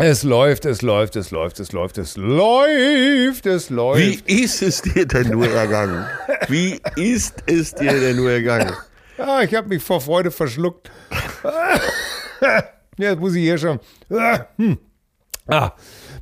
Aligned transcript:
Es 0.00 0.22
läuft, 0.22 0.64
es 0.64 0.80
läuft, 0.82 1.16
es 1.16 1.32
läuft, 1.32 1.58
es 1.58 1.72
läuft, 1.72 1.98
es 1.98 2.16
läuft, 2.16 3.46
es 3.46 3.68
läuft. 3.68 4.28
Wie 4.28 4.44
ist 4.44 4.62
es 4.62 4.80
dir 4.80 5.04
denn 5.06 5.30
nur 5.30 5.50
ergangen? 5.50 6.06
Wie 6.46 6.80
ist 6.94 7.42
es 7.46 7.74
dir 7.74 7.98
denn 7.98 8.16
nur 8.16 8.30
ergangen? 8.30 8.72
Ja, 9.18 9.42
ich 9.42 9.52
habe 9.56 9.66
mich 9.66 9.82
vor 9.82 10.00
Freude 10.00 10.30
verschluckt. 10.30 10.88
Jetzt 12.96 13.18
muss 13.18 13.34
ich 13.34 13.42
hier 13.42 13.58
schon. 13.58 13.80
Hm. 14.56 14.78
Ah, 15.48 15.72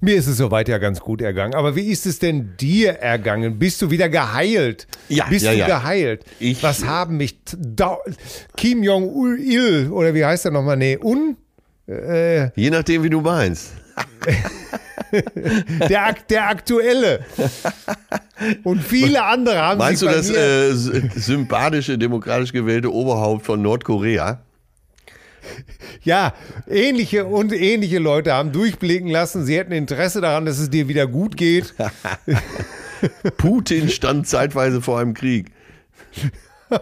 mir 0.00 0.16
ist 0.16 0.26
es 0.26 0.38
soweit 0.38 0.69
ja 0.69 0.78
ganz 0.78 0.98
gut 0.98 1.20
ergangen. 1.20 1.54
Aber 1.54 1.76
wie 1.76 1.91
ist 1.91 2.06
es 2.06 2.19
denn 2.19 2.56
dir 2.59 2.92
ergangen? 2.92 3.59
Bist 3.59 3.82
du 3.82 3.91
wieder 3.91 4.09
geheilt? 4.09 4.86
Ja, 5.10 5.26
Bist 5.28 5.44
ja, 5.44 5.53
du 5.53 5.59
ja. 5.59 5.66
geheilt? 5.66 6.25
Ich, 6.38 6.62
Was 6.62 6.86
haben 6.86 7.19
mich 7.19 7.41
Kim 8.56 8.82
Jong-il 8.82 9.91
oder 9.91 10.15
wie 10.15 10.25
heißt 10.25 10.47
er 10.47 10.50
nochmal? 10.53 10.78
Nee, 10.78 10.97
Un 10.97 11.36
äh, 11.88 12.50
Je 12.60 12.70
nachdem, 12.70 13.02
wie 13.02 13.10
du 13.10 13.20
meinst. 13.20 13.72
der, 15.88 16.14
der 16.28 16.48
aktuelle. 16.48 17.20
Und 18.64 18.82
viele 18.82 19.24
andere 19.24 19.58
haben 19.58 19.78
Meinst 19.78 20.02
du 20.02 20.06
das 20.06 20.28
äh, 20.30 20.72
sympathische, 20.74 21.97
demokratisch 21.97 22.52
gewählte 22.52 22.92
Oberhaupt 22.92 23.47
von 23.47 23.62
Nordkorea? 23.62 24.41
Ja, 26.02 26.34
ähnliche 26.69 27.24
und 27.24 27.52
ähnliche 27.52 27.98
Leute 27.98 28.32
haben 28.32 28.53
durchblicken 28.53 29.08
lassen, 29.08 29.44
sie 29.44 29.56
hätten 29.56 29.72
Interesse 29.72 30.20
daran, 30.20 30.44
dass 30.44 30.58
es 30.58 30.70
dir 30.70 30.88
wieder 30.88 31.06
gut 31.06 31.36
geht. 31.36 31.74
Putin 33.36 33.88
stand 33.88 34.26
zeitweise 34.26 34.82
vor 34.82 34.98
einem 35.00 35.14
Krieg. 35.14 35.53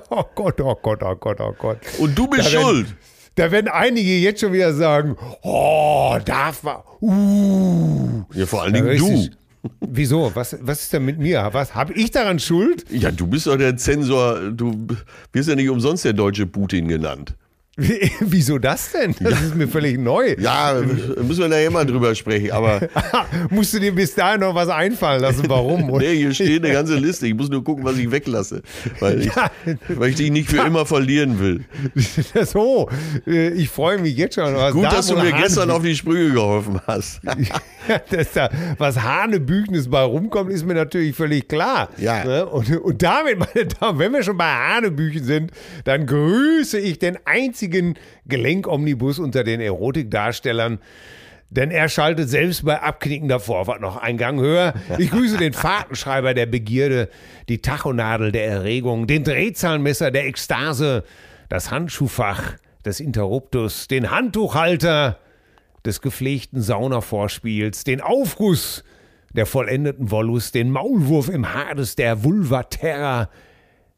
Oh 0.09 0.25
Gott, 0.34 0.62
oh 0.62 0.75
Gott, 0.81 1.03
oh 1.03 1.15
Gott, 1.15 1.41
oh 1.41 1.54
Gott. 1.59 1.76
Und 1.98 2.16
du 2.16 2.26
bist 2.26 2.47
da 2.47 2.59
schuld. 2.59 2.86
Werden, 2.86 2.97
da 3.37 3.50
werden 3.50 3.69
einige 3.69 4.17
jetzt 4.19 4.41
schon 4.41 4.53
wieder 4.53 4.72
sagen, 4.75 5.17
oh, 5.43 6.17
darf 6.25 6.62
man, 6.62 6.77
uh. 7.00 8.25
Ja, 8.33 8.47
vor 8.47 8.62
allen 8.62 8.75
Dingen 8.75 8.97
du. 8.97 9.28
Wieso? 9.81 10.31
Was, 10.34 10.56
was 10.61 10.83
ist 10.83 10.93
denn 10.93 11.05
mit 11.05 11.19
mir? 11.19 11.49
Was 11.53 11.75
habe 11.75 11.95
ich 11.95 12.11
daran 12.11 12.39
Schuld? 12.39 12.84
Ja, 12.91 13.11
du 13.11 13.27
bist 13.27 13.47
doch 13.47 13.56
der 13.56 13.77
Zensor. 13.77 14.50
Du 14.50 14.87
wirst 15.33 15.49
ja 15.49 15.55
nicht 15.55 15.71
umsonst 15.71 16.05
der 16.05 16.12
deutsche 16.12 16.47
Putin 16.47 16.87
genannt. 16.87 17.34
Wieso 18.21 18.59
das 18.59 18.93
denn? 18.93 19.17
Das 19.19 19.33
ja. 19.33 19.47
ist 19.47 19.57
mir 19.57 19.67
völlig 19.67 19.99
neu. 19.99 20.37
Ja, 20.39 20.81
müssen 21.23 21.41
wir 21.41 21.49
nachher 21.49 21.73
mal 21.73 21.85
drüber 21.85 22.15
sprechen, 22.15 22.53
aber. 22.53 22.89
Musst 23.51 23.75
du 23.75 23.81
dir 23.81 23.93
bis 23.93 24.15
dahin 24.15 24.41
noch 24.41 24.55
was 24.55 24.69
einfallen 24.69 25.21
lassen? 25.21 25.45
Warum? 25.49 25.91
nee, 25.99 26.15
hier 26.15 26.33
steht 26.33 26.65
eine 26.65 26.73
ganze 26.73 26.95
Liste. 26.95 27.27
Ich 27.27 27.34
muss 27.34 27.49
nur 27.49 27.65
gucken, 27.65 27.84
was 27.84 27.99
ich 27.99 28.09
weglasse. 28.11 28.63
Weil 29.01 29.23
ich, 29.23 29.27
ja. 29.34 29.51
weil 29.89 30.11
ich 30.11 30.17
dich 30.17 30.31
nicht 30.31 30.49
für 30.49 30.59
immer 30.59 30.87
verlieren 30.87 31.41
will. 31.41 31.65
so, 32.47 32.89
äh, 33.27 33.49
ich 33.49 33.69
freue 33.71 33.99
mich 33.99 34.17
jetzt 34.17 34.37
schon. 34.37 34.55
Gut, 34.73 34.84
dass 34.84 35.09
du 35.09 35.15
mir 35.15 35.33
Hane 35.33 35.43
gestern 35.43 35.71
auf 35.73 35.83
die 35.83 35.97
Sprünge 35.97 36.31
geholfen 36.31 36.81
hast. 36.87 37.23
da, 38.34 38.51
was 38.79 39.03
Hanebüchnis 39.03 39.89
bei 39.91 40.03
rumkommt, 40.03 40.53
ist 40.53 40.65
mir 40.65 40.75
natürlich 40.75 41.17
völlig 41.17 41.49
klar. 41.49 41.89
Ja. 41.97 42.25
Ne? 42.25 42.47
Und, 42.47 42.71
und 42.77 43.03
damit, 43.03 43.39
meine 43.39 43.67
Damen, 43.67 43.99
wenn 43.99 44.13
wir 44.13 44.23
schon 44.23 44.37
bei 44.37 44.45
Hanebüchen 44.45 45.25
sind, 45.25 45.51
dann 45.83 46.07
grüße 46.07 46.79
ich 46.79 47.01
den 47.01 47.19
einzigen 47.25 47.64
einzigen 47.65 47.95
Gelenkomnibus 48.27 49.19
unter 49.19 49.45
den 49.45 49.61
Erotikdarstellern. 49.61 50.79
Denn 51.51 51.71
er 51.71 51.89
schaltet 51.89 52.29
selbst 52.29 52.65
bei 52.65 52.81
abknickender 52.81 53.39
Vorfahrt 53.39 53.81
noch 53.81 53.97
einen 53.97 54.19
Gang 54.19 54.41
höher. 54.41 54.75
Ich 54.99 55.11
grüße 55.11 55.37
den 55.37 55.53
Fahrtenschreiber 55.53 56.35
der 56.35 56.47
Begierde, 56.47 57.09
die 57.49 57.59
Tachonadel 57.59 58.33
der 58.33 58.47
Erregung, 58.47 59.07
den 59.07 59.25
Drehzahlmesser 59.25 60.11
der 60.11 60.27
Ekstase, 60.27 61.05
das 61.49 61.71
Handschuhfach 61.71 62.55
des 62.85 62.99
Interruptus, 63.01 63.89
den 63.89 64.11
Handtuchhalter 64.11 65.19
des 65.87 66.01
gepflegten 66.01 66.61
Saunavorspiels, 66.61 67.85
den 67.85 68.01
Aufguss 68.01 68.83
der 69.33 69.47
vollendeten 69.47 70.11
Wollust, 70.11 70.55
den 70.55 70.71
Maulwurf 70.71 71.29
im 71.29 71.55
Hades 71.55 71.95
der 71.95 72.25
Vulva 72.25 72.65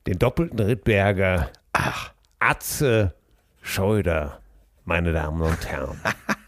den 0.07 0.19
doppelten 0.19 0.61
Rittberger, 0.61 1.51
ach, 1.73 2.13
Atze, 2.39 3.16
Schröder, 3.67 4.41
meine 4.85 5.13
Damen 5.13 5.43
und 5.43 5.67
Herren. 5.67 6.01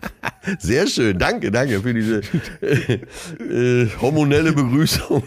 Sehr 0.60 0.86
schön, 0.86 1.18
danke, 1.18 1.50
danke 1.50 1.82
für 1.82 1.92
diese 1.92 2.22
äh, 2.62 3.00
äh, 3.42 3.90
hormonelle 4.00 4.52
Begrüßung. 4.52 5.24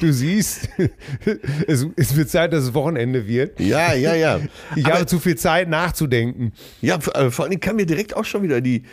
Du 0.00 0.12
siehst, 0.12 0.70
es, 1.66 1.86
es, 1.94 2.16
wird 2.16 2.30
Zeit, 2.30 2.54
dass 2.54 2.64
es 2.64 2.74
Wochenende 2.74 3.28
wird. 3.28 3.60
Ja, 3.60 3.92
ja, 3.92 4.14
ja. 4.14 4.40
Ich 4.74 4.86
Aber, 4.86 4.94
habe 4.94 5.06
zu 5.06 5.20
viel 5.20 5.36
Zeit 5.36 5.68
nachzudenken. 5.68 6.52
Ja, 6.80 6.96
äh, 7.14 7.30
vor 7.30 7.44
allem 7.44 7.60
kam 7.60 7.76
mir 7.76 7.86
direkt 7.86 8.16
auch 8.16 8.24
schon 8.24 8.42
wieder 8.42 8.62
die 8.62 8.84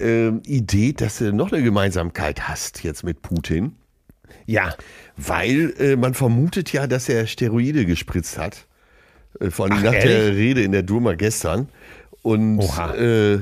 äh, 0.00 0.28
Idee, 0.46 0.92
dass 0.92 1.18
du 1.18 1.32
noch 1.32 1.52
eine 1.52 1.62
Gemeinsamkeit 1.62 2.48
hast 2.48 2.82
jetzt 2.82 3.04
mit 3.04 3.22
Putin. 3.22 3.76
Ja. 4.46 4.74
Weil 5.16 5.74
äh, 5.78 5.96
man 5.96 6.14
vermutet 6.14 6.72
ja, 6.72 6.86
dass 6.88 7.08
er 7.08 7.26
Steroide 7.28 7.86
gespritzt 7.86 8.36
hat. 8.36 8.67
Äh, 9.40 9.50
vor 9.50 9.66
allem 9.66 9.78
Ach, 9.78 9.82
nach 9.84 9.94
ehrlich? 9.94 10.16
der 10.16 10.34
Rede 10.34 10.62
in 10.62 10.72
der 10.72 10.82
Duma 10.82 11.14
gestern. 11.14 11.68
Und 12.22 12.60
äh, 12.96 13.36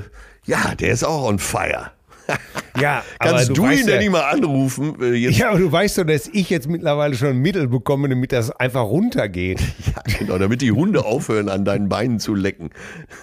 ja, 0.45 0.75
der 0.79 0.91
ist 0.91 1.03
auch 1.03 1.27
on 1.27 1.39
fire. 1.39 1.91
Ja, 2.79 3.03
Kannst 3.17 3.49
du, 3.49 3.53
du 3.53 3.69
ihn 3.69 3.87
denn 3.87 3.97
nicht 3.99 4.11
mal 4.11 4.29
anrufen? 4.29 5.01
Äh? 5.01 5.15
Ja, 5.15 5.49
aber 5.49 5.57
du 5.57 5.71
weißt 5.71 5.97
doch, 5.97 6.03
dass 6.03 6.27
ich 6.27 6.51
jetzt 6.51 6.69
mittlerweile 6.69 7.15
schon 7.15 7.37
Mittel 7.39 7.67
bekomme, 7.67 8.07
damit 8.07 8.31
das 8.31 8.51
einfach 8.51 8.83
runtergeht. 8.83 9.59
Ja, 9.87 10.19
genau, 10.19 10.37
damit 10.37 10.61
die 10.61 10.71
Hunde 10.71 11.03
aufhören, 11.05 11.49
an 11.49 11.65
deinen 11.65 11.89
Beinen 11.89 12.19
zu 12.19 12.35
lecken. 12.35 12.69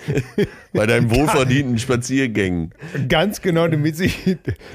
Bei 0.73 0.87
deinen 0.87 1.15
wohlverdienten 1.15 1.79
Spaziergängen. 1.79 2.73
Ganz 3.09 3.43
genau, 3.43 3.69
damit 3.69 3.97
sie, 3.97 4.11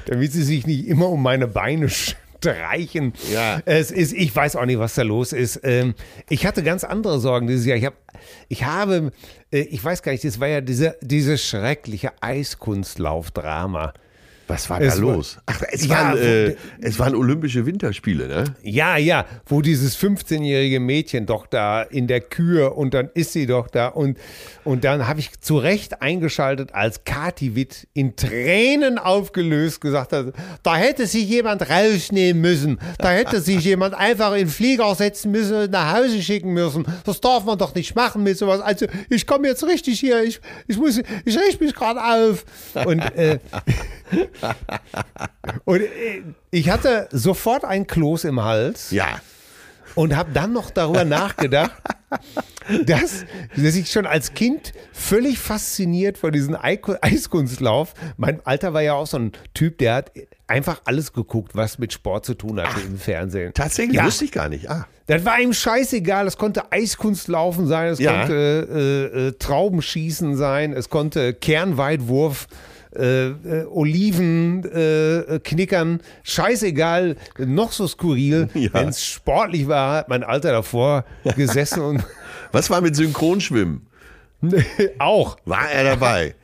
damit 0.06 0.32
sie 0.32 0.42
sich 0.42 0.66
nicht 0.66 0.86
immer 0.86 1.10
um 1.10 1.22
meine 1.22 1.46
Beine 1.46 1.88
streichen. 2.40 3.12
Ja. 3.32 3.60
Es 3.64 3.90
ist, 3.90 4.12
ich 4.12 4.34
weiß 4.34 4.56
auch 4.56 4.64
nicht, 4.64 4.78
was 4.78 4.94
da 4.94 5.02
los 5.02 5.32
ist. 5.32 5.60
Ähm, 5.62 5.94
ich 6.28 6.46
hatte 6.46 6.62
ganz 6.62 6.84
andere 6.84 7.20
Sorgen 7.20 7.46
dieses 7.46 7.66
Jahr. 7.66 7.76
Ich, 7.76 7.84
hab, 7.84 7.94
ich 8.48 8.64
habe, 8.64 9.12
äh, 9.52 9.60
ich 9.60 9.84
weiß 9.84 10.02
gar 10.02 10.12
nicht, 10.12 10.24
das 10.24 10.40
war 10.40 10.48
ja 10.48 10.60
diese, 10.60 10.96
dieses 11.02 11.44
schreckliche 11.44 12.12
Eiskunstlauf-Drama. 12.20 13.92
Was 14.50 14.68
war 14.68 14.80
Es 14.80 14.96
da 14.96 15.02
war- 15.02 15.14
los? 15.16 15.38
Ach, 15.46 15.62
es, 15.70 15.86
Ja, 15.86 15.90
waren, 16.10 16.18
äh, 16.18 16.56
es 16.80 16.98
waren 16.98 17.14
Olympische 17.14 17.64
Winterspiele, 17.66 18.28
ne? 18.28 18.44
Ja, 18.62 18.96
ja, 18.96 19.24
wo 19.46 19.62
dieses 19.62 19.96
15-jährige 19.98 20.80
Mädchen 20.80 21.26
doch 21.26 21.46
da 21.46 21.82
in 21.82 22.06
der 22.06 22.20
Kür 22.20 22.76
und 22.76 22.92
dann 22.94 23.10
ist 23.14 23.32
sie 23.32 23.46
doch 23.46 23.68
da 23.68 23.88
und, 23.88 24.18
und 24.64 24.84
dann 24.84 25.06
habe 25.06 25.20
ich 25.20 25.40
zu 25.40 25.56
Recht 25.58 26.02
eingeschaltet, 26.02 26.74
als 26.74 27.04
Kati 27.04 27.54
Witt 27.54 27.86
in 27.94 28.16
Tränen 28.16 28.98
aufgelöst 28.98 29.80
gesagt 29.80 30.12
hat, 30.12 30.32
da 30.62 30.76
hätte 30.76 31.06
sich 31.06 31.28
jemand 31.28 31.68
rausnehmen 31.70 32.40
müssen, 32.42 32.78
da 32.98 33.10
hätte 33.10 33.40
sich 33.40 33.64
jemand 33.64 33.94
einfach 33.94 34.32
in 34.32 34.38
den 34.40 34.48
Flieger 34.48 34.94
setzen 34.94 35.30
müssen 35.30 35.54
und 35.56 35.70
nach 35.70 35.94
Hause 35.96 36.20
schicken 36.22 36.52
müssen. 36.52 36.84
Das 37.04 37.20
darf 37.20 37.44
man 37.44 37.56
doch 37.58 37.74
nicht 37.74 37.94
machen 37.94 38.22
mit 38.22 38.36
sowas. 38.36 38.60
Also 38.60 38.86
ich 39.08 39.26
komme 39.26 39.48
jetzt 39.48 39.64
richtig 39.64 40.00
hier, 40.00 40.22
ich, 40.22 40.40
ich 40.66 40.76
muss, 40.76 40.98
ich 41.24 41.38
richte 41.38 41.62
mich 41.64 41.74
gerade 41.74 42.00
auf. 42.02 42.44
Und 42.86 43.00
äh, 43.16 43.38
und 45.64 45.80
äh, 45.80 46.22
ich 46.50 46.70
hatte 46.70 47.08
sofort 47.10 47.64
ein 47.64 47.86
Kloß 47.86 48.24
im 48.24 48.42
Hals 48.42 48.90
Ja. 48.90 49.20
und 49.94 50.16
habe 50.16 50.30
dann 50.32 50.52
noch 50.52 50.70
darüber 50.70 51.04
nachgedacht, 51.04 51.72
dass, 52.86 53.24
dass 53.56 53.74
ich 53.76 53.90
schon 53.90 54.06
als 54.06 54.34
Kind 54.34 54.72
völlig 54.92 55.38
fasziniert 55.38 56.18
von 56.18 56.32
diesem 56.32 56.56
Eiskunstlauf, 56.60 57.94
mein 58.16 58.44
Alter 58.44 58.72
war 58.74 58.82
ja 58.82 58.94
auch 58.94 59.06
so 59.06 59.18
ein 59.18 59.32
Typ, 59.54 59.78
der 59.78 59.94
hat 59.94 60.12
einfach 60.46 60.82
alles 60.84 61.12
geguckt, 61.12 61.52
was 61.54 61.78
mit 61.78 61.92
Sport 61.92 62.26
zu 62.26 62.34
tun 62.34 62.60
hatte 62.60 62.80
im 62.80 62.98
Fernsehen. 62.98 63.52
Tatsächlich 63.54 63.96
Ja. 63.96 64.04
wusste 64.06 64.24
ich 64.24 64.32
gar 64.32 64.48
nicht. 64.48 64.68
Ah. 64.68 64.86
Das 65.06 65.24
war 65.24 65.40
ihm 65.40 65.52
scheißegal. 65.52 66.26
Es 66.26 66.36
konnte 66.36 66.70
Eiskunstlaufen 66.72 67.66
sein, 67.68 67.88
es 67.92 68.00
Ja. 68.00 68.20
konnte 68.20 69.10
äh, 69.14 69.28
äh, 69.28 69.32
Traubenschießen 69.32 70.36
sein, 70.36 70.72
es 70.72 70.88
konnte 70.88 71.34
Kernweitwurf, 71.34 72.48
äh, 72.94 73.28
äh, 73.28 73.66
Oliven 73.66 74.64
äh, 74.64 75.18
äh, 75.18 75.38
knickern. 75.38 76.00
Scheißegal, 76.22 77.16
noch 77.38 77.72
so 77.72 77.86
skurril. 77.86 78.48
Ja. 78.60 78.74
Wenn 78.74 78.88
es 78.88 79.04
sportlich 79.04 79.68
war, 79.68 79.96
hat 79.96 80.08
mein 80.08 80.22
Alter 80.22 80.52
davor 80.52 81.04
gesessen 81.36 81.80
und 81.82 82.04
Was 82.52 82.68
war 82.68 82.80
mit 82.80 82.94
Synchronschwimmen? 82.96 83.86
auch 84.98 85.36
War 85.44 85.70
er 85.70 85.84
dabei? 85.84 86.34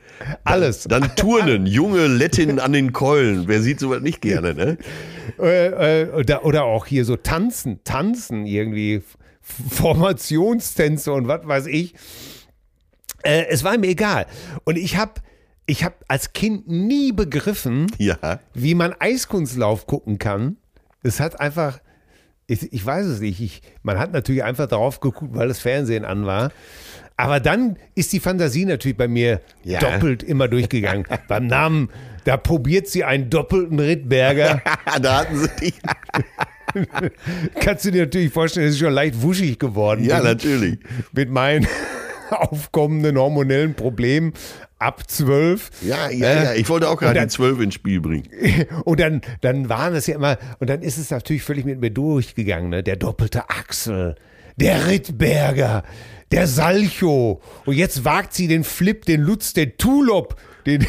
alles. 0.43 0.85
Dann 0.85 1.15
Turnen, 1.15 1.67
junge 1.67 2.07
Lettinnen 2.07 2.59
an 2.59 2.73
den 2.73 2.91
Keulen. 2.91 3.47
Wer 3.47 3.61
sieht 3.61 3.79
sowas 3.79 4.01
nicht 4.01 4.21
gerne, 4.21 4.55
ne? 4.55 4.77
Äh, 5.37 6.05
oder, 6.09 6.43
oder 6.43 6.63
auch 6.63 6.87
hier 6.87 7.05
so 7.05 7.17
tanzen, 7.17 7.83
tanzen 7.83 8.47
irgendwie, 8.47 9.03
Formationstänze 9.41 11.13
und 11.13 11.27
was 11.27 11.47
weiß 11.47 11.67
ich. 11.67 11.93
Äh, 13.23 13.45
es 13.49 13.63
war 13.63 13.77
mir 13.77 13.87
egal. 13.87 14.25
Und 14.63 14.77
ich 14.77 14.97
habe 14.97 15.13
ich 15.67 15.83
hab 15.83 16.03
als 16.07 16.33
Kind 16.33 16.67
nie 16.67 17.11
begriffen, 17.11 17.87
Ja. 17.97 18.39
wie 18.53 18.73
man 18.73 18.95
Eiskunstlauf 18.99 19.85
gucken 19.85 20.17
kann. 20.17 20.57
Es 21.03 21.19
hat 21.19 21.39
einfach, 21.39 21.79
ich, 22.47 22.71
ich 22.73 22.85
weiß 22.85 23.05
es 23.05 23.19
nicht, 23.19 23.41
ich, 23.41 23.61
man 23.83 23.99
hat 23.99 24.13
natürlich 24.13 24.43
einfach 24.43 24.67
darauf 24.67 24.99
geguckt, 25.01 25.35
weil 25.35 25.49
das 25.49 25.59
Fernsehen 25.59 26.05
an 26.05 26.25
war. 26.25 26.51
Aber 27.17 27.39
dann 27.39 27.77
ist 27.95 28.13
die 28.13 28.19
Fantasie 28.19 28.63
natürlich 28.65 28.95
bei 28.97 29.07
mir 29.07 29.41
Ja. 29.63 29.79
doppelt 29.79 30.23
immer 30.23 30.47
durchgegangen. 30.47 31.05
Beim 31.27 31.47
Namen, 31.47 31.89
da 32.25 32.37
probiert 32.37 32.87
sie 32.87 33.03
einen 33.03 33.29
doppelten 33.29 33.79
Rittberger. 33.79 34.61
da 35.01 35.19
hatten 35.21 35.37
sie 35.37 35.49
die. 35.61 35.73
Kannst 37.59 37.85
du 37.85 37.91
dir 37.91 38.03
natürlich 38.03 38.31
vorstellen, 38.31 38.67
dass 38.67 38.75
ich 38.75 38.81
schon 38.81 38.93
leicht 38.93 39.21
wuschig 39.21 39.57
geworden 39.59 40.03
Ja, 40.05 40.17
bin. 40.17 40.25
natürlich. 40.25 40.79
Mit 41.11 41.29
meinen 41.29 41.67
aufkommenden 42.29 43.17
hormonellen 43.17 43.73
Problemen 43.73 44.33
ab 44.79 45.09
zwölf. 45.09 45.71
Ja, 45.81 46.09
ja, 46.09 46.43
ja. 46.43 46.53
Ich 46.53 46.69
wollte 46.69 46.89
auch 46.89 46.97
gerade 46.97 47.19
die 47.19 47.27
Zwölf 47.27 47.59
ins 47.59 47.73
Spiel 47.73 48.01
bringen. 48.01 48.27
Und 48.85 48.99
dann, 48.99 49.21
dann 49.41 49.69
waren 49.69 49.95
es 49.95 50.07
ja 50.07 50.15
immer, 50.15 50.37
und 50.59 50.69
dann 50.69 50.81
ist 50.81 50.97
es 50.97 51.09
natürlich 51.09 51.43
völlig 51.43 51.65
mit 51.65 51.79
mir 51.81 51.91
durchgegangen, 51.91 52.69
ne? 52.69 52.83
Der 52.83 52.95
doppelte 52.95 53.49
Axel, 53.49 54.15
der 54.57 54.87
Rittberger, 54.87 55.83
der 56.31 56.47
Salcho. 56.47 57.41
Und 57.65 57.75
jetzt 57.75 58.05
wagt 58.05 58.33
sie 58.33 58.47
den 58.47 58.63
Flip, 58.63 59.05
den 59.05 59.21
Lutz, 59.21 59.53
den 59.53 59.77
Tulop, 59.77 60.35
den. 60.65 60.85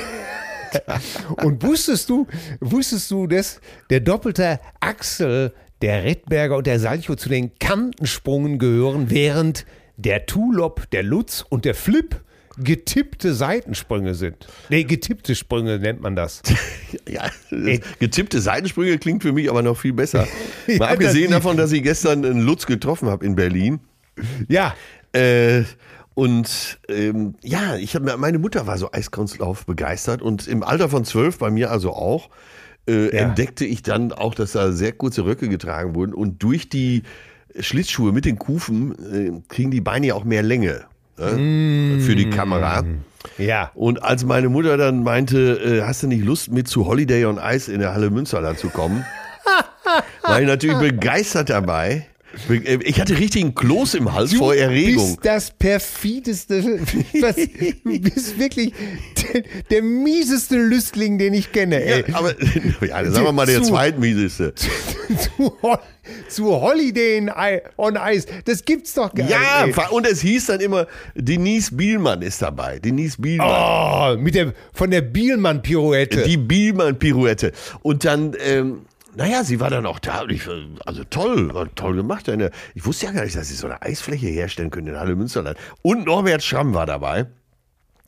und 1.42 1.62
wusstest 1.62 2.10
du, 2.10 2.26
wusstest 2.60 3.10
du, 3.10 3.26
dass 3.26 3.60
der 3.90 4.00
doppelte 4.00 4.60
Axel, 4.80 5.54
der 5.80 6.04
Rittberger 6.04 6.56
und 6.56 6.66
der 6.66 6.80
Salcho 6.80 7.14
zu 7.14 7.28
den 7.28 7.58
Kantensprungen 7.58 8.58
gehören, 8.58 9.10
während 9.10 9.64
der 9.96 10.26
Tulop, 10.26 10.90
der 10.90 11.02
Lutz 11.02 11.44
und 11.48 11.64
der 11.64 11.74
Flip 11.74 12.20
getippte 12.62 13.34
Seitensprünge 13.34 14.14
sind. 14.14 14.46
Nee, 14.68 14.84
getippte 14.84 15.34
Sprünge 15.34 15.78
nennt 15.78 16.00
man 16.00 16.16
das. 16.16 16.42
Ja, 17.06 17.28
getippte 17.98 18.40
Seitensprünge 18.40 18.96
klingt 18.98 19.22
für 19.22 19.32
mich 19.32 19.50
aber 19.50 19.60
noch 19.62 19.76
viel 19.76 19.92
besser. 19.92 20.26
Mal 20.66 20.74
Ja, 20.78 20.86
abgesehen 20.86 21.30
davon, 21.32 21.56
dass 21.58 21.70
ich 21.72 21.82
gestern 21.82 22.24
einen 22.24 22.40
Lutz 22.40 22.64
getroffen 22.66 23.08
habe 23.08 23.24
in 23.26 23.34
Berlin. 23.34 23.80
Ja, 24.48 24.74
Äh, 25.12 25.64
und 26.14 26.78
ähm, 26.88 27.34
ja, 27.42 27.76
ich 27.76 27.94
hab, 27.94 28.02
meine 28.18 28.38
Mutter 28.38 28.66
war 28.66 28.76
so 28.78 28.90
Eiskunstlauf 28.92 29.66
begeistert 29.66 30.20
und 30.20 30.46
im 30.48 30.62
Alter 30.62 30.88
von 30.88 31.04
zwölf, 31.04 31.38
bei 31.38 31.50
mir 31.50 31.70
also 31.70 31.92
auch, 31.92 32.28
äh, 32.88 33.14
Ja. 33.14 33.22
entdeckte 33.28 33.64
ich 33.64 33.82
dann 33.82 34.12
auch, 34.12 34.34
dass 34.34 34.52
da 34.52 34.72
sehr 34.72 34.92
kurze 34.92 35.24
Röcke 35.24 35.48
getragen 35.48 35.94
wurden 35.94 36.12
und 36.14 36.42
durch 36.42 36.68
die 36.68 37.02
Schlittschuhe 37.58 38.12
mit 38.12 38.24
den 38.24 38.38
Kufen 38.38 38.92
äh, 39.12 39.42
kriegen 39.48 39.70
die 39.70 39.80
Beine 39.80 40.08
ja 40.08 40.14
auch 40.14 40.24
mehr 40.24 40.42
Länge 40.42 40.84
ne, 41.18 42.00
für 42.00 42.16
die 42.16 42.30
Kamera. 42.30 42.84
ja. 43.38 43.70
Und 43.74 44.02
als 44.02 44.24
meine 44.24 44.48
Mutter 44.48 44.76
dann 44.76 45.02
meinte, 45.02 45.80
äh, 45.80 45.82
hast 45.82 46.02
du 46.02 46.06
nicht 46.06 46.24
Lust 46.24 46.50
mit 46.50 46.68
zu 46.68 46.86
Holiday 46.86 47.24
on 47.26 47.38
Ice 47.42 47.70
in 47.72 47.80
der 47.80 47.94
Halle 47.94 48.10
Münsterland 48.10 48.58
zu 48.58 48.68
kommen, 48.68 49.04
war 50.22 50.40
ich 50.40 50.46
natürlich 50.46 50.78
begeistert 50.78 51.50
dabei. 51.50 52.06
Ich 52.84 53.00
hatte 53.00 53.18
richtig 53.18 53.42
einen 53.42 53.54
Kloß 53.54 53.94
im 53.94 54.12
Hals 54.12 54.34
vor 54.34 54.54
Erregung. 54.54 55.06
bist 55.16 55.18
das 55.24 55.50
perfideste, 55.50 56.80
was, 57.20 57.36
du 57.36 58.00
bist 58.00 58.38
wirklich 58.38 58.72
der, 59.32 59.42
der 59.70 59.82
mieseste 59.82 60.56
Lüstling, 60.56 61.18
den 61.18 61.34
ich 61.34 61.52
kenne. 61.52 61.80
Ja, 61.86 61.96
Ey. 61.96 62.04
aber 62.12 62.34
ja, 62.86 63.10
sagen 63.10 63.26
wir 63.26 63.32
mal 63.32 63.46
der 63.46 63.62
Zu- 63.62 63.70
zweitmieseste. 63.70 64.54
zu, 64.54 65.52
zu 66.28 66.44
Holiday 66.60 67.26
on 67.76 67.96
Ice, 68.10 68.26
das 68.44 68.64
gibt's 68.64 68.94
doch 68.94 69.14
gar 69.14 69.28
Ja, 69.28 69.66
nicht. 69.66 69.76
ey. 69.78 69.84
und 69.90 70.06
es 70.06 70.20
hieß 70.20 70.46
dann 70.46 70.60
immer, 70.60 70.86
Denise 71.14 71.74
Bielmann 71.74 72.22
ist 72.22 72.40
dabei. 72.42 72.78
Denise 72.78 73.16
Bielmann. 73.20 74.16
Oh, 74.16 74.20
mit 74.20 74.34
der, 74.34 74.52
von 74.72 74.90
der 74.90 75.02
Bielmann-Pirouette. 75.02 76.22
Die 76.24 76.36
Bielmann-Pirouette. 76.36 77.52
Und 77.82 78.04
dann, 78.04 78.34
ähm, 78.44 78.82
naja, 79.18 79.42
sie 79.42 79.58
war 79.58 79.68
dann 79.68 79.84
auch 79.84 79.98
da. 79.98 80.24
Ich, 80.28 80.46
äh, 80.46 80.64
also 80.86 81.02
toll, 81.02 81.68
toll 81.74 81.96
gemacht. 81.96 82.30
Ich 82.76 82.86
wusste 82.86 83.06
ja 83.06 83.12
gar 83.12 83.24
nicht, 83.24 83.34
dass 83.36 83.48
sie 83.48 83.54
so 83.54 83.66
eine 83.66 83.82
Eisfläche 83.82 84.28
herstellen 84.28 84.70
können 84.70 84.86
in 84.86 84.96
Halle 84.96 85.16
Münsterland. 85.16 85.58
Und 85.82 86.06
Norbert 86.06 86.40
Schramm 86.44 86.72
war 86.72 86.86
dabei. 86.86 87.26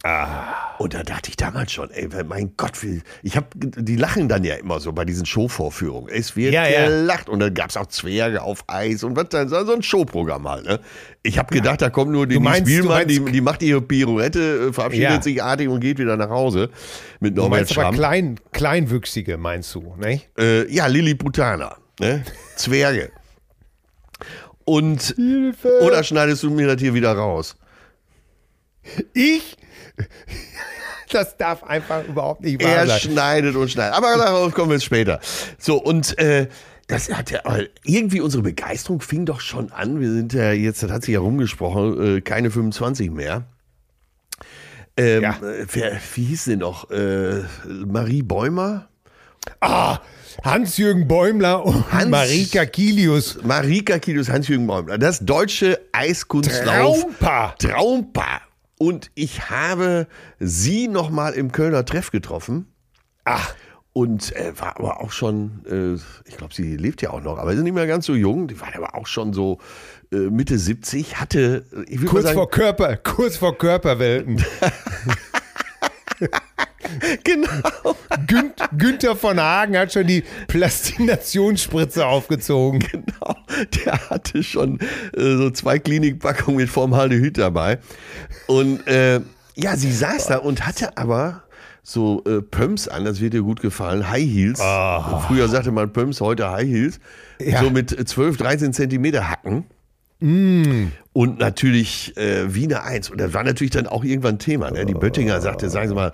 Ah. 0.02 0.76
Und 0.78 0.94
da 0.94 1.02
dachte 1.02 1.28
ich 1.28 1.36
damals 1.36 1.72
schon, 1.72 1.90
ey, 1.90 2.08
mein 2.24 2.54
Gott, 2.56 2.82
wie, 2.82 3.02
ich 3.22 3.36
habe, 3.36 3.48
die 3.54 3.96
lachen 3.96 4.28
dann 4.30 4.44
ja 4.44 4.54
immer 4.54 4.80
so 4.80 4.92
bei 4.92 5.04
diesen 5.04 5.26
Showvorführungen. 5.26 6.08
Es 6.08 6.36
wird 6.36 6.54
Ja, 6.54 6.66
ja. 6.66 6.86
gelacht 6.86 7.28
und 7.28 7.40
dann 7.40 7.52
gab 7.52 7.68
es 7.68 7.76
auch 7.76 7.84
Zwerge 7.86 8.40
auf 8.40 8.64
Eis 8.66 9.04
und 9.04 9.14
was 9.14 9.28
dann, 9.28 9.50
so 9.50 9.56
ein 9.74 9.82
Showprogramm 9.82 10.48
halt. 10.48 10.64
Ne? 10.64 10.80
Ich 11.22 11.36
habe 11.38 11.52
gedacht, 11.54 11.82
da 11.82 11.90
kommt 11.90 12.12
nur 12.12 12.26
die 12.26 12.38
meinst- 12.38 12.62
du 12.66 12.80
die, 12.80 12.88
meinst- 12.88 13.28
die 13.34 13.40
macht 13.42 13.62
ihre 13.62 13.82
Pirouette, 13.82 14.68
äh, 14.68 14.72
verabschiedet 14.72 15.10
Ja. 15.10 15.20
sich 15.22 15.42
artig 15.42 15.68
und 15.68 15.80
geht 15.80 15.98
wieder 15.98 16.16
nach 16.16 16.30
Hause 16.30 16.70
mit 17.20 17.36
du 17.36 17.42
Norbert 17.42 17.60
meinst 17.60 17.76
aber 17.78 17.90
klein, 17.94 18.40
Kleinwüchsige, 18.52 19.36
meinst 19.36 19.74
du, 19.74 19.94
ne? 19.98 20.22
Äh, 20.38 20.72
ja, 20.72 20.86
Lilliputaner, 20.86 21.76
ne? 22.00 22.24
Zwerge. 22.56 23.10
Und 24.64 25.14
oder 25.82 26.02
schneidest 26.04 26.42
du 26.42 26.50
mir 26.50 26.68
das 26.68 26.80
hier 26.80 26.94
wieder 26.94 27.12
raus? 27.12 27.56
Ich? 29.12 29.56
Das 31.12 31.36
darf 31.36 31.64
einfach 31.64 32.04
überhaupt 32.06 32.42
nicht 32.42 32.62
wahr 32.62 32.70
Er 32.70 32.86
sein. 32.86 33.00
schneidet 33.00 33.56
und 33.56 33.68
schneidet. 33.68 33.96
Aber 33.96 34.16
darauf 34.16 34.54
kommen 34.54 34.68
wir 34.70 34.74
jetzt 34.76 34.84
später. 34.84 35.18
So, 35.58 35.76
und 35.82 36.16
äh, 36.20 36.46
das 36.86 37.12
hat 37.12 37.32
ja 37.32 37.40
irgendwie 37.82 38.20
unsere 38.20 38.44
Begeisterung 38.44 39.00
fing 39.00 39.26
doch 39.26 39.40
schon 39.40 39.72
an. 39.72 40.00
Wir 40.00 40.12
sind 40.12 40.32
ja 40.34 40.52
jetzt, 40.52 40.84
das 40.84 40.92
hat 40.92 41.02
sich 41.02 41.14
ja 41.14 41.18
rumgesprochen, 41.18 42.18
äh, 42.18 42.20
keine 42.20 42.52
25 42.52 43.10
mehr. 43.10 43.42
Ähm, 44.96 45.22
Ja. 45.22 45.36
wer, 45.40 45.92
wie 46.14 46.24
hieß 46.24 46.44
sie 46.44 46.56
noch? 46.56 46.90
Äh, 46.92 47.42
Marie 47.66 48.22
Bäumer? 48.22 48.88
Ah, 49.60 49.98
Hans-Jürgen 50.44 51.08
Bäumler 51.08 51.64
und 51.64 51.92
Hans- 51.92 52.08
Marika 52.08 52.66
Kilius. 52.66 53.38
Marika 53.42 53.98
Kilius, 53.98 54.28
Hans-Jürgen 54.28 54.66
Bäumler. 54.68 54.96
Das 54.96 55.18
deutsche 55.24 55.80
Eiskunstlauf. 55.92 57.00
Traumpaar. 57.00 57.58
Traumpaar. 57.58 58.42
Und 58.82 59.10
ich 59.14 59.50
habe 59.50 60.06
sie 60.38 60.88
noch 60.88 61.10
mal 61.10 61.34
im 61.34 61.52
Kölner 61.52 61.84
Treff 61.84 62.10
getroffen. 62.10 62.66
Ach, 63.24 63.54
Und 63.92 64.34
äh, 64.34 64.58
war 64.58 64.78
aber 64.78 65.02
auch 65.02 65.12
schon, 65.12 65.66
äh, 65.68 66.00
ich 66.26 66.38
glaube, 66.38 66.54
sie 66.54 66.78
lebt 66.78 67.02
ja 67.02 67.10
auch 67.10 67.20
noch, 67.20 67.36
aber 67.36 67.52
ist 67.52 67.60
nicht 67.60 67.74
mehr 67.74 67.86
ganz 67.86 68.06
so 68.06 68.14
jung. 68.14 68.48
Die 68.48 68.58
war 68.58 68.74
aber 68.74 68.94
auch 68.94 69.06
schon 69.06 69.34
so 69.34 69.58
äh, 70.10 70.16
Mitte 70.16 70.58
70, 70.58 71.20
hatte, 71.20 71.66
ich 71.88 72.06
Kurz 72.06 72.24
sagen, 72.24 72.36
vor 72.36 72.48
Körper, 72.48 72.96
kurz 72.96 73.36
vor 73.36 73.58
Körperwelten. 73.58 74.42
genau, 77.24 77.96
Gün 78.26 78.52
Günther 78.76 79.16
von 79.16 79.40
Hagen 79.40 79.76
hat 79.76 79.92
schon 79.92 80.06
die 80.06 80.22
Plastinationsspritze 80.48 82.06
aufgezogen. 82.06 82.80
genau, 82.90 83.36
der 83.84 84.10
hatte 84.10 84.42
schon 84.42 84.78
äh, 85.16 85.36
so 85.36 85.50
zwei 85.50 85.78
Klinikpackungen 85.78 86.60
mit 86.60 86.70
Formaldehyd 86.70 87.38
dabei. 87.38 87.78
Und 88.46 88.86
äh, 88.86 89.20
ja, 89.54 89.76
sie 89.76 89.92
saß 89.92 90.28
da 90.28 90.38
und 90.38 90.66
hatte 90.66 90.96
aber 90.96 91.42
so 91.82 92.22
äh, 92.24 92.42
Pumps 92.42 92.88
an, 92.88 93.04
das 93.04 93.20
wird 93.20 93.34
dir 93.34 93.42
gut 93.42 93.60
gefallen, 93.60 94.08
High 94.08 94.22
Heels. 94.28 94.60
Früher 95.26 95.48
sagte 95.48 95.70
man 95.72 95.92
Pumps, 95.92 96.20
heute 96.20 96.50
High 96.50 96.68
Heels. 96.68 97.00
Ja. 97.40 97.62
So 97.62 97.70
mit 97.70 97.90
12, 98.08 98.36
13 98.36 98.72
Zentimeter 98.72 99.28
Hacken. 99.30 99.64
Und 101.12 101.38
natürlich 101.38 102.16
äh, 102.16 102.54
Wiener 102.54 102.84
1. 102.84 103.10
Und 103.10 103.20
das 103.20 103.32
war 103.32 103.42
natürlich 103.42 103.72
dann 103.72 103.86
auch 103.86 104.04
irgendwann 104.04 104.38
Thema. 104.38 104.70
Ne? 104.70 104.84
Die 104.86 104.94
Böttinger 104.94 105.40
sagte, 105.40 105.70
sagen 105.70 105.88
Sie 105.88 105.94
mal, 105.94 106.12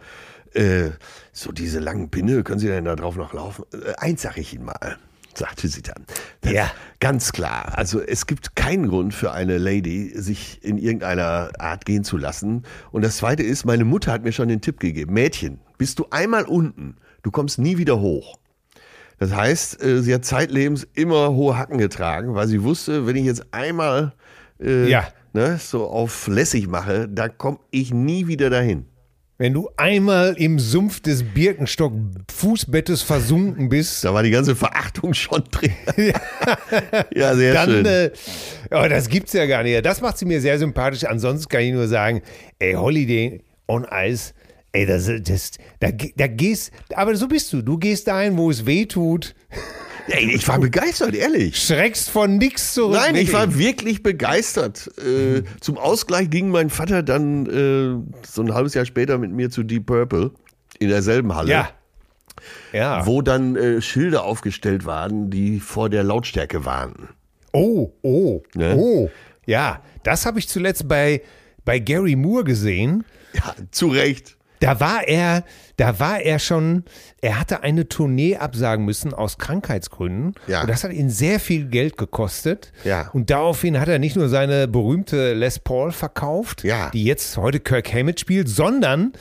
äh, 0.55 0.91
so 1.33 1.53
diese 1.53 1.81
langen 1.81 2.09
Pinne, 2.11 2.43
können 2.43 2.59
Sie 2.59 2.69
denn 2.69 2.85
da 2.85 2.97
drauf 2.97 3.17
noch 3.17 3.33
laufen? 3.35 3.65
Äh, 3.73 3.93
eins 3.99 4.23
sage 4.23 4.41
ich 4.41 4.55
Ihnen 4.55 4.65
mal, 4.65 4.97
sagte 5.35 5.69
sie 5.69 5.83
dann. 5.83 6.05
Das, 6.41 6.53
Ja. 6.53 6.71
Ganz 6.99 7.33
klar. 7.33 7.77
Also 7.77 8.01
es 8.01 8.27
gibt 8.27 8.57
keinen 8.57 8.89
Grund 8.89 9.13
für 9.13 9.33
eine 9.33 9.59
Lady, 9.59 10.13
sich 10.15 10.65
in 10.65 10.79
irgendeiner 10.79 11.51
Art 11.59 11.85
gehen 11.85 12.05
zu 12.05 12.17
lassen. 12.17 12.63
Und 12.91 13.05
das 13.05 13.19
Zweite 13.19 13.43
ist, 13.43 13.67
meine 13.67 13.85
Mutter 13.85 14.13
hat 14.13 14.25
mir 14.25 14.33
schon 14.33 14.49
den 14.49 14.63
Tipp 14.63 14.81
gegeben. 14.81 15.13
Mädchen, 15.13 15.61
bist 15.77 15.99
du 15.99 16.07
einmal 16.11 16.45
unten, 16.45 16.97
du 17.23 17.31
kommst 17.31 17.59
nie 17.59 17.77
wieder 17.77 18.01
hoch. 18.01 18.39
Das 19.19 19.35
heißt, 19.35 19.83
äh, 19.83 20.03
sie 20.03 20.13
hat 20.15 20.25
zeitlebens 20.25 20.87
immer 20.95 21.33
hohe 21.33 21.57
Hacken 21.57 21.79
getragen, 21.79 22.35
weil 22.35 22.47
sie 22.49 22.63
wusste, 22.63 23.07
wenn 23.07 23.17
ich 23.17 23.25
jetzt 23.25 23.45
einmal 23.53 24.13
äh, 24.63 24.89
Ja. 24.91 25.09
ne, 25.33 25.59
so 25.59 25.87
auf 25.89 26.27
lässig 26.29 26.67
mache, 26.69 27.09
da 27.09 27.29
komme 27.29 27.59
ich 27.71 27.93
nie 27.95 28.27
wieder 28.27 28.51
dahin. 28.51 28.85
Wenn 29.39 29.53
du 29.53 29.69
einmal 29.77 30.35
im 30.39 30.59
Sumpf 30.59 31.01
des 31.01 31.23
Birkenstock-Fußbettes 31.23 33.03
versunken 33.03 33.69
bist, 33.69 34.03
Da 34.05 34.15
war 34.15 34.23
die 34.23 34.31
ganze 34.31 34.57
Verachtung 34.57 35.13
schon 35.15 35.45
drin. 35.51 35.73
ja, 37.15 37.35
sehr 37.37 37.53
dann, 37.55 37.69
schön. 37.71 37.85
äh, 37.87 38.11
oh, 38.71 38.87
das 38.89 39.09
gibt's 39.09 39.33
ja 39.35 39.47
gar 39.47 39.63
nicht. 39.63 39.85
Das 39.85 40.01
macht 40.01 40.19
sie 40.19 40.25
mir 40.25 40.41
sehr 40.41 40.59
sympathisch. 40.59 41.05
Ansonsten 41.05 41.49
kann 41.51 41.61
ich 41.63 41.73
nur 41.73 41.87
sagen, 41.89 42.23
ey, 42.59 42.75
Holiday 42.75 43.43
on 43.69 43.87
Ice, 43.93 44.33
ey, 44.77 44.87
das, 44.87 45.11
das, 45.23 45.53
da, 45.81 45.91
da 45.91 46.27
gehst, 46.27 46.71
aber 46.95 47.17
so 47.17 47.29
bist 47.29 47.53
du. 47.53 47.63
Du 47.63 47.79
gehst 47.79 48.07
dahin, 48.09 48.37
wo 48.37 48.51
es 48.51 48.67
weh 48.67 48.87
tut, 48.87 49.35
Ey, 50.09 50.31
ich 50.37 50.47
war 50.47 50.61
begeistert, 50.61 51.17
ehrlich. 51.17 51.61
schreckst 51.61 52.11
von 52.11 52.39
nix 52.39 52.75
zurück. 52.75 52.95
Nein, 52.97 53.17
ich 53.17 53.33
war 53.33 53.59
wirklich 53.59 54.05
begeistert. 54.05 54.89
Äh, 54.99 55.43
zum 55.61 55.79
Ausgleich 55.79 56.31
ging 56.31 56.49
mein 56.51 56.71
Vater 56.71 57.03
dann 57.03 57.47
äh, 57.47 58.15
so 58.25 58.43
ein 58.43 58.55
halbes 58.55 58.75
Jahr 58.75 58.85
später 58.85 59.19
mit 59.19 59.33
mir 59.33 59.51
zu 59.51 59.65
Deep 59.65 59.87
Purple 59.87 60.31
in 60.79 60.91
derselben 60.91 61.35
Halle. 61.35 61.51
Ja. 61.51 61.71
Ja. 62.73 63.05
Wo 63.07 63.21
dann 63.21 63.57
äh, 63.57 63.81
Schilder 63.81 64.23
aufgestellt 64.23 64.85
waren, 64.87 65.29
die 65.31 65.59
vor 65.59 65.89
der 65.91 66.05
Lautstärke 66.05 66.65
warnten. 66.65 67.09
Oh, 67.53 67.91
oh, 68.03 68.43
Ne? 68.55 68.77
oh. 68.77 69.11
Ja, 69.47 69.83
das 70.05 70.25
habe 70.25 70.39
ich 70.39 70.49
zuletzt 70.49 70.87
bei, 70.87 71.23
bei 71.65 71.81
Gary 71.81 72.15
Moore 72.15 72.45
gesehen. 72.45 73.05
Ja, 73.33 73.55
zu 73.73 73.89
Recht. 73.89 74.37
Da 74.67 74.81
war 74.81 75.07
er, 75.07 75.45
da 75.77 76.01
war 76.01 76.21
er 76.21 76.39
schon, 76.39 76.85
er 77.21 77.39
hatte 77.41 77.63
eine 77.63 77.89
Tournee 77.89 78.37
absagen 78.37 78.85
müssen 78.85 79.15
aus 79.15 79.39
Krankheitsgründen. 79.39 80.35
Ja. 80.47 80.63
Und 80.63 80.71
das 80.71 80.85
hat 80.85 80.93
ihn 80.93 81.11
sehr 81.11 81.39
viel 81.41 81.67
Geld 81.67 81.97
gekostet. 81.97 82.73
Ja. 82.85 83.11
Und 83.13 83.31
daraufhin 83.31 83.79
hat 83.79 83.89
er 83.89 83.99
nicht 83.99 84.17
nur 84.17 84.29
seine 84.29 84.67
berühmte 84.69 85.35
Les 85.35 85.59
Paul 85.59 85.93
verkauft, 85.93 86.65
Ja. 86.65 86.91
die 86.91 87.05
jetzt 87.05 87.37
heute 87.37 87.61
Kirk 87.61 87.93
Hammett 87.93 88.21
spielt, 88.21 88.49
sondern 88.49 89.13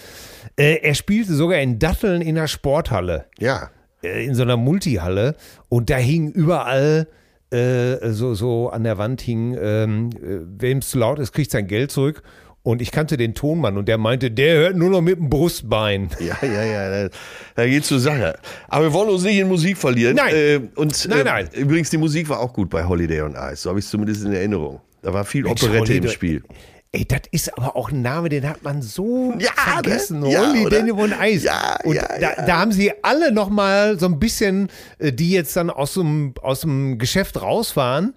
äh, 0.58 0.80
er 0.82 0.96
spielte 0.96 1.34
sogar 1.34 1.60
in 1.60 1.80
Datteln 1.80 2.22
in 2.22 2.36
der 2.36 2.48
Sporthalle 2.48 3.26
Ja. 3.40 3.70
äh, 4.04 4.26
in 4.26 4.36
so 4.36 4.44
einer 4.44 4.58
Multihalle 4.58 5.36
und 5.70 5.90
da 5.90 5.98
hing 5.98 6.32
überall 6.32 7.08
äh, 7.52 8.10
so, 8.12 8.34
so 8.34 8.70
an 8.70 8.84
der 8.84 8.98
Wand 8.98 9.22
hing, 9.22 9.56
ähm, 9.62 10.10
äh, 10.16 10.40
wem 10.62 10.80
es 10.80 10.90
zu 10.90 10.98
laut 10.98 11.20
ist, 11.20 11.32
kriegt 11.32 11.52
sein 11.52 11.68
Geld 11.68 11.92
zurück. 11.92 12.24
Und 12.66 12.82
ich 12.82 12.92
kannte 12.92 13.16
den 13.16 13.36
Tonmann 13.36 13.78
und 13.78 13.88
der 13.88 14.00
meinte, 14.00 14.32
der 14.32 14.56
hört 14.58 14.76
nur 14.76 14.90
noch 14.90 15.02
mit 15.02 15.20
dem 15.20 15.30
Brustbein. 15.30 16.10
Ja, 16.20 16.36
ja, 16.42 16.64
ja, 16.64 17.10
da, 17.56 17.66
geht's 17.68 17.88
zur 17.90 18.00
Sache. 18.00 18.40
Aber 18.68 18.86
wir 18.86 18.94
wollen 18.94 19.10
uns 19.12 19.22
nicht 19.22 19.38
in 19.38 19.48
Musik 19.48 19.78
verlieren. 19.78 20.16
Nein. 20.16 20.34
Äh, 20.36 20.60
und, 20.74 21.08
Nein, 21.08 21.20
äh, 21.20 21.24
nein. 21.24 21.50
Übrigens, 21.54 21.92
die 21.92 21.98
Musik 21.98 22.28
war 22.28 22.40
auch 22.40 22.54
gut 22.54 22.72
bei 22.72 22.84
Holiday 22.84 23.22
on 23.22 23.36
Ice. 23.36 23.58
So 23.58 23.70
habe 23.70 23.78
ich 23.78 23.86
es 23.86 23.92
zumindest 23.92 24.26
in 24.26 24.34
Erinnerung. 24.34 24.82
Da 25.04 25.14
war 25.14 25.26
viel 25.26 25.44
Mensch, 25.44 25.62
Operette 25.62 25.94
im 25.94 26.00
Holiday- 26.06 26.10
Spiel. 26.12 26.44
Ey, 26.92 27.06
das 27.06 27.22
ist 27.32 27.56
aber 27.58 27.76
auch 27.76 27.92
ein 27.92 28.02
Name, 28.02 28.30
den 28.30 28.48
hat 28.48 28.64
man 28.64 28.82
so 28.82 29.34
Ja, 29.38 29.52
vergessen. 29.54 30.22
ne? 30.22 30.32
Ja? 30.32 30.54
Daniel 30.70 30.94
und 30.94 31.14
Eis. 31.14 31.44
Ja, 31.44 31.76
und 31.84 31.94
ja, 31.96 32.08
da, 32.08 32.20
ja. 32.20 32.46
da 32.46 32.58
haben 32.58 32.72
sie 32.72 32.94
alle 33.04 33.32
noch 33.34 33.50
mal 33.50 34.00
so 34.00 34.06
ein 34.06 34.18
bisschen, 34.18 34.70
äh, 34.98 35.12
die 35.12 35.30
jetzt 35.32 35.56
dann 35.58 35.70
aus 35.70 35.94
dem, 35.96 36.34
aus 36.42 36.62
dem 36.62 36.98
Geschäft 36.98 37.42
raus 37.42 37.76
waren 37.76 38.14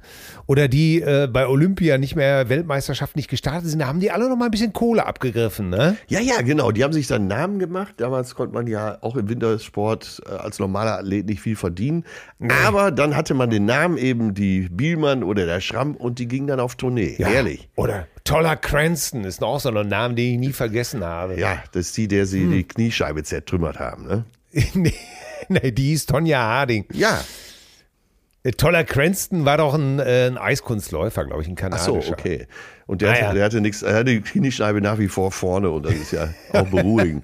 oder 0.49 0.67
die 0.67 1.01
äh, 1.03 1.29
bei 1.31 1.47
Olympia 1.47 1.99
nicht 1.99 2.17
mehr 2.17 2.49
Weltmeisterschaft 2.49 3.15
nicht 3.17 3.29
gestartet 3.29 3.69
sind, 3.69 3.79
da 3.81 3.87
haben 3.87 4.01
die 4.01 4.11
alle 4.11 4.29
noch 4.29 4.37
mal 4.37 4.47
ein 4.47 4.51
bisschen 4.51 4.73
Kohle 4.73 5.07
abgegriffen, 5.07 5.69
ne? 5.69 5.97
Ja, 6.09 6.21
ja, 6.21 6.41
genau. 6.41 6.73
Die 6.73 6.83
haben 6.83 6.93
sich 6.95 7.07
dann 7.07 7.27
Namen 7.29 7.59
gemacht. 7.59 7.95
Damals 7.99 8.35
konnte 8.35 8.55
man 8.55 8.67
ja 8.67 8.97
auch 9.03 9.15
im 9.17 9.29
Wintersport 9.29 10.23
äh, 10.27 10.31
als 10.31 10.59
normaler 10.59 10.99
Athlet 10.99 11.27
nicht 11.27 11.43
viel 11.43 11.55
verdienen. 11.55 12.05
Aber 12.65 12.91
dann 12.91 13.15
hatte 13.15 13.35
man 13.35 13.51
den 13.51 13.67
Namen 13.67 13.99
eben 13.99 14.33
die 14.35 14.69
Bielmann 14.71 15.23
oder 15.23 15.45
der 15.47 15.61
Schramm 15.61 15.95
und 15.95 16.19
die 16.19 16.27
gingen 16.27 16.47
dann 16.47 16.61
auf 16.61 16.77
Tournee. 16.77 17.17
Ehrlich. 17.19 17.69
Oder 17.77 18.07
Toller 18.25 18.57
Cranston 18.57 19.25
ist 19.25 19.41
noch 19.43 19.61
so 19.61 19.69
ein 19.69 19.89
Name, 19.89 20.15
den 20.15 20.33
ich 20.35 20.39
nie 20.49 20.53
vergessen 20.53 21.05
habe. 21.05 21.39
Ja, 21.39 21.63
das 21.73 21.87
ist 21.89 21.97
die, 21.99 22.09
der 22.09 22.25
sie 22.27 22.43
Hm. 22.43 22.53
die 22.53 22.65
Kniescheibe 22.65 23.23
zertrümmert 23.23 23.79
haben. 23.79 24.07
Ne? 24.07 24.25
nee, 24.75 24.95
nee, 25.51 25.73
die 25.73 25.93
ist 25.93 26.09
Tonja 26.09 26.39
Harding. 26.41 26.87
Ja. 26.93 27.21
Äh, 28.49 28.53
Toller 28.53 28.85
Cranston 28.85 29.45
war 29.45 29.59
doch 29.59 29.75
ein, 29.75 29.99
äh, 29.99 30.27
ein 30.27 30.39
Eiskunstläufer, 30.39 31.25
glaube 31.25 31.43
ich, 31.43 31.49
ein 31.49 31.55
Ach 31.57 31.61
kanadischer. 31.61 32.03
so, 32.03 32.13
okay. 32.13 32.47
Und 32.87 33.03
der, 33.03 33.11
Ah, 33.11 33.13
hatte, 33.13 33.23
ja. 33.25 33.33
der 33.35 33.45
hatte 33.45 33.61
nichts, 33.61 33.83
er 33.83 33.95
hatte 33.95 34.05
die 34.07 34.21
Kniescheibe 34.23 34.81
nach 34.81 34.99
wie 34.99 35.09
vor 35.09 35.31
vorne 35.31 35.69
und 35.71 35.85
das 35.85 35.93
ist 35.95 36.13
ja 36.13 36.29
auch 36.55 36.67
beruhigend. 36.71 37.23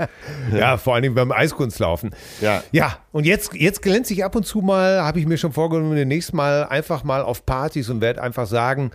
Ja, 0.52 0.76
vor 0.76 0.94
allem 0.94 1.14
beim 1.14 1.32
Eiskunstlaufen. 1.32 2.14
Ja. 2.42 2.62
Ja, 2.70 2.98
und 3.12 3.24
jetzt, 3.24 3.54
jetzt 3.54 3.80
glänze 3.80 4.12
ich 4.12 4.24
ab 4.24 4.36
und 4.36 4.44
zu 4.44 4.58
mal, 4.60 5.02
habe 5.02 5.20
ich 5.20 5.26
mir 5.26 5.38
schon 5.38 5.52
vorgenommen, 5.52 5.96
demnächst 5.96 6.34
mal 6.34 6.64
einfach 6.64 7.02
mal 7.02 7.22
auf 7.22 7.46
Partys 7.46 7.88
und 7.88 8.02
werde 8.02 8.22
einfach 8.22 8.46
sagen, 8.46 8.90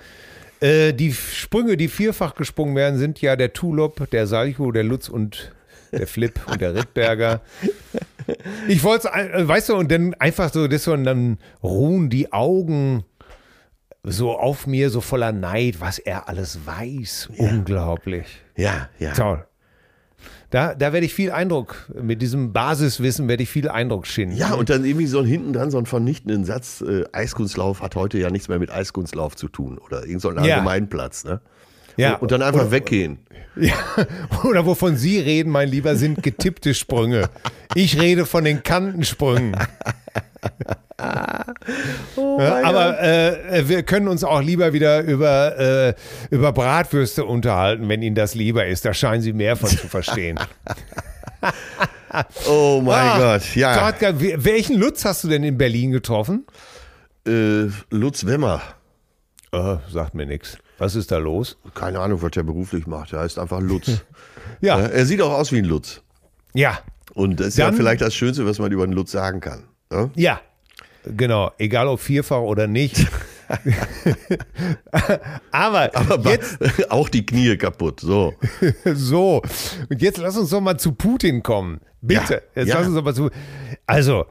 äh, 0.59 0.93
die 0.93 1.11
Sprünge, 1.13 1.75
die 1.75 1.87
vierfach 1.87 2.35
gesprungen 2.35 2.75
werden, 2.75 2.99
sind 2.99 3.19
ja 3.21 3.35
der 3.35 3.53
Tulop, 3.53 4.07
der 4.11 4.27
Salcho, 4.27 4.71
der 4.71 4.83
Lutz 4.83 5.09
und 5.09 5.51
der 5.91 6.05
Flip 6.05 6.39
und 6.45 6.61
der 6.61 6.75
Rittberger. 6.75 7.41
Ich 8.67 8.83
wollte 8.83 9.09
es, 9.13 9.47
weißt 9.47 9.69
du, 9.69 9.75
und 9.75 9.91
dann 9.91 10.13
einfach 10.15 10.51
so, 10.51 10.67
das 10.67 10.87
und 10.87 11.03
dann 11.03 11.37
ruhen 11.63 12.09
die 12.09 12.31
Augen 12.31 13.03
so 14.03 14.31
auf 14.37 14.65
mir, 14.67 14.89
so 14.89 15.01
voller 15.01 15.31
Neid, 15.31 15.81
was 15.81 15.99
er 15.99 16.29
alles 16.29 16.59
weiß. 16.65 17.29
Unglaublich. 17.37 18.27
Ja, 18.55 18.89
ja. 18.99 19.13
Toll. 19.13 19.45
Da, 20.49 20.73
da 20.73 20.93
werde 20.93 21.05
ich 21.05 21.13
viel 21.13 21.31
Eindruck, 21.31 21.91
mit 22.01 22.21
diesem 22.23 22.53
Basiswissen 22.53 23.27
werde 23.27 23.43
ich 23.43 23.49
viel 23.49 23.69
Eindruck 23.69 24.07
schinden. 24.07 24.35
Ja, 24.35 24.55
und 24.55 24.69
dann 24.71 24.83
irgendwie 24.83 25.05
so 25.05 25.23
hinten 25.23 25.53
dran 25.53 25.69
so 25.69 25.77
einen 25.77 25.85
vernichtenden 25.85 26.43
Satz, 26.43 26.81
äh, 26.81 27.03
Eiskunstlauf 27.11 27.81
hat 27.81 27.95
heute 27.95 28.17
ja 28.17 28.31
nichts 28.31 28.47
mehr 28.47 28.57
mit 28.57 28.71
Eiskunstlauf 28.71 29.35
zu 29.35 29.47
tun 29.47 29.77
oder 29.77 30.05
irgend 30.05 30.21
so 30.21 30.29
ein 30.29 30.43
Ja. 30.43 30.55
Allgemeinplatz, 30.55 31.23
ne? 31.23 31.41
Ja. 31.99 32.15
Und, 32.15 32.31
dann 32.31 32.41
einfach 32.41 32.71
weggehen. 32.71 33.19
Ja, 33.55 33.73
oder 34.45 34.65
wovon 34.65 34.95
Sie 34.95 35.19
reden, 35.19 35.49
mein 35.51 35.67
Lieber, 35.67 35.95
sind 35.97 36.23
getippte 36.23 36.73
Sprünge. 36.73 37.29
Ich 37.75 37.99
rede 37.99 38.25
von 38.25 38.45
den 38.45 38.63
Kantensprüngen. 38.63 39.53
Ja, 40.97 42.61
aber 42.63 43.01
äh, 43.01 43.67
wir 43.67 43.83
können 43.83 44.07
uns 44.07 44.23
auch 44.23 44.41
lieber 44.41 44.71
wieder 44.71 45.01
über, 45.01 45.57
äh, 45.59 45.93
über 46.29 46.53
Bratwürste 46.53 47.25
unterhalten, 47.25 47.89
wenn 47.89 48.01
Ihnen 48.01 48.15
das 48.15 48.33
lieber 48.35 48.65
ist. 48.65 48.85
Da 48.85 48.93
scheinen 48.93 49.21
Sie 49.21 49.33
mehr 49.33 49.55
von 49.57 49.69
zu 49.69 49.87
verstehen. 49.87 50.39
Oh 52.47 52.81
mein 52.83 52.95
Ah, 53.07 53.17
Gott, 53.37 53.55
ja. 53.55 53.91
Gott, 53.91 54.01
wel- 54.01 54.43
welchen 54.43 54.77
Lutz 54.79 55.05
hast 55.05 55.23
du 55.23 55.27
denn 55.27 55.43
in 55.43 55.57
Berlin 55.59 55.91
getroffen? 55.91 56.45
Äh, 57.27 57.67
Lutz 57.91 58.25
Wemmer. 58.25 58.61
Äh, 59.51 59.75
sagt 59.91 60.15
mir 60.15 60.25
nichts. 60.25 60.57
Was 60.79 60.95
ist 60.95 61.11
da 61.11 61.17
los? 61.17 61.57
Keine 61.75 61.99
Ahnung, 61.99 62.21
was 62.21 62.31
der 62.31 62.43
beruflich 62.43 62.87
macht. 62.87 63.13
Er 63.13 63.19
heißt 63.21 63.37
einfach 63.39 63.59
Lutz. 63.61 64.01
Ja, 64.61 64.79
Ja, 64.79 64.87
er 64.87 65.05
sieht 65.05 65.21
auch 65.21 65.31
aus 65.31 65.51
wie 65.53 65.59
ein 65.59 65.65
Lutz. 65.65 66.01
ja, 66.53 66.79
Und 67.13 67.39
das 67.39 67.47
ist 67.49 67.57
ja 67.59 67.67
Dann- 67.67 67.75
vielleicht 67.75 68.01
das 68.01 68.13
Schönste, 68.15 68.45
was 68.45 68.59
man 68.59 68.71
über 68.71 68.83
einen 68.83 68.93
Lutz 68.93 69.11
sagen 69.11 69.39
kann. 69.39 69.63
Ne? 69.91 70.09
ja. 70.15 70.41
Genau, 71.05 71.51
egal 71.57 71.87
ob 71.87 72.01
vierfach 72.01 72.41
oder 72.41 72.67
nicht. 72.67 73.07
Aber, 75.51 75.89
Aber 75.95 76.29
jetzt 76.29 76.57
auch 76.91 77.09
die 77.09 77.25
Knie 77.25 77.55
kaputt. 77.57 77.99
So. 78.01 78.33
so. 78.85 79.41
Und 79.89 80.01
jetzt 80.01 80.17
lass 80.17 80.37
uns 80.37 80.49
doch 80.49 80.61
mal 80.61 80.77
zu 80.77 80.91
Putin 80.91 81.41
kommen. 81.43 81.79
Bitte. 82.01 82.43
Ja, 82.55 82.61
jetzt 82.61 82.67
ja. 82.69 82.77
lass 82.79 82.87
uns 82.87 82.95
doch 82.95 83.03
mal 83.03 83.15
zu. 83.15 83.29
Also, 83.85 84.25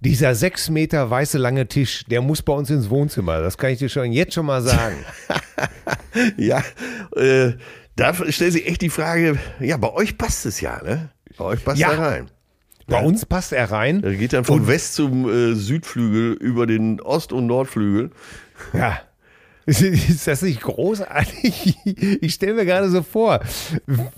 dieser 0.00 0.34
sechs 0.34 0.70
Meter 0.70 1.10
weiße 1.10 1.38
lange 1.38 1.66
Tisch, 1.66 2.04
der 2.06 2.20
muss 2.20 2.42
bei 2.42 2.52
uns 2.52 2.70
ins 2.70 2.88
Wohnzimmer. 2.90 3.40
Das 3.40 3.58
kann 3.58 3.70
ich 3.70 3.78
dir 3.78 3.88
schon 3.88 4.12
jetzt 4.12 4.34
schon 4.34 4.46
mal 4.46 4.62
sagen. 4.62 4.96
Ja, 6.36 6.62
äh, 7.16 7.52
da 7.96 8.14
stellt 8.14 8.52
sich 8.52 8.66
echt 8.66 8.82
die 8.82 8.90
Frage, 8.90 9.38
ja, 9.60 9.76
bei 9.76 9.92
euch 9.92 10.16
passt 10.18 10.46
es 10.46 10.60
ja, 10.60 10.80
ne? 10.82 11.10
Bei 11.36 11.44
euch 11.44 11.64
passt 11.64 11.78
Ja. 11.78 11.92
er 11.92 11.98
rein. 11.98 12.30
Bei 12.86 13.02
uns 13.02 13.26
passt 13.26 13.52
er 13.52 13.70
rein. 13.70 14.02
Er 14.02 14.14
geht 14.14 14.32
dann 14.32 14.44
vom 14.44 14.66
West 14.66 14.94
zum 14.94 15.28
äh, 15.28 15.54
Südflügel 15.54 16.32
über 16.34 16.66
den 16.66 17.00
Ost- 17.00 17.32
und 17.32 17.46
Nordflügel. 17.46 18.10
Ja. 18.72 19.00
Ist 19.66 20.26
das 20.26 20.42
nicht 20.42 20.60
großartig? 20.62 21.76
Ich 22.20 22.34
stelle 22.34 22.54
mir 22.54 22.64
gerade 22.64 22.88
so 22.90 23.02
vor, 23.02 23.40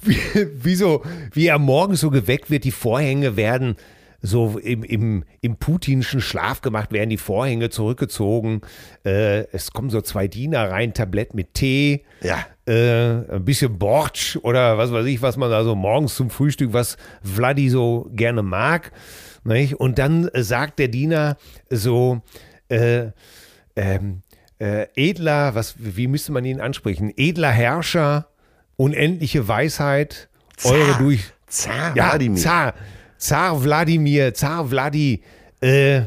wie, 0.02 0.16
wie, 0.62 0.74
so, 0.74 1.02
wie 1.32 1.46
er 1.46 1.58
morgens 1.58 2.00
so 2.00 2.10
geweckt 2.10 2.50
wird, 2.50 2.64
die 2.64 2.70
Vorhänge 2.70 3.36
werden 3.36 3.76
so 4.22 4.58
im, 4.58 4.82
im, 4.82 5.24
im 5.40 5.56
putinschen 5.56 6.20
Schlaf 6.20 6.60
gemacht, 6.60 6.92
werden 6.92 7.10
die 7.10 7.16
Vorhänge 7.16 7.70
zurückgezogen. 7.70 8.60
Äh, 9.04 9.46
es 9.52 9.72
kommen 9.72 9.90
so 9.90 10.00
zwei 10.02 10.28
Diener 10.28 10.70
rein, 10.70 10.92
Tablett 10.94 11.34
mit 11.34 11.54
Tee, 11.54 12.04
Ja. 12.22 12.44
äh, 12.66 13.34
ein 13.34 13.44
bisschen 13.44 13.78
Bortsch 13.78 14.36
oder 14.42 14.76
was 14.78 14.92
weiß 14.92 15.06
ich, 15.06 15.22
was 15.22 15.36
man 15.36 15.50
da 15.50 15.64
so 15.64 15.74
morgens 15.74 16.14
zum 16.16 16.30
Frühstück, 16.30 16.72
was 16.72 16.96
Vladi 17.22 17.70
so 17.70 18.10
gerne 18.12 18.42
mag. 18.42 18.92
Nicht? 19.44 19.74
Und 19.74 19.98
dann 19.98 20.28
äh, 20.28 20.42
sagt 20.42 20.78
der 20.78 20.88
Diener 20.88 21.36
so, 21.70 22.20
äh, 22.68 23.06
ähm, 23.76 24.22
äh, 24.58 24.86
edler, 24.94 25.54
was, 25.54 25.76
wie 25.78 26.06
müsste 26.06 26.32
man 26.32 26.44
ihn 26.44 26.60
ansprechen? 26.60 27.10
Edler 27.16 27.50
Herrscher, 27.50 28.28
unendliche 28.76 29.48
Weisheit, 29.48 30.28
eure 30.64 30.98
durch. 30.98 31.32
Zar 31.46 31.96
Ja, 31.96 32.10
Wladimir. 32.10 32.38
Zar, 32.40 32.74
Zar 33.20 33.62
Wladimir, 33.62 34.34
Zar 34.34 34.68
Vladi, 34.68 35.22
äh, 35.62 36.04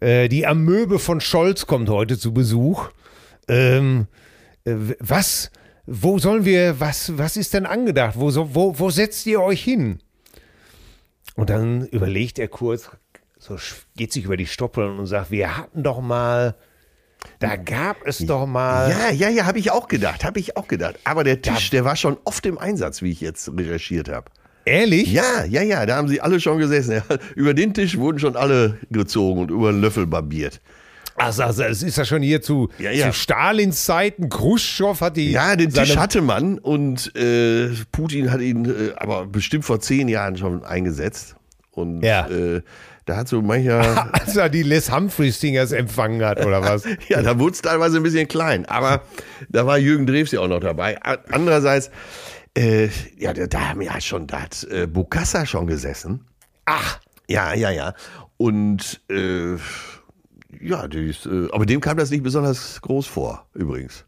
äh, 0.00 0.28
die 0.28 0.46
Amöbe 0.46 0.98
von 0.98 1.20
Scholz 1.20 1.66
kommt 1.66 1.88
heute 1.88 2.18
zu 2.18 2.32
Besuch. 2.32 2.90
Ähm, 3.48 4.06
äh, 4.64 4.74
was, 5.00 5.50
wo 5.86 6.18
sollen 6.18 6.44
wir, 6.44 6.78
was, 6.78 7.16
was 7.16 7.36
ist 7.36 7.54
denn 7.54 7.66
angedacht? 7.66 8.14
Wo, 8.16 8.30
so, 8.30 8.54
wo, 8.54 8.78
wo 8.78 8.90
setzt 8.90 9.26
ihr 9.26 9.40
euch 9.40 9.64
hin? 9.64 10.00
Und 11.34 11.50
dann 11.50 11.86
überlegt 11.86 12.38
er 12.38 12.48
kurz, 12.48 12.90
so 13.38 13.56
geht 13.96 14.12
sich 14.12 14.24
über 14.24 14.36
die 14.36 14.46
Stoppeln 14.46 14.98
und 14.98 15.06
sagt, 15.06 15.30
wir 15.30 15.56
hatten 15.56 15.82
doch 15.82 16.00
mal, 16.00 16.56
da 17.38 17.56
gab 17.56 18.06
es 18.06 18.18
doch 18.18 18.46
mal. 18.46 18.90
Ja, 18.90 19.10
ja, 19.10 19.28
ja, 19.30 19.46
habe 19.46 19.58
ich 19.58 19.70
auch 19.70 19.88
gedacht, 19.88 20.24
habe 20.24 20.40
ich 20.40 20.56
auch 20.56 20.68
gedacht. 20.68 20.96
Aber 21.04 21.24
der 21.24 21.40
Tisch, 21.40 21.70
der 21.70 21.84
war 21.84 21.96
schon 21.96 22.18
oft 22.24 22.44
im 22.44 22.58
Einsatz, 22.58 23.00
wie 23.00 23.10
ich 23.10 23.20
jetzt 23.20 23.50
recherchiert 23.56 24.08
habe. 24.08 24.30
Ehrlich? 24.68 25.12
Ja, 25.12 25.44
ja, 25.44 25.62
ja, 25.62 25.86
da 25.86 25.96
haben 25.96 26.08
sie 26.08 26.20
alle 26.20 26.40
schon 26.40 26.58
gesessen. 26.58 27.02
Über 27.34 27.54
den 27.54 27.74
Tisch 27.74 27.96
wurden 27.98 28.18
schon 28.18 28.36
alle 28.36 28.78
gezogen 28.90 29.40
und 29.40 29.50
über 29.50 29.72
den 29.72 29.80
Löffel 29.80 30.06
barbiert. 30.06 30.60
Also, 31.16 31.42
also 31.42 31.64
es 31.64 31.82
ist 31.82 31.98
ja 31.98 32.04
schon 32.04 32.22
hier 32.22 32.40
zu, 32.42 32.68
Ja, 32.78 32.92
ja. 32.92 33.06
zu 33.10 33.12
Stalins 33.18 33.84
Zeiten. 33.84 34.28
Khrushchev 34.28 35.00
hat 35.04 35.16
die. 35.16 35.32
Ja, 35.32 35.56
den 35.56 35.70
Tisch 35.72 35.96
hatte 35.96 36.20
man 36.20 36.58
und 36.58 37.14
äh, 37.16 37.70
Putin 37.90 38.30
hat 38.30 38.40
ihn 38.40 38.66
äh, 38.66 38.92
aber 38.96 39.26
bestimmt 39.26 39.64
vor 39.64 39.80
zehn 39.80 40.06
Jahren 40.08 40.36
schon 40.36 40.64
eingesetzt. 40.64 41.34
Und 41.72 42.02
Ja. 42.04 42.28
äh, 42.28 42.62
da 43.04 43.16
hat 43.16 43.28
so 43.28 43.40
mancher, 43.42 44.10
Als 44.12 44.36
er 44.36 44.48
die 44.48 44.62
Les 44.62 44.92
Humphreys 44.94 45.40
Singers 45.40 45.72
empfangen 45.72 46.24
hat, 46.24 46.44
oder 46.44 46.62
was? 46.62 46.84
ja, 47.08 47.20
da 47.22 47.36
wurde 47.38 47.54
es 47.54 47.62
teilweise 47.62 47.96
ein 47.96 48.02
bisschen 48.04 48.28
klein. 48.28 48.64
Aber 48.66 49.02
da 49.48 49.66
war 49.66 49.76
Jürgen 49.78 50.06
Drews 50.06 50.30
ja 50.30 50.38
auch 50.40 50.48
noch 50.48 50.60
dabei. 50.60 50.98
Andererseits, 51.32 51.90
äh, 52.58 52.90
ja, 53.16 53.32
da, 53.32 53.68
haben 53.68 53.80
ja 53.82 54.00
schon, 54.00 54.26
da 54.26 54.42
hat 54.42 54.64
äh, 54.64 54.86
Bokassa 54.86 55.46
schon 55.46 55.66
gesessen. 55.68 56.24
Ach, 56.64 56.98
Ja, 57.28 57.54
ja, 57.54 57.70
ja. 57.70 57.94
Und 58.36 59.00
äh, 59.08 59.56
ja, 60.60 60.84
ist, 60.84 61.26
äh, 61.26 61.48
aber 61.52 61.66
dem 61.66 61.80
kam 61.80 61.96
das 61.96 62.10
nicht 62.10 62.22
besonders 62.24 62.80
groß 62.80 63.06
vor, 63.06 63.46
übrigens. 63.54 64.04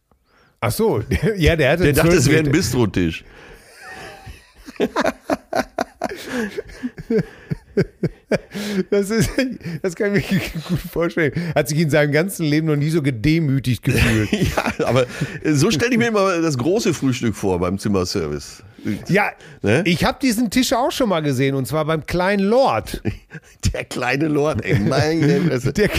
ach 0.61 0.73
so. 0.73 1.03
Ja, 1.37 1.55
der 1.57 1.73
hatte 1.73 1.85
Der 1.85 1.93
dachte, 1.93 2.17
es 2.17 2.29
wäre 2.29 2.45
ein 2.45 2.51
Bistrotisch. 2.51 3.25
Das, 8.91 9.11
ist, 9.11 9.31
das 9.83 9.95
kann 9.97 10.15
ich 10.15 10.31
mir 10.31 10.39
gut 10.69 10.79
vorstellen. 10.79 11.33
Hat 11.55 11.69
sich 11.69 11.79
in 11.79 11.91
seinem 11.91 12.13
ganzen 12.13 12.45
Leben 12.47 12.67
noch 12.67 12.77
nie 12.77 12.91
so 12.91 13.03
gedemütigt 13.03 13.83
gefühlt. 13.83 14.31
Ja, 14.57 14.87
aber 14.87 15.07
so 15.45 15.71
stelle 15.71 15.93
ich 15.93 15.99
mir 15.99 16.09
immer 16.09 16.41
das 16.41 16.57
große 16.57 16.95
Frühstück 16.95 17.35
vor 17.35 17.59
beim 17.59 17.79
Zimmerservice. 17.79 18.63
Ja, 19.09 19.31
Ne? 19.63 19.83
ich 19.85 20.05
habe 20.05 20.19
diesen 20.23 20.51
Tisch 20.51 20.73
auch 20.73 20.91
schon 20.91 21.11
mal 21.11 21.21
gesehen 21.21 21.55
und 21.55 21.67
zwar 21.67 21.85
beim 21.85 22.07
kleinen 22.07 22.45
Lord. 22.45 23.03
Der 23.73 23.85
kleine 23.85 24.29
Lord, 24.29 24.65
ey, 24.65 24.79
meine 24.79 25.41
Fresse. 25.43 25.73
Der, 25.73 25.91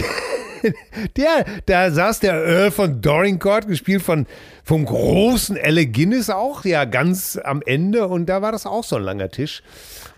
der, 1.16 1.44
da 1.66 1.90
saß 1.90 2.20
der 2.20 2.34
Earl 2.34 2.70
von 2.70 3.00
Dorincourt, 3.00 3.66
gespielt 3.68 4.02
von, 4.02 4.26
vom 4.64 4.84
großen 4.84 5.56
Alec 5.62 5.92
Guinness 5.92 6.30
auch, 6.30 6.64
ja, 6.64 6.84
ganz 6.84 7.38
am 7.42 7.62
Ende. 7.64 8.06
Und 8.08 8.26
da 8.26 8.42
war 8.42 8.52
das 8.52 8.66
auch 8.66 8.84
so 8.84 8.96
ein 8.96 9.02
langer 9.02 9.28
Tisch. 9.30 9.62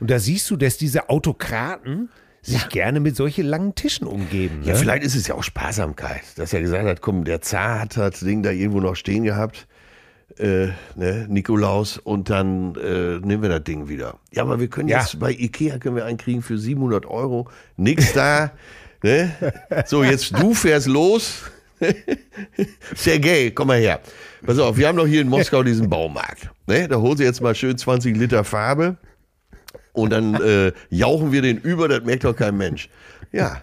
Und 0.00 0.10
da 0.10 0.18
siehst 0.18 0.50
du, 0.50 0.56
dass 0.56 0.76
diese 0.76 1.08
Autokraten 1.08 2.10
sich 2.42 2.68
gerne 2.68 3.00
mit 3.00 3.16
solchen 3.16 3.46
langen 3.46 3.74
Tischen 3.74 4.06
umgeben. 4.06 4.60
Ne? 4.60 4.66
Ja, 4.66 4.74
vielleicht 4.74 5.02
ist 5.04 5.14
es 5.14 5.26
ja 5.26 5.34
auch 5.34 5.42
Sparsamkeit, 5.42 6.20
dass 6.36 6.52
er 6.52 6.60
gesagt 6.60 6.84
hat, 6.86 7.00
komm, 7.00 7.24
der 7.24 7.40
Zar 7.40 7.80
hat 7.80 7.96
das 7.96 8.20
Ding 8.20 8.42
da 8.42 8.50
irgendwo 8.50 8.80
noch 8.80 8.96
stehen 8.96 9.24
gehabt, 9.24 9.66
äh, 10.38 10.66
ne, 10.96 11.26
Nikolaus, 11.28 11.96
und 11.96 12.28
dann 12.28 12.74
äh, 12.74 13.18
nehmen 13.24 13.42
wir 13.42 13.48
das 13.48 13.64
Ding 13.64 13.88
wieder. 13.88 14.18
Ja, 14.32 14.42
aber 14.42 14.60
wir 14.60 14.68
können 14.68 14.88
Ja. 14.88 14.98
jetzt 15.00 15.18
bei 15.18 15.30
Ikea 15.30 15.78
können 15.78 15.96
wir 15.96 16.04
einen 16.04 16.18
kriegen 16.18 16.42
für 16.42 16.58
700 16.58 17.06
Euro, 17.06 17.48
nix 17.76 18.12
da. 18.12 18.50
ne? 19.02 19.30
So, 19.86 20.02
jetzt 20.04 20.32
du 20.38 20.52
fährst 20.54 20.86
los. 20.88 21.44
Sergej, 22.94 23.52
komm 23.52 23.68
mal 23.68 23.78
her. 23.80 24.00
Pass 24.44 24.58
auf, 24.58 24.76
wir 24.76 24.88
haben 24.88 24.96
doch 24.96 25.06
hier 25.06 25.20
in 25.22 25.28
Moskau 25.28 25.62
diesen 25.62 25.88
Baumarkt. 25.88 26.50
Ne? 26.66 26.88
Da 26.88 26.96
holen 26.96 27.16
Sie 27.16 27.24
jetzt 27.24 27.40
mal 27.40 27.54
schön 27.54 27.76
20 27.78 28.16
Liter 28.16 28.44
Farbe 28.44 28.96
und 29.94 30.10
dann 30.10 30.34
äh, 30.34 30.72
jauchen 30.90 31.32
wir 31.32 31.40
den 31.40 31.56
über, 31.58 31.88
das 31.88 32.04
merkt 32.04 32.24
doch 32.24 32.36
kein 32.36 32.56
Mensch. 32.58 32.90
Ja. 33.32 33.62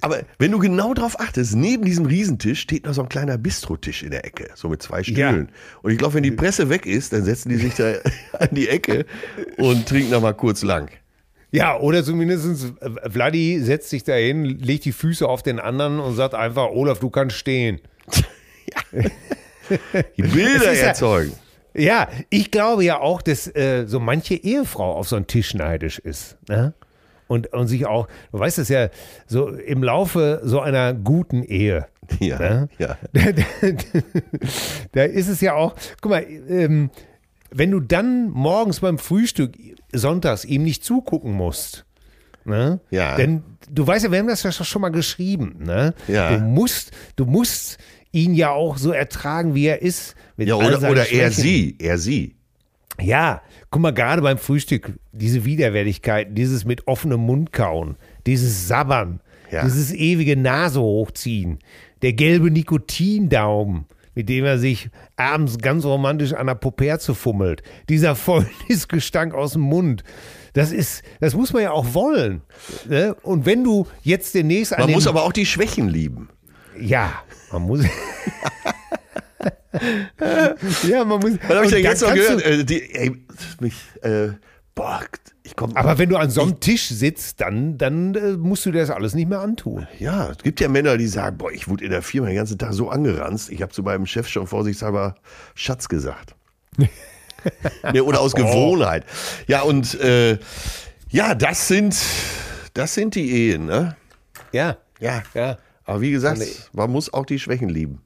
Aber 0.00 0.20
wenn 0.38 0.50
du 0.50 0.58
genau 0.58 0.94
drauf 0.94 1.18
achtest, 1.20 1.54
neben 1.54 1.84
diesem 1.84 2.06
Riesentisch 2.06 2.60
steht 2.60 2.86
noch 2.86 2.94
so 2.94 3.02
ein 3.02 3.08
kleiner 3.08 3.38
Bistrotisch 3.38 4.02
in 4.02 4.10
der 4.10 4.24
Ecke, 4.24 4.48
so 4.54 4.68
mit 4.68 4.82
zwei 4.82 5.02
Stühlen. 5.04 5.50
Und 5.82 5.92
ich 5.92 5.98
glaube, 5.98 6.14
wenn 6.14 6.24
die 6.24 6.32
Presse 6.32 6.68
weg 6.70 6.86
ist, 6.86 7.12
dann 7.12 7.24
setzen 7.24 7.48
die 7.50 7.56
sich 7.56 7.74
da 7.74 7.94
an 8.38 8.48
die 8.52 8.68
Ecke 8.68 9.06
und 9.56 9.88
trinken 9.88 10.10
noch 10.10 10.22
mal 10.22 10.34
kurz 10.34 10.62
lang. 10.62 10.90
Ja, 11.50 11.78
oder 11.78 12.04
zumindest 12.04 12.74
äh, 12.80 13.10
Vladi 13.10 13.60
setzt 13.60 13.90
sich 13.90 14.04
dahin, 14.04 14.44
legt 14.44 14.84
die 14.84 14.92
Füße 14.92 15.26
auf 15.26 15.42
den 15.42 15.60
anderen 15.60 15.98
und 16.00 16.14
sagt 16.16 16.34
einfach, 16.34 16.70
Olaf, 16.70 16.98
du 16.98 17.08
kannst 17.08 17.36
stehen. 17.36 17.80
Die 20.16 20.22
Bilder 20.22 20.72
ist 20.72 20.80
ja- 20.80 20.88
erzeugen. 20.88 21.32
Ja, 21.78 22.08
ich 22.30 22.50
glaube 22.50 22.84
ja 22.84 22.98
auch, 23.00 23.22
dass 23.22 23.46
äh, 23.54 23.84
so 23.86 24.00
manche 24.00 24.34
Ehefrau 24.34 24.94
auf 24.94 25.08
so 25.08 25.16
einen 25.16 25.26
Tisch 25.26 25.54
neidisch 25.54 25.98
ist. 25.98 26.36
Ne? 26.48 26.74
Und, 27.28 27.52
und 27.52 27.66
sich 27.68 27.86
auch, 27.86 28.08
du 28.32 28.38
weißt 28.38 28.58
es 28.58 28.68
ja, 28.68 28.88
so 29.26 29.48
im 29.48 29.82
Laufe 29.82 30.40
so 30.44 30.60
einer 30.60 30.94
guten 30.94 31.42
Ehe, 31.42 31.86
Ja, 32.20 32.38
Ne? 32.38 32.68
ja. 32.78 32.96
da 34.92 35.02
ist 35.04 35.28
es 35.28 35.40
ja 35.40 35.54
auch, 35.54 35.74
guck 36.00 36.10
mal, 36.10 36.26
ähm, 36.48 36.90
wenn 37.50 37.70
du 37.70 37.80
dann 37.80 38.30
morgens 38.30 38.80
beim 38.80 38.98
Frühstück 38.98 39.56
sonntags 39.92 40.44
ihm 40.44 40.62
nicht 40.62 40.84
zugucken 40.84 41.32
musst, 41.32 41.84
ne? 42.44 42.80
Ja. 42.90 43.16
Denn 43.16 43.42
du 43.70 43.86
weißt 43.86 44.04
ja, 44.06 44.10
wir 44.12 44.18
haben 44.18 44.28
das 44.28 44.42
ja 44.42 44.52
schon 44.52 44.82
mal 44.82 44.90
geschrieben, 44.90 45.56
ne? 45.60 45.94
Ja. 46.08 46.36
Du 46.36 46.42
musst, 46.44 46.92
du 47.16 47.24
musst 47.26 47.78
ihn 48.12 48.34
ja 48.34 48.50
auch 48.50 48.78
so 48.78 48.92
ertragen, 48.92 49.54
wie 49.54 49.66
er 49.66 49.82
ist. 49.82 50.14
Mit 50.36 50.48
Ja, 50.48 50.54
oder, 50.56 50.90
oder 50.90 51.10
er 51.10 51.30
sie, 51.30 51.76
er 51.78 51.98
sie. 51.98 52.34
Ja, 53.00 53.42
guck 53.70 53.82
mal, 53.82 53.92
gerade 53.92 54.22
beim 54.22 54.38
Frühstück, 54.38 54.92
diese 55.12 55.44
Widerwärtigkeiten, 55.44 56.34
dieses 56.34 56.64
mit 56.64 56.86
offenem 56.88 57.20
Mund 57.20 57.52
kauen, 57.52 57.96
dieses 58.26 58.66
Sabbern, 58.66 59.20
Ja. 59.52 59.62
dieses 59.64 59.92
ewige 59.92 60.36
Nase 60.36 60.80
hochziehen, 60.80 61.58
der 62.02 62.12
gelbe 62.14 62.50
Nikotindaumen, 62.50 63.84
mit 64.14 64.28
dem 64.28 64.44
er 64.44 64.58
sich 64.58 64.90
abends 65.16 65.58
ganz 65.58 65.84
romantisch 65.84 66.32
an 66.32 66.48
der 66.48 66.56
Puperze 66.56 67.14
fummelt, 67.14 67.62
dieser 67.88 68.16
Fäulnisgestank 68.16 69.32
aus 69.32 69.52
dem 69.52 69.62
Mund. 69.62 70.02
Das 70.54 70.72
ist, 70.72 71.02
das 71.20 71.34
muss 71.34 71.52
man 71.52 71.62
ja 71.62 71.70
auch 71.70 71.94
wollen. 71.94 72.40
Ne? 72.88 73.14
Und 73.22 73.46
wenn 73.46 73.62
du 73.62 73.86
jetzt 74.02 74.34
demnächst 74.34 74.72
an 74.74 74.80
Man 74.80 74.90
muss 74.92 75.06
aber 75.06 75.22
auch 75.22 75.32
die 75.32 75.46
Schwächen 75.46 75.88
lieben. 75.88 76.30
Ja, 76.80 77.22
man 77.52 77.62
muss. 77.62 77.84
ja, 80.88 81.04
man 81.04 81.20
muss. 81.20 81.32
Was 81.46 81.56
habe 81.56 81.66
ich 81.66 81.72
denn 81.72 81.82
jetzt 81.84 82.02
noch 82.02 82.14
gehört? 82.14 82.42
Äh, 82.42 82.64
die, 82.64 82.94
ey, 82.94 83.12
mich, 83.60 83.74
äh, 84.02 84.28
boah, 84.74 85.00
ich 85.42 85.56
komm. 85.56 85.76
Aber 85.76 85.98
wenn 85.98 86.08
du 86.08 86.16
an 86.16 86.30
so 86.30 86.42
einem 86.42 86.60
Tisch 86.60 86.88
sitzt, 86.88 87.40
dann, 87.40 87.78
dann 87.78 88.14
äh, 88.14 88.32
musst 88.32 88.66
du 88.66 88.72
dir 88.72 88.80
das 88.80 88.90
alles 88.90 89.14
nicht 89.14 89.28
mehr 89.28 89.40
antun. 89.40 89.86
Ja, 89.98 90.30
es 90.30 90.38
gibt 90.38 90.60
ja 90.60 90.68
Männer, 90.68 90.96
die 90.96 91.06
sagen, 91.06 91.38
boah, 91.38 91.50
ich 91.52 91.68
wurde 91.68 91.84
in 91.84 91.90
der 91.90 92.02
Firma 92.02 92.28
den 92.28 92.36
ganzen 92.36 92.58
Tag 92.58 92.72
so 92.72 92.88
angeranzt, 92.90 93.50
ich 93.50 93.62
habe 93.62 93.72
zu 93.72 93.82
meinem 93.82 94.06
Chef 94.06 94.28
schon 94.28 94.46
vorsichtshalber 94.46 95.14
Schatz 95.54 95.88
gesagt. 95.88 96.34
nee, 97.92 98.00
oder 98.00 98.20
aus 98.20 98.34
Gewohnheit. 98.34 99.04
Ja, 99.46 99.62
und 99.62 99.98
äh, 100.00 100.38
ja, 101.10 101.34
das 101.34 101.68
sind, 101.68 101.96
das 102.74 102.94
sind 102.94 103.14
die 103.14 103.30
Ehen, 103.50 103.66
ne? 103.66 103.96
Ja, 104.52 104.76
Ja. 105.00 105.22
ja. 105.34 105.58
Aber 105.88 106.02
wie 106.02 106.10
gesagt, 106.10 106.70
man 106.74 106.90
muss 106.90 107.12
auch 107.14 107.24
die 107.24 107.38
Schwächen 107.38 107.70
lieben. 107.70 108.02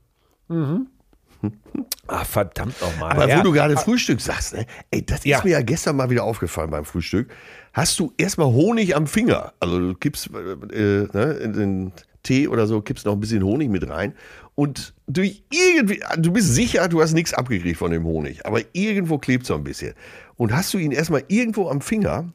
Ah, 2.06 2.24
verdammt 2.24 2.80
nochmal. 2.80 3.10
Aber 3.10 3.28
ja. 3.28 3.38
wo 3.38 3.42
du 3.42 3.52
gerade 3.52 3.76
Frühstück 3.76 4.20
sagst, 4.20 4.54
ne? 4.54 4.66
Ey, 4.92 5.04
das 5.04 5.24
Ja. 5.24 5.38
ist 5.38 5.44
mir 5.44 5.50
ja 5.50 5.62
gestern 5.62 5.96
mal 5.96 6.08
wieder 6.08 6.22
aufgefallen 6.22 6.70
beim 6.70 6.84
Frühstück. 6.84 7.30
Hast 7.72 7.98
du 7.98 8.12
erstmal 8.16 8.46
Honig 8.46 8.94
am 8.94 9.08
Finger? 9.08 9.52
Also 9.58 9.80
du 9.80 9.94
gibst 9.94 10.30
äh, 10.32 11.08
ne, 11.12 11.38
in 11.42 11.52
den 11.54 11.92
Tee 12.22 12.46
oder 12.46 12.68
so, 12.68 12.80
kippst 12.82 13.04
noch 13.04 13.14
ein 13.14 13.20
bisschen 13.20 13.42
Honig 13.42 13.68
mit 13.68 13.88
rein. 13.88 14.14
Und 14.54 14.94
du 15.08 15.22
irgendwie, 15.22 16.00
du 16.18 16.32
bist 16.32 16.54
sicher, 16.54 16.86
du 16.86 17.02
hast 17.02 17.14
nichts 17.14 17.34
abgekriegt 17.34 17.78
von 17.78 17.90
dem 17.90 18.04
Honig, 18.04 18.46
aber 18.46 18.60
irgendwo 18.74 19.18
klebt 19.18 19.44
so 19.44 19.56
ein 19.56 19.64
bisschen. 19.64 19.94
Und 20.36 20.52
hast 20.54 20.72
du 20.72 20.78
ihn 20.78 20.92
erstmal 20.92 21.24
irgendwo 21.26 21.68
am 21.68 21.80
Finger, 21.80 22.32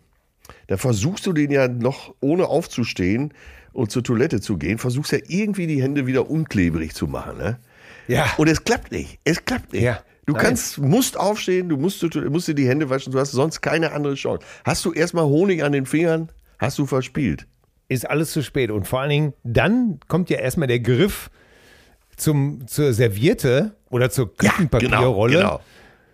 da 0.68 0.76
versuchst 0.76 1.26
du 1.26 1.32
den 1.32 1.52
ja 1.52 1.70
noch 1.70 2.14
ohne 2.20 2.48
aufzustehen 2.48 3.34
und 3.78 3.92
zur 3.92 4.04
Toilette 4.04 4.42
zu 4.42 4.58
gehen, 4.58 4.80
versuchst 4.80 5.12
ja 5.12 5.20
irgendwie 5.28 5.68
die 5.68 5.84
Hände 5.84 6.08
wieder 6.08 6.30
unklebrig 6.30 6.96
zu 6.96 7.06
machen. 7.06 7.38
Ne? 7.38 7.60
Ja. 8.08 8.26
Und 8.38 8.48
es 8.48 8.64
klappt 8.64 8.92
nicht. 8.92 9.20
Es 9.24 9.46
klappt 9.46 9.72
nicht. 9.72 9.84
Ja. 9.84 10.00
Du 10.26 10.34
Nein. 10.34 10.42
kannst, 10.42 10.80
musst 10.80 11.18
aufstehen, 11.18 11.70
du 11.70 11.78
musst, 11.78 12.02
du 12.02 12.30
musst 12.30 12.48
dir 12.48 12.56
die 12.56 12.68
Hände 12.68 12.90
waschen, 12.90 13.14
du 13.14 13.20
hast 13.20 13.32
sonst 13.32 13.62
keine 13.62 13.92
andere 13.92 14.16
Chance. 14.16 14.44
Hast 14.66 14.84
du 14.84 14.94
erstmal 14.94 15.26
Honig 15.26 15.64
an 15.64 15.74
den 15.74 15.86
Fingern, 15.86 16.30
hast 16.58 16.80
du 16.80 16.88
verspielt. 16.88 17.46
ist 17.88 18.10
alles 18.10 18.32
zu 18.32 18.42
spät. 18.42 18.72
Und 18.72 18.88
vor 18.88 19.02
allen 19.02 19.12
Dingen, 19.12 19.34
dann 19.44 20.00
kommt 20.08 20.32
ja 20.32 20.40
erstmal 20.40 20.68
der 20.68 20.80
Griff 20.80 21.30
zum, 22.18 22.68
zur 22.68 22.94
Serviette 22.94 23.76
oder 23.92 24.10
zur 24.10 24.36
Küchenpapierrolle. 24.36 25.38
genau. 25.38 25.62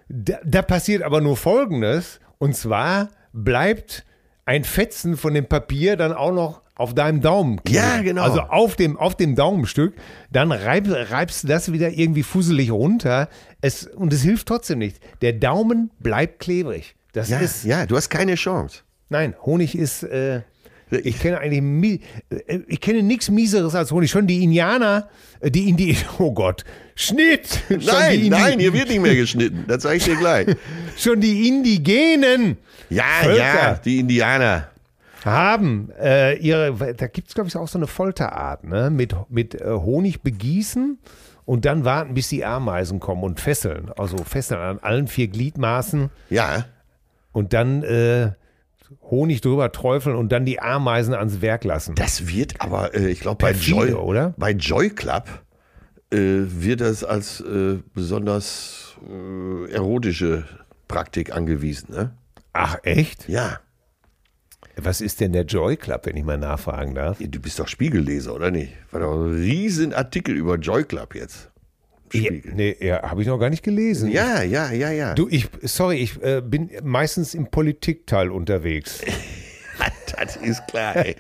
Da, 0.10 0.39
da 0.43 0.62
passiert 0.62 1.02
aber 1.02 1.21
nur 1.21 1.38
Folgendes. 1.38 2.19
Und 2.39 2.58
zwar 2.58 3.10
bleibt 3.32 4.04
ein 4.43 4.65
Fetzen 4.65 5.15
von 5.15 5.34
dem 5.34 5.45
Papier 5.45 5.95
dann 5.95 6.12
auch 6.12 6.34
noch 6.34 6.62
auf 6.76 6.96
deinem 6.96 7.22
Daumen. 7.22 7.64
kleben. 7.64 7.78
Ja, 7.84 8.02
genau. 8.02 8.24
Also 8.24 8.42
auf 8.42 8.76
dem, 8.76 8.98
auf 8.98 9.16
dem 9.16 9.36
Daumenstück. 9.36 9.94
Dann 10.32 10.52
reib, 10.52 10.88
reibst 10.90 11.44
du 11.44 11.48
das 11.48 11.72
wieder 11.72 11.92
irgendwie 11.92 12.24
fusselig 12.24 12.72
runter. 12.72 13.30
Es, 13.62 13.86
und 13.86 14.12
es 14.14 14.22
hilft 14.24 14.48
trotzdem 14.48 14.80
nicht. 14.80 15.00
Der 15.22 15.34
Daumen 15.34 15.92
bleibt 16.00 16.40
klebrig. 16.40 16.96
Das 17.14 17.30
Ja, 17.30 17.38
ist, 17.40 17.64
ja, 17.64 17.86
du 17.86 17.96
hast 17.96 18.10
keine 18.10 18.36
Chance. 18.36 18.80
Nein, 19.10 19.36
Honig 19.46 19.78
ist. 19.78 20.02
Äh, 20.04 20.42
ich 20.90 21.20
kenne 21.20 21.40
eigentlich. 21.40 22.02
äh, 22.30 22.60
Ich 22.68 22.82
kenne 22.82 23.04
nichts 23.04 23.30
Mieseres 23.30 23.76
als 23.76 23.92
Honig. 23.92 24.10
Schon 24.10 24.26
die 24.26 24.44
Indianer, 24.44 25.10
äh, 25.42 25.52
die 25.52 25.70
Indi. 25.70 25.96
Oh 26.20 26.32
Gott. 26.34 26.64
Schnitt! 26.96 27.62
Nein, 27.70 28.28
nein, 28.30 28.60
hier 28.60 28.74
wird 28.74 28.90
nicht 28.90 29.02
mehr 29.02 29.16
geschnitten. 29.16 29.66
Das 29.68 29.84
sage 29.84 29.98
ich 29.98 30.04
dir 30.06 30.16
gleich. 30.16 30.48
Schon 30.98 31.22
die 31.22 31.48
Indigenen 31.48 32.58
Ja, 32.90 33.04
Völker. 33.24 33.38
ja, 33.38 33.74
die 33.84 34.00
Indianer. 34.00 34.70
Haben 35.26 35.90
äh, 36.00 36.36
ihre. 36.38 36.94
Da 36.96 37.08
gibt 37.08 37.30
es, 37.30 37.34
glaube 37.36 37.50
ich, 37.50 37.58
auch 37.58 37.68
so 37.68 37.78
eine 37.78 37.88
Folterart, 37.88 38.64
ne? 38.64 38.90
Mit, 38.90 39.16
mit 39.30 39.60
äh, 39.60 39.66
Honig 39.72 40.22
begießen 40.22 40.98
und 41.46 41.66
dann 41.66 41.86
warten, 41.86 42.14
bis 42.14 42.30
die 42.30 42.46
Ameisen 42.46 43.00
kommen 43.00 43.24
und 43.24 43.40
fesseln. 43.40 43.92
Also 43.98 44.18
fesseln 44.18 44.60
an 44.60 44.80
allen 44.80 45.08
vier 45.08 45.28
Gliedmaßen. 45.28 46.10
Ja, 46.30 46.66
und 47.34 47.54
dann 47.54 47.84
äh, 47.84 48.32
Honig 49.02 49.42
drüber 49.42 49.72
träufeln 49.72 50.16
und 50.16 50.32
dann 50.32 50.46
die 50.46 50.60
Ameisen 50.60 51.14
ans 51.14 51.42
Werk 51.42 51.64
lassen. 51.64 51.96
das 51.96 52.28
wird 52.28 52.62
aber, 52.62 52.96
äh, 52.96 53.10
ich 53.10 53.20
glaube, 53.20 53.38
bei 53.38 53.52
Joy, 53.52 53.94
oder? 53.94 54.34
bei 54.38 54.52
Joy 54.52 54.92
Club 54.92 55.28
äh, 56.12 56.18
wird 56.18 56.82
das 56.82 57.04
als 57.04 57.42
äh, 57.42 57.80
besonders 57.94 58.82
erotische 59.70 60.46
Praktik 60.88 61.36
angewiesen. 61.36 61.92
Ne? 61.92 62.12
Ach, 62.54 62.78
echt? 62.84 63.28
Ja, 63.28 63.60
Was 64.76 65.02
ist 65.02 65.22
denn 65.22 65.34
der 65.34 65.44
Joy 65.44 65.78
Club, 65.78 66.06
wenn 66.06 66.18
ich 66.18 66.24
mal 66.24 66.38
nachfragen 66.38 66.96
darf? 66.96 67.20
du 67.20 67.40
bist 67.40 67.60
doch 67.60 67.68
Spiegelleser, 67.68 68.34
oder 68.34 68.50
nicht? 68.50 68.74
War 68.92 69.02
doch 69.02 69.14
ein 69.14 69.34
riesen 69.34 69.94
Artikel 69.94 70.36
über 70.36 70.56
Joy 70.56 70.84
Club 70.84 71.16
jetzt. 71.16 71.50
Ja, 72.12 72.26
Spiegel. 72.26 72.54
nee, 72.54 72.76
ja, 72.80 73.02
habe 73.02 73.22
ich 73.22 73.28
noch 73.28 73.40
gar 73.40 73.50
nicht 73.50 73.64
gelesen. 73.64 74.12
Ja, 74.12 74.44
ja, 74.44 74.72
ja, 74.72 74.92
ja. 74.92 75.16
Du, 75.16 75.28
ich, 75.30 75.48
sorry, 75.64 75.98
ich 75.98 76.22
äh, 76.22 76.42
bin 76.42 76.70
meistens 76.84 77.34
im 77.34 77.48
Politikteil 77.48 78.30
unterwegs. 78.30 79.02
Das 80.16 80.36
ist 80.38 80.68
klar, 80.68 80.96
ey. 80.96 81.16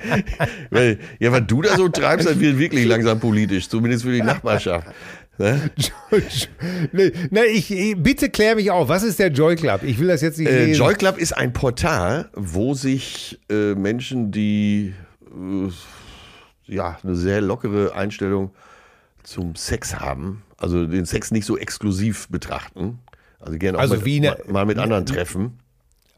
weil, 0.69 0.99
ja, 1.19 1.31
was 1.31 1.41
du 1.47 1.63
da 1.63 1.75
so 1.75 1.89
treibst, 1.89 2.27
das 2.27 2.39
wird 2.39 2.59
wirklich 2.59 2.85
langsam 2.85 3.19
politisch, 3.19 3.67
zumindest 3.67 4.03
für 4.03 4.11
die 4.11 4.21
Nachbarschaft. 4.21 4.87
Ne? 5.39 5.71
nee, 6.91 7.11
nee, 7.31 7.43
ich, 7.45 7.95
bitte 7.97 8.29
klär 8.29 8.55
mich 8.55 8.69
auf. 8.69 8.87
Was 8.87 9.01
ist 9.03 9.17
der 9.19 9.29
Joy 9.31 9.55
Club? 9.55 9.81
Ich 9.83 9.97
will 9.99 10.07
das 10.07 10.21
jetzt 10.21 10.37
nicht 10.37 10.47
Äh. 10.49 10.73
Joy 10.73 10.93
Club 10.93 11.17
ist 11.17 11.35
ein 11.35 11.53
Portal, 11.53 12.29
wo 12.33 12.73
sich 12.75 13.39
äh, 13.49 13.73
Menschen, 13.73 14.31
die 14.31 14.93
äh, 15.25 15.69
ja, 16.71 16.97
eine 17.03 17.15
sehr 17.15 17.41
lockere 17.41 17.93
Einstellung 17.95 18.51
zum 19.23 19.55
Sex 19.55 19.99
haben, 19.99 20.43
also 20.57 20.85
den 20.85 21.05
Sex 21.05 21.31
nicht 21.31 21.45
so 21.45 21.57
exklusiv 21.57 22.27
betrachten, 22.29 22.99
also 23.39 23.57
gerne 23.57 23.77
auch 23.77 23.81
Also 23.81 23.95
mit, 23.95 24.05
eine- 24.05 24.29
mal, 24.45 24.51
mal 24.53 24.65
mit 24.65 24.77
anderen 24.77 25.05
treffen. 25.05 25.59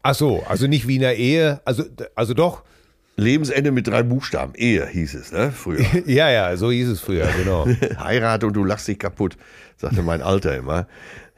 Ach 0.02 0.14
so, 0.14 0.44
also 0.46 0.66
nicht 0.66 0.86
wie 0.86 0.96
in 0.96 1.00
der 1.00 1.16
Ehe. 1.16 1.60
Also, 1.64 1.84
also 2.14 2.34
doch. 2.34 2.62
Lebensende 3.16 3.70
mit 3.70 3.86
drei 3.86 4.02
Buchstaben, 4.02 4.52
Ehe 4.56 4.86
hieß 4.86 5.14
es, 5.14 5.32
ne, 5.32 5.50
früher. 5.50 5.84
Ja, 6.06 6.30
ja, 6.30 6.56
so 6.56 6.70
hieß 6.70 6.88
es 6.88 7.00
früher, 7.00 7.28
genau. 7.36 7.66
Heirate 7.98 8.46
und 8.46 8.52
du 8.54 8.62
lachst 8.62 8.86
dich 8.88 8.98
kaputt, 8.98 9.36
sagte 9.76 10.02
mein 10.02 10.20
Alter 10.20 10.54
immer. 10.56 10.86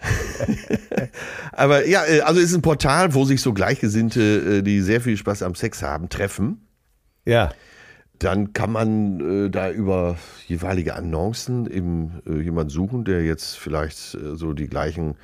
Aber 1.52 1.86
ja, 1.86 2.04
äh, 2.04 2.20
also 2.20 2.40
es 2.40 2.50
ist 2.50 2.56
ein 2.56 2.62
Portal, 2.62 3.14
wo 3.14 3.24
sich 3.24 3.40
so 3.40 3.52
Gleichgesinnte, 3.52 4.58
äh, 4.58 4.62
die 4.62 4.80
sehr 4.80 5.00
viel 5.00 5.16
Spaß 5.16 5.42
am 5.42 5.54
Sex 5.54 5.82
haben, 5.82 6.08
treffen. 6.08 6.66
Ja. 7.24 7.50
Dann 8.18 8.52
kann 8.52 8.72
man 8.72 9.46
äh, 9.46 9.50
da 9.50 9.70
über 9.70 10.16
jeweilige 10.48 10.96
Annoncen 10.96 11.70
eben 11.70 12.22
äh, 12.26 12.40
jemanden 12.40 12.70
suchen, 12.70 13.04
der 13.04 13.22
jetzt 13.22 13.56
vielleicht 13.56 14.14
äh, 14.14 14.34
so 14.34 14.52
die 14.52 14.66
gleichen 14.66 15.14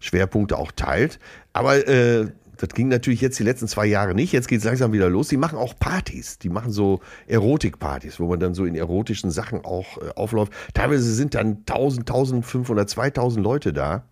Schwerpunkte 0.00 0.56
auch 0.56 0.72
teilt. 0.72 1.18
Aber 1.52 1.86
äh, 1.86 2.28
das 2.58 2.70
ging 2.70 2.88
natürlich 2.88 3.20
jetzt 3.20 3.38
die 3.38 3.44
letzten 3.44 3.68
zwei 3.68 3.86
Jahre 3.86 4.14
nicht. 4.14 4.32
Jetzt 4.32 4.48
geht 4.48 4.58
es 4.58 4.64
langsam 4.64 4.92
wieder 4.92 5.08
los. 5.08 5.28
Die 5.28 5.36
machen 5.36 5.58
auch 5.58 5.78
Partys. 5.78 6.38
Die 6.38 6.48
machen 6.48 6.72
so 6.72 7.00
Erotikpartys, 7.26 8.18
wo 8.20 8.26
man 8.26 8.40
dann 8.40 8.54
so 8.54 8.64
in 8.64 8.74
erotischen 8.74 9.30
Sachen 9.30 9.64
auch 9.64 9.98
äh, 9.98 10.10
aufläuft. 10.16 10.52
Teilweise 10.74 11.14
sind 11.14 11.34
dann 11.34 11.58
1000, 11.66 12.00
1500, 12.00 12.90
2000 12.90 13.44
Leute 13.44 13.72
da. 13.72 14.04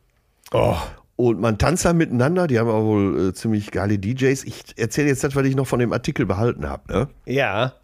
Oh, 0.52 0.76
Und 1.16 1.40
man 1.40 1.58
tanzt 1.58 1.84
dann 1.84 1.96
miteinander. 1.96 2.46
Die 2.46 2.58
haben 2.58 2.68
aber 2.68 2.84
wohl 2.84 3.28
äh, 3.28 3.34
ziemlich 3.34 3.72
geile 3.72 3.98
DJs. 3.98 4.44
Ich 4.44 4.62
erzähle 4.76 5.08
jetzt 5.08 5.24
das, 5.24 5.34
was 5.34 5.44
ich 5.44 5.56
noch 5.56 5.66
von 5.66 5.80
dem 5.80 5.92
Artikel 5.92 6.24
behalten 6.24 6.68
habe. 6.68 6.92
Ne? 6.92 7.08
ja. 7.26 7.74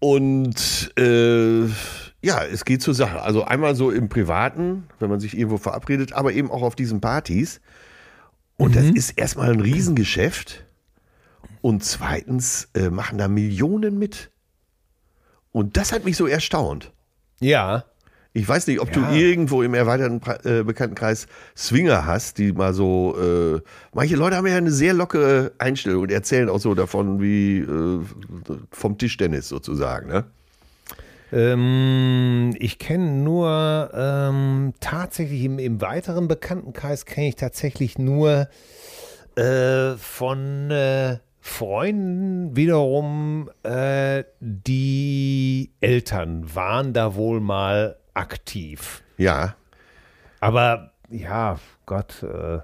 Und 0.00 0.92
äh, 0.98 1.64
ja, 2.20 2.42
es 2.44 2.66
geht 2.66 2.82
zur 2.82 2.92
Sache. 2.92 3.22
Also 3.22 3.44
einmal 3.44 3.74
so 3.74 3.90
im 3.90 4.10
Privaten, 4.10 4.84
wenn 4.98 5.08
man 5.08 5.20
sich 5.20 5.36
irgendwo 5.36 5.56
verabredet, 5.56 6.12
aber 6.12 6.32
eben 6.32 6.50
auch 6.50 6.62
auf 6.62 6.74
diesen 6.74 7.00
Partys. 7.00 7.62
Und 8.56 8.76
das 8.76 8.84
ist 8.86 9.10
erstmal 9.18 9.50
ein 9.52 9.60
Riesengeschäft. 9.60 10.64
Und 11.60 11.82
zweitens 11.84 12.68
äh, 12.74 12.90
machen 12.90 13.18
da 13.18 13.26
Millionen 13.28 13.98
mit. 13.98 14.30
Und 15.52 15.76
das 15.76 15.92
hat 15.92 16.04
mich 16.04 16.16
so 16.16 16.26
erstaunt. 16.26 16.92
Ja. 17.40 17.84
Ich 18.32 18.46
weiß 18.48 18.66
nicht, 18.66 18.80
ob 18.80 18.94
Ja. 18.94 19.08
du 19.10 19.16
irgendwo 19.16 19.62
im 19.62 19.74
erweiterten 19.74 20.20
äh, 20.44 20.62
Bekanntenkreis 20.64 21.26
Swinger 21.56 22.04
hast, 22.06 22.38
die 22.38 22.52
mal 22.52 22.74
so. 22.74 23.16
Äh, 23.18 23.60
manche 23.94 24.16
Leute 24.16 24.36
haben 24.36 24.46
ja 24.46 24.56
eine 24.56 24.72
sehr 24.72 24.92
lockere 24.92 25.52
Einstellung 25.58 26.02
und 26.02 26.10
erzählen 26.10 26.48
auch 26.48 26.58
so 26.60 26.74
davon, 26.74 27.20
wie 27.20 27.58
äh, 27.60 28.00
vom 28.72 28.98
Tischtennis 28.98 29.48
sozusagen. 29.48 30.08
Ne? 30.08 30.24
Ähm, 31.34 32.54
ich 32.60 32.78
kenne 32.78 33.10
nur 33.10 33.90
ähm, 33.92 34.72
tatsächlich 34.78 35.42
im, 35.42 35.58
im 35.58 35.80
weiteren 35.80 36.28
Bekanntenkreis 36.28 37.06
kenne 37.06 37.28
ich 37.28 37.36
tatsächlich 37.36 37.98
nur 37.98 38.48
äh, 39.34 39.96
von 39.96 40.70
äh, 40.70 41.18
Freunden 41.40 42.56
wiederum, 42.56 43.50
äh, 43.64 44.22
die 44.40 45.72
Eltern 45.80 46.54
waren 46.54 46.92
da 46.92 47.16
wohl 47.16 47.40
mal 47.40 47.96
aktiv. 48.14 49.02
Ja, 49.18 49.56
Aber 50.40 50.92
ja, 51.10 51.58
Gott, 51.84 52.22
äh, 52.22 52.60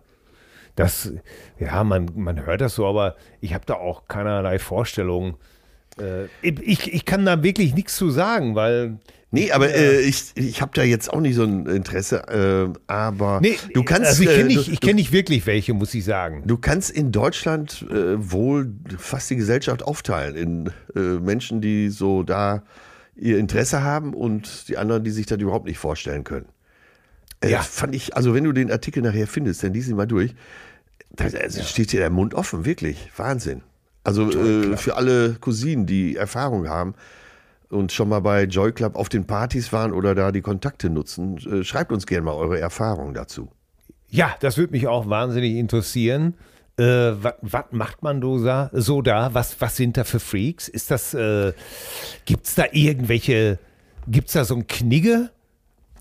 das, 0.76 1.12
ja, 1.58 1.82
man, 1.84 2.10
man 2.14 2.46
hört 2.46 2.60
das 2.60 2.76
so, 2.76 2.86
aber 2.86 3.16
ich 3.40 3.52
habe 3.52 3.66
da 3.66 3.74
auch 3.74 4.06
keinerlei 4.06 4.58
Vorstellung, 4.58 5.36
Äh, 5.98 6.26
ich, 6.42 6.92
ich 6.92 7.04
kann 7.04 7.24
da 7.24 7.42
wirklich 7.42 7.74
nichts 7.74 7.96
zu 7.96 8.10
sagen, 8.10 8.54
weil. 8.54 8.98
Nee, 9.32 9.52
aber 9.52 9.72
äh, 9.72 10.00
ich, 10.00 10.32
ich 10.34 10.60
habe 10.60 10.72
da 10.74 10.82
jetzt 10.82 11.12
auch 11.12 11.20
nicht 11.20 11.36
so 11.36 11.44
ein 11.44 11.66
Interesse, 11.66 12.26
äh, 12.28 12.78
aber 12.88 13.40
Nee, 13.40 13.56
du 13.74 13.84
kannst. 13.84 14.08
also 14.08 14.22
ich 14.24 14.28
äh, 14.28 14.34
kenne 14.34 14.48
nicht, 14.48 14.68
ich 14.68 14.80
kenn 14.80 14.96
nicht 14.96 15.12
wirklich 15.12 15.46
welche, 15.46 15.72
muss 15.72 15.94
ich 15.94 16.04
sagen. 16.04 16.42
Du 16.46 16.58
kannst 16.58 16.90
in 16.90 17.12
Deutschland 17.12 17.86
äh, 17.90 18.16
wohl 18.18 18.72
fast 18.98 19.30
die 19.30 19.36
Gesellschaft 19.36 19.84
aufteilen 19.84 20.34
in 20.36 20.72
äh, 20.96 21.20
Menschen, 21.20 21.60
die 21.60 21.90
so 21.90 22.24
da 22.24 22.64
ihr 23.14 23.38
Interesse 23.38 23.84
haben 23.84 24.14
und 24.14 24.68
die 24.68 24.78
anderen, 24.78 25.04
die 25.04 25.10
sich 25.10 25.26
das 25.26 25.38
überhaupt 25.38 25.66
nicht 25.66 25.78
vorstellen 25.78 26.24
können. 26.24 26.46
Äh, 27.40 27.50
Ja. 27.50 27.62
Fand 27.62 27.94
ich, 27.94 28.16
also 28.16 28.34
wenn 28.34 28.42
du 28.42 28.50
den 28.52 28.72
Artikel 28.72 29.00
nachher 29.00 29.28
findest, 29.28 29.62
dann 29.62 29.72
lies 29.72 29.88
ihn 29.88 29.94
mal 29.96 30.06
durch. 30.06 30.34
Da 31.10 31.26
also 31.26 31.62
steht 31.62 31.92
dir 31.92 32.00
der 32.00 32.10
Mund 32.10 32.34
offen, 32.34 32.64
wirklich. 32.64 33.10
Wahnsinn. 33.16 33.62
Also 34.02 34.30
äh, 34.30 34.76
für 34.76 34.96
alle 34.96 35.34
Cousinen, 35.34 35.86
die 35.86 36.16
Erfahrung 36.16 36.68
haben 36.68 36.94
und 37.68 37.92
schon 37.92 38.08
mal 38.08 38.20
bei 38.20 38.44
Joy 38.44 38.72
Club 38.72 38.96
auf 38.96 39.08
den 39.08 39.26
Partys 39.26 39.72
waren 39.72 39.92
oder 39.92 40.14
da 40.14 40.32
die 40.32 40.40
Kontakte 40.40 40.90
nutzen, 40.90 41.38
äh, 41.38 41.64
schreibt 41.64 41.92
uns 41.92 42.06
gerne 42.06 42.24
mal 42.24 42.34
eure 42.34 42.58
Erfahrungen 42.58 43.14
dazu. 43.14 43.50
Ja, 44.08 44.34
das 44.40 44.56
würde 44.56 44.72
mich 44.72 44.88
auch 44.88 45.08
wahnsinnig 45.08 45.54
interessieren. 45.56 46.34
Äh, 46.76 47.12
was 47.42 47.64
macht 47.70 48.02
man 48.02 48.22
so 48.22 48.42
da, 48.42 48.70
so 48.72 49.02
da? 49.02 49.34
Was, 49.34 49.60
was 49.60 49.76
sind 49.76 49.96
da 49.96 50.04
für 50.04 50.18
Freaks? 50.18 50.66
Ist 50.68 50.90
das, 50.90 51.14
äh, 51.14 51.52
gibt's 52.24 52.54
da 52.54 52.64
irgendwelche, 52.72 53.58
gibt's 54.08 54.32
da 54.32 54.44
so 54.44 54.56
ein 54.56 54.66
Knigge? 54.66 55.30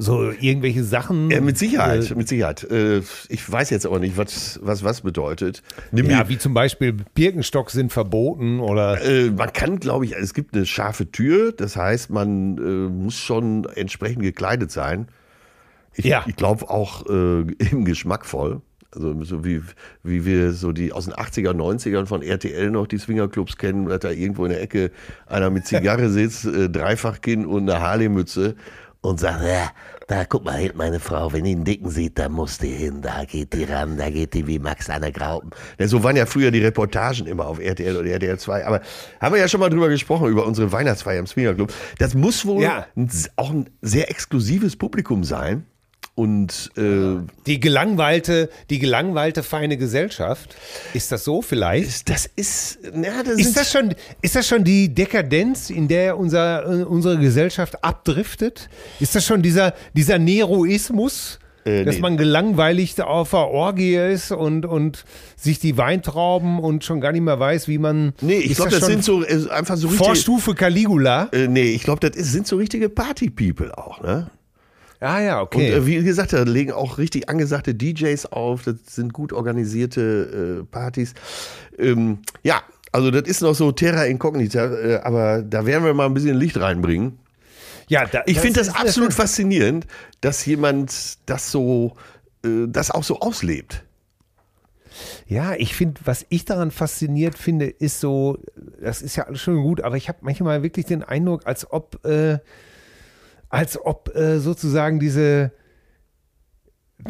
So 0.02 0.32
irgendwelche 0.32 0.86
Sachen? 0.86 1.30
Ja, 1.30 1.42
mit 1.42 1.58
Sicherheit, 1.58 2.10
Äh, 2.10 2.16
mit 2.16 2.30
Sicherheit. 2.30 2.64
Äh, 2.72 3.02
ich 3.28 3.52
weiß 3.52 3.70
jetzt 3.70 3.86
aber 3.86 4.00
nicht, 4.00 4.16
was 4.16 4.58
was, 4.64 4.82
was 4.84 5.02
bedeutet. 5.02 5.62
Nimm 5.92 6.10
ja, 6.10 6.30
wie 6.30 6.38
zum 6.38 6.54
Beispiel 6.54 6.94
Birkenstock 7.16 7.70
sind 7.70 7.92
verboten 7.92 8.62
oder. 8.62 9.02
äh, 9.04 9.30
man 9.30 9.52
kann, 9.52 9.78
glaube 9.80 10.06
ich, 10.06 10.16
es 10.16 10.34
gibt 10.34 10.56
eine 10.56 10.66
scharfe 10.66 11.12
Tür, 11.12 11.52
das 11.52 11.76
heißt, 11.76 12.12
man 12.12 12.58
äh, 12.58 12.90
muss 12.90 13.16
schon 13.16 13.66
entsprechend 13.76 14.24
gekleidet 14.24 14.72
sein. 14.72 15.10
Ich, 15.94 16.06
Ja. 16.06 16.24
ich 16.28 16.38
glaube 16.38 16.70
auch 16.70 17.06
äh, 17.08 17.42
im 17.72 17.84
geschmackvoll. 17.84 18.62
Also 18.96 19.22
so 19.24 19.44
wie, 19.44 19.62
wie 20.02 20.26
wir 20.26 20.54
so 20.54 20.72
die 20.72 20.94
aus 20.94 21.06
den 21.06 21.14
80er, 21.14 21.52
90ern 21.52 22.06
von 22.08 22.24
RTL 22.24 22.72
noch 22.72 22.88
die 22.88 22.98
Swingerclubs 22.98 23.58
kennen, 23.58 23.86
dass 23.88 24.00
da 24.00 24.10
irgendwo 24.12 24.46
in 24.46 24.52
der 24.52 24.62
Ecke 24.62 24.92
einer 25.28 25.50
mit 25.50 25.66
Zigarre 25.68 26.10
sitzt, 26.10 26.46
äh, 26.46 26.70
Dreifachkinn 26.70 27.46
und 27.46 27.70
eine 27.70 27.82
Harley-Mütze 27.82 28.56
und 29.02 29.20
sagt, 29.20 29.44
ja, 29.44 29.70
da 30.08 30.26
guck 30.26 30.44
mal 30.44 30.58
hinten 30.58 30.78
meine 30.78 31.00
Frau, 31.00 31.32
wenn 31.32 31.44
die 31.46 31.52
einen 31.52 31.64
Dicken 31.64 31.90
sieht, 31.90 32.20
da 32.20 32.28
muss 32.28 32.58
die 32.58 32.68
hin, 32.72 33.02
da 33.02 33.24
geht 33.26 33.54
die 33.54 33.64
ran, 33.64 33.98
da 33.98 34.10
geht 34.10 34.34
die 34.34 34.46
wie 34.48 34.60
Max 34.60 34.90
an 34.90 35.02
der 35.02 35.12
Graupen. 35.12 35.52
Ja, 35.80 35.88
so 35.88 36.04
waren 36.04 36.16
ja 36.16 36.26
früher 36.26 36.52
die 36.52 36.60
Reportagen 36.64 37.26
immer 37.26 37.46
auf 37.48 37.60
RTL 37.60 37.96
oder 37.96 38.10
RTL 38.10 38.38
2, 38.38 38.66
aber 38.66 38.82
haben 39.22 39.34
wir 39.34 39.40
ja 39.40 39.48
schon 39.48 39.60
mal 39.62 39.70
drüber 39.70 39.88
gesprochen, 39.90 40.28
über 40.30 40.46
unsere 40.46 40.72
Weihnachtsfeier 40.72 41.20
im 41.20 41.28
Swingerclub. 41.28 41.72
Das 41.98 42.14
muss 42.16 42.46
wohl 42.46 42.64
Ja. 42.64 42.88
ein, 42.98 43.10
auch 43.38 43.52
ein 43.52 43.70
sehr 43.82 44.10
exklusives 44.10 44.76
Publikum 44.76 45.24
sein 45.24 45.66
und 46.20 46.72
äh, 46.76 47.24
Die 47.48 47.62
gelangweilte, 47.62 48.50
die 48.70 48.80
gelangweilte 48.80 49.42
feine 49.42 49.78
Gesellschaft. 49.78 50.54
Ist 50.94 51.14
das 51.14 51.24
so 51.24 51.42
vielleicht? 51.42 52.10
das 52.10 52.30
ist, 52.36 52.80
na, 52.94 53.24
das 53.24 53.40
Ist 53.40 53.56
das 53.56 53.72
schon, 53.72 53.96
ist 54.22 54.36
das 54.36 54.46
schon 54.46 54.66
die 54.66 54.94
Dekadenz, 54.94 55.70
in 55.70 55.88
der 55.88 56.18
unser, 56.18 56.66
äh, 56.66 56.84
unsere 56.84 57.18
Gesellschaft 57.20 57.86
abdriftet? 57.86 58.70
Ist 59.00 59.16
das 59.16 59.26
schon 59.26 59.42
dieser, 59.42 59.74
dieser 59.94 60.20
Neroismus, 60.20 61.40
Äh, 61.66 61.86
dass 61.86 61.96
nee. 61.96 62.02
man 62.02 62.18
gelangweiligt 62.18 63.02
auf 63.02 63.32
der 63.32 63.48
Orgie 63.48 63.96
ist 63.96 64.32
und, 64.32 64.66
und 64.66 65.06
sich 65.38 65.60
die 65.60 65.78
Weintrauben 65.78 66.60
und 66.60 66.84
schon 66.84 67.00
gar 67.02 67.12
nicht 67.14 67.22
mehr 67.22 67.40
weiß, 67.40 67.68
wie 67.68 67.78
man. 67.78 68.14
Nee, 68.22 68.40
ich 68.40 68.56
glaube, 68.56 68.72
das, 68.72 68.80
schon 68.80 68.90
sind 68.90 69.04
so 69.04 69.24
äh, 69.24 69.50
einfach 69.50 69.78
so 69.78 69.88
richtige. 69.88 70.06
Vorstufe 70.06 70.54
Caligula. 70.54 71.30
Äh, 71.32 71.48
nee, 71.48 71.72
ich 71.72 71.84
glaube, 71.84 72.00
das 72.00 72.18
ist, 72.18 72.32
sind 72.32 72.48
so 72.48 72.58
richtige 72.58 72.90
Party-People 72.90 73.78
auch, 73.78 74.02
ne? 74.02 74.30
Ah 75.02 75.22
ja, 75.22 75.40
Und 75.40 75.48
okay. 75.56 75.72
äh, 75.72 75.86
wie 75.86 76.04
gesagt, 76.04 76.34
da 76.34 76.44
legen 76.44 76.72
auch 76.74 76.98
richtig 76.98 77.30
angesagte 77.30 77.74
DJs 77.74 78.26
auf. 78.28 78.64
Das 78.64 78.76
sind 78.90 79.14
gut 79.14 79.32
organisierte 79.32 80.60
äh, 80.62 80.66
Partys. 80.66 81.14
Ähm, 81.78 82.20
ja, 82.44 82.62
also 82.92 83.10
das 83.12 83.24
ist 83.24 83.42
noch 83.42 83.56
so 83.56 83.72
Terra 83.72 84.06
Incognita, 84.06 84.66
äh, 84.66 84.96
aber 84.98 85.42
da 85.42 85.66
werden 85.66 85.86
wir 85.86 85.94
mal 85.94 86.06
ein 86.08 86.14
bisschen 86.14 86.36
Licht 86.38 86.60
reinbringen. 86.60 87.18
ja, 87.88 88.06
da, 88.06 88.24
Ich 88.26 88.40
finde 88.40 88.60
das 88.60 88.68
ist- 88.70 88.76
absolut 88.80 89.14
faszinierend, 89.14 89.88
dass 90.22 90.46
jemand 90.46 91.18
das 91.28 91.50
so, 91.52 91.94
äh, 92.44 92.66
das 92.68 92.92
auch 92.92 93.04
so 93.04 93.20
auslebt. 93.22 93.84
Ja, 95.28 95.54
ich 95.56 95.76
finde, 95.76 96.02
was 96.04 96.26
ich 96.30 96.44
daran 96.46 96.72
fasziniert 96.72 97.38
finde, 97.38 97.68
ist 97.68 98.00
so, 98.02 98.38
das 98.82 99.02
ist 99.02 99.16
ja 99.16 99.26
alles 99.28 99.40
schön 99.40 99.58
und 99.58 99.64
gut, 99.64 99.82
aber 99.82 99.96
ich 99.96 100.10
habe 100.10 100.18
manchmal 100.22 100.62
wirklich 100.64 100.88
den 100.88 101.04
Eindruck, 101.04 101.46
als 101.46 101.72
ob, 101.72 102.04
äh, 102.06 102.40
als 103.50 103.78
ob 103.84 104.16
äh, 104.16 104.40
sozusagen 104.40 105.00
diese, 105.00 105.52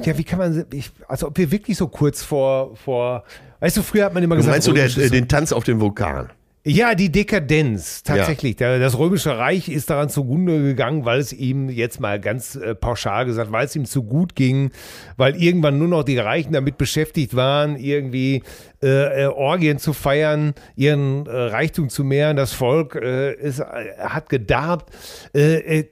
ja, 0.04 0.17
wie 0.17 0.23
kann 0.23 0.39
man, 0.39 0.65
ich, 0.73 0.91
als 1.08 1.23
ob 1.23 1.38
wir 1.38 1.52
wirklich 1.52 1.78
so 1.78 1.88
kurz 1.88 2.23
vor, 2.23 2.75
vor, 2.75 3.23
weißt 3.60 3.78
du, 3.78 3.82
früher 3.82 4.06
hat 4.06 4.13
man 4.13 4.23
immer 4.23 4.36
gesagt, 4.36 4.54
Meinst 4.54 4.67
du 4.67 4.73
der, 4.73 4.86
römisches- 4.89 5.08
äh, 5.08 5.10
den 5.10 5.28
Tanz 5.28 5.52
auf 5.52 5.63
dem 5.63 5.80
Vulkan? 5.80 6.30
Ja, 6.69 6.95
die 6.95 7.12
Dekadenz, 7.12 8.03
tatsächlich. 8.03 8.55
Der, 8.55 8.79
das 8.79 8.97
Römische 8.97 9.38
Reich 9.38 9.69
ist 9.69 9.89
daran 9.89 10.10
zugrunde 10.10 10.62
gegangen, 10.62 11.05
weil 11.05 11.19
es 11.19 11.34
ihm 11.34 11.69
jetzt 11.69 11.99
mal 11.99 12.19
ganz 12.19 12.55
äh, 12.55 12.75
pauschal 12.75 13.25
gesagt, 13.25 13.51
weil 13.51 13.65
es 13.65 13.75
ihm 13.75 13.86
zu 13.86 14.03
gut 14.03 14.36
ging, 14.36 14.71
weil 15.17 15.36
irgendwann 15.36 15.77
nur 15.77 15.88
noch 15.88 16.03
die 16.03 16.17
Reichen 16.17 16.53
damit 16.53 16.77
beschäftigt 16.77 17.36
waren, 17.36 17.77
irgendwie 17.77 18.43
äh, 18.82 19.23
äh, 19.23 19.27
Orgien 19.27 19.77
zu 19.77 19.93
feiern, 19.93 20.53
ihren 20.75 21.25
äh, 21.25 21.32
Reichtum 21.32 21.89
zu 21.89 22.03
mehren. 22.03 22.38
Das 22.38 22.53
Volk 22.53 22.95
äh, 22.95 23.34
ist, 23.34 23.60
äh, 23.60 23.63
hat 23.99 24.29
gedarbt. 24.29 24.93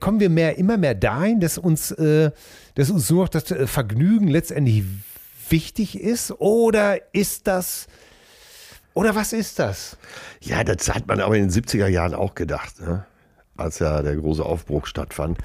Kommen 0.00 0.20
wir 0.20 0.30
mehr, 0.30 0.56
immer 0.58 0.76
mehr 0.76 0.94
dahin, 0.94 1.40
dass 1.40 1.58
uns, 1.58 1.88
dass 1.88 2.90
uns 2.90 3.10
nur 3.10 3.24
noch 3.24 3.28
das 3.28 3.44
Vergnügen 3.66 4.28
letztendlich 4.28 4.84
wichtig 5.48 6.00
ist? 6.00 6.32
Oder 6.40 6.98
ist 7.12 7.46
das, 7.46 7.86
oder 8.98 9.14
was 9.14 9.32
ist 9.32 9.60
das? 9.60 9.96
Ja, 10.40 10.64
das 10.64 10.92
hat 10.92 11.06
man 11.06 11.20
aber 11.20 11.36
in 11.36 11.48
den 11.48 11.50
70er 11.50 11.86
Jahren 11.86 12.14
auch 12.14 12.34
gedacht, 12.34 12.80
ne? 12.80 13.06
als 13.56 13.78
ja 13.78 14.02
der 14.02 14.16
große 14.16 14.44
Aufbruch 14.44 14.86
stattfand. 14.86 15.38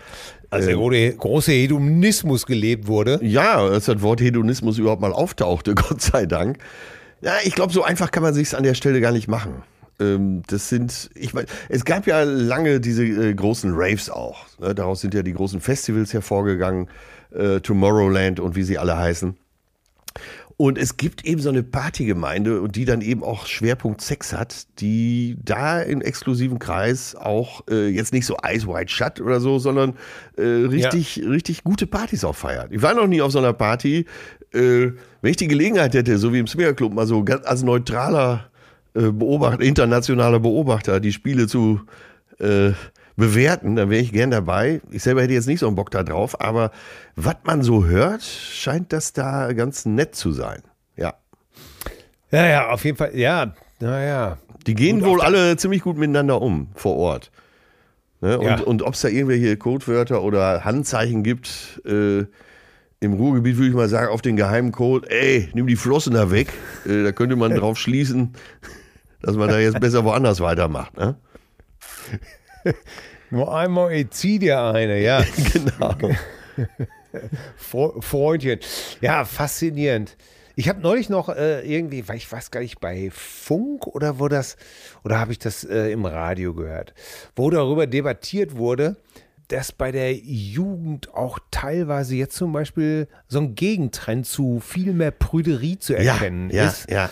Als 0.50 0.66
der 0.66 0.74
große, 0.74 1.13
große 1.18 1.52
Hedonismus 1.52 2.48
gelebt 2.48 2.88
wurde. 2.88 3.20
Ja, 3.22 3.58
als 3.58 3.86
das 3.86 4.02
Wort 4.02 4.22
Hedonismus 4.22 4.80
überhaupt 4.80 5.04
mal 5.04 5.13
auftauchte, 5.13 5.76
Gott 5.76 6.02
sei 6.02 6.26
Dank. 6.26 6.58
Ja, 7.22 7.34
ich 7.44 7.54
glaube, 7.54 7.72
so 7.72 7.84
einfach 7.84 8.10
kann 8.10 8.24
man 8.24 8.34
sich 8.34 8.58
an 8.58 8.63
der 8.63 8.74
Stelle 8.74 9.02
gar 9.02 9.12
nicht 9.12 9.28
machen. 9.28 9.62
Ähm, 10.00 10.42
das 10.48 10.70
sind, 10.70 11.12
ich 11.13 11.36
meine, 11.36 11.46
es 11.70 11.86
gab 11.86 12.08
ja 12.08 12.24
lange 12.24 12.80
diese 12.80 13.06
äh, 13.06 13.36
großen 13.36 13.72
Raves 13.76 14.10
auch. 14.10 14.48
Ne? 14.58 14.74
Daraus 14.74 15.02
sind 15.02 15.13
ja 15.13 15.22
die 15.22 15.34
großen 15.34 15.62
Festivals 15.62 16.12
hervorgegangen, 16.12 16.89
äh, 17.32 17.60
Tomorrowland 17.60 18.39
und 18.39 18.56
wie 18.56 18.63
sie 18.63 18.80
alle 18.80 18.98
heißen. 18.98 19.38
Und 20.58 20.78
es 20.78 20.98
gibt 20.98 21.26
eben 21.26 21.42
so 21.42 21.50
eine 21.50 21.63
Partygemeinde 21.63 22.62
und 22.62 22.76
die 22.76 22.86
dann 22.86 23.02
eben 23.02 23.24
auch 23.24 23.48
Schwerpunkt 23.48 24.02
Sex 24.02 24.34
hat, 24.34 24.68
die 24.80 25.36
da 25.44 25.82
im 25.82 26.02
exklusiven 26.02 26.60
Kreis 26.60 27.16
auch 27.16 27.63
äh, 27.70 27.88
jetzt 27.88 28.13
nicht 28.13 28.26
so 28.26 28.38
Eyes 28.44 28.68
Wide 28.68 28.89
Shut 28.89 29.20
oder 29.20 29.39
so, 29.39 29.58
sondern 29.60 29.96
äh, 30.38 30.44
richtig, 30.44 31.22
richtig 31.28 31.63
gute 31.63 31.88
Partys 31.88 32.24
auch 32.24 32.36
feiert. 32.36 32.72
Ich 32.72 32.82
war 32.82 32.94
noch 32.94 33.08
nie 33.08 33.22
auf 33.22 33.32
so 33.32 33.39
einer 33.39 33.54
Party. 33.54 34.06
Äh, 34.54 34.92
wenn 35.22 35.32
ich 35.32 35.38
die 35.38 35.48
Gelegenheit 35.48 35.96
hätte, 35.96 36.18
so 36.18 36.32
wie 36.34 36.39
im 36.39 36.48
Smear 36.48 36.74
Club, 36.74 36.94
mal 36.94 37.08
so 37.08 37.24
ganz 37.24 37.46
als 37.46 37.63
neutraler 37.63 38.50
äh, 38.94 39.12
Beobachter, 39.12 39.62
internationaler 39.62 40.39
Beobachter 40.39 41.00
die 41.00 41.12
Spiele 41.12 41.48
zu 41.48 41.82
äh, 42.39 42.72
bewerten, 43.15 43.76
dann 43.76 43.89
wäre 43.89 44.02
ich 44.02 44.12
gern 44.12 44.32
dabei. 44.32 44.82
Ich 44.91 45.04
selber 45.04 45.21
hätte 45.21 45.34
jetzt 45.34 45.47
nicht 45.47 45.60
so 45.60 45.67
einen 45.67 45.76
Bock 45.76 45.91
da 45.91 46.04
drauf, 46.04 46.39
aber 46.41 46.71
was 47.15 47.36
man 47.43 47.62
so 47.62 47.86
hört, 47.86 48.23
scheint 48.23 48.91
das 48.93 49.13
da 49.13 49.54
ganz 49.54 49.86
nett 49.86 50.15
zu 50.15 50.32
sein. 50.32 50.62
Ja. 50.95 51.13
Ja, 52.32 52.45
ja, 52.47 52.69
auf 52.69 52.84
jeden 52.86 52.97
Fall. 52.97 53.15
Ja, 53.15 53.54
naja. 53.80 54.38
Die 54.65 54.73
gehen 54.76 55.04
wohl 55.04 55.21
alle 55.21 55.58
ziemlich 55.58 55.82
gut 55.82 55.97
miteinander 55.97 56.41
um 56.41 56.69
vor 56.76 56.95
Ort. 56.95 57.32
Ne? 58.21 58.39
Und, 58.39 58.45
Ja. 58.45 58.60
und 58.62 58.82
ob 58.82 58.93
es 58.93 59.02
da 59.02 59.10
irgendwelche 59.10 59.58
Codewörter 59.58 60.23
oder 60.23 60.63
Handzeichen 60.63 61.21
gibt, 61.23 61.82
äh, 61.86 62.26
im 63.02 63.13
Ruhrgebiet 63.13 63.58
würde 63.58 63.67
ich 63.69 63.76
mal 63.76 63.89
sagen, 63.89 64.08
auf 64.08 64.21
den 64.21 64.38
geheimen 64.38 64.71
Code, 64.71 65.10
ey, 65.12 65.49
nimm 65.54 65.67
die 65.67 65.76
Flossen 65.76 66.13
da 66.13 66.32
weg. 66.32 66.47
Äh, 66.86 67.04
da 67.04 67.12
könnte 67.13 67.36
man 67.38 67.54
drauf 67.56 67.78
schließen, 67.78 68.34
dass 69.21 69.36
man 69.36 69.47
da 69.49 69.60
jetzt 69.60 69.80
besser 69.80 70.04
woanders 70.04 70.39
weitermacht. 70.41 70.97
Ne? 70.97 71.15
Nur 73.30 73.54
einmal, 73.56 73.93
ich 73.93 74.12
zieh 74.12 74.39
dir 74.39 74.62
eine, 74.62 74.99
ja. 75.02 75.23
Genau. 75.54 75.95
Fre- 77.58 78.02
Freundchen. 78.02 78.60
Ja, 79.02 79.26
faszinierend. 79.26 80.15
Ich 80.56 80.69
habe 80.69 80.82
neulich 80.82 81.10
noch 81.10 81.30
äh, 81.30 81.62
irgendwie, 81.62 82.08
weil 82.08 82.17
ich 82.17 82.32
weiß 82.32 82.52
gar 82.52 82.60
nicht, 82.60 82.80
bei 82.80 83.10
Funk 83.12 83.88
oder 83.88 84.19
wo 84.19 84.28
das, 84.28 84.56
oder 85.04 85.19
habe 85.19 85.32
ich 85.32 85.39
das 85.39 85.63
äh, 85.63 85.91
im 85.91 86.06
Radio 86.06 86.54
gehört, 86.54 86.93
wo 87.36 87.49
darüber 87.49 87.88
debattiert 87.88 88.56
wurde, 88.56 88.97
dass 89.47 89.71
bei 89.71 89.91
der 89.91 90.13
Jugend 90.13 91.13
auch 91.13 91.39
teilweise 91.52 92.15
jetzt 92.15 92.36
zum 92.36 92.54
Beispiel 92.54 93.08
so 93.28 93.39
ein 93.39 93.56
Gegentrend 93.56 94.26
zu 94.26 94.60
viel 94.60 94.93
mehr 94.93 95.12
Prüderie 95.12 95.78
zu 95.80 95.95
erkennen 95.95 96.49
ja, 96.52 96.67
ist, 96.67 96.89
ja. 96.89 97.10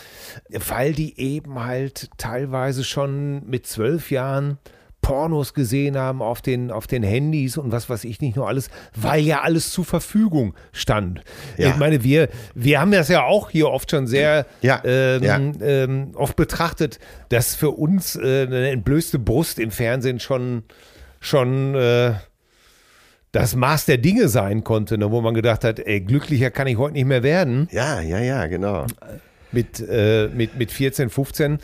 weil 0.48 0.92
die 0.92 1.18
eben 1.20 1.62
halt 1.64 2.10
teilweise 2.18 2.84
schon 2.84 3.44
mit 3.48 3.66
zwölf 3.66 4.10
Jahren 4.10 4.58
Pornos 5.02 5.52
gesehen 5.52 5.98
haben 5.98 6.22
auf 6.22 6.40
den, 6.40 6.70
auf 6.70 6.86
den 6.86 7.02
Handys 7.02 7.58
und 7.58 7.72
was 7.72 7.90
weiß 7.90 8.04
ich 8.04 8.20
nicht 8.20 8.36
nur 8.36 8.48
alles, 8.48 8.70
weil 8.94 9.22
ja 9.22 9.42
alles 9.42 9.72
zur 9.72 9.84
Verfügung 9.84 10.54
stand. 10.72 11.22
Ja. 11.58 11.68
Ich 11.70 11.76
meine, 11.76 12.02
wir, 12.04 12.28
wir 12.54 12.80
haben 12.80 12.92
das 12.92 13.08
ja 13.08 13.24
auch 13.24 13.50
hier 13.50 13.68
oft 13.68 13.90
schon 13.90 14.06
sehr 14.06 14.46
Ja, 14.62 14.80
ähm, 14.84 15.22
ja. 15.22 15.36
Ähm, 15.60 16.12
oft 16.14 16.36
betrachtet, 16.36 17.00
dass 17.28 17.54
für 17.54 17.72
uns 17.72 18.16
äh, 18.16 18.46
eine 18.46 18.70
entblößte 18.70 19.18
Brust 19.18 19.58
im 19.58 19.72
Fernsehen 19.72 20.20
schon, 20.20 20.62
schon 21.20 21.74
äh, 21.74 22.12
das 23.32 23.56
Maß 23.56 23.86
der 23.86 23.98
Dinge 23.98 24.28
sein 24.28 24.62
konnte, 24.62 24.98
ne, 24.98 25.10
wo 25.10 25.20
man 25.20 25.34
gedacht 25.34 25.64
hat, 25.64 25.80
ey, 25.80 26.00
glücklicher 26.00 26.50
kann 26.50 26.68
ich 26.68 26.78
heute 26.78 26.94
nicht 26.94 27.06
mehr 27.06 27.22
werden 27.22 27.66
Ja, 27.72 28.00
ja, 28.00 28.20
ja, 28.20 28.46
genau. 28.46 28.86
mit, 29.50 29.80
äh, 29.80 30.28
mit, 30.28 30.56
mit 30.56 30.70
14, 30.70 31.10
15, 31.10 31.58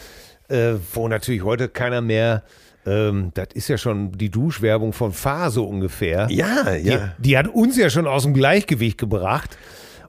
äh, 0.49 0.73
wo 0.93 1.07
natürlich 1.07 1.45
heute 1.45 1.69
keiner 1.69 2.01
mehr, 2.01 2.43
ähm, 2.89 3.31
das 3.35 3.49
ist 3.55 3.69
ja 3.69 3.79
schon 3.79 4.13
die 4.13 4.31
Duschwerbung 4.31 4.93
von 4.93 5.13
Fahr 5.13 5.51
so 5.51 5.65
ungefähr. 5.65 6.27
Ja, 6.31 6.75
Die, 6.77 6.89
ja. 6.89 7.13
die 7.19 7.37
hat 7.39 7.49
uns 7.49 7.77
ja 7.77 7.91
schon 7.91 8.07
aus 8.07 8.23
dem 8.23 8.35
Gleichgewicht 8.35 8.99
gebracht. 8.99 9.59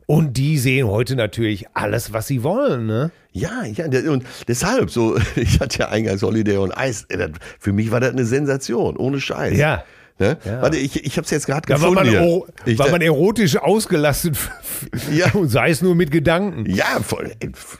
Und 0.05 0.37
die 0.37 0.57
sehen 0.57 0.87
heute 0.87 1.15
natürlich 1.15 1.67
alles, 1.75 2.13
was 2.13 2.25
sie 2.25 2.41
wollen, 2.41 2.87
ne? 2.87 3.11
Ja, 3.31 3.63
ja, 3.63 3.85
und 4.11 4.23
deshalb 4.47 4.89
so, 4.89 5.15
ich 5.35 5.59
hatte 5.59 5.79
ja 5.79 5.89
eingangs 5.89 6.23
Holiday 6.23 6.57
on 6.57 6.73
Ice, 6.75 7.05
äh, 7.09 7.29
für 7.59 7.73
mich 7.73 7.91
war 7.91 7.99
das 7.99 8.13
eine 8.13 8.25
Sensation, 8.25 8.97
ohne 8.97 9.19
Scheiß. 9.21 9.55
Ja. 9.55 9.83
Ne? 10.19 10.37
Ja. 10.45 10.61
Warte, 10.61 10.77
ich, 10.77 11.03
ich 11.05 11.17
hab's 11.17 11.31
jetzt 11.31 11.45
gerade 11.47 11.67
war 11.69 11.77
gefunden 11.77 11.95
man, 11.95 12.07
hier. 12.09 12.19
ero- 12.19 12.47
Ich 12.65 12.77
war 12.77 12.89
man 12.89 13.01
erotisch 13.01 13.55
ausgelastet, 13.57 14.37
Ja. 15.11 15.31
und 15.33 15.47
sei 15.49 15.69
es 15.69 15.81
nur 15.81 15.95
mit 15.95 16.11
Gedanken. 16.11 16.65
Ja, 16.69 16.99
voll. 17.01 17.31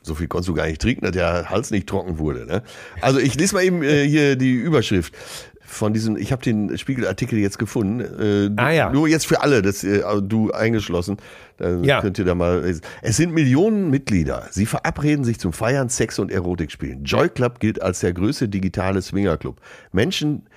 So 0.01 0.15
viel 0.15 0.27
konntest 0.27 0.47
du 0.49 0.53
gar 0.53 0.65
nicht 0.67 0.81
trinken, 0.81 1.03
dass 1.03 1.11
der 1.11 1.49
Hals 1.49 1.69
nicht 1.71 1.87
trocken 1.87 2.17
wurde. 2.17 2.45
Ne? 2.45 2.63
Also 3.01 3.19
ich 3.19 3.35
lese 3.35 3.55
mal 3.55 3.63
eben 3.63 3.83
äh, 3.83 4.07
hier 4.07 4.35
die 4.37 4.53
Überschrift 4.53 5.13
von 5.65 5.93
diesem, 5.93 6.17
ich 6.17 6.31
habe 6.31 6.41
den 6.41 6.75
Spiegelartikel 6.79 7.37
jetzt 7.37 7.59
gefunden. 7.59 7.99
Äh, 7.99 8.49
Ah, 8.59 8.71
ja. 8.71 8.89
Nur 8.91 9.07
jetzt 9.07 9.27
für 9.27 9.41
alle, 9.41 9.61
das, 9.61 9.83
äh, 9.83 10.01
du 10.23 10.51
eingeschlossen. 10.51 11.17
Dann 11.57 11.83
Ja. 11.83 12.01
könnt 12.01 12.17
ihr 12.17 12.25
da 12.25 12.33
mal 12.35 12.63
lesen. 12.63 12.81
Es 13.03 13.17
sind 13.17 13.33
Millionen 13.33 13.89
Mitglieder. 13.91 14.47
Sie 14.49 14.65
verabreden 14.65 15.25
sich 15.25 15.39
zum 15.39 15.53
Feiern, 15.53 15.89
Sex 15.89 16.17
und 16.17 16.31
Erotik 16.31 16.71
spielen. 16.71 17.03
Joy 17.03 17.29
Club 17.29 17.59
gilt 17.59 17.81
als 17.81 17.99
der 17.99 18.13
größte 18.13 18.47
digitale 18.49 19.01
Swingerclub. 19.01 19.57
Menschen 19.91 20.47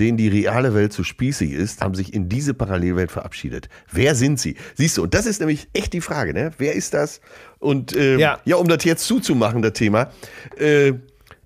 denen 0.00 0.16
die 0.16 0.28
reale 0.28 0.74
Welt 0.74 0.92
zu 0.92 1.04
spießig 1.04 1.52
ist, 1.52 1.80
haben 1.80 1.94
sich 1.94 2.14
in 2.14 2.28
diese 2.28 2.54
Parallelwelt 2.54 3.10
verabschiedet. 3.10 3.68
Wer 3.90 4.14
sind 4.14 4.38
sie? 4.38 4.56
Siehst 4.74 4.96
du, 4.96 5.02
und 5.02 5.14
das 5.14 5.26
ist 5.26 5.40
nämlich 5.40 5.68
echt 5.72 5.92
die 5.92 6.00
Frage, 6.00 6.32
ne? 6.34 6.52
Wer 6.58 6.74
ist 6.74 6.94
das? 6.94 7.20
Und 7.58 7.94
äh, 7.96 8.16
Ja. 8.18 8.38
ja. 8.44 8.56
um 8.56 8.68
das 8.68 8.84
jetzt 8.84 9.04
zuzumachen, 9.06 9.62
das 9.62 9.72
Thema. 9.72 10.10
Äh, 10.56 10.92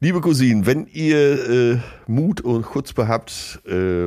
liebe 0.00 0.20
Cousinen, 0.20 0.66
wenn 0.66 0.86
ihr 0.86 1.48
äh, 1.74 1.78
Mut 2.06 2.40
und 2.40 2.66
Chutzpe 2.72 3.08
habt, 3.08 3.60
äh, 3.66 4.06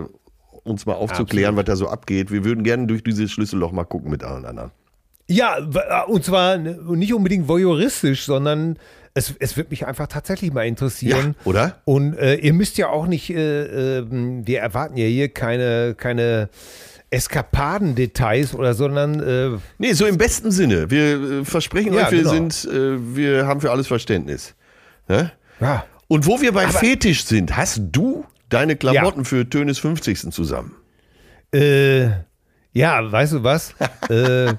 uns 0.64 0.86
mal 0.86 0.94
aufzuklären, 0.94 1.56
was 1.56 1.66
da 1.66 1.76
so 1.76 1.88
abgeht, 1.90 2.32
wir 2.32 2.44
würden 2.44 2.64
gerne 2.64 2.88
durch 2.88 3.04
dieses 3.04 3.32
Schlüsselloch 3.32 3.72
mal 3.72 3.84
gucken 3.84 4.10
mit 4.12 4.24
allen 4.24 4.46
anderen. 4.46 4.72
Ja, 5.28 5.58
w- 5.60 5.80
und 6.12 6.24
zwar 6.24 6.58
nicht 6.58 7.14
unbedingt 7.14 7.48
voyeuristisch, 7.48 8.26
sondern 8.26 8.78
es, 9.16 9.34
es 9.40 9.56
wird 9.58 9.72
mich 9.72 9.88
einfach 9.88 10.08
tatsächlich 10.08 10.54
mal 10.54 10.68
interessieren. 10.68 11.36
Ja, 11.40 11.46
oder? 11.46 11.82
Und 11.86 12.18
äh, 12.18 12.36
ihr 12.36 12.54
müsst 12.54 12.78
ja 12.78 12.90
auch 12.90 13.08
nicht, 13.08 13.30
äh, 13.30 13.98
ähm, 14.00 14.46
wir 14.46 14.60
erwarten 14.60 14.98
ja 14.98 15.06
hier 15.06 15.30
keine, 15.30 15.96
keine 15.96 16.50
Eskapadendetails 17.10 18.54
oder, 18.54 18.74
sondern 18.74 19.22
äh, 19.22 19.58
Nee, 19.78 19.94
so 19.94 20.06
im 20.06 20.18
besten 20.18 20.52
Sinne. 20.52 20.92
Wir 20.92 21.40
äh, 21.42 21.46
versprechen 21.46 21.94
Ja, 21.94 22.06
euch, 22.06 22.12
wir 22.12 22.20
genau. 22.20 22.32
sind, 22.32 22.66
äh, 22.66 23.16
wir 23.16 23.48
haben 23.48 23.62
für 23.62 23.72
alles 23.72 23.88
Verständnis. 23.88 24.54
Ne? 25.08 25.32
ja. 25.62 25.86
Und 26.08 26.28
wo 26.28 26.42
wir 26.42 26.52
bei 26.52 26.68
Fetisch 26.68 27.24
sind, 27.24 27.56
hast 27.56 27.82
du 27.92 28.26
deine 28.50 28.76
Klamotten 28.76 29.26
für 29.26 29.50
Tönes 29.50 29.80
50. 29.80 30.32
zusammen? 30.32 30.76
Äh, 31.52 32.10
ja, 32.76 33.12
weißt 33.12 33.34
du 33.34 33.44
was? 33.44 33.74
äh, 34.10 34.54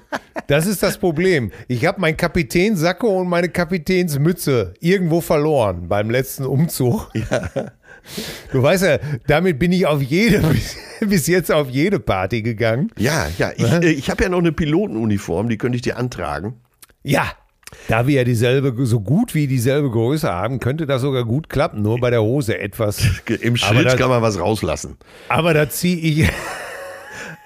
das 0.47 0.65
ist 0.65 0.83
das 0.83 0.97
Problem. 0.97 1.51
Ich 1.69 1.85
habe 1.85 2.01
meinen 2.01 2.17
Kapitänssacko 2.17 3.07
und 3.21 3.29
meine 3.29 3.47
Kapitänsmütze 3.49 4.73
irgendwo 4.81 5.21
verloren 5.21 5.87
beim 5.87 6.09
letzten 6.09 6.45
Umzug. 6.45 7.09
Du 8.53 8.63
weißt 8.63 8.83
ja, 8.83 8.99
damit 9.27 9.59
bin 9.59 9.73
ich 9.73 9.85
auf 9.85 10.01
jede, 10.01 10.41
bis 11.01 11.27
jetzt 11.27 11.51
auf 11.51 11.69
jede 11.69 11.99
Party 11.99 12.41
gegangen. 12.41 12.89
Ja, 12.97 13.27
ja. 13.37 13.51
Ich, 13.57 13.65
äh, 13.69 13.89
ich 13.89 14.09
habe 14.09 14.23
ja 14.23 14.29
noch 14.29 14.37
eine 14.37 14.53
Pilotenuniform, 14.53 15.49
die 15.49 15.57
könnte 15.57 15.75
ich 15.75 15.81
dir 15.81 15.97
antragen. 15.97 16.53
Ja, 17.03 17.25
da 17.89 18.07
wir 18.07 18.15
ja 18.15 18.23
dieselbe, 18.23 18.85
so 18.85 19.01
gut 19.01 19.35
wie 19.35 19.47
dieselbe 19.47 19.89
Größe 19.91 20.31
haben, 20.31 20.61
könnte 20.61 20.85
das 20.85 21.01
sogar 21.01 21.25
gut 21.25 21.49
klappen. 21.49 21.81
Nur 21.81 21.99
bei 21.99 22.09
der 22.09 22.21
Hose 22.21 22.57
etwas. 22.57 23.03
Im 23.41 23.55
Aber 23.55 23.57
Schritt 23.57 23.85
das- 23.87 23.97
kann 23.97 24.09
man 24.09 24.21
was 24.21 24.39
rauslassen. 24.39 24.95
Aber 25.27 25.53
da 25.53 25.69
ziehe 25.69 25.97
ich. 25.97 26.29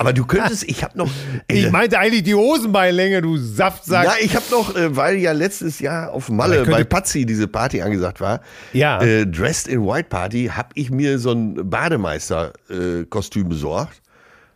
Aber 0.01 0.13
du 0.13 0.25
könntest, 0.25 0.63
ich 0.63 0.83
habe 0.83 0.97
noch. 0.97 1.09
Ich 1.47 1.71
meinte 1.71 1.97
eigentlich 1.99 2.23
die 2.23 2.35
Hosenbeinlänge, 2.35 3.21
du 3.21 3.37
Saftsack. 3.37 4.03
ja, 4.05 4.13
ich 4.21 4.35
habe 4.35 4.45
noch, 4.51 4.75
äh, 4.75 4.95
weil 4.95 5.15
ja 5.17 5.31
letztes 5.31 5.79
Jahr 5.79 6.11
auf 6.11 6.29
Malle 6.29 6.65
bei 6.65 6.83
Pazzi 6.83 7.25
diese 7.25 7.47
Party 7.47 7.81
angesagt 7.81 8.19
war, 8.19 8.41
Ja. 8.73 9.01
äh, 9.01 9.25
Dressed 9.25 9.67
in 9.67 9.85
White 9.85 10.09
Party, 10.09 10.51
habe 10.53 10.69
ich 10.75 10.91
mir 10.91 11.19
so 11.19 11.31
ein 11.31 11.69
Bademeister-Kostüm 11.69 13.49
besorgt. 13.49 14.01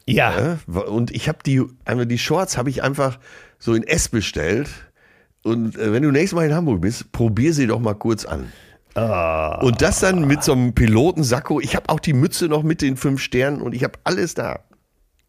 ja. 0.06 0.58
Ja, 0.68 0.80
und 0.82 1.12
ich 1.12 1.28
habe 1.30 1.40
die, 1.46 1.62
einfach 1.86 2.06
die 2.06 2.18
Shorts 2.18 2.58
habe 2.58 2.70
ich 2.70 2.84
einfach 2.84 3.18
so 3.60 3.74
in 3.74 3.84
S 3.84 4.10
bestellt. 4.10 4.70
Und 5.44 5.78
äh, 5.78 5.94
wenn 5.94 6.04
du 6.04 6.12
nächstes 6.12 6.36
Mal 6.36 6.48
in 6.48 6.54
Hamburg 6.56 6.82
bist, 6.82 7.12
probier 7.12 7.54
sie 7.54 7.68
doch 7.68 7.80
mal 7.80 7.94
kurz 7.96 8.26
an. 8.26 8.52
Ah. 8.96 9.60
Und 9.62 9.82
das 9.82 10.00
dann 10.00 10.26
mit 10.26 10.44
so 10.44 10.54
einem 10.54 10.74
Pilotensacko. 10.74 11.60
Ich 11.60 11.76
habe 11.76 11.90
auch 11.90 12.00
die 12.00 12.14
Mütze 12.14 12.48
noch 12.48 12.64
mit 12.64 12.82
den 12.82 12.98
fünf 12.98 13.22
Sternen 13.22 13.62
und 13.62 13.76
ich 13.76 13.84
habe 13.84 13.94
alles 14.04 14.34
da. 14.36 14.60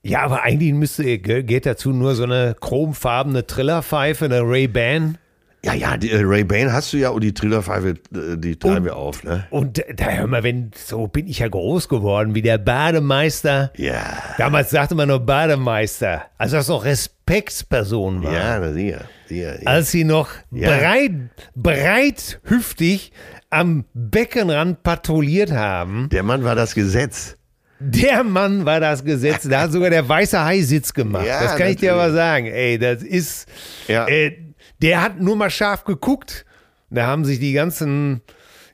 Ja, 0.08 0.20
aber 0.22 0.42
eigentlich 0.42 0.72
müsste, 0.72 1.18
ge- 1.18 1.42
geht 1.42 1.66
dazu 1.66 1.92
nur 1.92 2.14
so 2.14 2.24
eine 2.24 2.54
chromfarbene 2.60 3.46
Trillerpfeife, 3.46 4.24
eine 4.26 4.40
Ray-Ban. 4.42 5.18
Ja, 5.64 5.74
ja, 5.74 5.96
die, 5.96 6.10
äh, 6.12 6.20
Ray-Ban 6.22 6.72
hast 6.72 6.92
du 6.92 6.96
ja 6.98 7.08
und 7.08 7.24
die 7.24 7.34
Trillerpfeife, 7.34 7.88
äh, 8.14 8.36
die 8.36 8.56
treiben 8.56 8.84
wir 8.84 8.94
auf, 8.96 9.24
ne? 9.24 9.46
Und 9.50 9.82
da 9.96 10.04
hör 10.10 10.26
mal, 10.28 10.44
wenn, 10.44 10.70
so 10.76 11.08
bin 11.08 11.26
ich 11.26 11.40
ja 11.40 11.48
groß 11.48 11.88
geworden, 11.88 12.34
wie 12.36 12.42
der 12.42 12.58
Bademeister. 12.58 13.72
Ja, 13.76 14.02
Damals 14.38 14.70
sagte 14.70 14.94
man 14.94 15.08
nur 15.08 15.18
Bademeister, 15.20 16.22
als 16.38 16.52
das 16.52 16.68
noch 16.68 16.84
Respektsperson 16.84 18.22
war. 18.22 18.32
ja, 18.32 18.72
sicher, 18.72 19.00
sicher, 19.26 19.60
ja. 19.60 19.66
Als 19.66 19.90
sie 19.90 20.04
noch 20.04 20.28
Ja. 20.52 20.68
breit, 20.76 21.12
breithüftig 21.56 23.12
am 23.50 23.84
Beckenrand 23.94 24.82
patrouilliert 24.82 25.52
haben. 25.52 26.08
Der 26.10 26.22
Mann 26.22 26.44
war 26.44 26.54
das 26.54 26.74
Gesetz. 26.74 27.36
Der 27.78 28.24
Mann 28.24 28.64
war 28.64 28.80
das 28.80 29.04
Gesetz. 29.04 29.48
Da 29.48 29.62
hat 29.62 29.72
sogar 29.72 29.90
der 29.90 30.08
weiße 30.08 30.42
Hai 30.42 30.62
Sitz 30.62 30.94
gemacht. 30.94 31.26
Ja, 31.26 31.42
das 31.42 31.56
kann 31.56 31.68
ich 31.68 31.76
dir 31.76 31.92
natürlich. 31.92 32.04
aber 32.06 32.12
sagen. 32.12 32.46
Ey, 32.46 32.78
das 32.78 33.02
ist. 33.02 33.46
Ja. 33.88 34.06
Äh, 34.08 34.32
der 34.80 35.02
hat 35.02 35.20
nur 35.20 35.36
mal 35.36 35.50
scharf 35.50 35.84
geguckt. 35.84 36.44
Da 36.90 37.06
haben 37.06 37.24
sich 37.24 37.38
die 37.40 37.52
ganzen 37.52 38.22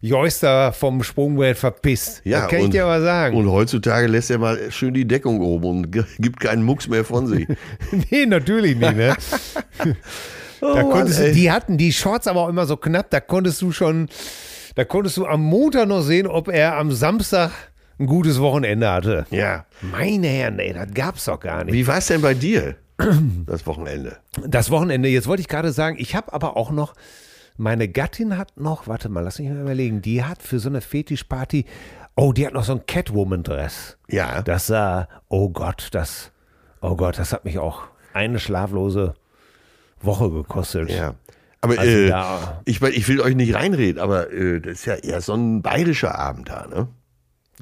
Joister 0.00 0.72
vom 0.72 1.02
Sprungbrett 1.02 1.56
verpisst. 1.56 2.22
Ja, 2.24 2.40
das 2.42 2.50
kann 2.50 2.58
ich 2.58 2.64
und- 2.66 2.74
dir 2.74 2.84
aber 2.84 3.00
sagen. 3.00 3.36
Und 3.36 3.50
heutzutage 3.50 4.06
lässt 4.08 4.30
er 4.30 4.38
mal 4.38 4.70
schön 4.70 4.94
die 4.94 5.06
Deckung 5.06 5.40
oben 5.40 5.66
und 5.84 5.92
gibt 6.18 6.40
keinen 6.40 6.64
Mucks 6.64 6.88
mehr 6.88 7.04
von 7.04 7.26
sich. 7.26 7.46
nee, 8.10 8.26
natürlich 8.26 8.76
nicht, 8.76 8.96
ne? 8.96 9.14
Oh, 10.64 10.74
Da 10.74 10.82
konntest 10.84 11.18
Mann, 11.18 11.28
du, 11.30 11.34
die 11.34 11.50
hatten 11.50 11.76
die 11.76 11.92
Shorts 11.92 12.28
aber 12.28 12.42
auch 12.42 12.48
immer 12.48 12.66
so 12.66 12.76
knapp, 12.76 13.10
da 13.10 13.18
konntest 13.18 13.60
du 13.62 13.72
schon, 13.72 14.08
da 14.76 14.84
konntest 14.84 15.16
du 15.16 15.26
am 15.26 15.42
Montag 15.42 15.88
noch 15.88 16.02
sehen, 16.02 16.28
ob 16.28 16.46
er 16.46 16.76
am 16.76 16.92
Samstag 16.92 17.50
ein 18.02 18.06
gutes 18.06 18.40
Wochenende 18.40 18.90
hatte. 18.90 19.26
Ja. 19.30 19.64
Meine 19.80 20.26
Herren, 20.26 20.58
ey, 20.58 20.72
das 20.72 20.92
gab's 20.94 21.24
doch 21.24 21.40
gar 21.40 21.64
nicht. 21.64 21.74
Wie 21.74 21.86
war 21.86 21.98
es 21.98 22.06
denn 22.06 22.20
bei 22.20 22.34
dir, 22.34 22.76
das 23.46 23.66
Wochenende? 23.66 24.16
Das 24.46 24.70
Wochenende, 24.70 25.08
jetzt 25.08 25.26
wollte 25.26 25.40
ich 25.40 25.48
gerade 25.48 25.72
sagen, 25.72 25.96
ich 25.98 26.14
habe 26.14 26.32
aber 26.32 26.56
auch 26.56 26.70
noch, 26.70 26.94
meine 27.56 27.88
Gattin 27.88 28.36
hat 28.36 28.58
noch, 28.60 28.86
warte 28.88 29.08
mal, 29.08 29.20
lass 29.20 29.38
mich 29.38 29.48
mal 29.48 29.60
überlegen, 29.60 30.02
die 30.02 30.24
hat 30.24 30.42
für 30.42 30.58
so 30.58 30.68
eine 30.68 30.80
Fetischparty, 30.80 31.64
oh, 32.16 32.32
die 32.32 32.46
hat 32.46 32.54
noch 32.54 32.64
so 32.64 32.72
ein 32.72 32.86
Catwoman-Dress. 32.86 33.98
Ja. 34.08 34.42
Das 34.42 34.66
sah, 34.66 35.08
oh 35.28 35.50
Gott, 35.50 35.88
das, 35.92 36.32
oh 36.80 36.96
Gott, 36.96 37.18
das 37.18 37.32
hat 37.32 37.44
mich 37.44 37.58
auch 37.58 37.82
eine 38.12 38.38
schlaflose 38.38 39.14
Woche 40.00 40.30
gekostet. 40.30 40.90
Ja. 40.90 41.14
Aber 41.60 41.78
Also 41.78 41.92
äh, 41.92 42.12
ich, 42.64 42.82
ich 42.82 43.08
will 43.08 43.20
euch 43.20 43.36
nicht 43.36 43.54
reinreden, 43.54 44.02
aber 44.02 44.32
äh, 44.32 44.60
das 44.60 44.72
ist 44.72 44.86
ja 44.86 44.94
eher 44.96 45.20
so 45.20 45.34
ein 45.34 45.62
bayerischer 45.62 46.18
Abend 46.18 46.48
da, 46.48 46.66
ne? 46.66 46.88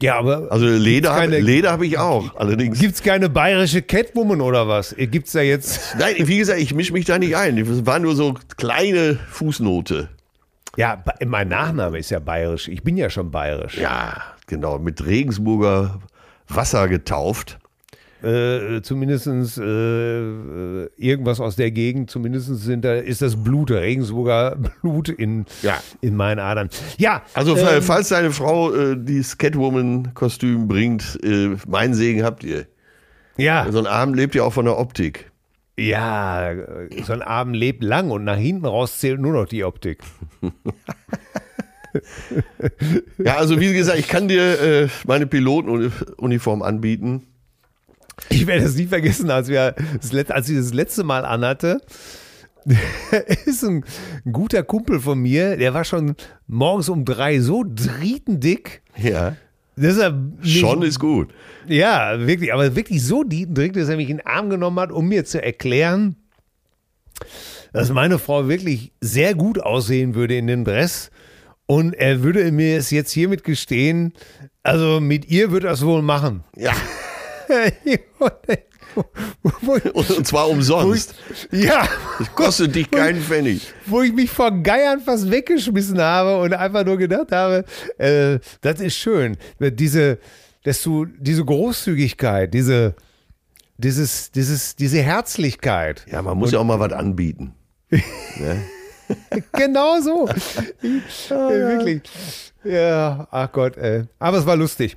Ja, 0.03 0.19
aber 0.19 0.49
Also 0.51 0.67
Leder, 0.67 1.11
keine- 1.11 1.37
hab- 1.39 1.73
habe 1.73 1.87
ich 1.87 1.99
auch, 1.99 2.35
allerdings. 2.37 2.79
gibt's 2.79 3.03
keine 3.03 3.29
bayerische 3.29 3.83
Catwoman 3.83 4.41
oder 4.41 4.67
was? 4.67 4.95
Gibt's 4.97 5.33
da 5.33 5.41
jetzt? 5.43 5.95
Nein, 5.99 6.15
wie 6.19 6.39
gesagt, 6.39 6.61
ich 6.61 6.73
mische 6.75 6.93
mich 6.93 7.05
da 7.05 7.19
nicht 7.19 7.37
ein. 7.37 7.57
Das 7.57 7.85
war 7.87 7.99
nur 7.99 8.15
so 8.17 8.35
kleine 8.57 9.19
Fußnote. 9.31 10.09
Ja, 10.77 11.03
mein 11.27 11.49
Nachname 11.49 11.99
ist 11.99 12.11
ja 12.11 12.19
bayerisch. 12.21 12.69
Ich 12.69 12.83
bin 12.83 12.97
ja 12.97 13.11
schon 13.11 13.31
bayerisch. 13.31 13.77
Ja, 13.77 14.17
genau, 14.47 14.79
mit 14.79 15.05
Regensburger 15.05 15.99
Wasser 16.49 16.89
getauft. 16.89 17.59
Äh, 18.23 18.83
zumindest 18.83 19.27
äh, 19.27 19.63
äh, 19.63 20.89
irgendwas 20.97 21.41
aus 21.41 21.57
der 21.57 21.71
Gegend, 21.71 22.11
zumindest 22.11 22.49
sind 22.57 22.85
da, 22.85 22.95
ist 22.95 23.23
das 23.23 23.43
Blut, 23.43 23.71
Regensburger 23.71 24.57
Blut 24.83 25.09
in, 25.09 25.47
Ja. 25.63 25.79
in 26.01 26.17
meinen 26.17 26.39
Adern. 26.39 26.69
Ja, 26.99 27.23
Also, 27.35 27.57
ähm, 27.57 27.83
falls 27.83 28.09
deine 28.09 28.31
Frau 28.33 28.73
äh, 28.75 28.97
dieses 28.99 29.39
Catwoman-Kostüm 29.39 30.69
bringt, 30.69 31.19
äh, 31.23 31.57
meinen 31.69 31.95
Segen 31.95 32.23
habt 32.25 32.45
ihr. 32.45 32.67
ja, 33.37 33.67
So 33.71 33.79
ein 33.79 33.87
Arm 33.87 34.15
lebt 34.15 34.35
ja 34.35 34.43
auch 34.45 34.53
von 34.53 34.65
der 34.67 34.79
Optik. 34.79 35.31
ja, 35.79 36.53
so 37.05 37.13
ein 37.15 37.23
Abend 37.23 37.57
lebt 37.57 37.83
lang 37.83 38.11
und 38.11 38.25
nach 38.25 38.37
hinten 38.37 38.67
raus 38.67 38.99
zählt 38.99 39.19
nur 39.21 39.33
noch 39.33 39.47
die 39.47 39.65
Optik. 39.65 40.01
Ja, 43.19 43.37
also 43.37 43.59
wie 43.61 43.73
gesagt, 43.73 43.99
ich 43.99 44.07
kann 44.07 44.29
dir 44.29 44.61
äh, 44.61 44.89
meine 45.07 45.27
Pilotenuniform 45.27 46.63
anbieten. 46.63 47.27
Ich 48.29 48.47
werde 48.47 48.65
es 48.65 48.77
nie 48.77 48.87
vergessen, 48.87 49.31
als, 49.31 49.49
wir 49.49 49.75
das 50.01 50.13
letzte, 50.13 50.35
als 50.35 50.49
ich 50.49 50.57
das 50.57 50.73
letzte 50.75 51.05
Mal 51.05 51.25
anhatte. 51.25 51.81
ist 53.47 53.65
ein, 53.65 53.85
guter 54.31 54.63
Kumpel 54.63 55.01
von 55.01 55.19
mir, 55.19 55.57
der 55.57 55.73
war 55.75 55.85
schon 55.85 56.15
morgens 56.47 56.89
um 56.89 57.05
drei 57.05 57.41
so 57.41 57.65
drietendick. 57.67 58.83
Ja, 58.97 59.37
Dass 59.77 59.97
er 59.97 60.13
mich- 60.13 60.61
schon 60.61 60.83
ist 60.83 60.99
gut. 60.99 61.33
Ja, 61.67 62.27
wirklich, 62.27 62.53
aber 62.53 62.77
wirklich 62.77 63.03
so 63.03 63.25
drietendick, 63.25 63.73
dass 63.73 63.89
er 63.89 63.97
mich 63.97 64.11
in 64.11 64.19
den 64.19 64.27
Arm 64.27 64.51
genommen 64.51 64.79
hat, 64.79 64.93
um 64.93 65.09
mir 65.09 65.25
zu 65.25 65.43
erklären, 65.43 66.17
dass 67.73 67.91
meine 67.91 68.19
Frau 68.19 68.49
wirklich 68.49 68.93
sehr 69.01 69.35
gut 69.35 69.59
aussehen 69.61 70.15
würde 70.15 70.37
in 70.37 70.47
dem 70.47 70.65
Dress. 70.65 71.11
Und 71.67 71.95
er 71.95 72.23
würde 72.23 72.51
mir 72.53 72.77
es 72.77 72.91
jetzt 72.91 73.13
hiermit 73.13 73.45
gestehen, 73.45 74.13
also 74.63 75.01
mit 75.01 75.31
ihr 75.31 75.51
würde 75.53 75.69
er 75.69 75.75
es 75.75 75.85
wohl 75.85 76.03
machen. 76.03 76.43
Ja, 76.57 76.73
und, 79.63 80.09
und 80.11 80.27
zwar 80.27 80.49
umsonst. 80.49 81.15
ja, 81.53 81.89
Das 82.19 82.35
kostet 82.35 82.75
dich 82.75 82.91
keinen 82.91 83.21
Pfennig. 83.23 83.73
wo 83.87 84.03
ich 84.03 84.13
mich 84.13 84.31
vor 84.31 84.51
Geiern 84.51 85.01
fast 85.01 85.31
weggeschmissen 85.31 86.01
habe 86.01 86.41
und 86.41 86.55
einfach 86.55 86.85
nur 86.85 86.97
gedacht 86.97 87.33
habe, 87.33 87.65
äh, 87.99 88.39
das 88.61 88.81
ist 88.81 88.97
schön. 88.97 89.37
Diese, 89.61 90.19
dass 90.65 90.83
du, 90.83 91.05
diese 91.07 91.45
Großzügigkeit, 91.45 92.53
diese, 92.53 92.95
dieses, 93.79 94.31
dieses, 94.33 94.77
diese 94.77 95.01
Herzlichkeit. 95.03 96.05
Ja, 96.11 96.21
man 96.23 96.37
muss 96.39 96.53
ja 96.53 96.59
auch 96.59 96.65
mal 96.65 96.81
was 96.81 96.93
anbieten. 96.93 97.55
Genau 99.53 100.01
so. 100.01 100.29
äh, 100.83 101.31
wirklich. 101.31 102.03
Ja, 102.63 103.27
ach 103.31 103.51
Gott, 103.51 103.77
ey. 103.77 104.05
Aber 104.21 104.39
es 104.39 104.47
war 104.47 104.55
lustig. 104.55 104.97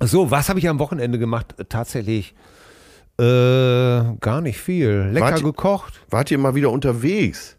So, 0.00 0.30
was 0.30 0.48
habe 0.48 0.58
ich 0.58 0.68
am 0.68 0.78
Wochenende 0.78 1.18
gemacht? 1.18 1.54
Tatsächlich 1.68 2.34
äh, 3.18 3.24
gar 4.20 4.40
nicht 4.40 4.58
viel. 4.58 5.10
Lecker 5.12 5.26
Wart- 5.32 5.42
gekocht. 5.42 6.00
Wart 6.10 6.30
ihr 6.30 6.38
mal 6.38 6.54
wieder 6.54 6.70
unterwegs? 6.70 7.56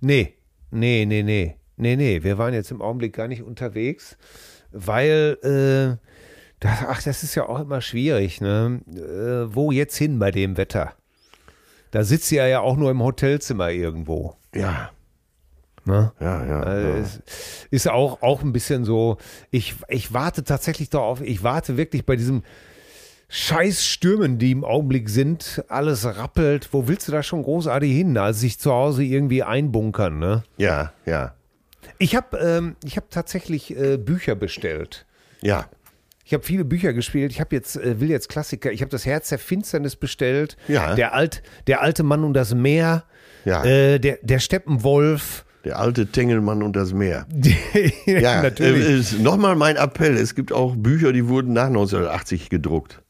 Nee, 0.00 0.34
nee, 0.70 1.04
nee, 1.06 1.22
nee. 1.22 1.56
Nee, 1.78 1.96
nee, 1.96 2.22
wir 2.22 2.38
waren 2.38 2.54
jetzt 2.54 2.70
im 2.70 2.80
Augenblick 2.80 3.12
gar 3.14 3.28
nicht 3.28 3.42
unterwegs, 3.42 4.16
weil, 4.72 5.36
äh, 5.42 6.08
das, 6.60 6.78
ach, 6.88 7.02
das 7.02 7.22
ist 7.22 7.34
ja 7.34 7.46
auch 7.46 7.60
immer 7.60 7.82
schwierig, 7.82 8.40
ne? 8.40 8.80
Äh, 8.94 9.54
wo 9.54 9.70
jetzt 9.72 9.96
hin 9.96 10.18
bei 10.18 10.30
dem 10.30 10.56
Wetter? 10.56 10.94
Da 11.90 12.02
sitzt 12.02 12.32
ihr 12.32 12.46
ja 12.46 12.60
auch 12.60 12.76
nur 12.78 12.90
im 12.90 13.02
Hotelzimmer 13.02 13.70
irgendwo. 13.72 14.36
Ja, 14.54 14.90
Ne? 15.86 16.12
ja, 16.20 16.44
ja. 16.44 16.60
Also 16.60 16.88
ja. 16.88 17.04
ist 17.70 17.88
auch, 17.88 18.20
auch 18.22 18.42
ein 18.42 18.52
bisschen 18.52 18.84
so, 18.84 19.18
ich, 19.50 19.76
ich 19.88 20.12
warte 20.12 20.42
tatsächlich 20.42 20.90
darauf, 20.90 21.20
ich 21.20 21.42
warte 21.42 21.76
wirklich 21.76 22.04
bei 22.04 22.16
diesem 22.16 22.42
scheiß 23.28 23.84
Stürmen, 23.84 24.38
die 24.38 24.50
im 24.50 24.64
Augenblick 24.64 25.08
sind, 25.08 25.64
alles 25.68 26.04
rappelt. 26.04 26.68
Wo 26.72 26.88
willst 26.88 27.08
du 27.08 27.12
da 27.12 27.22
schon 27.22 27.42
großartig 27.42 27.90
hin? 27.92 28.16
Also 28.18 28.40
sich 28.40 28.58
zu 28.58 28.72
Hause 28.72 29.04
irgendwie 29.04 29.42
einbunkern, 29.42 30.18
ne? 30.18 30.42
ja, 30.56 30.92
ja, 31.06 31.34
Ich 31.98 32.16
habe 32.16 32.36
ähm, 32.38 32.76
ich 32.84 32.96
hab 32.96 33.10
tatsächlich 33.10 33.76
äh, 33.76 33.96
Bücher 33.96 34.34
bestellt. 34.34 35.06
ja. 35.40 35.66
Ich 36.28 36.34
habe 36.34 36.42
viele 36.42 36.64
Bücher 36.64 36.92
gespielt. 36.92 37.30
Ich 37.30 37.38
habe 37.40 37.54
jetzt 37.54 37.76
äh, 37.76 38.00
will 38.00 38.10
jetzt 38.10 38.28
Klassiker. 38.28 38.72
Ich 38.72 38.80
habe 38.80 38.90
das 38.90 39.06
Herz 39.06 39.28
der 39.28 39.38
Finsternis 39.38 39.94
bestellt. 39.94 40.56
Ja. 40.66 40.96
Der 40.96 41.14
alt 41.14 41.40
der 41.68 41.82
alte 41.82 42.02
Mann 42.02 42.24
und 42.24 42.34
das 42.34 42.52
Meer. 42.52 43.04
Ja. 43.44 43.64
Äh, 43.64 44.00
der 44.00 44.18
der 44.22 44.40
Steppenwolf. 44.40 45.45
Der 45.66 45.80
alte 45.80 46.06
Tengelmann 46.06 46.62
und 46.62 46.76
das 46.76 46.92
Meer. 46.92 47.26
ja, 48.06 48.18
Ja, 48.20 48.42
natürlich. 48.42 49.14
Äh, 49.14 49.20
Nochmal 49.20 49.56
mein 49.56 49.74
Appell. 49.74 50.16
Es 50.16 50.36
gibt 50.36 50.52
auch 50.52 50.76
Bücher, 50.76 51.12
die 51.12 51.26
wurden 51.26 51.54
nach 51.54 51.66
1980 51.66 52.50
gedruckt. 52.50 53.02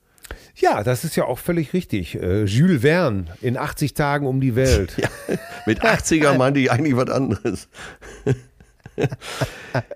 Ja, 0.55 0.83
das 0.83 1.05
ist 1.05 1.17
ja 1.17 1.25
auch 1.25 1.39
völlig 1.39 1.75
richtig. 1.75 2.15
Äh, 2.15 2.45
Jules 2.45 2.81
Verne 2.81 3.27
in 3.43 3.59
80 3.59 3.93
Tagen 3.93 4.27
um 4.27 4.41
die 4.41 4.57
Welt. 4.57 4.97
Mit 5.67 5.83
80er 5.83 6.35
meinte 6.39 6.59
ich 6.61 6.73
eigentlich 6.73 6.97
was 6.97 7.11
anderes. 7.11 7.69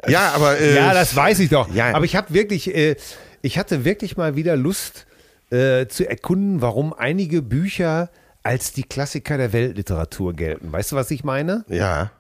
ja, 0.07 0.33
aber. 0.35 0.61
Äh, 0.61 0.75
Ja, 0.75 0.93
das 0.93 1.17
weiß 1.17 1.39
ich 1.39 1.49
doch. 1.49 1.73
Ja. 1.73 1.95
Aber 1.95 2.05
ich 2.05 2.15
habe 2.15 2.35
wirklich, 2.35 2.75
äh, 2.77 2.97
ich 3.41 3.57
hatte 3.57 3.87
wirklich 3.87 4.19
mal 4.19 4.37
wieder 4.37 4.55
Lust 4.57 5.07
äh, 5.49 5.87
zu 5.87 6.07
erkunden, 6.07 6.61
warum 6.61 6.93
einige 6.93 7.41
Bücher 7.41 8.11
als 8.43 8.75
die 8.75 8.83
Klassiker 8.83 9.39
der 9.39 9.55
Weltliteratur 9.55 10.35
gelten. 10.35 10.71
Weißt 10.71 10.93
du, 10.93 10.97
was 10.97 11.11
ich 11.11 11.25
meine? 11.25 11.65
Ja, 11.69 12.11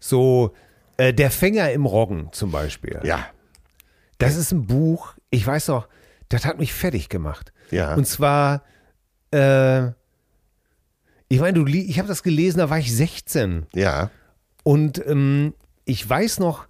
So 0.00 0.54
äh, 0.96 1.12
Der 1.14 1.30
Fänger 1.30 1.70
im 1.72 1.86
Roggen 1.86 2.28
zum 2.32 2.50
Beispiel. 2.50 2.98
ja, 3.04 3.26
Das 4.18 4.36
ist 4.36 4.50
ein 4.52 4.66
Buch, 4.66 5.14
ich 5.30 5.46
weiß 5.46 5.68
noch, 5.68 5.86
das 6.28 6.44
hat 6.44 6.58
mich 6.58 6.72
fertig 6.72 7.08
gemacht. 7.08 7.52
Ja. 7.70 7.94
Und 7.94 8.06
zwar, 8.06 8.62
äh, 9.32 9.88
ich 11.28 11.38
meine, 11.40 11.62
du, 11.62 11.66
ich 11.66 11.98
habe 11.98 12.08
das 12.08 12.22
gelesen, 12.22 12.58
da 12.58 12.70
war 12.70 12.78
ich 12.78 12.94
16. 12.94 13.66
ja. 13.74 14.10
Und 14.62 15.04
ähm, 15.06 15.54
ich 15.86 16.08
weiß 16.08 16.38
noch, 16.40 16.66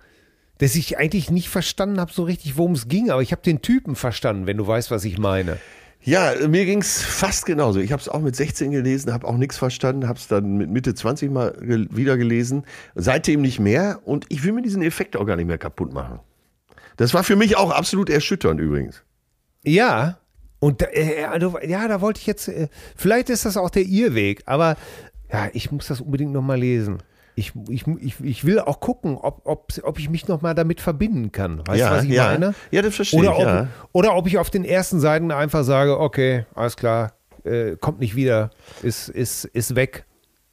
dass 0.59 0.76
ich 0.76 0.97
eigentlich 0.99 1.31
nicht 1.31 1.49
verstanden 1.49 1.99
habe 1.99 2.12
so 2.12 2.22
richtig, 2.22 2.57
worum 2.57 2.72
es 2.72 2.87
ging, 2.87 3.11
aber 3.11 3.20
ich 3.22 3.33
habe 3.33 3.43
den 3.43 3.62
Typen 3.62 3.97
verstanden, 3.97 4.47
wenn 4.47 4.59
du 4.59 4.66
weißt, 4.66 4.91
was 4.91 5.05
ich 5.05 5.18
meine. 5.18 5.59
Ja, 6.03 6.32
mir 6.48 6.64
ging's 6.64 7.03
fast 7.03 7.44
genauso. 7.44 7.78
Ich 7.78 7.92
habe 7.92 8.01
es 8.01 8.09
auch 8.09 8.20
mit 8.20 8.34
16 8.34 8.70
gelesen, 8.70 9.12
habe 9.12 9.26
auch 9.26 9.36
nichts 9.36 9.59
verstanden, 9.59 10.09
habe 10.09 10.18
es 10.18 10.28
dann 10.28 10.57
mit 10.57 10.70
Mitte 10.70 10.94
20 10.94 11.30
mal 11.30 11.55
wieder 11.61 12.16
gelesen. 12.16 12.64
Seitdem 12.94 13.42
nicht 13.42 13.61
mehr 13.61 14.01
und 14.05 14.24
ich 14.30 14.42
will 14.42 14.53
mir 14.53 14.62
diesen 14.62 14.82
Effekt 14.82 15.16
auch 15.16 15.26
gar 15.26 15.36
nicht 15.36 15.46
mehr 15.46 15.59
kaputt 15.59 15.92
machen. 15.92 16.20
Das 16.96 17.12
war 17.12 17.22
für 17.22 17.36
mich 17.36 17.57
auch 17.57 17.70
absolut 17.70 18.09
erschütternd 18.09 18.61
übrigens. 18.61 19.03
Ja, 19.62 20.18
und 20.59 20.82
da, 20.82 20.86
äh, 20.92 21.24
also, 21.24 21.59
ja, 21.66 21.88
da 21.88 22.01
wollte 22.01 22.20
ich 22.20 22.26
jetzt, 22.26 22.48
äh, 22.48 22.68
vielleicht 22.96 23.30
ist 23.30 23.44
das 23.44 23.57
auch 23.57 23.70
der 23.70 23.84
Irrweg, 23.84 24.42
aber 24.46 24.76
ja, 25.32 25.48
ich 25.53 25.70
muss 25.70 25.88
das 25.88 26.01
unbedingt 26.01 26.32
nochmal 26.32 26.59
lesen. 26.59 26.98
Ich, 27.41 27.53
ich, 27.70 27.86
ich, 28.01 28.20
ich 28.22 28.45
will 28.45 28.61
auch 28.61 28.80
gucken, 28.80 29.16
ob, 29.16 29.41
ob, 29.45 29.72
ob 29.82 29.99
ich 29.99 30.11
mich 30.11 30.28
nochmal 30.28 30.55
damit 30.55 30.80
verbinden 30.80 31.32
kann. 31.32 31.66
Weißt 31.66 31.80
ja, 31.80 31.91
du, 31.91 31.97
was 31.97 32.05
ich 32.05 32.11
ja. 32.11 32.24
meine? 32.26 32.55
Ja, 32.70 32.82
das 32.82 32.95
verstehe 32.95 33.20
Oder 33.20 33.30
ich, 33.30 33.36
ob, 33.38 33.45
ja. 33.45 33.68
oder 33.93 34.14
ob 34.16 34.26
ich 34.26 34.38
auf 34.38 34.51
den 34.51 34.64
ersten 34.64 35.01
Seiten 35.01 35.30
einfach 35.32 35.64
sage, 35.64 35.99
okay, 35.99 36.45
alles 36.55 36.76
klar, 36.76 37.12
äh, 37.45 37.76
kommt 37.76 38.01
nicht 38.01 38.14
wieder, 38.14 38.51
ist, 38.82 39.09
ist, 39.09 39.47
ist 39.47 39.74
weg. 39.74 40.05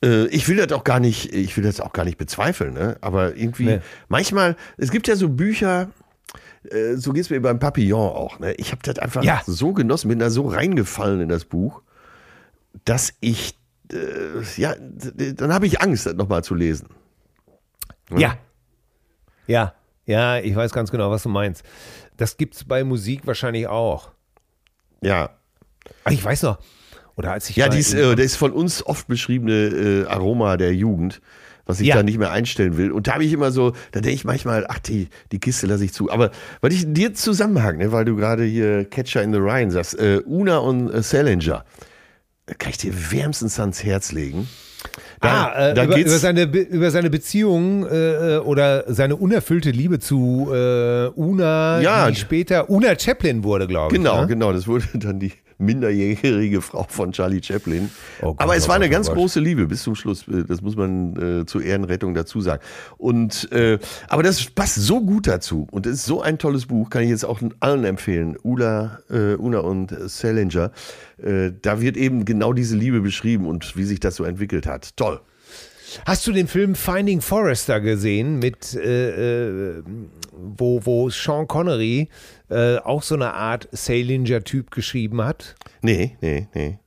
Äh, 0.03 0.27
ich 0.27 0.47
will 0.47 0.55
das 0.57 0.71
auch 0.71 0.83
gar 0.83 0.99
nicht, 0.99 1.33
ich 1.33 1.57
will 1.57 1.63
das 1.63 1.81
auch 1.81 1.91
gar 1.91 2.05
nicht 2.05 2.17
bezweifeln, 2.17 2.73
ne? 2.73 2.97
Aber 3.01 3.35
irgendwie, 3.35 3.65
Nee. 3.65 3.79
manchmal, 4.07 4.55
es 4.77 4.91
gibt 4.91 5.07
ja 5.07 5.15
so 5.15 5.27
Bücher, 5.27 5.89
äh, 6.69 6.95
so 6.95 7.11
geht's 7.13 7.29
mir 7.29 7.41
beim 7.41 7.59
Papillon 7.59 7.99
auch, 8.15 8.39
ne? 8.39 8.53
Ich 8.53 8.71
habe 8.71 8.81
das 8.83 8.99
einfach 8.99 9.23
Ja. 9.23 9.41
so 9.45 9.73
genossen, 9.73 10.07
bin 10.09 10.19
da 10.19 10.29
so 10.29 10.47
reingefallen 10.47 11.19
in 11.21 11.29
das 11.29 11.45
Buch, 11.45 11.81
dass 12.85 13.13
ich, 13.19 13.56
äh, 13.91 14.43
ja, 14.57 14.75
dann 15.35 15.53
habe 15.53 15.65
ich 15.67 15.81
Angst, 15.81 16.05
das 16.05 16.13
nochmal 16.15 16.43
zu 16.43 16.55
lesen. 16.55 16.87
Ja. 18.15 18.37
Ja, 19.47 19.73
ja, 20.05 20.39
ich 20.39 20.55
weiß 20.55 20.71
ganz 20.73 20.91
genau, 20.91 21.09
was 21.11 21.23
du 21.23 21.29
meinst. 21.29 21.63
Das 22.17 22.37
gibt's 22.37 22.63
bei 22.63 22.83
Musik 22.83 23.25
wahrscheinlich 23.27 23.67
auch. 23.67 24.11
Ja. 25.01 25.29
Ah, 26.03 26.11
Ich 26.11 26.23
weiß 26.23 26.43
noch, 26.43 26.59
oder 27.15 27.31
als 27.33 27.49
ich 27.49 27.55
Ja, 27.55 27.69
dies, 27.69 27.93
äh, 27.93 28.15
das 28.15 28.35
von 28.35 28.51
uns 28.51 28.85
oft 28.85 29.07
beschriebene 29.07 29.53
äh, 29.53 30.05
Aroma 30.07 30.57
der 30.57 30.73
Jugend, 30.73 31.21
was 31.65 31.79
ich 31.79 31.87
Ja. 31.87 31.95
da 31.95 32.03
nicht 32.03 32.17
mehr 32.17 32.31
einstellen 32.31 32.77
will. 32.77 32.91
Und 32.91 33.07
da 33.07 33.13
habe 33.13 33.23
ich 33.25 33.31
immer 33.33 33.51
so, 33.51 33.71
da 33.91 33.99
denke 34.01 34.11
ich 34.11 34.25
manchmal, 34.25 34.65
ach, 34.69 34.79
die, 34.79 35.09
die 35.31 35.39
Kiste 35.39 35.67
lasse 35.67 35.85
ich 35.85 35.93
zu. 35.93 36.09
Aber 36.11 36.31
weil 36.61 36.71
ich 36.73 36.85
dir 36.87 37.13
Zusammenhang, 37.13 37.77
ne, 37.77 37.91
weil 37.91 38.05
du 38.05 38.15
gerade 38.15 38.43
hier 38.43 38.85
Catcher 38.85 39.21
in 39.23 39.31
the 39.33 39.39
Rhine 39.39 39.71
sagst, 39.71 39.97
äh, 39.99 40.21
Una 40.25 40.57
und 40.57 40.89
äh, 40.89 41.01
Salinger, 41.03 41.63
kann 42.57 42.69
ich 42.71 42.77
dir 42.77 42.93
wärmstens 43.11 43.59
ans 43.59 43.83
Herz 43.83 44.11
legen. 44.11 44.47
Da, 45.21 45.47
ah, 45.47 45.69
äh, 45.69 45.73
da 45.73 45.83
über, 45.85 45.97
über, 45.97 46.09
seine, 46.17 46.47
Be- 46.47 46.59
über 46.59 46.91
seine 46.91 47.09
Beziehung 47.09 47.85
äh, 47.87 48.37
oder 48.37 48.85
seine 48.87 49.15
unerfüllte 49.15 49.71
Liebe 49.71 49.99
zu 49.99 50.49
äh, 50.53 51.07
Una, 51.15 51.81
Ja. 51.81 52.09
die 52.09 52.15
später 52.15 52.69
Una 52.69 52.97
Chaplin 52.97 53.43
wurde, 53.43 53.67
glaube 53.67 53.93
ich. 53.95 53.99
genau, 54.01 54.21
ne? 54.21 54.27
genau, 54.27 54.53
das 54.53 54.67
wurde 54.67 54.85
dann 54.93 55.19
die 55.19 55.33
minderjährige 55.57 56.61
Frau 56.61 56.85
von 56.89 57.11
Charlie 57.11 57.41
Chaplin. 57.43 57.89
Oh 58.21 58.27
Gott, 58.33 58.41
Aber 58.41 58.55
es 58.55 58.67
war 58.67 58.75
eine 58.75 58.87
oh 58.87 58.89
ganz 58.89 59.07
Gott. 59.07 59.15
große 59.17 59.39
Liebe 59.39 59.65
bis 59.67 59.83
zum 59.83 59.95
Schluss. 59.95 60.27
Äh, 60.27 60.43
Das 60.47 60.61
muss 60.61 60.75
man 60.75 61.41
äh, 61.41 61.45
zur 61.45 61.63
Ehrenrettung 61.63 62.13
dazu 62.13 62.41
sagen. 62.41 62.61
Und 62.97 63.51
äh, 63.51 63.79
aber 64.07 64.23
das 64.23 64.45
passt 64.51 64.75
so 64.75 65.01
gut 65.01 65.27
dazu 65.27 65.67
und 65.71 65.85
es 65.85 65.95
ist 65.95 66.05
so 66.05 66.21
ein 66.21 66.37
tolles 66.37 66.65
Buch, 66.67 66.89
kann 66.89 67.03
ich 67.03 67.09
jetzt 67.09 67.25
auch 67.25 67.41
allen 67.59 67.83
empfehlen. 67.85 68.37
Ula, 68.43 68.99
äh, 69.09 69.35
Una 69.35 69.59
und 69.59 69.95
Salinger. 70.09 70.71
Äh, 71.17 71.51
da 71.61 71.81
wird 71.81 71.97
eben 71.97 72.25
genau 72.25 72.53
diese 72.53 72.75
Liebe 72.75 73.01
beschrieben 73.01 73.47
und 73.47 73.75
wie 73.75 73.83
sich 73.83 73.99
das 73.99 74.15
so 74.15 74.23
entwickelt 74.23 74.67
hat. 74.67 74.95
Toll. 74.97 75.19
Hast 76.05 76.25
du 76.27 76.31
den 76.31 76.47
Film 76.47 76.75
Finding 76.75 77.21
Forrester 77.21 77.79
gesehen, 77.79 78.39
mit 78.39 78.73
äh, 78.75 79.77
äh, 79.77 79.83
wo, 80.31 80.85
wo 80.85 81.09
Sean 81.09 81.47
Connery 81.47 82.09
äh, 82.49 82.77
auch 82.77 83.03
so 83.03 83.15
eine 83.15 83.33
Art 83.33 83.67
Salinger-Typ 83.71 84.71
geschrieben 84.71 85.21
hat? 85.23 85.55
Nee, 85.81 86.17
nee, 86.21 86.47
nee. 86.53 86.79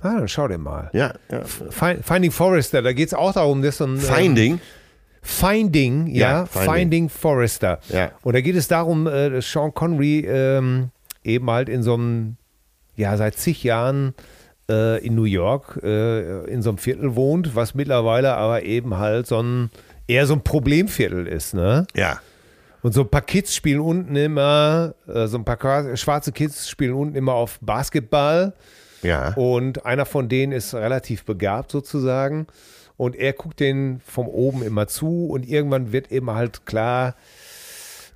Ah, 0.00 0.18
dann 0.18 0.28
schau 0.28 0.48
dir 0.48 0.58
mal. 0.58 0.90
Ja, 0.92 1.14
ja. 1.30 1.44
Fi- 1.44 1.98
Finding 2.02 2.30
Forrester, 2.30 2.82
da 2.82 2.92
geht 2.92 3.08
es 3.08 3.14
auch 3.14 3.32
darum, 3.32 3.62
dass 3.62 3.78
so 3.78 3.84
ein. 3.84 3.94
ähm, 3.94 4.00
Finding. 4.00 4.60
Finding, 5.22 6.06
ja, 6.08 6.40
Ja, 6.40 6.46
Finding. 6.46 6.72
Finding. 6.74 7.08
Forrester. 7.08 7.78
Ja. 7.88 8.10
Und 8.22 8.34
da 8.34 8.40
geht 8.42 8.56
es 8.56 8.68
darum, 8.68 9.06
äh, 9.06 9.30
dass 9.30 9.50
Sean 9.50 9.72
Connery 9.72 10.26
ähm, 10.28 10.90
eben 11.22 11.50
halt 11.50 11.68
in 11.70 11.82
so 11.82 11.94
einem, 11.94 12.36
ja, 12.96 13.16
seit 13.16 13.36
zig 13.36 13.64
Jahren 13.64 14.14
äh, 14.68 15.04
in 15.04 15.14
New 15.14 15.24
York 15.24 15.80
äh, 15.82 16.44
in 16.44 16.62
so 16.62 16.70
einem 16.70 16.78
Viertel 16.78 17.16
wohnt, 17.16 17.54
was 17.54 17.74
mittlerweile 17.74 18.34
aber 18.34 18.62
eben 18.62 18.98
halt 18.98 19.26
so 19.26 19.42
ein, 19.42 19.70
eher 20.06 20.26
so 20.26 20.34
ein 20.34 20.42
Problemviertel 20.42 21.26
ist, 21.26 21.54
ne? 21.54 21.86
Ja. 21.94 22.20
Und 22.82 22.92
so 22.92 23.00
ein 23.00 23.08
paar 23.08 23.22
Kids 23.22 23.54
spielen 23.54 23.80
unten 23.80 24.14
immer, 24.14 24.94
äh, 25.08 25.26
so 25.26 25.38
ein 25.38 25.44
paar 25.44 25.96
schwarze 25.96 26.32
Kids 26.32 26.68
spielen 26.68 26.94
unten 26.94 27.16
immer 27.16 27.32
auf 27.32 27.58
Basketball. 27.62 28.52
Ja. 29.02 29.32
Und 29.34 29.86
einer 29.86 30.04
von 30.06 30.28
denen 30.28 30.52
ist 30.52 30.74
relativ 30.74 31.24
begabt 31.24 31.70
sozusagen. 31.70 32.46
Und 32.96 33.16
er 33.16 33.32
guckt 33.32 33.60
den 33.60 34.00
von 34.04 34.26
oben 34.26 34.62
immer 34.62 34.86
zu 34.86 35.26
und 35.26 35.48
irgendwann 35.48 35.92
wird 35.92 36.12
eben 36.12 36.30
halt 36.30 36.64
klar, 36.64 37.16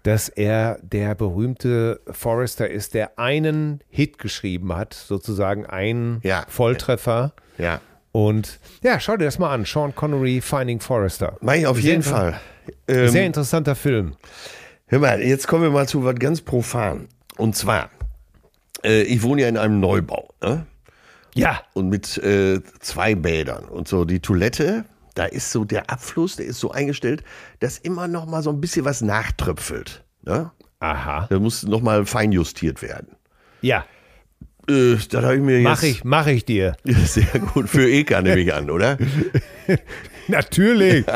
dass 0.02 0.28
er 0.28 0.78
der 0.82 1.14
berühmte 1.14 2.00
Forrester 2.10 2.68
ist, 2.68 2.94
der 2.94 3.18
einen 3.18 3.80
Hit 3.88 4.18
geschrieben 4.18 4.74
hat, 4.74 4.94
sozusagen 4.94 5.66
einen 5.66 6.20
Ja. 6.22 6.44
Volltreffer. 6.48 7.32
Ja. 7.58 7.80
Und 8.12 8.58
ja, 8.82 8.98
schau 9.00 9.16
dir 9.16 9.26
das 9.26 9.38
mal 9.38 9.52
an. 9.52 9.64
Sean 9.64 9.94
Connery, 9.94 10.40
Finding 10.40 10.80
Forrester. 10.80 11.36
Mach 11.40 11.54
ich 11.54 11.66
auf 11.66 11.76
Sehr 11.76 11.90
jeden 11.90 12.02
Fall. 12.02 12.40
Sehr 12.86 13.08
Ähm, 13.22 13.26
interessanter 13.26 13.74
Film. 13.74 14.14
hör 14.86 14.98
mal, 15.00 15.22
jetzt 15.22 15.46
kommen 15.46 15.62
wir 15.62 15.70
mal 15.70 15.86
zu 15.88 16.04
was 16.04 16.14
ganz 16.16 16.40
profan. 16.40 17.08
Und 17.36 17.54
zwar, 17.56 17.90
äh, 18.84 19.02
ich 19.02 19.22
wohne 19.22 19.42
ja 19.42 19.48
in 19.48 19.56
einem 19.56 19.80
Neubau. 19.80 20.28
Ne? 20.42 20.66
Ja, 21.34 21.60
und 21.74 21.88
mit 21.88 22.16
äh, 22.18 22.60
zwei 22.80 23.14
Bädern 23.14 23.64
und 23.66 23.86
so 23.88 24.04
die 24.04 24.20
Toilette, 24.20 24.84
da 25.18 25.24
ist 25.24 25.50
so 25.50 25.64
der 25.64 25.90
Abfluss, 25.90 26.36
der 26.36 26.46
ist 26.46 26.60
so 26.60 26.70
eingestellt, 26.70 27.24
dass 27.60 27.78
immer 27.78 28.06
noch 28.08 28.26
mal 28.26 28.42
so 28.42 28.50
ein 28.50 28.60
bisschen 28.60 28.84
was 28.84 29.00
nachtröpfelt. 29.00 30.04
Ne? 30.22 30.50
aha. 30.80 31.26
Da 31.28 31.38
muss 31.40 31.64
noch 31.64 31.80
mal 31.82 32.06
fein 32.06 32.30
justiert 32.32 32.82
werden. 32.82 33.08
Ja, 33.62 33.84
Äh, 34.68 34.96
da 35.10 35.22
habe 35.22 35.36
ich 35.36 35.40
mir 35.40 35.56
jetzt 35.60 35.64
mach 35.64 35.82
ich, 35.82 36.04
mach 36.04 36.26
ich 36.28 36.44
dir. 36.44 36.76
sehr 36.84 37.24
gut 37.54 37.68
für 37.68 37.88
Eka 37.90 38.20
nehme 38.22 38.38
ich 38.40 38.52
an, 38.54 38.70
oder? 38.70 38.96
Natürlich. 40.28 41.06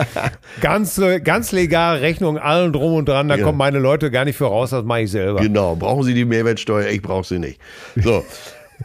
ganz, 0.63 1.01
ganz 1.23 1.53
legal, 1.53 1.99
Rechnung, 1.99 2.39
allen 2.39 2.73
drum 2.73 2.95
und 2.95 3.09
dran. 3.09 3.29
Da 3.29 3.37
Ja. 3.37 3.45
kommen 3.45 3.59
meine 3.59 3.79
Leute 3.79 4.11
gar 4.11 4.25
nicht 4.25 4.37
voraus, 4.39 4.71
das 4.71 4.85
mache 4.85 5.03
ich 5.03 5.11
selber. 5.11 5.41
Genau, 5.41 5.77
brauchen 5.77 6.03
Sie 6.05 6.15
die 6.15 6.25
Mehrwertsteuer? 6.25 6.89
Ich 6.89 7.03
brauche 7.03 7.27
sie 7.27 7.39
nicht. 7.39 7.61
So. 7.97 8.25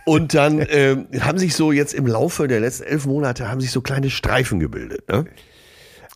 Und 0.06 0.34
dann 0.34 0.66
ähm, 0.70 1.08
haben 1.20 1.38
sich 1.38 1.56
so 1.56 1.72
jetzt 1.72 1.94
im 1.94 2.08
Laufe 2.08 2.48
der 2.48 2.60
letzten 2.60 2.84
elf 2.84 3.06
Monate 3.06 3.50
haben 3.50 3.62
sich 3.62 3.72
so 3.72 3.82
kleine 3.82 4.10
Streifen 4.10 4.60
gebildet. 4.60 5.08
Ne? 5.10 5.26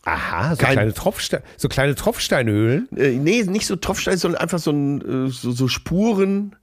Aha, 0.04 0.52
so 0.52 0.58
Kein- 0.58 0.74
kleine, 0.74 0.94
Tropfste 0.94 1.44
so 1.58 1.70
kleine 1.70 1.96
Tropfsteinhöhlen. 1.96 2.88
Äh, 2.96 3.12
nee, 3.12 3.44
nicht 3.44 3.68
so 3.68 3.76
Tropfstein, 3.76 4.18
sondern 4.18 4.42
einfach 4.42 4.60
so, 4.60 4.72
ein, 4.72 5.28
äh, 5.28 5.30
so, 5.30 5.52
so 5.52 5.68
Spuren. 5.68 6.56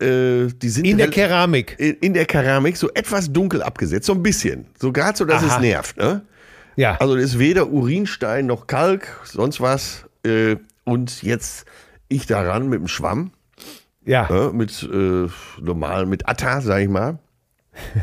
Äh, 0.00 0.46
die 0.62 0.68
sind 0.68 0.84
In 0.86 0.96
der 0.96 1.10
Keramik. 1.10 1.74
in, 1.78 1.94
in 1.96 2.14
der 2.14 2.24
Keramik 2.24 2.76
so 2.76 2.88
etwas 2.94 3.32
dunkel 3.32 3.62
abgesetzt, 3.62 4.06
so 4.06 4.12
ein 4.14 4.22
bisschen. 4.22 4.66
So 4.80 4.92
gerade 4.92 5.18
so, 5.18 5.24
dass 5.24 5.42
Aha. 5.42 5.56
es 5.56 5.60
nervt. 5.60 5.96
Ne? 5.98 6.22
Ja. 6.76 6.96
Also 7.00 7.16
ist 7.16 7.38
weder 7.38 7.68
Urinstein 7.68 8.46
noch 8.46 8.66
Kalk, 8.68 9.20
sonst 9.24 9.60
was. 9.60 10.04
Äh, 10.24 10.56
und 10.84 11.22
jetzt 11.22 11.66
ich 12.08 12.26
daran 12.26 12.68
mit 12.68 12.78
dem 12.80 12.88
Schwamm, 12.88 13.32
ja. 14.08 14.28
ne? 14.30 14.50
mit 14.52 14.82
äh, 14.82 15.28
normal, 15.60 16.06
mit 16.06 16.28
Atta, 16.28 16.60
sag 16.60 16.80
ich 16.80 16.88
mal. 16.88 17.18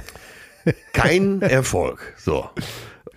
Kein 0.94 1.42
Erfolg. 1.42 2.14
So. 2.18 2.50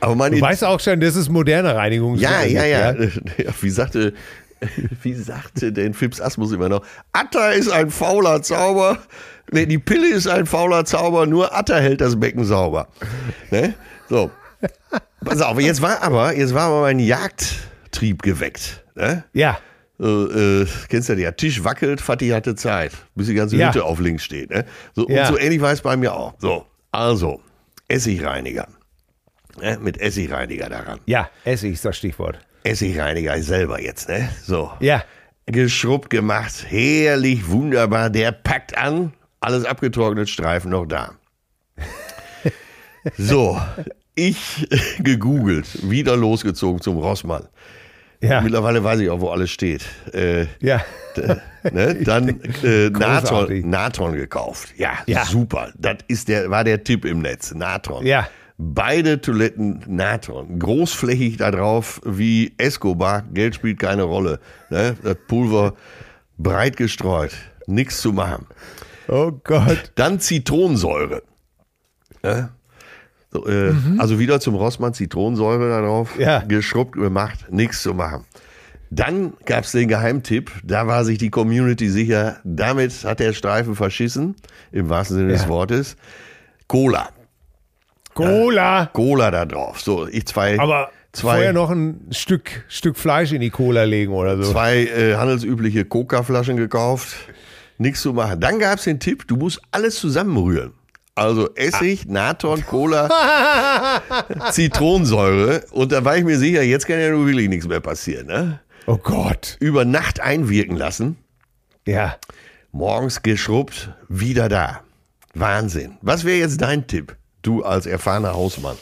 Aber 0.00 0.14
mein 0.14 0.32
Du 0.32 0.40
weißt 0.40 0.64
auch 0.64 0.80
schon, 0.80 1.00
das 1.00 1.16
ist 1.16 1.28
moderne 1.28 1.74
Reinigung. 1.74 2.16
ja, 2.16 2.42
ja, 2.42 2.64
ja, 2.64 2.92
ja. 2.92 3.08
Wie 3.60 3.70
sagte, 3.70 4.12
wie 5.02 5.14
sagte 5.14 5.72
denn 5.72 5.94
Fips 5.94 6.20
Asmus 6.20 6.52
immer 6.52 6.68
noch? 6.68 6.84
Atta 7.12 7.50
ist 7.50 7.70
ein 7.70 7.90
fauler 7.90 8.42
Zauber. 8.42 8.98
Nee, 9.50 9.66
die 9.66 9.78
Pille 9.78 10.08
ist 10.08 10.26
ein 10.26 10.46
fauler 10.46 10.84
Zauber, 10.84 11.26
nur 11.26 11.56
Atta 11.56 11.78
hält 11.78 12.00
das 12.00 12.18
Becken 12.18 12.44
sauber. 12.44 12.88
Ne? 13.50 13.74
So. 14.08 14.30
Pass 15.24 15.40
auf, 15.40 15.60
jetzt 15.60 15.80
war 15.80 16.02
aber, 16.02 16.36
jetzt 16.36 16.54
war 16.54 16.64
aber 16.64 16.82
mein 16.82 16.98
Jagdtrieb 16.98 18.22
geweckt. 18.22 18.84
Ne? 18.94 19.24
Ja. 19.32 19.58
So, 19.98 20.30
äh, 20.30 20.66
kennst 20.88 21.08
du 21.08 21.14
ja, 21.14 21.18
der 21.18 21.36
Tisch 21.36 21.64
wackelt, 21.64 22.00
Fatih 22.00 22.32
hatte 22.32 22.54
Zeit, 22.54 22.92
bis 23.16 23.26
die 23.26 23.34
ganze 23.34 23.56
Ja. 23.56 23.68
Hütte 23.68 23.84
auf 23.84 23.98
links 23.98 24.24
steht. 24.24 24.50
Ne? 24.50 24.64
So, 24.94 25.08
Ja. 25.08 25.22
Und 25.22 25.34
so 25.34 25.38
ähnlich 25.38 25.60
war 25.60 25.72
es 25.72 25.80
bei 25.80 25.96
mir 25.96 26.14
auch. 26.14 26.34
So, 26.38 26.64
also, 26.92 27.40
Essigreiniger. 27.88 28.68
Ne? 29.60 29.76
Mit 29.80 30.00
Essigreiniger 30.00 30.68
daran. 30.68 31.00
Ja, 31.06 31.28
Essig 31.44 31.72
ist 31.72 31.84
das 31.84 31.96
Stichwort. 31.96 32.38
Essigreiniger 32.62 33.40
selber 33.42 33.80
jetzt, 33.82 34.08
ne? 34.08 34.28
So. 34.44 34.70
Ja. 34.80 35.02
Geschrubbt 35.46 36.10
gemacht, 36.10 36.66
herrlich, 36.68 37.48
wunderbar. 37.48 38.10
Der 38.10 38.32
packt 38.32 38.76
an, 38.76 39.14
alles 39.40 39.64
abgetrocknet, 39.64 40.28
Streifen 40.28 40.70
noch 40.70 40.86
da. 40.86 41.14
So, 43.16 43.58
ich 44.14 44.66
gegoogelt, 44.98 45.88
wieder 45.88 46.16
losgezogen 46.16 46.80
zum 46.82 46.98
Rossmann. 46.98 47.48
Ja. 48.20 48.40
Mittlerweile 48.40 48.82
weiß 48.82 49.00
ich 49.00 49.10
auch, 49.10 49.20
wo 49.20 49.28
alles 49.30 49.50
steht. 49.50 49.84
Äh, 50.12 50.46
Ja. 50.60 50.80
ne? 51.72 51.94
Dann 52.04 52.40
äh, 52.64 52.90
Natron. 52.90 53.68
Natron 53.70 54.12
gekauft. 54.14 54.74
Ja, 54.76 54.92
Ja. 55.06 55.24
super. 55.24 55.70
Das 55.76 55.98
ist 56.08 56.28
der, 56.28 56.50
war 56.50 56.64
der 56.64 56.82
Tipp 56.82 57.04
im 57.04 57.20
Netz. 57.20 57.54
Natron. 57.54 58.04
Ja. 58.06 58.28
Beide 58.56 59.20
Toiletten 59.20 59.84
Natron. 59.86 60.58
Großflächig 60.58 61.36
da 61.36 61.52
drauf 61.52 62.00
wie 62.04 62.54
Escobar. 62.58 63.22
Geld 63.32 63.54
spielt 63.54 63.78
keine 63.78 64.02
Rolle. 64.02 64.40
Ne? 64.68 64.96
Das 65.04 65.16
Pulver 65.28 65.74
breit 66.38 66.76
gestreut. 66.76 67.30
Nichts 67.68 68.00
zu 68.00 68.12
machen. 68.12 68.46
Oh 69.06 69.30
Gott. 69.44 69.92
Dann 69.94 70.18
Zitronensäure. 70.18 71.22
Ne? 72.24 72.48
So, 73.30 73.46
äh, 73.46 73.72
Also 73.98 74.18
wieder 74.18 74.40
zum 74.40 74.54
Rossmann 74.54 74.94
Zitronensäure 74.94 75.68
da 75.68 75.80
drauf. 75.82 76.16
Mhm. 76.16 76.22
Ja. 76.22 76.38
Geschrubbt, 76.40 76.92
gemacht, 76.92 77.46
nichts 77.50 77.82
zu 77.82 77.94
machen. 77.94 78.24
Dann 78.90 79.34
gab 79.44 79.64
es 79.64 79.72
den 79.72 79.86
Geheimtipp, 79.88 80.50
da 80.64 80.86
war 80.86 81.04
sich 81.04 81.18
die 81.18 81.28
Community 81.28 81.90
sicher, 81.90 82.38
damit 82.42 83.04
hat 83.04 83.20
der 83.20 83.34
Streifen 83.34 83.74
verschissen, 83.74 84.34
im 84.72 84.88
wahrsten 84.88 85.18
Sinne 85.18 85.32
des 85.32 85.42
Ja. 85.42 85.48
Wortes. 85.48 85.96
Cola. 86.68 87.10
Cola. 88.14 88.86
Cola 88.92 89.30
da 89.30 89.44
drauf. 89.44 89.80
So, 89.80 90.08
ich 90.08 90.26
zwei, 90.26 90.58
Aber 90.58 90.90
zwei, 91.12 91.34
vorher 91.34 91.52
noch 91.52 91.70
ein 91.70 92.00
Stück, 92.10 92.64
Stück 92.68 92.96
Fleisch 92.96 93.32
in 93.32 93.40
die 93.42 93.50
Cola 93.50 93.84
legen 93.84 94.12
oder 94.12 94.42
so. 94.42 94.50
zwei 94.52 94.84
äh, 94.86 95.16
handelsübliche 95.16 95.84
Coca-Flaschen 95.84 96.56
gekauft. 96.56 97.14
Nichts 97.76 98.02
zu 98.02 98.12
machen. 98.12 98.40
Dann 98.40 98.58
gab 98.58 98.78
es 98.78 98.84
den 98.84 98.98
Tipp, 98.98 99.28
du 99.28 99.36
musst 99.36 99.60
alles 99.70 99.96
zusammenrühren. 100.00 100.72
Also 101.18 101.54
Essig, 101.54 102.06
Natron, 102.06 102.64
Cola, 102.64 103.08
Zitronensäure. 104.52 105.64
Und 105.72 105.92
da 105.92 106.04
war 106.04 106.16
ich 106.16 106.24
mir 106.24 106.38
sicher, 106.38 106.62
jetzt 106.62 106.86
kann 106.86 107.00
ja 107.00 107.10
nur 107.10 107.26
wirklich 107.26 107.48
nichts 107.48 107.66
mehr 107.66 107.80
passieren. 107.80 108.26
Ne? 108.26 108.60
Oh 108.86 108.96
Gott. 108.96 109.56
Über 109.60 109.84
Nacht 109.84 110.20
einwirken 110.20 110.76
lassen. 110.76 111.16
Ja. 111.86 112.16
Morgens 112.72 113.22
geschrubbt, 113.22 113.90
wieder 114.08 114.48
da. 114.48 114.80
Wahnsinn. 115.34 115.98
Was 116.02 116.24
wäre 116.24 116.38
jetzt 116.38 116.60
dein 116.60 116.86
Tipp, 116.86 117.16
du 117.42 117.64
als 117.64 117.86
erfahrener 117.86 118.34
Hausmann? 118.34 118.76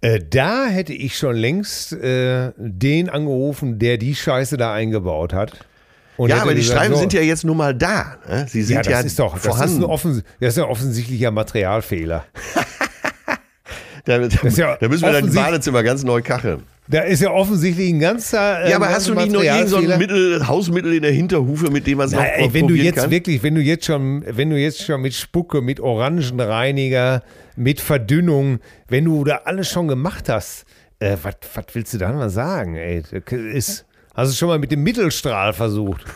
Äh, 0.00 0.20
da 0.28 0.66
hätte 0.66 0.92
ich 0.92 1.16
schon 1.16 1.36
längst 1.36 1.92
äh, 1.92 2.52
den 2.56 3.08
angerufen, 3.08 3.78
der 3.78 3.98
die 3.98 4.14
Scheiße 4.14 4.56
da 4.56 4.72
eingebaut 4.72 5.32
hat. 5.32 5.64
Und 6.16 6.28
Ja, 6.30 6.42
aber 6.42 6.54
die 6.54 6.60
gesagt, 6.60 6.78
Streifen 6.78 6.94
so, 6.94 7.00
sind 7.00 7.12
ja 7.14 7.22
jetzt 7.22 7.44
nun 7.44 7.56
mal 7.56 7.74
da. 7.74 8.16
Ne? 8.28 8.46
Sie 8.48 8.62
sind 8.62 8.76
ja, 8.76 8.82
ja, 8.82 8.96
das 8.98 9.06
ist 9.06 9.18
doch 9.18 9.34
das 9.34 9.42
ist, 9.44 9.48
vorhanden. 9.48 9.76
ein 9.78 9.84
offen, 9.84 10.22
das 10.40 10.56
ist 10.56 10.58
ein 10.62 10.68
offensichtlicher 10.68 11.30
Materialfehler. 11.30 12.24
Da, 14.04 14.18
da, 14.18 14.26
ja 14.48 14.76
da 14.80 14.88
müssen 14.88 15.02
wir 15.02 15.10
offensichtlich- 15.10 15.34
Badezimmer 15.34 15.82
ganz 15.84 16.02
neu 16.02 16.22
kacheln. 16.22 16.64
Da 16.88 17.02
ist 17.02 17.22
ja 17.22 17.30
offensichtlich 17.30 17.88
ein 17.92 18.00
ganzer. 18.00 18.68
Ja, 18.68 18.74
aber 18.76 18.88
ähm, 18.88 18.94
hast 18.94 19.08
du 19.08 19.14
nicht 19.14 19.30
noch 19.30 19.42
irgend 19.42 19.68
so. 19.68 19.78
Mittel, 19.80 20.46
Hausmittel 20.48 20.94
in 20.94 21.02
der 21.02 21.12
Hinterhufe, 21.12 21.70
mit 21.70 21.86
dem 21.86 21.98
man 21.98 22.08
es 22.08 22.12
noch 22.12 22.20
ey, 22.20 22.52
wenn 22.52 22.66
du 22.66 22.74
jetzt 22.74 22.96
kann? 22.96 23.10
wirklich, 23.12 23.44
wenn 23.44 23.54
du 23.54 23.60
jetzt 23.60 23.84
schon, 23.86 24.24
wenn 24.28 24.50
du 24.50 24.56
jetzt 24.58 24.82
schon 24.84 25.00
mit 25.00 25.14
Spucke, 25.14 25.60
mit 25.62 25.78
Orangenreiniger, 25.78 27.22
mit 27.54 27.80
Verdünnung, 27.80 28.58
wenn 28.88 29.04
du 29.04 29.22
da 29.22 29.42
alles 29.44 29.70
schon 29.70 29.86
gemacht 29.86 30.28
hast, 30.28 30.64
äh, 30.98 31.16
was 31.22 31.34
willst 31.72 31.94
du 31.94 31.98
da 31.98 32.12
mal 32.12 32.30
sagen? 32.30 32.74
Ey, 32.74 33.02
das 33.12 33.32
ist, 33.32 33.84
hast 34.14 34.32
du 34.32 34.36
schon 34.36 34.48
mal 34.48 34.58
mit 34.58 34.70
dem 34.72 34.82
Mittelstrahl 34.82 35.52
versucht? 35.52 36.04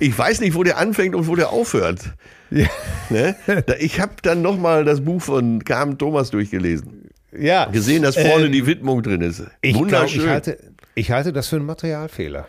Ich 0.00 0.16
weiß 0.16 0.40
nicht, 0.40 0.54
wo 0.54 0.62
der 0.62 0.78
anfängt 0.78 1.14
und 1.14 1.26
wo 1.26 1.36
der 1.36 1.50
aufhört. 1.50 2.00
Ja. 2.50 2.66
Ne? 3.10 3.34
Ich 3.80 4.00
habe 4.00 4.12
dann 4.22 4.40
nochmal 4.40 4.84
das 4.84 5.00
Buch 5.04 5.20
von 5.20 5.64
Carmen 5.64 5.98
Thomas 5.98 6.30
durchgelesen. 6.30 7.08
Ja. 7.36 7.64
Gesehen, 7.66 8.02
dass 8.02 8.14
vorne 8.16 8.46
Ähm, 8.46 8.52
die 8.52 8.66
Widmung 8.66 9.02
drin 9.02 9.20
ist. 9.22 9.42
Ich, 9.60 9.72
glaub, 9.72 9.84
Wunderschön. 9.86 10.20
ich, 10.22 10.28
halte, 10.28 10.58
ich 10.94 11.10
halte 11.10 11.32
das 11.32 11.48
für 11.48 11.56
einen 11.56 11.66
Materialfehler. 11.66 12.46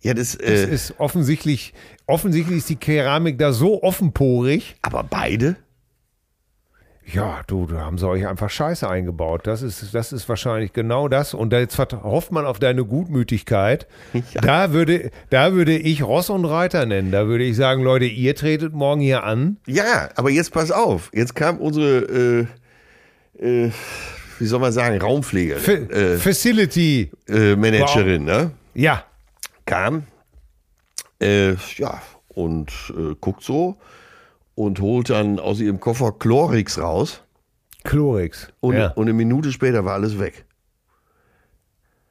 ja, 0.00 0.14
das, 0.14 0.34
äh, 0.34 0.66
ist 0.68 0.94
offensichtlich, 0.98 1.72
offensichtlich 2.06 2.58
ist 2.58 2.68
die 2.70 2.76
Keramik 2.76 3.38
da 3.38 3.52
so 3.52 3.82
offenporig. 3.82 4.74
aber 4.82 5.04
beide? 5.04 5.54
Ja, 7.10 7.40
du, 7.46 7.66
da 7.66 7.80
haben 7.80 7.96
sie 7.96 8.06
euch 8.06 8.26
einfach 8.26 8.50
Scheiße 8.50 8.88
eingebaut. 8.88 9.46
Das 9.46 9.62
ist, 9.62 9.94
das 9.94 10.12
ist 10.12 10.28
wahrscheinlich 10.28 10.74
genau 10.74 11.08
das. 11.08 11.32
Und 11.32 11.50
da 11.52 11.58
jetzt 11.58 11.78
hofft 11.78 12.32
man 12.32 12.44
auf 12.44 12.58
deine 12.58 12.84
Gutmütigkeit. 12.84 13.86
Ja. 14.12 14.40
Da, 14.42 14.72
würde, 14.72 15.10
da 15.30 15.54
würde 15.54 15.76
ich 15.76 16.02
Ross 16.02 16.28
und 16.28 16.44
Reiter 16.44 16.84
nennen. 16.84 17.10
Da 17.10 17.26
würde 17.26 17.44
ich 17.44 17.56
sagen, 17.56 17.82
Leute, 17.82 18.04
ihr 18.04 18.34
tretet 18.34 18.74
morgen 18.74 19.00
hier 19.00 19.24
an. 19.24 19.56
Ja, 19.66 20.10
aber 20.16 20.28
jetzt 20.30 20.52
pass 20.52 20.70
auf. 20.70 21.10
Jetzt 21.14 21.34
kam 21.34 21.58
unsere, 21.58 22.46
äh, 23.40 23.66
äh, 23.66 23.70
wie 24.38 24.46
soll 24.46 24.60
man 24.60 24.72
sagen, 24.72 25.00
Raumpflegerin, 25.00 25.88
Fa 25.88 25.94
äh, 25.94 26.16
Facility. 26.18 27.10
äh, 27.28 27.56
Managerin, 27.56 28.24
ne? 28.24 28.50
Ja. 28.74 29.04
kam, 29.64 30.02
äh, 31.20 31.54
ja, 31.76 32.02
und 32.28 32.70
äh, 32.90 33.14
guckt 33.20 33.42
so 33.42 33.76
und 34.58 34.80
holt 34.80 35.10
dann 35.10 35.38
aus 35.38 35.60
ihrem 35.60 35.78
Koffer 35.80 36.12
Chlorix 36.18 36.78
raus 36.78 37.22
Chlorix. 37.84 38.48
und, 38.60 38.74
ja. 38.76 38.88
und 38.88 39.04
eine 39.04 39.12
Minute 39.12 39.52
später 39.52 39.84
war 39.84 39.94
alles 39.94 40.18
weg. 40.18 40.44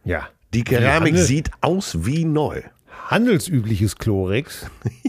ja. 0.04 0.28
Die 0.54 0.64
Keramik 0.64 1.12
Handel- 1.14 1.26
sieht 1.26 1.52
aus 1.60 2.06
wie 2.06 2.24
neu. 2.24 2.62
Handelsübliches 3.10 3.98
Chlorix. 3.98 4.66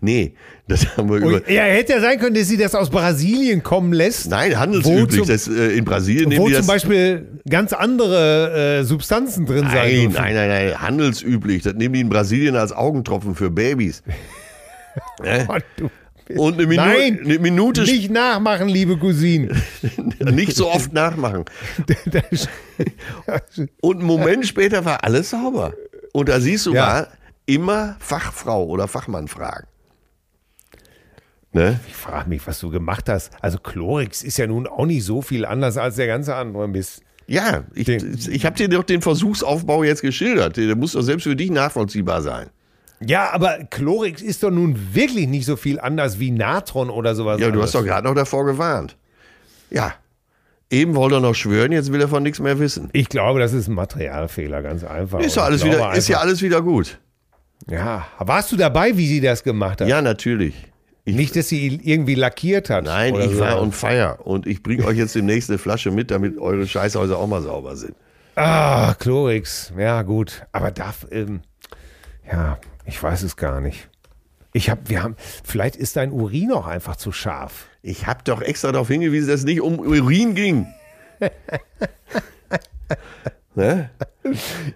Nee, 0.00 0.34
das 0.66 0.96
haben 0.96 1.08
wir 1.08 1.18
über. 1.18 1.48
Ja, 1.48 1.62
hätte 1.62 1.92
ja 1.92 2.00
sein 2.00 2.18
können, 2.18 2.34
dass 2.34 2.48
sie 2.48 2.56
das 2.56 2.74
aus 2.74 2.90
Brasilien 2.90 3.62
kommen 3.62 3.92
lässt. 3.92 4.28
Nein, 4.28 4.58
handelsüblich. 4.58 5.20
Zum- 5.20 5.28
das, 5.28 5.46
äh, 5.46 5.76
in 5.78 5.84
Brasilien 5.84 6.28
nehmen 6.28 6.42
Wo 6.42 6.48
die 6.48 6.54
zum 6.54 6.62
das. 6.62 6.66
Beispiel 6.66 7.40
ganz 7.48 7.72
andere 7.72 8.80
äh, 8.80 8.84
Substanzen 8.84 9.46
drin 9.46 9.60
sein 9.62 9.74
Nein, 9.74 9.90
dürfen. 10.10 10.12
nein, 10.14 10.34
nein, 10.34 10.48
nein, 10.48 10.80
handelsüblich. 10.82 11.62
Das 11.62 11.74
nehmen 11.74 11.94
die 11.94 12.00
in 12.00 12.08
Brasilien 12.08 12.56
als 12.56 12.72
Augentropfen 12.72 13.36
für 13.36 13.50
Babys. 13.50 14.02
Ne? 15.22 15.44
Gott, 15.46 15.62
du- 15.76 15.90
Und 16.34 16.54
eine, 16.54 16.66
Minu 16.66 16.82
Nein, 16.82 17.20
eine 17.24 17.38
Minute 17.38 17.82
nicht. 17.82 17.92
Nicht 17.92 18.10
nachmachen, 18.10 18.68
liebe 18.68 18.96
Cousine. 18.98 19.54
nicht 20.32 20.56
so 20.56 20.68
oft 20.70 20.92
nachmachen. 20.92 21.44
Und 23.80 23.98
einen 23.98 24.06
Moment 24.06 24.46
später 24.46 24.84
war 24.84 25.04
alles 25.04 25.30
sauber. 25.30 25.74
Und 26.12 26.28
da 26.28 26.40
siehst 26.40 26.66
du 26.66 26.74
Ja. 26.74 26.86
mal, 26.86 27.08
immer 27.46 27.96
Fachfrau 28.00 28.64
oder 28.66 28.88
Fachmann 28.88 29.28
fragen. 29.28 29.66
Ne? 31.52 31.78
Ich 31.86 31.94
frage 31.94 32.28
mich, 32.28 32.46
was 32.46 32.58
du 32.60 32.70
gemacht 32.70 33.08
hast. 33.08 33.30
Also 33.40 33.58
Chlorix 33.58 34.22
ist 34.22 34.36
ja 34.36 34.46
nun 34.46 34.66
auch 34.66 34.84
nicht 34.86 35.04
so 35.04 35.22
viel 35.22 35.44
anders 35.46 35.76
als 35.78 35.96
der 35.96 36.06
ganze 36.06 36.34
andere 36.34 36.68
Mist. 36.68 37.02
Ja, 37.28 37.64
ich, 37.74 37.86
Den- 37.86 38.18
ich 38.30 38.44
habe 38.44 38.56
dir 38.56 38.68
doch 38.68 38.84
den 38.84 39.00
Versuchsaufbau 39.02 39.84
jetzt 39.84 40.02
geschildert. 40.02 40.56
Der 40.56 40.76
muss 40.76 40.92
doch 40.92 41.02
selbst 41.02 41.24
für 41.24 41.36
dich 41.36 41.50
nachvollziehbar 41.50 42.20
sein. 42.22 42.50
Ja, 43.00 43.30
aber 43.32 43.58
Chlorix 43.70 44.22
ist 44.22 44.42
doch 44.42 44.50
nun 44.50 44.94
wirklich 44.94 45.26
nicht 45.28 45.44
so 45.46 45.56
viel 45.56 45.78
anders 45.80 46.18
wie 46.18 46.30
Natron 46.30 46.88
oder 46.90 47.14
sowas. 47.14 47.38
Ja, 47.40 47.46
du 47.46 47.52
anderes. 47.52 47.66
hast 47.66 47.74
doch 47.74 47.84
gerade 47.84 48.06
noch 48.06 48.14
davor 48.14 48.46
gewarnt. 48.46 48.96
Ja. 49.70 49.94
Eben 50.70 50.94
wollte 50.96 51.16
er 51.16 51.20
noch 51.20 51.34
schwören, 51.34 51.70
jetzt 51.72 51.92
will 51.92 52.00
er 52.00 52.08
von 52.08 52.22
nichts 52.22 52.40
mehr 52.40 52.58
wissen. 52.58 52.88
Ich 52.92 53.08
glaube, 53.08 53.38
das 53.38 53.52
ist 53.52 53.68
ein 53.68 53.74
Materialfehler, 53.74 54.62
ganz 54.62 54.82
einfach. 54.82 55.20
Ist, 55.20 55.36
ja 55.36 55.42
alles 55.44 55.64
wieder, 55.64 55.76
glaube 55.76 55.96
ist 55.96 56.08
ja 56.08 56.16
einfach- 56.16 56.26
alles 56.28 56.42
wieder 56.42 56.62
gut. 56.62 56.98
Ja, 57.70 58.06
warst 58.18 58.50
du 58.52 58.56
dabei, 58.56 58.96
wie 58.96 59.06
sie 59.06 59.20
das 59.20 59.42
gemacht 59.44 59.80
hat? 59.80 59.88
Ja, 59.88 60.02
natürlich. 60.02 60.54
Ich, 61.04 61.14
Nicht, 61.14 61.36
dass 61.36 61.48
sie 61.48 61.66
irgendwie 61.84 62.16
lackiert 62.16 62.68
hat. 62.68 62.84
nein, 62.84 63.14
ich 63.14 63.30
so. 63.32 63.38
war 63.40 63.62
on 63.62 63.70
fire. 63.70 64.18
Und 64.24 64.46
ich 64.48 64.62
bringe 64.62 64.84
euch 64.84 64.96
jetzt 64.98 65.14
demnächst 65.14 65.48
eine 65.50 65.58
Flasche 65.58 65.92
mit, 65.92 66.10
damit 66.10 66.36
eure 66.38 66.66
Scheißhäuser 66.66 67.16
auch 67.16 67.28
mal 67.28 67.42
sauber 67.42 67.76
sind. 67.76 67.94
Ah, 68.34 68.92
Chlorix. 68.98 69.72
Ja, 69.78 70.02
gut. 70.02 70.44
Aber 70.50 70.72
darf, 70.72 71.06
ähm, 71.12 71.42
ja, 72.30 72.58
ich 72.86 73.02
weiß 73.02 73.22
es 73.22 73.36
gar 73.36 73.60
nicht. 73.60 73.88
Ich 74.52 74.70
hab, 74.70 74.88
wir 74.88 75.02
haben, 75.02 75.16
vielleicht 75.44 75.76
ist 75.76 75.96
dein 75.96 76.12
Urin 76.12 76.52
auch 76.52 76.66
einfach 76.66 76.96
zu 76.96 77.12
scharf. 77.12 77.66
Ich 77.82 78.06
habe 78.06 78.20
doch 78.24 78.40
extra 78.40 78.72
darauf 78.72 78.88
hingewiesen, 78.88 79.28
dass 79.28 79.40
es 79.40 79.46
nicht 79.46 79.60
um 79.60 79.78
Urin 79.78 80.34
ging. 80.34 80.66
ne? 83.54 83.90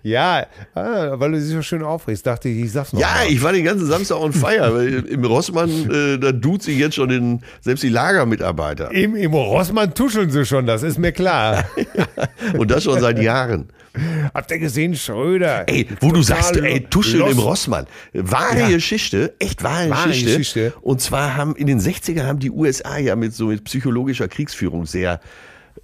Ja, 0.03 0.47
ah, 0.75 1.19
weil 1.19 1.33
du 1.33 1.39
dich 1.39 1.49
so 1.49 1.63
schön 1.63 1.83
aufregst, 1.83 2.27
dachte 2.27 2.49
ich, 2.49 2.65
ich 2.65 2.73
sag's 2.73 2.93
noch. 2.93 3.01
Ja, 3.01 3.09
mal. 3.09 3.31
ich 3.31 3.43
war 3.43 3.53
den 3.53 3.65
ganzen 3.65 3.87
Samstag 3.87 4.19
on 4.19 4.33
fire. 4.33 4.75
weil 4.75 5.07
Im 5.07 5.25
Rossmann, 5.25 5.71
äh, 5.91 6.19
da 6.19 6.33
tut 6.33 6.63
sich 6.63 6.79
jetzt 6.79 6.97
schon 6.97 7.09
den, 7.09 7.43
selbst 7.61 7.83
die 7.83 7.89
Lagermitarbeiter. 7.89 8.91
Im, 8.93 9.17
Im 9.17 9.33
Rossmann 9.33 9.95
tuscheln 9.95 10.31
sie 10.31 10.45
schon, 10.45 10.67
das 10.67 10.83
ist 10.83 10.99
mir 10.99 11.13
klar. 11.13 11.65
Und 12.59 12.71
das 12.71 12.85
schon 12.85 13.01
seit 13.01 13.21
Jahren. 13.21 13.69
Habt 14.34 14.51
ihr 14.51 14.59
gesehen, 14.59 14.95
Schröder? 14.95 15.68
Ey, 15.68 15.86
wo 16.01 16.12
du 16.12 16.22
sagst, 16.22 16.57
ey, 16.57 16.80
Tuscheln 16.88 17.20
lost. 17.20 17.32
im 17.32 17.38
Rossmann. 17.38 17.86
Wahre 18.12 18.61
Ja. 18.61 18.68
Geschichte, 18.68 19.34
echt 19.38 19.62
wahre, 19.62 19.91
Wahre 19.91 20.09
Geschichte. 20.09 20.38
Geschichte. 20.38 20.72
Und 20.80 21.01
zwar 21.01 21.36
haben 21.36 21.57
in 21.57 21.66
den 21.66 21.80
60ern 21.80 22.24
haben 22.24 22.38
die 22.38 22.51
USA 22.51 22.99
ja 22.99 23.16
mit 23.16 23.34
so 23.34 23.47
mit 23.47 23.64
psychologischer 23.64 24.28
Kriegsführung 24.28 24.86
sehr 24.86 25.20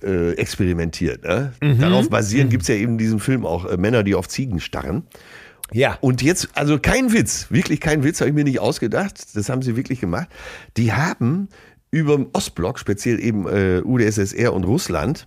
äh, 0.03 0.33
experimentiert. 0.33 1.25
Ne? 1.25 1.53
Mhm. 1.61 1.81
Darauf 1.81 2.09
basierend 2.11 2.51
gibt's 2.51 2.69
ja 2.69 2.75
eben 2.75 2.99
diesen 2.99 3.19
Film 3.21 3.45
auch 3.45 3.65
äh, 3.65 3.77
Männer, 3.77 4.03
die 4.03 4.15
auf 4.15 4.29
Ziegen 4.29 4.61
starren. 4.61 5.05
Ja. 5.73 5.99
Und 6.01 6.23
jetzt, 6.23 6.49
also 6.55 6.79
kein 6.79 7.13
Witz, 7.13 7.47
wirklich 7.51 7.81
kein 7.81 8.05
Witz, 8.05 8.21
habe 8.21 8.31
ich 8.31 8.37
mir 8.37 8.45
nicht 8.45 8.61
ausgedacht. 8.61 9.35
Das 9.35 9.49
haben 9.49 9.63
sie 9.63 9.77
wirklich 9.77 10.01
gemacht. 10.01 10.29
Die 10.77 10.93
haben 10.93 11.49
über 11.91 12.15
dem 12.17 12.29
Ostblock, 12.33 12.79
speziell 12.79 13.19
eben 13.21 13.49
äh, 13.49 13.81
UdSSR 13.83 14.53
und 14.53 14.65
Russland, 14.65 15.27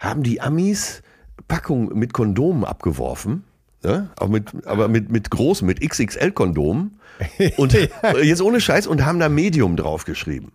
haben 0.00 0.22
die 0.22 0.40
Amis 0.40 1.02
Packungen 1.48 1.98
mit 1.98 2.12
Kondomen 2.12 2.64
abgeworfen. 2.64 3.44
Ja, 3.84 4.08
auch 4.18 4.28
mit, 4.28 4.50
aber 4.66 4.88
mit, 4.88 5.12
mit 5.12 5.30
großen, 5.30 5.66
mit 5.66 5.80
XXL-Kondomen. 5.80 6.98
Und 7.58 7.76
jetzt 8.22 8.42
ohne 8.42 8.60
Scheiß 8.60 8.88
und 8.88 9.04
haben 9.04 9.20
da 9.20 9.28
Medium 9.28 9.76
draufgeschrieben. 9.76 10.50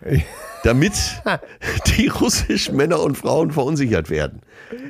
Damit 0.64 0.92
die 1.96 2.08
russischen 2.08 2.76
Männer 2.76 3.00
und 3.00 3.16
Frauen 3.16 3.50
verunsichert 3.50 4.10
werden. 4.10 4.42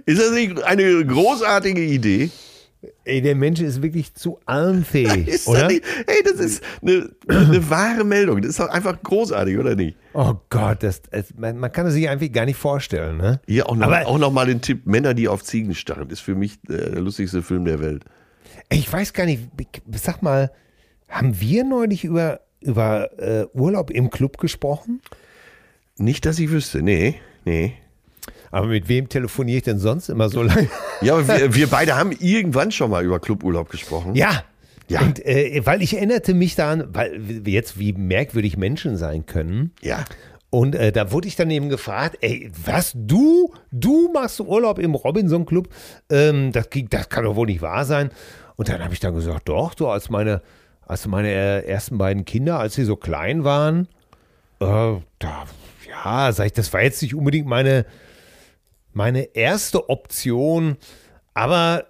Ist 0.07 0.21
das 0.21 0.33
nicht 0.33 0.63
eine 0.63 1.05
großartige 1.05 1.83
Idee? 1.83 2.31
Ey, 3.05 3.21
der 3.23 3.35
Mensch 3.35 3.61
ist 3.61 3.83
wirklich 3.83 4.15
zu 4.15 4.39
allem 4.47 4.85
fähig, 4.85 5.27
Ist 5.29 5.47
oder? 5.49 5.61
das 5.63 5.73
nicht, 5.73 5.85
ey, 6.07 6.23
das 6.25 6.41
ist 6.41 6.63
eine, 6.83 7.11
eine 7.29 7.71
wahre 7.71 8.05
Meldung. 8.05 8.41
Das 8.43 8.51
ist 8.51 8.61
doch 8.61 8.69
einfach 8.69 9.03
großartig, 9.03 9.59
oder 9.59 9.75
nicht? 9.77 9.97
Oh 10.13 10.35
Gott, 10.51 10.83
das, 10.83 11.03
es, 11.11 11.35
man, 11.37 11.57
man 11.59 11.71
kann 11.73 11.87
es 11.87 11.95
sich 11.95 12.09
einfach 12.09 12.31
gar 12.33 12.45
nicht 12.47 12.57
vorstellen, 12.57 13.17
ne? 13.17 13.41
Hier 13.47 13.69
auch 13.69 13.77
noch, 13.77 13.87
Aber- 13.87 14.07
auch 14.07 14.19
noch 14.19 14.33
mal 14.33 14.47
den 14.47 14.61
Tipp: 14.61 14.87
Männer, 14.87 15.15
die 15.15 15.29
auf 15.29 15.43
Ziegen 15.45 15.75
starren, 15.75 16.11
ist 16.11 16.21
für 16.21 16.35
mich 16.35 16.55
äh, 16.69 16.91
der 16.93 17.01
lustigste 17.01 17.43
Film 17.43 17.65
der 17.65 17.81
Welt. 17.81 18.05
Ey, 18.69 18.79
Ich 18.79 18.93
weiß 18.93 19.13
gar 19.13 19.27
nicht, 19.27 19.43
sag 19.93 20.23
mal, 20.23 20.51
haben 21.09 21.41
wir 21.41 21.65
neulich 21.65 22.05
über, 22.05 22.41
über 22.61 23.11
äh, 23.19 23.47
Urlaub 23.53 23.91
im 23.91 24.11
Club 24.11 24.39
gesprochen? 24.39 25.01
Nicht, 25.97 26.27
dass 26.27 26.39
ich 26.39 26.51
wüsste, 26.51 26.83
nee, 26.83 27.17
nee. 27.45 27.75
Aber 28.55 28.69
mit 28.69 28.89
wem 28.89 29.09
telefoniere 29.09 29.57
ich 29.57 29.63
denn 29.65 29.81
sonst 29.81 30.09
immer 30.09 30.29
so 30.29 30.41
lange? 30.45 30.69
Ja, 31.01 31.15
aber 31.15 31.27
wir, 31.27 31.55
wir 31.57 31.67
beide 31.67 31.97
haben 31.97 32.13
irgendwann 32.13 32.71
schon 32.71 32.89
mal 32.89 33.05
über 33.05 33.19
Cluburlaub 33.19 33.69
gesprochen. 33.69 34.15
Ja. 34.15 34.45
Ja. 34.89 35.01
Und, 35.01 35.27
äh, 35.27 35.61
weil 35.65 35.83
ich 35.83 35.97
erinnerte 35.97 36.35
mich 36.35 36.55
daran, 36.55 36.85
weil 36.93 37.49
jetzt 37.49 37.81
wie 37.81 37.93
merkwürdig 37.95 38.57
Menschen 38.57 38.97
sein 38.97 39.27
können. 39.27 39.73
Ja. 39.83 40.05
Und 40.51 40.77
äh, 40.77 40.93
da 40.93 41.11
wurde 41.11 41.27
ich 41.27 41.35
dann 41.35 41.51
eben 41.51 41.69
gefragt, 41.69 42.19
ey, 42.21 42.49
was, 42.65 42.93
du, 42.95 43.53
du 43.73 44.13
machst 44.13 44.39
Urlaub 44.39 44.79
im 44.79 44.95
Robinson 44.95 45.47
Club? 45.47 45.69
Ähm, 46.09 46.53
das, 46.53 46.69
das 46.91 47.09
kann 47.09 47.25
doch 47.25 47.35
wohl 47.35 47.47
nicht 47.47 47.61
wahr 47.61 47.85
sein. 47.85 48.11
Und 48.55 48.69
dann 48.69 48.85
habe 48.85 48.95
ich 48.95 49.01
dann 49.01 49.17
gesagt, 49.17 49.49
doch, 49.49 49.75
so 49.77 49.89
als 49.89 50.11
meine, 50.11 50.43
als 50.87 51.09
meine 51.09 51.29
äh, 51.29 51.67
ersten 51.67 51.99
beiden 51.99 52.25
Kinder, 52.25 52.61
als 52.61 52.75
sie 52.75 52.85
so 52.85 52.95
klein 52.95 53.43
waren, 53.43 53.89
äh, 54.61 54.95
da, 55.19 55.45
ja, 55.89 56.31
sag 56.31 56.47
ich, 56.47 56.53
das 56.53 56.73
war 56.73 56.83
jetzt 56.83 57.03
nicht 57.03 57.17
unbedingt 57.17 57.49
meine, 57.49 57.85
meine 58.95 59.35
erste 59.35 59.89
Option, 59.91 60.77
aber 61.35 61.87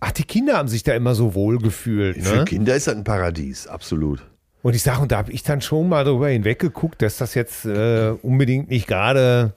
ach, 0.00 0.12
die 0.12 0.24
Kinder 0.24 0.56
haben 0.56 0.68
sich 0.68 0.82
da 0.82 0.94
immer 0.94 1.14
so 1.14 1.34
wohl 1.34 1.58
gefühlt. 1.58 2.22
Für 2.22 2.36
Ne? 2.38 2.44
Kinder 2.44 2.74
ist 2.76 2.86
das 2.86 2.94
ein 2.96 3.04
Paradies, 3.04 3.66
absolut. 3.66 4.22
Und 4.62 4.74
ich 4.74 4.82
sage, 4.82 5.00
und 5.02 5.12
da 5.12 5.18
habe 5.18 5.32
ich 5.32 5.42
dann 5.42 5.60
schon 5.60 5.88
mal 5.88 6.04
darüber 6.04 6.28
hinweggeguckt, 6.28 7.02
dass 7.02 7.18
das 7.18 7.34
jetzt 7.34 7.64
äh, 7.66 8.14
unbedingt 8.22 8.70
nicht 8.70 8.86
gerade 8.86 9.54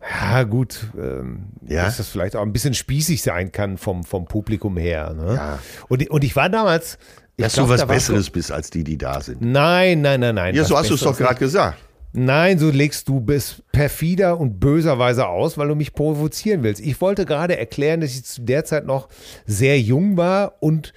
Ja, 0.00 0.44
gut, 0.44 0.86
ähm, 0.96 1.46
Ja? 1.66 1.84
dass 1.84 1.96
das 1.98 2.08
vielleicht 2.08 2.34
auch 2.36 2.42
ein 2.42 2.52
bisschen 2.52 2.74
spießig 2.74 3.22
sein 3.22 3.52
kann 3.52 3.76
vom, 3.76 4.04
vom 4.04 4.26
Publikum 4.26 4.76
her. 4.76 5.14
Ne? 5.14 5.34
Ja. 5.34 5.58
Und, 5.88 6.08
und 6.10 6.24
ich 6.24 6.34
war 6.36 6.48
damals. 6.48 6.96
Ich 7.36 7.44
Dass 7.44 7.54
glaub, 7.54 7.66
du 7.66 7.72
was 7.72 7.80
da 7.80 7.86
Besseres 7.86 8.30
bist 8.30 8.52
als 8.52 8.70
die, 8.70 8.84
die 8.84 8.98
da 8.98 9.20
sind. 9.20 9.40
So, 9.42 9.48
nein, 9.48 10.00
nein, 10.02 10.20
nein, 10.20 10.34
nein. 10.34 10.54
Ja, 10.54 10.64
so 10.64 10.76
hast 10.76 10.90
du 10.90 10.94
es 10.94 11.00
doch 11.00 11.16
gerade 11.16 11.38
gesagt. 11.38 11.78
Nein, 12.12 12.58
so 12.58 12.70
legst 12.70 13.08
du 13.08 13.20
bis 13.20 13.62
perfider 13.70 14.38
und 14.40 14.58
böserweise 14.58 15.28
aus, 15.28 15.56
weil 15.58 15.68
du 15.68 15.74
mich 15.76 15.92
provozieren 15.92 16.62
willst. 16.62 16.80
Ich 16.80 17.00
wollte 17.00 17.24
gerade 17.24 17.56
erklären, 17.56 18.00
dass 18.00 18.14
ich 18.14 18.24
zu 18.24 18.42
der 18.42 18.64
Zeit 18.64 18.84
noch 18.84 19.08
sehr 19.46 19.80
jung 19.80 20.16
war 20.16 20.54
und 20.60 20.92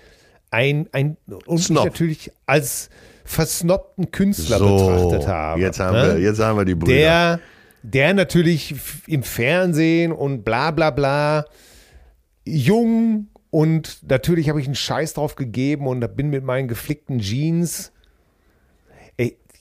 ein, 0.49 0.88
ein 0.91 1.18
und 1.45 1.70
natürlich 1.70 2.32
als 2.45 2.89
versnobten 3.26 4.11
Künstler 4.11 4.57
So, 4.57 4.76
betrachtet 4.78 5.28
habe. 5.28 5.61
jetzt 5.61 5.80
haben, 5.80 5.95
ne? 5.95 6.16
wir, 6.16 6.20
jetzt 6.22 6.39
haben 6.39 6.57
wir 6.57 6.66
die 6.66 6.76
Brüder. 6.76 6.93
der, 6.93 7.39
der 7.84 8.14
natürlich 8.14 8.76
im 9.07 9.24
Fernsehen 9.24 10.11
und 10.11 10.43
bla 10.43 10.72
bla 10.72 10.89
bla 10.91 11.45
jung 12.43 13.28
und 13.49 13.99
natürlich 14.09 14.49
habe 14.49 14.59
ich 14.59 14.66
einen 14.66 14.76
Scheiß 14.76 15.14
drauf 15.14 15.36
gegeben 15.36 15.88
und 15.88 16.16
bin 16.16 16.30
mit 16.30 16.43
meinen 16.43 16.68
geflickten 16.68 17.20
Jeans. 17.20 17.92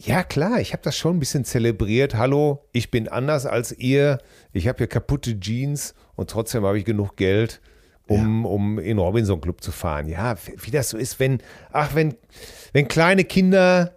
Ja 0.05 0.25
klar, 0.25 0.61
ich 0.61 0.73
habe 0.73 0.83
das 0.83 0.97
schon 0.97 1.17
ein 1.17 1.21
bisschen 1.21 1.45
zelebriert. 1.45 2.17
Hallo, 2.17 2.65
ich 2.73 2.91
bin 2.91 3.09
anders 3.09 3.47
als 3.47 3.71
ihr. 3.73 4.19
Ich 4.53 4.67
habe 4.67 4.79
hier 4.79 4.87
kaputte 4.89 5.39
Jeans 5.39 5.95
und 6.17 6.29
trotzdem 6.29 6.65
habe 6.65 6.77
ich 6.79 6.85
genug 6.85 7.17
Geld, 7.17 7.61
um, 8.09 8.45
um 8.45 8.79
in 8.81 8.99
Robinson 8.99 9.41
Club 9.41 9.63
zu 9.63 9.71
fahren. 9.71 10.09
Ja, 10.09 10.35
wie 10.61 10.73
das 10.73 10.91
so 10.91 10.99
ist, 10.99 11.21
wenn, 11.21 11.39
ach, 11.71 11.95
wenn, 11.95 12.17
wenn 12.73 12.89
kleine 12.89 13.23
Kinder 13.25 13.93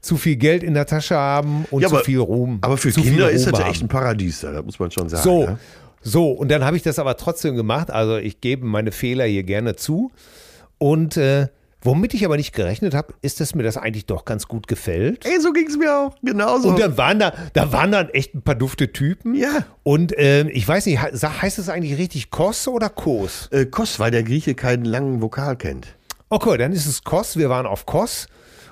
zu 0.00 0.16
viel 0.16 0.36
Geld 0.36 0.64
in 0.64 0.74
der 0.74 0.86
Tasche 0.86 1.14
haben 1.16 1.66
und 1.70 1.82
Ja, 1.82 1.88
zu 1.88 1.96
aber- 1.96 2.04
viel 2.04 2.18
Ruhm. 2.18 2.58
Aber 2.62 2.76
für 2.76 2.90
zu 2.90 3.00
Kinder 3.00 3.30
ist 3.30 3.46
das 3.46 3.56
ja 3.58 3.68
echt 3.68 3.80
ein 3.82 3.88
Paradies 3.88 4.40
da, 4.40 4.60
muss 4.60 4.78
man 4.80 4.90
schon 4.90 5.08
sagen. 5.08 5.22
So, 5.22 5.44
Ja? 5.44 5.58
so, 6.02 6.32
und 6.32 6.50
dann 6.50 6.64
habe 6.64 6.76
ich 6.76 6.82
das 6.82 6.98
aber 6.98 7.16
trotzdem 7.16 7.54
gemacht. 7.54 7.90
Also 7.92 8.16
ich 8.16 8.40
gebe 8.40 8.66
meine 8.66 8.90
Fehler 8.90 9.24
hier 9.24 9.44
gerne 9.44 9.76
zu. 9.76 10.10
Und 10.78 11.16
äh, 11.16 11.46
womit 11.84 12.14
ich 12.14 12.24
aber 12.24 12.36
nicht 12.36 12.52
gerechnet 12.52 12.94
habe, 12.94 13.14
ist, 13.22 13.40
dass 13.40 13.54
mir 13.54 13.62
das 13.62 13.76
eigentlich 13.76 14.06
doch 14.06 14.24
ganz 14.24 14.48
gut 14.48 14.66
gefällt. 14.66 15.24
Ey, 15.24 15.40
so 15.40 15.52
ging 15.52 15.66
es 15.68 15.76
mir 15.76 15.94
auch. 15.96 16.16
Genauso. 16.22 16.68
Und 16.70 16.80
dann 16.80 16.96
waren 16.98 17.18
da, 17.20 17.32
da 17.52 17.70
waren 17.72 17.92
dann 17.92 18.08
echt 18.08 18.34
ein 18.34 18.42
paar 18.42 18.54
dufte 18.56 18.90
Typen. 18.92 19.34
Ja. 19.34 19.64
Und 19.82 20.16
äh, 20.18 20.48
ich 20.48 20.66
weiß 20.66 20.86
nicht, 20.86 21.00
he- 21.02 21.16
heißt 21.26 21.58
es 21.58 21.68
eigentlich 21.68 21.98
richtig 21.98 22.30
Kos 22.30 22.66
oder 22.66 22.88
Kos? 22.88 23.48
äh, 23.52 23.66
Kos, 23.66 24.00
weil 24.00 24.10
der 24.10 24.22
Grieche 24.24 24.54
keinen 24.54 24.84
langen 24.84 25.20
Vokal 25.22 25.56
kennt. 25.56 25.88
Okay, 26.30 26.56
dann 26.58 26.72
ist 26.72 26.86
es 26.86 27.04
Kos. 27.04 27.36
Wir 27.36 27.48
waren 27.50 27.66
auf 27.66 27.86
Kos. 27.86 28.26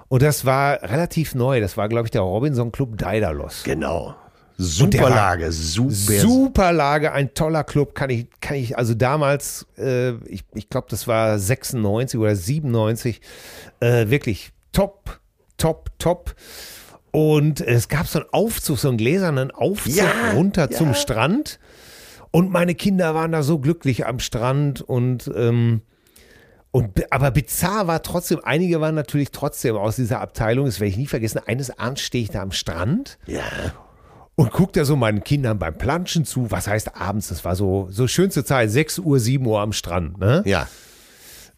Und 0.08 0.22
das 0.22 0.44
war 0.44 0.82
relativ 0.82 1.34
neu. 1.34 1.60
Das 1.60 1.76
war, 1.76 1.88
glaube 1.88 2.06
ich, 2.06 2.10
der 2.10 2.22
Robinson 2.22 2.72
Club 2.72 2.98
Daidalos. 2.98 3.62
Genau. 3.64 4.14
Super 4.62 5.10
Lage, 5.10 5.52
super. 5.52 5.90
Super 6.20 6.72
Lage, 6.72 7.12
ein 7.12 7.34
toller 7.34 7.64
Club, 7.64 7.94
kann 7.94 8.10
ich, 8.10 8.26
kann 8.40 8.56
ich, 8.56 8.76
also 8.78 8.94
damals, 8.94 9.66
äh, 9.78 10.12
ich, 10.26 10.44
ich 10.54 10.68
glaube, 10.68 10.86
das 10.90 11.06
war 11.06 11.38
96 11.38 12.18
oder 12.18 12.34
97, 12.36 13.20
äh, 13.80 14.08
wirklich 14.08 14.52
top, 14.72 15.20
top, 15.56 15.90
top. 15.98 16.34
Und 17.10 17.60
es 17.60 17.88
gab 17.88 18.06
so 18.06 18.20
einen 18.20 18.28
Aufzug, 18.32 18.78
so 18.78 18.88
einen 18.88 18.96
gläsernen 18.96 19.50
Aufzug 19.50 19.94
Ja, 19.96 20.32
runter 20.34 20.68
ja. 20.70 20.76
zum 20.76 20.94
Strand. 20.94 21.58
Und 22.30 22.50
meine 22.50 22.74
Kinder 22.74 23.14
waren 23.14 23.32
da 23.32 23.42
so 23.42 23.58
glücklich 23.58 24.06
am 24.06 24.18
Strand 24.18 24.80
und, 24.80 25.30
ähm, 25.36 25.82
und 26.70 27.12
aber 27.12 27.30
bizarr 27.30 27.86
war 27.86 28.02
trotzdem, 28.02 28.40
einige 28.42 28.80
waren 28.80 28.94
natürlich 28.94 29.30
trotzdem 29.30 29.76
aus 29.76 29.96
dieser 29.96 30.22
Abteilung, 30.22 30.64
das 30.64 30.80
werde 30.80 30.88
ich 30.88 30.96
nie 30.96 31.06
vergessen, 31.06 31.42
eines 31.44 31.78
Abends 31.78 32.00
stehe 32.00 32.24
ich 32.24 32.30
da 32.30 32.40
am 32.40 32.50
Strand 32.52 33.18
Ja. 33.26 33.42
Und 34.35 34.51
guckt 34.51 34.76
da 34.76 34.85
so 34.85 34.97
meinen 34.97 35.22
Kindern 35.24 35.59
beim 35.59 35.76
Planschen 35.76 36.24
zu. 36.24 36.51
Was 36.51 36.66
heißt 36.66 36.97
abends? 36.97 37.28
Das 37.28 37.45
war 37.45 37.55
so, 37.57 37.89
so 37.91 38.07
schönste 38.09 38.45
Zeit, 38.45 38.70
6 38.70 39.01
Uhr, 39.01 39.18
7 39.18 39.45
Uhr 39.47 39.61
am 39.61 39.72
Strand, 39.72 40.18
ne? 40.18 40.43
Ja. 40.47 40.68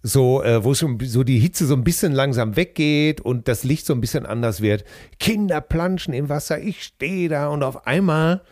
So, 0.03 0.43
äh, 0.43 0.63
wo 0.65 0.75
schon 0.75 0.99
so 1.01 1.25
die 1.25 1.39
Hitze 1.39 1.65
so 1.67 1.75
ein 1.75 1.83
bisschen 1.85 2.13
langsam 2.13 2.57
weggeht 2.57 3.23
und 3.23 3.49
das 3.49 3.65
Licht 3.65 3.87
so 3.87 3.95
ein 3.95 4.03
bisschen 4.03 4.27
anders 4.27 4.61
wird. 4.61 4.85
Kinder 5.19 5.63
planschen 5.63 6.13
im 6.13 6.29
Wasser, 6.29 6.59
ich 6.61 6.83
stehe 6.85 7.31
da 7.31 7.49
und 7.49 7.63
auf 7.63 7.87
einmal 7.87 8.43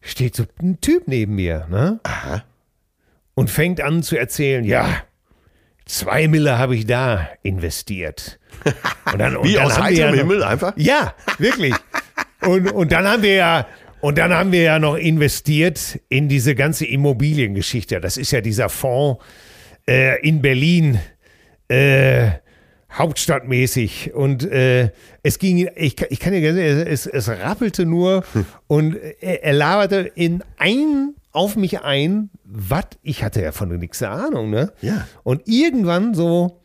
steht 0.00 0.34
so 0.36 0.44
ein 0.62 0.80
Typ 0.80 1.06
neben 1.06 1.34
mir, 1.34 1.66
ne? 1.68 2.00
Und 3.34 3.50
fängt 3.50 3.82
an 3.82 4.02
zu 4.02 4.16
erzählen, 4.16 4.64
ja, 4.64 4.88
zwei 5.84 6.28
Mille 6.28 6.56
habe 6.56 6.76
ich 6.76 6.86
da 6.86 7.28
investiert. 7.42 8.38
Und 9.12 9.18
dann, 9.18 9.36
und 9.36 9.46
Wie 9.48 9.54
dann 9.54 9.66
aus 9.66 9.78
heiterem 9.78 10.14
Himmel 10.14 10.42
einfach? 10.42 10.72
ja, 10.76 11.14
wirklich. 11.38 11.74
Und, 12.48 12.72
und 12.72 12.92
dann 12.92 13.06
haben 13.06 13.22
wir 13.22 13.34
ja, 13.34 13.66
und 14.00 14.18
dann 14.18 14.32
haben 14.32 14.52
wir 14.52 14.62
ja 14.62 14.78
noch 14.78 14.96
investiert 14.96 15.98
in 16.08 16.28
diese 16.28 16.54
ganze 16.54 16.86
Immobiliengeschichte. 16.86 18.00
Das 18.00 18.16
ist 18.16 18.30
ja 18.30 18.40
dieser 18.40 18.68
Fonds 18.68 19.22
äh, 19.88 20.20
in 20.26 20.40
Berlin, 20.40 20.98
äh, 21.68 22.30
hauptstadtmäßig. 22.92 24.14
Und 24.14 24.44
äh, 24.44 24.90
es 25.22 25.38
ging, 25.38 25.68
ich, 25.76 25.96
kann- 25.96 26.08
ich 26.10 26.20
kann 26.20 26.32
dir 26.32 26.40
ganz 26.40 26.58
ehrlich, 26.58 26.86
es, 26.88 27.06
es 27.06 27.28
rappelte 27.28 27.84
nur 27.86 28.24
und 28.66 28.96
er, 29.20 29.44
er 29.44 29.52
laberte 29.52 29.98
in 30.14 30.42
ein 30.58 31.14
auf 31.32 31.56
mich 31.56 31.82
ein, 31.82 32.30
was, 32.44 32.86
ich 33.02 33.22
hatte 33.22 33.42
ja 33.42 33.52
von 33.52 33.76
nichts 33.78 34.02
Ahnung, 34.02 34.50
ne? 34.50 34.72
Ja. 34.80 35.06
Und 35.22 35.42
irgendwann 35.46 36.14
so, 36.14 36.60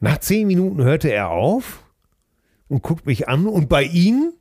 nach 0.00 0.18
zehn 0.18 0.46
Minuten 0.46 0.82
hörte 0.82 1.10
er 1.12 1.28
auf 1.30 1.84
und 2.68 2.82
guckt 2.82 3.06
mich 3.06 3.28
an 3.28 3.46
und 3.46 3.68
bei 3.68 3.84
ihm 3.84 4.32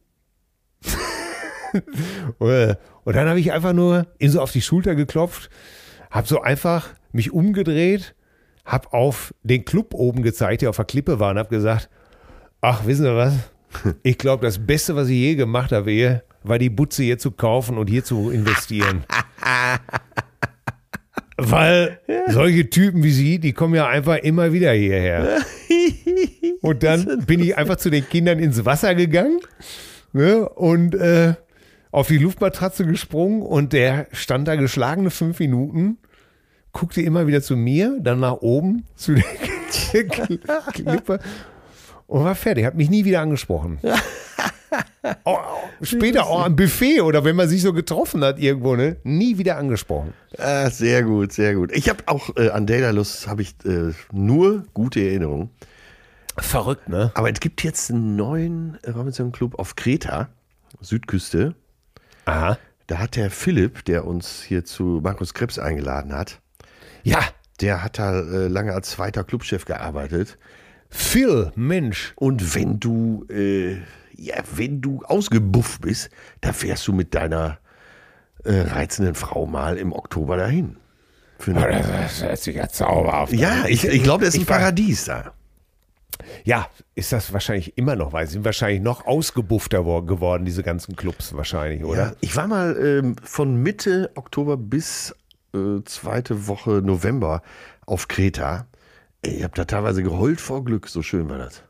und 2.39 3.15
dann 3.15 3.27
habe 3.27 3.39
ich 3.39 3.51
einfach 3.51 3.73
nur 3.73 4.07
ihm 4.17 4.29
so 4.29 4.41
auf 4.41 4.51
die 4.51 4.61
Schulter 4.61 4.95
geklopft, 4.95 5.49
habe 6.09 6.27
so 6.27 6.41
einfach 6.41 6.89
mich 7.11 7.31
umgedreht, 7.31 8.15
habe 8.65 8.93
auf 8.93 9.33
den 9.43 9.65
Club 9.65 9.93
oben 9.93 10.23
gezeigt, 10.23 10.61
der 10.61 10.69
auf 10.69 10.77
der 10.77 10.85
Klippe 10.85 11.19
war 11.19 11.31
und 11.31 11.39
habe 11.39 11.49
gesagt, 11.49 11.89
ach, 12.61 12.85
wissen 12.85 13.05
Sie 13.05 13.15
was? 13.15 13.33
Ich 14.03 14.17
glaube, 14.17 14.45
das 14.45 14.65
Beste, 14.65 14.95
was 14.95 15.09
ich 15.09 15.17
je 15.17 15.35
gemacht 15.35 15.71
habe, 15.71 15.91
hier, 15.91 16.23
war 16.43 16.57
die 16.57 16.71
Butze 16.71 17.03
hier 17.03 17.19
zu 17.19 17.31
kaufen 17.31 17.77
und 17.77 17.87
hier 17.87 18.03
zu 18.03 18.31
investieren. 18.31 19.03
Weil 21.37 21.99
solche 22.29 22.69
Typen 22.69 23.03
wie 23.03 23.11
Sie, 23.11 23.39
die 23.39 23.53
kommen 23.53 23.75
ja 23.75 23.87
einfach 23.87 24.17
immer 24.17 24.51
wieder 24.51 24.73
hierher. 24.73 25.37
Und 26.61 26.83
dann 26.83 27.23
bin 27.25 27.41
ich 27.41 27.55
einfach 27.55 27.77
zu 27.77 27.89
den 27.89 28.09
Kindern 28.09 28.39
ins 28.39 28.65
Wasser 28.65 28.93
gegangen 28.95 29.39
ne, 30.13 30.47
und 30.47 30.95
äh, 30.95 31.35
auf 31.91 32.07
die 32.07 32.17
Luftmatratze 32.17 32.85
gesprungen 32.85 33.41
und 33.41 33.73
der 33.73 34.07
stand 34.11 34.47
da 34.47 34.55
geschlagene 34.55 35.09
fünf 35.09 35.39
Minuten, 35.39 35.97
guckte 36.71 37.01
immer 37.01 37.27
wieder 37.27 37.41
zu 37.41 37.55
mir, 37.55 37.97
dann 37.99 38.19
nach 38.19 38.37
oben 38.41 38.85
zu 38.95 39.15
der 39.15 40.07
Klippe 40.73 41.19
und 42.07 42.23
war 42.23 42.35
fertig, 42.35 42.65
hat 42.65 42.75
mich 42.75 42.89
nie 42.89 43.05
wieder 43.05 43.21
angesprochen. 43.21 43.79
Oh, 45.23 45.37
später 45.81 46.27
auch 46.27 46.43
am 46.45 46.55
Buffet 46.55 47.01
oder 47.01 47.23
wenn 47.23 47.35
man 47.35 47.47
sich 47.47 47.61
so 47.61 47.73
getroffen 47.73 48.23
hat 48.23 48.37
irgendwo, 48.39 48.75
ne? 48.75 48.97
Nie 49.03 49.37
wieder 49.37 49.57
angesprochen. 49.57 50.13
Ah, 50.37 50.69
sehr 50.69 51.03
gut, 51.03 51.31
sehr 51.31 51.55
gut. 51.55 51.71
Ich 51.71 51.89
habe 51.89 52.03
auch 52.05 52.35
äh, 52.35 52.49
an 52.49 52.67
Daedalus 52.67 53.27
habe 53.27 53.41
ich 53.41 53.55
äh, 53.65 53.93
nur 54.11 54.65
gute 54.73 54.99
Erinnerungen. 54.99 55.49
Verrückt, 56.41 56.89
ne? 56.89 57.11
Aber 57.15 57.31
es 57.31 57.39
gibt 57.39 57.63
jetzt 57.63 57.89
einen 57.91 58.15
neuen 58.15 58.77
Robinson 58.87 59.31
Club 59.31 59.57
auf 59.59 59.75
Kreta, 59.75 60.29
Südküste. 60.81 61.55
Aha. 62.25 62.57
Da 62.87 62.97
hat 62.99 63.15
der 63.15 63.29
Philipp, 63.31 63.85
der 63.85 64.05
uns 64.05 64.41
hier 64.41 64.65
zu 64.65 64.99
Markus 65.03 65.33
Krebs 65.33 65.59
eingeladen 65.59 66.13
hat, 66.13 66.39
Ja, 67.03 67.19
der 67.61 67.83
hat 67.83 67.99
da 67.99 68.19
äh, 68.19 68.47
lange 68.47 68.73
als 68.73 68.91
zweiter 68.91 69.23
Clubchef 69.23 69.65
gearbeitet. 69.65 70.37
Phil, 70.89 71.51
Mensch. 71.55 72.13
Und 72.15 72.55
wenn 72.55 72.79
du, 72.79 73.25
äh, 73.29 73.75
ja, 74.15 74.35
wenn 74.55 74.81
du 74.81 75.03
ausgebufft 75.03 75.81
bist, 75.81 76.09
dann 76.41 76.53
fährst 76.53 76.87
du 76.87 76.93
mit 76.93 77.13
deiner 77.13 77.59
äh, 78.43 78.61
reizenden 78.61 79.13
Frau 79.15 79.45
mal 79.45 79.77
im 79.77 79.93
Oktober 79.93 80.37
dahin. 80.37 80.77
Für 81.37 81.51
eine, 81.51 81.79
Oh, 81.79 81.91
Das 82.01 82.23
hört 82.23 82.39
sich 82.39 82.55
ja 82.55 82.67
zauberhaft 82.67 83.33
ja, 83.33 83.65
ich, 83.67 83.85
ich 83.85 84.03
glaube, 84.03 84.25
das 84.25 84.33
ist 84.33 84.39
ein 84.39 84.41
ich 84.43 84.47
Paradies 84.47 85.05
da. 85.05 85.33
Ja, 86.43 86.67
ist 86.95 87.11
das 87.11 87.31
wahrscheinlich 87.33 87.77
immer 87.77 87.95
noch, 87.95 88.11
weil 88.13 88.27
sie 88.27 88.33
sind 88.33 88.45
wahrscheinlich 88.45 88.81
noch 88.81 89.05
ausgebuffter 89.07 89.85
wo- 89.85 90.01
geworden, 90.01 90.45
diese 90.45 90.63
ganzen 90.63 90.95
Clubs 90.95 91.33
wahrscheinlich, 91.35 91.79
Ja, 91.81 91.85
oder? 91.87 92.15
ich 92.21 92.35
war 92.35 92.47
mal 92.47 92.75
ähm, 92.77 93.15
von 93.23 93.55
Mitte 93.55 94.11
Oktober 94.15 94.57
bis 94.57 95.15
äh, 95.53 95.81
zweite 95.85 96.47
Woche 96.47 96.81
November 96.83 97.41
auf 97.85 98.07
Kreta. 98.07 98.67
Ich 99.21 99.43
habe 99.43 99.53
da 99.55 99.65
teilweise 99.65 100.03
geheult 100.03 100.39
vor 100.41 100.63
Glück, 100.63 100.87
so 100.87 101.01
schön 101.01 101.29
war 101.29 101.37
das. 101.39 101.63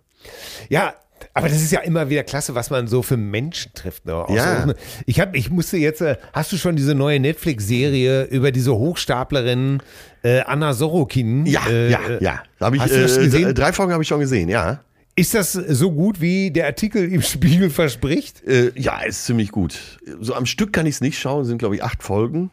Ja, 0.69 0.93
aber 1.39 1.49
das 1.49 1.61
ist 1.61 1.71
ja 1.71 1.79
immer 1.79 2.09
wieder 2.09 2.23
klasse, 2.23 2.53
was 2.55 2.69
man 2.69 2.87
so 2.87 3.01
für 3.01 3.17
Menschen 3.17 3.73
trifft. 3.73 4.05
Ne? 4.05 4.25
Ja. 4.29 4.67
so, 4.67 4.73
ich, 5.05 5.19
hab, 5.19 5.35
ich 5.35 5.49
musste 5.49 5.77
jetzt, 5.77 6.01
äh, 6.01 6.17
hast 6.33 6.51
du 6.51 6.57
schon 6.57 6.75
diese 6.75 6.93
neue 6.95 7.19
Netflix-Serie 7.19 8.25
über 8.25 8.51
diese 8.51 8.75
Hochstaplerin 8.75 9.81
äh, 10.23 10.41
Anna 10.41 10.73
Sorokin? 10.73 11.45
Ja, 11.45 11.67
äh, 11.67 11.89
ja, 11.89 11.99
äh, 12.07 12.23
ja. 12.23 12.43
Hab 12.59 12.75
ich, 12.75 12.81
hast 12.81 12.93
du 12.93 13.01
das 13.01 13.17
äh, 13.17 13.23
gesehen? 13.23 13.55
Drei 13.55 13.73
Folgen 13.73 13.93
habe 13.93 14.03
ich 14.03 14.09
schon 14.09 14.19
gesehen, 14.19 14.49
ja. 14.49 14.81
Ist 15.15 15.33
das 15.33 15.53
so 15.53 15.91
gut, 15.91 16.21
wie 16.21 16.51
der 16.51 16.65
Artikel 16.67 17.11
im 17.11 17.21
Spiegel 17.23 17.69
verspricht? 17.69 18.41
Äh, 18.45 18.71
ja, 18.75 19.01
ist 19.01 19.25
ziemlich 19.25 19.51
gut. 19.51 19.77
So 20.21 20.33
am 20.33 20.45
Stück 20.45 20.71
kann 20.71 20.85
ich 20.85 20.95
es 20.95 21.01
nicht 21.01 21.19
schauen, 21.19 21.45
sind 21.45 21.57
glaube 21.57 21.75
ich 21.75 21.83
acht 21.83 22.03
Folgen. 22.03 22.51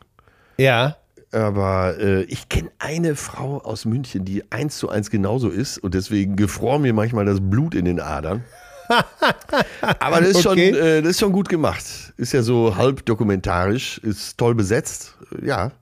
Ja. 0.59 0.97
Aber 1.33 1.99
äh, 1.99 2.23
ich 2.23 2.49
kenne 2.49 2.71
eine 2.79 3.15
Frau 3.15 3.59
aus 3.59 3.85
München, 3.85 4.25
die 4.25 4.51
eins 4.51 4.79
zu 4.79 4.89
eins 4.89 5.11
genauso 5.11 5.49
ist 5.49 5.79
und 5.79 5.95
deswegen 5.95 6.37
gefror 6.37 6.79
mir 6.79 6.93
manchmal 6.93 7.25
das 7.25 7.39
Blut 7.41 7.75
in 7.75 7.85
den 7.85 8.01
Adern. 8.01 8.45
Aber 9.99 10.21
das 10.21 10.31
ist, 10.31 10.47
Okay. 10.47 10.73
schon, 10.73 10.81
äh, 10.81 11.03
das 11.03 11.13
ist 11.13 11.21
schon 11.21 11.33
gut 11.33 11.49
gemacht. 11.49 11.85
Ist 12.17 12.33
ja 12.33 12.43
so 12.43 12.77
halb 12.77 13.05
dokumentarisch, 13.07 13.99
ist 13.99 14.39
toll 14.39 14.55
besetzt. 14.55 15.15
Ja, 15.45 15.73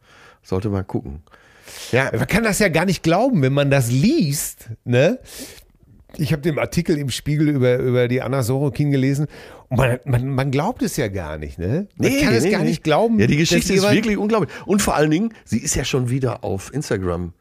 sollte 0.42 0.68
man 0.68 0.86
gucken. 0.86 1.22
Ja, 1.92 2.10
Man 2.16 2.26
kann 2.26 2.44
das 2.44 2.58
ja 2.58 2.68
gar 2.68 2.84
nicht 2.84 3.02
glauben, 3.02 3.42
wenn 3.42 3.52
man 3.52 3.70
das 3.70 3.90
liest. 3.90 4.70
Ne? 4.84 5.18
Ich 6.16 6.32
habe 6.32 6.42
den 6.42 6.58
Artikel 6.58 6.96
im 6.98 7.10
Spiegel 7.10 7.48
über, 7.48 7.78
über 7.78 8.06
die 8.08 8.22
Anna 8.22 8.42
Sorokin 8.42 8.90
gelesen 8.90 9.26
und 9.68 9.78
man, 9.78 9.98
man, 10.04 10.28
man 10.28 10.50
glaubt 10.50 10.82
es 10.82 10.96
ja 10.96 11.08
gar 11.08 11.38
nicht. 11.38 11.58
Ne? 11.58 11.88
Man 11.96 12.10
Nee, 12.12 12.20
kann 12.22 12.34
es 12.34 12.44
nee, 12.44 12.50
gar 12.50 12.60
nee. 12.60 12.68
nicht 12.68 12.84
glauben. 12.84 13.18
Ja, 13.18 13.26
die 13.26 13.36
Geschichte 13.36 13.72
ist 13.72 13.90
wirklich 13.90 14.16
unglaublich. 14.18 14.50
Und 14.66 14.80
vor 14.82 14.94
allen 14.94 15.10
Dingen, 15.10 15.34
sie 15.44 15.58
ist 15.58 15.74
ja 15.74 15.84
schon 15.84 16.10
wieder 16.10 16.44
auf 16.44 16.72
Instagram 16.72 17.32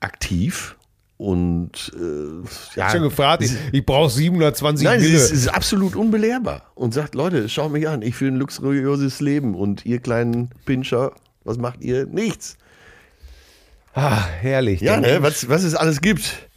aktiv. 0.00 0.76
Und 1.22 1.92
äh, 1.94 2.76
ja, 2.76 2.90
schon 2.90 3.02
gefragt, 3.02 3.44
ich, 3.44 3.52
ich 3.70 3.86
brauche 3.86 4.10
720 4.10 4.84
Nein, 4.84 4.98
sie 4.98 5.06
Mille. 5.06 5.18
ist, 5.18 5.30
ist 5.30 5.46
absolut 5.46 5.94
unbelehrbar 5.94 6.72
und 6.74 6.92
sagt, 6.92 7.14
Leute, 7.14 7.48
schaut 7.48 7.70
mich 7.70 7.86
an, 7.86 8.02
ich 8.02 8.16
führe 8.16 8.32
ein 8.32 8.38
luxuriöses 8.38 9.20
Leben 9.20 9.54
und 9.54 9.86
ihr 9.86 10.00
kleinen 10.00 10.50
Pinscher, 10.64 11.12
was 11.44 11.58
macht 11.58 11.80
ihr? 11.80 12.06
Nichts. 12.06 12.56
Ah, 13.94 14.26
herrlich. 14.40 14.80
Ja, 14.80 14.98
ne, 14.98 15.22
was, 15.22 15.48
was 15.48 15.62
es 15.62 15.76
alles 15.76 16.00
gibt. 16.00 16.48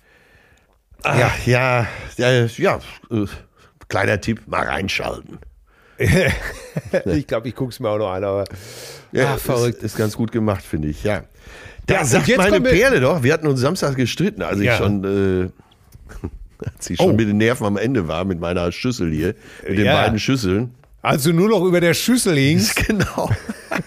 Ja, 1.04 1.32
ja, 1.46 1.88
ja, 2.18 2.46
ja 2.46 2.80
äh, 3.12 3.26
kleiner 3.88 4.20
Tipp, 4.20 4.48
mal 4.48 4.66
reinschalten. 4.66 5.38
ich 7.06 7.28
glaube, 7.28 7.48
ich 7.50 7.56
gucke 7.56 7.70
es 7.72 7.80
mir 7.80 7.90
auch 7.90 8.00
noch 8.00 8.12
an, 8.12 8.24
aber 8.24 8.46
Ja, 9.12 9.36
Ah, 9.36 9.38
verrückt. 9.38 9.78
Ist, 9.78 9.84
ist 9.84 9.98
ganz 9.98 10.18
gut 10.18 10.32
gemacht, 10.32 10.64
finde 10.64 10.88
ich, 10.88 11.04
ja. 11.04 11.22
Da 11.88 11.96
Ja, 11.96 12.06
sagt 12.06 12.28
jetzt 12.28 12.38
meine 12.38 12.62
Perle 12.62 13.00
doch, 13.00 13.22
wir 13.24 13.32
hatten 13.34 13.48
uns 13.48 13.60
Samstag 13.60 13.96
gestritten, 13.96 14.42
als 14.42 14.60
ich 14.60 14.66
Ja. 14.66 14.78
schon, 14.78 15.04
äh, 15.04 15.50
als 16.76 16.90
ich 16.90 16.98
schon 16.98 17.12
Oh. 17.12 17.14
mit 17.14 17.28
den 17.28 17.38
Nerven 17.38 17.66
am 17.68 17.78
Ende 17.78 18.08
war, 18.08 18.26
mit 18.26 18.40
meiner 18.40 18.72
Schüssel 18.72 19.12
hier, 19.12 19.36
mit 19.68 19.78
den 19.78 19.86
Ja. 19.86 19.94
beiden 20.02 20.18
Schüsseln. 20.20 20.74
also 21.02 21.32
nur 21.32 21.50
noch 21.50 21.64
über 21.64 21.82
der 21.82 21.94
Schüssel 21.94 22.36
hingst 22.38 22.76
Genau. 22.88 23.30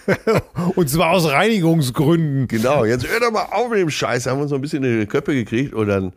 und 0.75 0.89
zwar 0.89 1.11
aus 1.11 1.29
Reinigungsgründen. 1.29 2.47
Genau, 2.47 2.85
jetzt 2.85 3.05
hör 3.07 3.19
doch 3.19 3.31
mal 3.31 3.47
auf 3.51 3.69
mit 3.69 3.79
dem 3.79 3.89
Scheiß. 3.89 4.25
Haben 4.27 4.37
wir 4.37 4.43
uns 4.43 4.51
noch 4.51 4.57
ein 4.59 4.61
bisschen 4.61 4.83
in 4.83 5.01
die 5.01 5.05
Köpfe 5.05 5.33
gekriegt 5.33 5.73
und 5.73 5.87
dann 5.87 6.13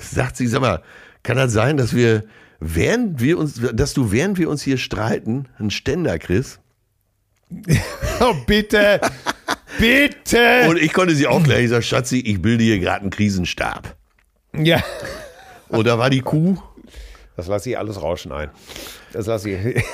sagt 0.00 0.36
sie, 0.36 0.46
sag 0.46 0.60
mal, 0.62 0.82
kann 1.22 1.36
das 1.36 1.52
sein, 1.52 1.76
dass 1.76 1.94
wir, 1.94 2.24
während 2.60 3.20
wir 3.20 3.36
uns, 3.38 3.60
dass 3.74 3.92
du, 3.92 4.10
während 4.12 4.38
wir 4.38 4.48
uns 4.48 4.62
hier 4.62 4.78
streiten, 4.78 5.46
einen 5.58 5.70
Ständer 5.70 6.18
kriegst? 6.18 6.60
Oh, 8.20 8.34
bitte, 8.46 9.00
bitte. 9.80 10.68
Und 10.68 10.78
ich 10.78 10.92
konnte 10.92 11.14
sie 11.14 11.26
aufklären. 11.26 11.62
Ich 11.64 11.70
sag, 11.70 11.82
Schatzi, 11.82 12.20
ich 12.20 12.40
bilde 12.40 12.62
hier 12.64 12.78
gerade 12.78 13.00
einen 13.02 13.10
Krisenstab. 13.10 13.96
ja, 14.56 14.82
Und 15.68 15.86
da 15.86 15.98
war 15.98 16.10
die 16.10 16.20
Kuh. 16.20 16.56
das 17.36 17.46
lasse 17.48 17.70
ich 17.70 17.78
alles 17.78 18.00
rausschneiden. 18.00 18.54
Das 19.12 19.26
lasse 19.26 19.50
ich. 19.50 19.84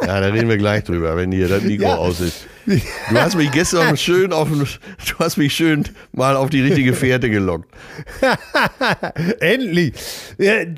Ja, 0.00 0.20
da 0.20 0.28
reden 0.28 0.48
wir 0.48 0.56
gleich 0.56 0.84
drüber, 0.84 1.16
wenn 1.16 1.32
hier 1.32 1.48
das 1.48 1.62
Mikro 1.62 1.84
Ja. 1.88 1.96
aus 1.96 2.20
ist. 2.20 2.46
Du 2.66 3.18
hast 3.18 3.34
mich 3.34 3.50
gestern 3.50 3.96
schön 3.96 4.32
auf, 4.32 4.48
du 4.48 4.64
hast 5.18 5.36
mich 5.38 5.54
schön 5.54 5.84
mal 6.12 6.36
auf 6.36 6.50
die 6.50 6.62
richtige 6.62 6.94
Fährte 6.94 7.28
gelockt. 7.28 7.68
Endlich. 9.40 9.92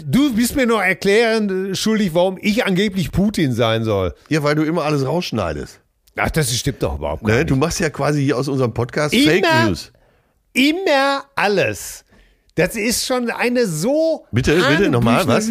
Du 0.07 0.35
bist 0.35 0.57
mir 0.57 0.67
noch 0.67 0.81
erklären 0.81 1.75
schuldig, 1.75 2.15
warum 2.15 2.39
ich 2.41 2.65
angeblich 2.65 3.13
Putin 3.13 3.53
sein 3.53 3.85
soll. 3.85 4.15
Ja, 4.29 4.43
weil 4.43 4.55
du 4.55 4.63
immer 4.63 4.85
alles 4.85 5.05
rausschneidest. 5.07 5.81
Ach, 6.17 6.31
das 6.31 6.55
stimmt 6.55 6.83
doch 6.83 6.99
überhaupt 6.99 7.23
gar 7.25 7.33
Ne? 7.33 7.39
nicht. 7.41 7.51
Du 7.51 7.57
machst 7.57 7.81
ja 7.81 7.91
quasi 7.91 8.23
hier 8.25 8.37
aus 8.37 8.49
unserem 8.49 8.75
Podcast 8.75 9.15
Immer- 9.15 9.31
Fake 9.31 9.47
News. 9.67 9.93
Immer 10.53 11.25
alles. 11.37 12.05
Das 12.57 12.75
ist 12.77 13.07
schon 13.07 13.31
eine 13.31 13.65
so. 13.67 14.27
Bitte, 14.33 14.55
bitte, 14.69 14.91
nochmal, 14.91 15.27
was? 15.27 15.49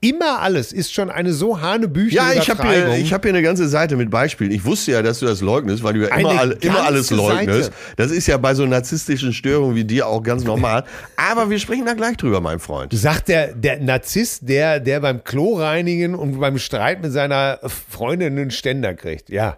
Immer 0.00 0.40
alles 0.40 0.72
ist 0.72 0.92
schon 0.92 1.10
eine 1.10 1.32
so 1.32 1.60
hanebüchene 1.60 2.14
Ja, 2.14 2.32
ich 2.32 2.48
habe 2.48 2.62
hier, 2.62 2.94
ich 2.98 3.08
hier 3.08 3.20
eine 3.24 3.42
ganze 3.42 3.66
Seite 3.66 3.96
mit 3.96 4.10
Beispielen. 4.10 4.52
Ich 4.52 4.64
wusste 4.64 4.92
ja, 4.92 5.02
dass 5.02 5.18
du 5.18 5.26
das 5.26 5.40
leugnest, 5.40 5.82
weil 5.82 5.94
du 5.94 6.02
ja 6.08 6.14
immer, 6.14 6.38
all, 6.38 6.52
immer 6.60 6.84
alles 6.84 7.10
leugnest. 7.10 7.64
Seite. 7.64 7.76
Das 7.96 8.10
ist 8.12 8.28
ja 8.28 8.36
bei 8.36 8.54
so 8.54 8.66
narzisstischen 8.66 9.32
Störungen 9.32 9.74
wie 9.74 9.84
dir 9.84 10.06
auch 10.06 10.22
ganz 10.22 10.44
normal. 10.44 10.84
Aber 11.16 11.50
wir 11.50 11.58
sprechen 11.58 11.86
da 11.86 11.94
gleich 11.94 12.16
drüber, 12.18 12.40
mein 12.40 12.60
Freund. 12.60 12.92
Sagt 12.92 13.28
der, 13.28 13.54
der 13.54 13.80
Narzisst, 13.80 14.48
der, 14.48 14.78
der 14.80 15.00
beim 15.00 15.24
Klo 15.24 15.56
reinigen 15.56 16.14
und 16.14 16.38
beim 16.38 16.58
Streit 16.58 17.02
mit 17.02 17.10
seiner 17.10 17.58
Freundin 17.88 18.38
einen 18.38 18.50
Ständer 18.52 18.94
kriegt. 18.94 19.28
Ja, 19.30 19.56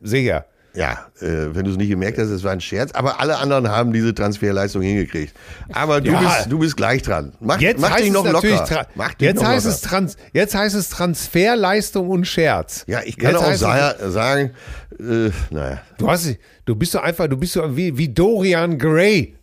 sicher. 0.00 0.46
Ja, 0.74 1.06
äh, 1.20 1.54
wenn 1.54 1.64
du 1.64 1.72
es 1.72 1.76
nicht 1.76 1.88
gemerkt 1.88 2.18
hast, 2.18 2.28
es 2.28 2.44
war 2.44 2.52
ein 2.52 2.60
Scherz. 2.60 2.92
Aber 2.92 3.18
alle 3.20 3.38
anderen 3.38 3.68
haben 3.68 3.92
diese 3.92 4.14
Transferleistung 4.14 4.82
hingekriegt. 4.82 5.34
Aber 5.72 6.00
du, 6.00 6.12
Ja. 6.12 6.20
bist, 6.20 6.52
du 6.52 6.58
bist 6.58 6.76
gleich 6.76 7.02
dran. 7.02 7.32
Mach, 7.40 7.60
Jetzt 7.60 7.80
mach 7.80 7.90
heißt 7.90 8.04
dich 8.04 8.12
noch 8.12 8.24
es 8.26 8.32
locker. 8.32 8.86
Mach 8.94 9.14
dich 9.14 9.26
jetzt, 9.26 9.36
noch 9.40 9.48
heißt 9.48 9.64
locker. 9.64 9.74
es 9.76 9.80
Trans, 9.80 10.16
jetzt 10.34 10.54
heißt 10.54 10.76
es 10.76 10.88
Transferleistung 10.90 12.08
und 12.10 12.26
Scherz. 12.26 12.84
Ja, 12.86 13.00
ich 13.04 13.16
kann 13.16 13.32
Jetzt 13.32 13.42
auch 13.42 13.54
sa 13.54 14.10
sagen, 14.10 14.50
äh, 15.00 15.30
naja. 15.50 15.80
du 15.96 16.08
hast, 16.08 16.36
du 16.66 16.76
bist 16.76 16.92
so 16.92 17.00
einfach, 17.00 17.26
du 17.28 17.36
bist 17.38 17.54
so 17.54 17.76
wie, 17.76 17.96
wie 17.98 18.08
Dorian 18.08 18.78
Gray, 18.78 19.34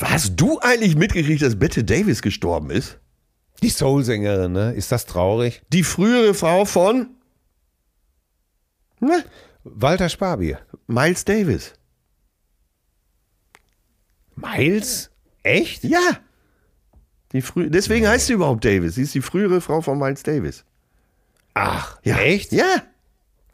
Hast 0.00 0.34
du 0.38 0.60
eigentlich 0.60 0.94
mitgekriegt, 0.94 1.40
dass 1.42 1.58
Bette 1.58 1.82
Davis 1.84 2.20
gestorben 2.22 2.70
ist? 2.70 2.98
die 3.62 3.70
Soulsängerin, 3.70 4.52
ne? 4.52 4.72
Ist 4.74 4.92
das 4.92 5.06
traurig? 5.06 5.62
Die 5.72 5.82
frühere 5.84 6.34
Frau 6.34 6.66
von 6.66 7.08
ne, 9.00 9.24
Walter 9.64 10.08
Spabier. 10.08 10.60
Miles 10.86 11.24
Davis. 11.24 11.74
Miles? 14.36 15.10
Echt? 15.42 15.84
Ja. 15.84 16.00
Die 17.32 17.40
frü 17.42 17.68
Deswegen 17.70 18.06
heißt 18.06 18.26
sie 18.26 18.34
überhaupt 18.34 18.64
Davis. 18.64 18.94
Sie 18.96 19.02
ist 19.02 19.14
die 19.14 19.20
frühere 19.22 19.60
Frau 19.60 19.80
von 19.80 19.98
Miles 19.98 20.22
Davis. 20.22 20.64
Ach, 21.54 21.98
Ja. 22.02 22.18
echt? 22.18 22.52
Ja. 22.52 22.82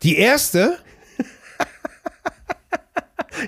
Die 0.03 0.17
erste? 0.17 0.79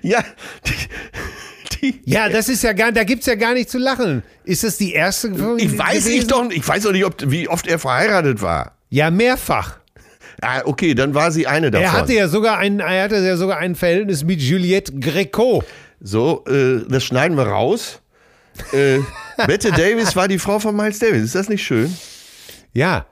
Ja. 0.01 0.25
Die, 0.67 1.93
die, 1.93 2.01
Ja, 2.11 2.31
das 2.31 2.49
ist 2.49 2.63
ja 2.63 2.73
gar, 2.73 2.93
da 2.93 3.05
gibt's 3.05 3.27
ja 3.27 3.35
gar 3.35 3.53
nicht 3.53 3.69
zu 3.69 3.77
lachen. 3.79 4.23
Ist 4.45 4.65
es 4.65 4.79
die 4.79 4.93
erste? 4.95 5.29
ich 5.59 5.77
weiß 5.77 6.05
gewesen? 6.05 6.13
ich 6.19 6.27
doch, 6.27 6.51
ich 6.51 6.67
weiß 6.67 6.85
doch 6.85 6.93
nicht, 6.93 7.05
ob, 7.05 7.17
wie 7.31 7.47
oft 7.47 7.67
er 7.67 7.79
verheiratet 7.79 8.41
war. 8.41 8.79
Ja, 8.89 9.11
mehrfach. 9.11 9.81
Ah, 10.43 10.63
okay, 10.65 10.95
dann 10.95 11.15
war 11.15 11.31
sie 11.31 11.47
eine 11.47 11.71
davon. 11.71 11.85
Er 11.87 11.93
hatte 11.93 12.13
ja 12.15 12.29
sogar 12.29 12.59
ein, 12.59 12.81
er 12.81 13.05
hatte 13.05 13.17
ja 13.19 13.37
sogar 13.37 13.59
ein 13.59 13.75
Verhältnis 13.77 14.25
mit 14.25 14.41
Juliette 14.41 14.93
Greco. 14.99 15.63
So, 16.01 16.45
äh, 16.47 16.81
das 16.89 17.05
schneiden 17.05 17.37
wir 17.37 17.47
raus. 17.47 18.01
Äh, 18.73 18.99
Bette 19.47 19.71
Davis 19.71 20.17
war 20.17 20.27
die 20.29 20.39
Frau 20.39 20.59
von 20.59 20.75
Miles 20.77 20.99
Davis. 20.99 21.23
Ist 21.23 21.35
das 21.37 21.49
nicht 21.49 21.63
schön? 21.65 21.97
Ja, 22.73 23.07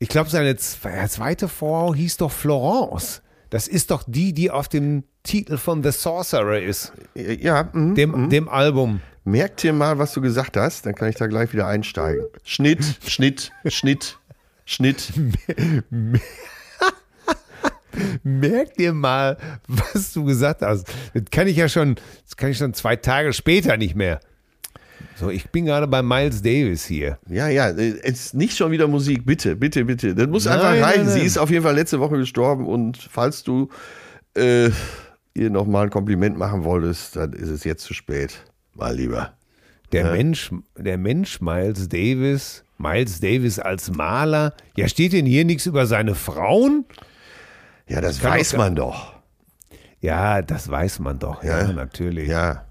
ich 0.00 0.08
glaube, 0.08 0.28
seine 0.28 0.54
zwe- 0.54 1.08
zweite 1.08 1.48
Frau 1.48 1.94
hieß 1.94 2.16
doch 2.16 2.32
Florence. 2.32 3.22
Das 3.50 3.68
ist 3.68 3.90
doch 3.92 4.02
die, 4.06 4.32
die 4.32 4.50
auf 4.50 4.68
dem 4.68 5.04
Titel 5.22 5.58
von 5.58 5.82
The 5.84 5.92
Sorcerer 5.92 6.58
ist, 6.60 6.92
Äh, 7.14 7.34
Ja, 7.34 7.68
mhm. 7.72 7.94
dem, 7.94 8.28
dem 8.28 8.48
Album. 8.48 9.00
merk 9.24 9.56
dir 9.58 9.72
mal, 9.72 9.98
was 9.98 10.12
du 10.14 10.20
gesagt 10.20 10.56
hast, 10.56 10.84
dann 10.84 10.96
kann 10.96 11.10
ich 11.10 11.14
da 11.16 11.28
gleich 11.28 11.52
wieder 11.52 11.68
einsteigen. 11.68 12.24
Schnitt, 12.42 12.84
Schnitt, 13.06 13.52
Schnitt, 13.66 14.18
Schnitt. 14.64 15.12
Merk 18.22 18.74
dir 18.74 18.92
mal, 18.92 19.36
was 19.66 20.12
du 20.12 20.24
gesagt 20.24 20.62
hast. 20.62 20.86
Das 21.14 21.24
kann 21.30 21.46
ich 21.46 21.56
ja 21.56 21.68
schon, 21.68 21.96
das 22.24 22.36
kann 22.36 22.50
ich 22.50 22.58
schon 22.58 22.74
zwei 22.74 22.96
Tage 22.96 23.32
später 23.32 23.76
nicht 23.76 23.94
mehr. 23.94 24.20
So, 25.16 25.30
ich 25.30 25.50
bin 25.50 25.66
gerade 25.66 25.86
bei 25.86 26.02
Miles 26.02 26.42
Davis 26.42 26.84
hier. 26.84 27.18
Ja, 27.28 27.48
ja, 27.48 27.70
es 27.70 28.02
ist 28.02 28.34
nicht 28.34 28.56
schon 28.56 28.70
wieder 28.70 28.88
Musik, 28.88 29.26
bitte, 29.26 29.56
bitte, 29.56 29.84
bitte. 29.84 30.14
Das 30.14 30.26
muss 30.28 30.44
Nein, 30.44 30.54
einfach 30.54 30.70
nein, 30.70 30.82
reichen. 30.82 31.04
nein. 31.06 31.12
Sie 31.20 31.26
ist 31.26 31.38
auf 31.38 31.50
jeden 31.50 31.62
Fall 31.62 31.74
letzte 31.74 32.00
Woche 32.00 32.16
gestorben 32.16 32.66
und 32.66 32.96
falls 32.96 33.42
du 33.42 33.68
äh, 34.34 34.70
ihr 35.34 35.50
nochmal 35.50 35.84
ein 35.84 35.90
Kompliment 35.90 36.38
machen 36.38 36.64
wolltest, 36.64 37.16
dann 37.16 37.32
ist 37.32 37.48
es 37.48 37.64
jetzt 37.64 37.84
zu 37.84 37.94
spät. 37.94 38.44
Mal 38.74 38.96
lieber. 38.96 39.34
Der 39.92 40.12
Mensch, 40.12 40.50
der 40.78 40.96
Mensch 40.96 41.40
Miles 41.40 41.88
Davis, 41.88 42.64
Miles 42.78 43.20
Davis 43.20 43.58
als 43.58 43.90
Maler. 43.90 44.54
Ja, 44.76 44.88
steht 44.88 45.12
denn 45.12 45.26
hier 45.26 45.44
nichts 45.44 45.66
über 45.66 45.86
seine 45.86 46.14
Frauen? 46.14 46.86
Ja, 47.92 48.00
das 48.00 48.20
kann 48.20 48.32
weiß 48.32 48.56
man 48.56 48.74
doch. 48.74 49.12
Ja, 50.00 50.40
das 50.42 50.70
weiß 50.70 50.98
man 51.00 51.18
doch. 51.18 51.44
Ja, 51.44 51.60
Ja. 51.60 51.72
natürlich. 51.72 52.28
Ja. 52.28 52.64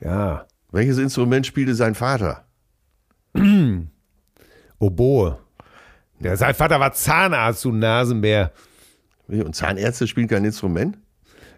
Ja. 0.00 0.10
ja. 0.10 0.46
Welches 0.72 0.98
Instrument 0.98 1.46
spielte 1.46 1.74
sein 1.74 1.94
Vater? 1.94 2.44
Oboe. 4.78 5.38
Der, 6.18 6.36
sein 6.36 6.54
Vater 6.54 6.80
war 6.80 6.92
Zahnarzt, 6.92 7.64
du 7.64 7.72
Nasenbär. 7.72 8.52
Und 9.28 9.54
Zahnärzte 9.54 10.06
spielen 10.06 10.28
kein 10.28 10.44
Instrument? 10.44 10.98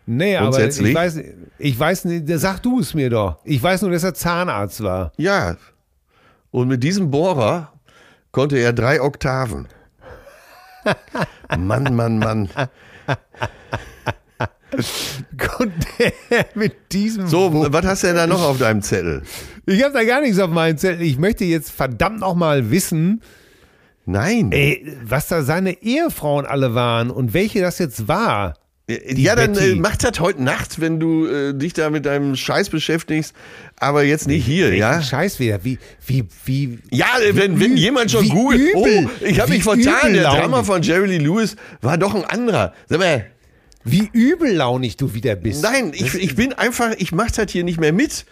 Nee, 0.06 0.36
aber 0.36 0.62
ich 0.66 0.94
weiß, 0.94 1.20
ich 1.58 1.78
weiß 1.78 2.04
nicht, 2.04 2.24
sag 2.38 2.60
du 2.60 2.80
es 2.80 2.92
mir 2.92 3.08
doch. 3.08 3.38
Ich 3.44 3.62
weiß 3.62 3.82
nur, 3.82 3.90
dass 3.90 4.04
er 4.04 4.12
Zahnarzt 4.14 4.82
war. 4.82 5.12
Ja. 5.16 5.56
Und 6.50 6.68
mit 6.68 6.82
diesem 6.82 7.10
Bohrer 7.10 7.72
konnte 8.30 8.58
er 8.58 8.72
drei 8.74 9.00
Oktaven. 9.00 9.68
Mann, 11.58 11.94
Mann, 11.94 12.18
Mann. 12.18 12.48
Er 16.28 16.46
mit 16.54 16.92
diesem. 16.92 17.26
So, 17.28 17.72
was 17.72 17.86
hast 17.86 18.02
du 18.02 18.08
denn 18.08 18.16
da 18.16 18.26
noch 18.26 18.42
auf 18.42 18.58
deinem 18.58 18.82
Zettel? 18.82 19.22
Ich 19.66 19.82
habe 19.82 19.94
da 19.94 20.04
gar 20.04 20.20
nichts 20.20 20.38
auf 20.38 20.50
meinem 20.50 20.78
Zettel. 20.78 21.02
Ich 21.02 21.18
möchte 21.18 21.44
jetzt 21.44 21.70
verdammt 21.70 22.20
noch 22.20 22.34
mal 22.34 22.70
wissen, 22.70 23.22
Nein. 24.04 24.52
ey, 24.52 24.96
was 25.02 25.28
da 25.28 25.42
seine 25.42 25.82
Ehefrauen 25.82 26.44
alle 26.46 26.74
waren 26.74 27.10
und 27.10 27.34
welche 27.34 27.60
das 27.60 27.78
jetzt 27.78 28.08
war. 28.08 28.54
Ja, 28.88 29.34
dann 29.34 29.54
Betty. 29.54 29.72
äh, 29.72 29.74
mach 29.76 29.96
das 29.96 30.20
heute 30.20 30.42
Nacht, 30.42 30.80
wenn 30.80 31.00
du 31.00 31.26
äh, 31.26 31.54
dich 31.54 31.72
da 31.72 31.88
mit 31.88 32.04
deinem 32.04 32.36
Scheiß 32.36 32.68
beschäftigst, 32.68 33.34
aber 33.76 34.02
jetzt 34.04 34.26
nicht 34.26 34.44
hier, 34.44 34.66
Welchen 34.66 34.78
ja? 34.80 35.00
Scheiß 35.02 35.40
wieder. 35.40 35.64
Wie, 35.64 35.78
wie, 36.06 36.24
wie. 36.44 36.78
Ja, 36.90 37.06
äh, 37.26 37.34
wenn, 37.34 37.58
wenn 37.60 37.74
Wie 37.74 37.80
jemand 37.80 38.10
schon 38.10 38.24
wie 38.26 38.30
übel, 38.30 38.70
oh, 38.74 39.10
ich 39.24 39.40
habe 39.40 39.50
wie 39.50 39.54
mich 39.54 39.62
vertan, 39.64 40.12
der. 40.12 40.24
Drama 40.24 40.62
von 40.64 40.82
Jerry 40.82 41.06
Lee 41.06 41.18
Lewis 41.18 41.56
war 41.80 41.96
doch 41.96 42.14
ein 42.14 42.24
anderer. 42.24 42.74
Sag 42.88 42.98
mal, 42.98 43.24
Wie 43.84 44.08
übellaunig 44.12 44.96
du 44.98 45.14
wieder 45.14 45.34
bist. 45.34 45.62
nein, 45.62 45.92
ich, 45.94 46.14
ich 46.14 46.34
bin 46.34 46.52
einfach, 46.52 46.92
ich 46.98 47.10
mach 47.12 47.30
das 47.30 47.50
hier 47.52 47.64
nicht 47.64 47.80
mehr 47.80 47.92
mit. 47.94 48.26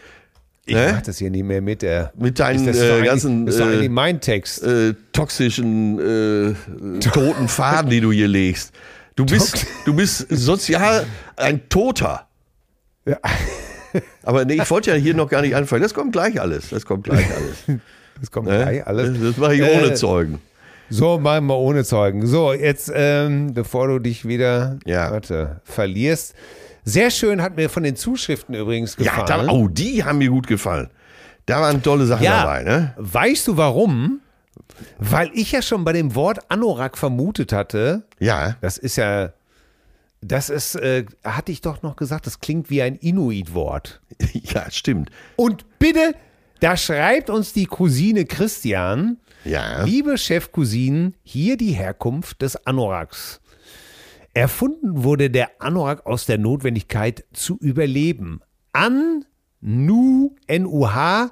Ich 0.64 0.74
Ne? 0.76 0.92
mach 0.94 1.02
das 1.02 1.18
hier 1.18 1.30
nicht 1.30 1.44
mehr 1.44 1.60
mit. 1.62 1.82
Der, 1.82 2.12
Mit 2.16 2.38
deinen, 2.38 2.68
ist 2.68 2.78
das 2.78 3.00
äh, 3.00 3.02
ganzen, 3.02 3.46
Das 3.46 3.56
ist 3.56 3.60
äh, 3.62 3.88
mein 3.88 4.20
Text. 4.20 4.62
Äh, 4.62 4.94
toxischen, 5.12 5.98
äh, 5.98 7.00
toten 7.00 7.48
Faden, 7.48 7.90
die 7.90 8.00
du 8.00 8.12
hier 8.12 8.28
legst. 8.28 8.72
Du 9.16 9.26
bist, 9.26 9.66
du 9.84 9.94
bist 9.94 10.26
sozial 10.30 11.06
ein 11.36 11.68
Toter. 11.68 12.26
Ja. 13.04 13.18
Aber 14.22 14.44
nee, 14.44 14.54
ich 14.54 14.70
wollte 14.70 14.90
ja 14.90 14.96
hier 14.96 15.14
noch 15.14 15.28
gar 15.28 15.42
nicht 15.42 15.54
anfangen. 15.54 15.82
Das 15.82 15.92
kommt 15.92 16.12
gleich 16.12 16.40
alles. 16.40 16.70
Das 16.70 16.86
kommt 16.86 17.04
gleich 17.04 17.26
alles. 17.34 17.80
Das 18.20 18.30
kommt 18.30 18.46
Ne? 18.46 18.58
gleich 18.58 18.86
alles. 18.86 19.18
Das 19.20 19.36
mache 19.38 19.54
ich 19.56 19.62
ohne 19.62 19.86
Äh, 19.88 19.94
Zeugen. 19.94 20.38
So, 20.90 21.18
machen 21.18 21.46
wir 21.46 21.56
ohne 21.56 21.82
Zeugen. 21.82 22.26
So, 22.26 22.52
jetzt, 22.52 22.92
ähm, 22.94 23.52
bevor 23.54 23.88
du 23.88 23.98
dich 23.98 24.28
wieder 24.28 24.78
Ja. 24.84 25.10
warte, 25.10 25.60
verlierst. 25.64 26.34
Sehr 26.84 27.10
schön 27.10 27.40
hat 27.42 27.56
mir 27.56 27.68
von 27.70 27.82
den 27.82 27.96
Zuschriften 27.96 28.54
übrigens 28.54 28.96
Ja, 28.98 29.16
gefallen. 29.22 29.46
da, 29.46 29.52
oh, 29.52 29.66
die 29.66 30.04
haben 30.04 30.18
mir 30.18 30.28
gut 30.28 30.46
gefallen. 30.46 30.90
Da 31.46 31.60
waren 31.62 31.82
tolle 31.82 32.06
Sachen 32.06 32.22
Ja, 32.24 32.42
dabei, 32.42 32.62
ne? 32.62 32.92
weißt 32.98 33.48
du 33.48 33.56
warum? 33.56 34.20
Weil 34.98 35.30
ich 35.34 35.52
ja 35.52 35.62
schon 35.62 35.84
bei 35.84 35.92
dem 35.92 36.14
Wort 36.14 36.50
Anorak 36.50 36.96
vermutet 36.98 37.52
hatte, 37.52 38.04
Ja. 38.18 38.56
das 38.60 38.78
ist 38.78 38.96
ja, 38.96 39.32
das 40.20 40.50
ist, 40.50 40.74
äh, 40.76 41.04
hatte 41.24 41.52
ich 41.52 41.60
doch 41.60 41.82
noch 41.82 41.96
gesagt, 41.96 42.26
das 42.26 42.40
klingt 42.40 42.70
wie 42.70 42.82
ein 42.82 42.96
Inuit-Wort. 42.96 44.00
Ja, 44.34 44.70
stimmt. 44.70 45.10
Und 45.36 45.64
bitte, 45.78 46.14
da 46.60 46.76
schreibt 46.76 47.28
uns 47.30 47.52
die 47.52 47.66
Cousine 47.66 48.24
Christian, 48.24 49.18
Ja. 49.44 49.82
liebe 49.84 50.16
Chefcousinen, 50.18 51.14
hier 51.22 51.56
die 51.56 51.72
Herkunft 51.72 52.42
des 52.42 52.66
Anoraks. 52.66 53.40
Erfunden 54.34 55.02
wurde 55.04 55.28
der 55.30 55.50
Anorak 55.60 56.06
aus 56.06 56.24
der 56.26 56.38
Notwendigkeit 56.38 57.24
zu 57.32 57.58
überleben. 57.58 58.40
An, 58.72 59.24
Nu, 59.60 60.34
N-U-H, 60.46 61.30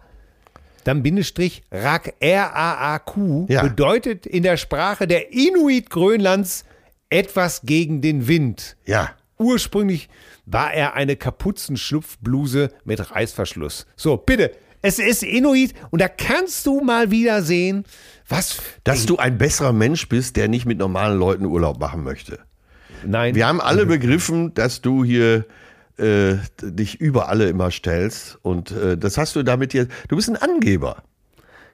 dann 0.85 1.03
Bindestrich, 1.03 1.63
Rak, 1.71 2.15
R-A-A-Q, 2.21 3.47
Ja. 3.49 3.63
bedeutet 3.63 4.27
in 4.27 4.43
der 4.43 4.57
Sprache 4.57 5.07
der 5.07 5.33
Inuit 5.33 5.91
Grönlands 5.91 6.65
etwas 7.11 7.63
gegen 7.65 8.01
den 8.01 8.29
Wind. 8.29 8.77
Ja. 8.87 9.11
Ursprünglich 9.39 10.09
war 10.47 10.73
er 10.73 10.95
eine 10.95 11.17
Kapuzenschlupfbluse 11.17 12.71
mit 12.85 13.11
Reißverschluss. 13.15 13.87
So, 13.97 14.17
bitte, 14.17 14.53
es 14.83 14.99
ist 14.99 15.23
Inuit 15.23 15.75
und 15.91 16.01
da 16.01 16.09
kannst 16.09 16.67
du 16.67 16.81
mal 16.81 17.11
wieder 17.11 17.43
sehen, 17.43 17.85
was. 18.29 18.61
Dass 18.85 19.07
du 19.07 19.17
ein 19.17 19.39
besserer 19.39 19.73
Mensch 19.73 20.09
bist, 20.09 20.37
der 20.37 20.49
nicht 20.49 20.67
mit 20.67 20.79
normalen 20.79 21.19
Leuten 21.19 21.45
Urlaub 21.45 21.79
machen 21.81 22.03
möchte. 22.05 22.39
Nein, 23.05 23.35
Wir 23.35 23.47
haben 23.47 23.61
alle 23.61 23.87
begriffen, 23.87 24.53
dass 24.55 24.83
du 24.83 25.05
hier 25.05 25.47
äh, 26.01 26.39
dich 26.63 27.01
über 27.01 27.29
alle 27.29 27.49
immer 27.49 27.71
stellst. 27.71 28.39
Und 28.43 28.71
äh, 28.73 28.97
das 28.97 29.19
hast 29.19 29.37
du 29.37 29.43
damit 29.43 29.75
jetzt. 29.75 29.91
Du 30.09 30.17
bist 30.17 30.29
ein 30.29 30.37
Angeber. 30.37 31.03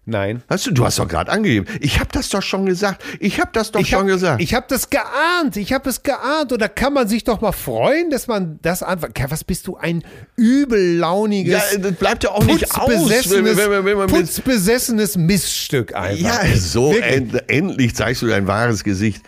nein. 0.05 0.43
Hast 0.49 0.67
du, 0.67 0.71
du 0.73 0.85
hast 0.85 0.99
doch 0.99 1.09
gerade 1.09 1.33
angegeben. 1.33 1.67
Ich 1.81 1.99
habe 1.99 2.09
das 2.13 2.29
doch 2.29 2.43
schon 2.43 2.67
gesagt. 2.67 3.03
Ich 3.19 3.41
habe 3.41 3.51
das 3.53 3.73
doch 3.73 3.81
Ich 3.81 3.89
schon 3.89 4.01
hab, 4.01 4.07
gesagt. 4.07 4.43
Ich 4.43 4.55
habe 4.55 4.67
das 4.69 4.91
geahnt. 4.91 5.57
Ich 5.57 5.73
habe 5.73 5.89
es 5.89 6.03
geahnt. 6.03 6.53
Und 6.53 6.61
da 6.61 6.69
kann 6.69 6.93
man 6.93 7.09
sich 7.09 7.25
doch 7.25 7.41
mal 7.41 7.53
freuen, 7.53 8.11
dass 8.11 8.27
man 8.29 8.59
das 8.63 8.83
einfach. 8.83 9.09
Was 9.29 9.43
bist 9.45 9.67
du 9.67 9.77
ein 9.77 10.05
übellauniges, 10.37 11.73
ja, 11.73 11.79
das 11.79 11.93
bleibt 11.95 12.25
ja 12.25 12.31
auch 12.31 12.45
nicht 12.45 12.71
aus, 12.79 12.89
wenn, 12.89 12.99
putzbesessenes, 12.99 13.57
wenn, 13.57 13.71
wenn, 13.71 13.85
wenn 13.85 13.97
man 13.99 14.07
putzbesessenes 14.09 15.17
Miststück 15.17 15.95
einfach. 15.95 16.45
Ja, 16.45 16.57
so 16.57 16.93
end, 16.95 17.49
endlich 17.49 17.95
zeigst 17.97 18.23
du 18.23 18.27
dein 18.27 18.47
wahres 18.47 18.85
Gesicht 18.85 19.23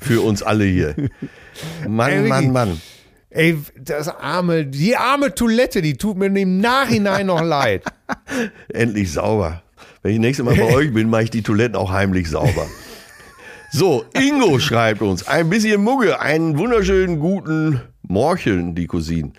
für 0.00 0.22
uns 0.22 0.42
alle 0.42 0.64
hier. 0.64 0.94
Mann, 1.86 2.10
wirklich. 2.10 2.28
Mann, 2.28 2.52
Mann. 2.52 2.80
Ey, 3.30 3.58
das 3.78 4.08
arme, 4.08 4.66
die 4.66 4.96
arme 4.96 5.32
Toilette, 5.34 5.82
die 5.82 5.96
tut 5.96 6.16
mir 6.16 6.26
im 6.26 6.60
Nachhinein 6.60 7.26
noch 7.26 7.42
leid. 7.42 7.84
Endlich 8.68 9.12
sauber. 9.12 9.62
Wenn 10.02 10.14
ich 10.14 10.18
nächstes 10.18 10.44
Mal 10.44 10.56
bei 10.56 10.64
euch 10.74 10.92
bin, 10.92 11.08
mache 11.08 11.24
ich 11.24 11.30
die 11.30 11.42
Toiletten 11.42 11.76
auch 11.76 11.92
heimlich 11.92 12.28
sauber. 12.28 12.66
So, 13.72 14.04
Ingo 14.14 14.58
schreibt 14.58 15.00
uns, 15.00 15.28
ein 15.28 15.48
bisschen 15.48 15.80
Mugge, 15.80 16.20
einen 16.20 16.58
wunderschönen 16.58 17.20
guten 17.20 17.80
Morchen, 18.10 18.74
die 18.74 18.86
Cousinen. 18.86 19.32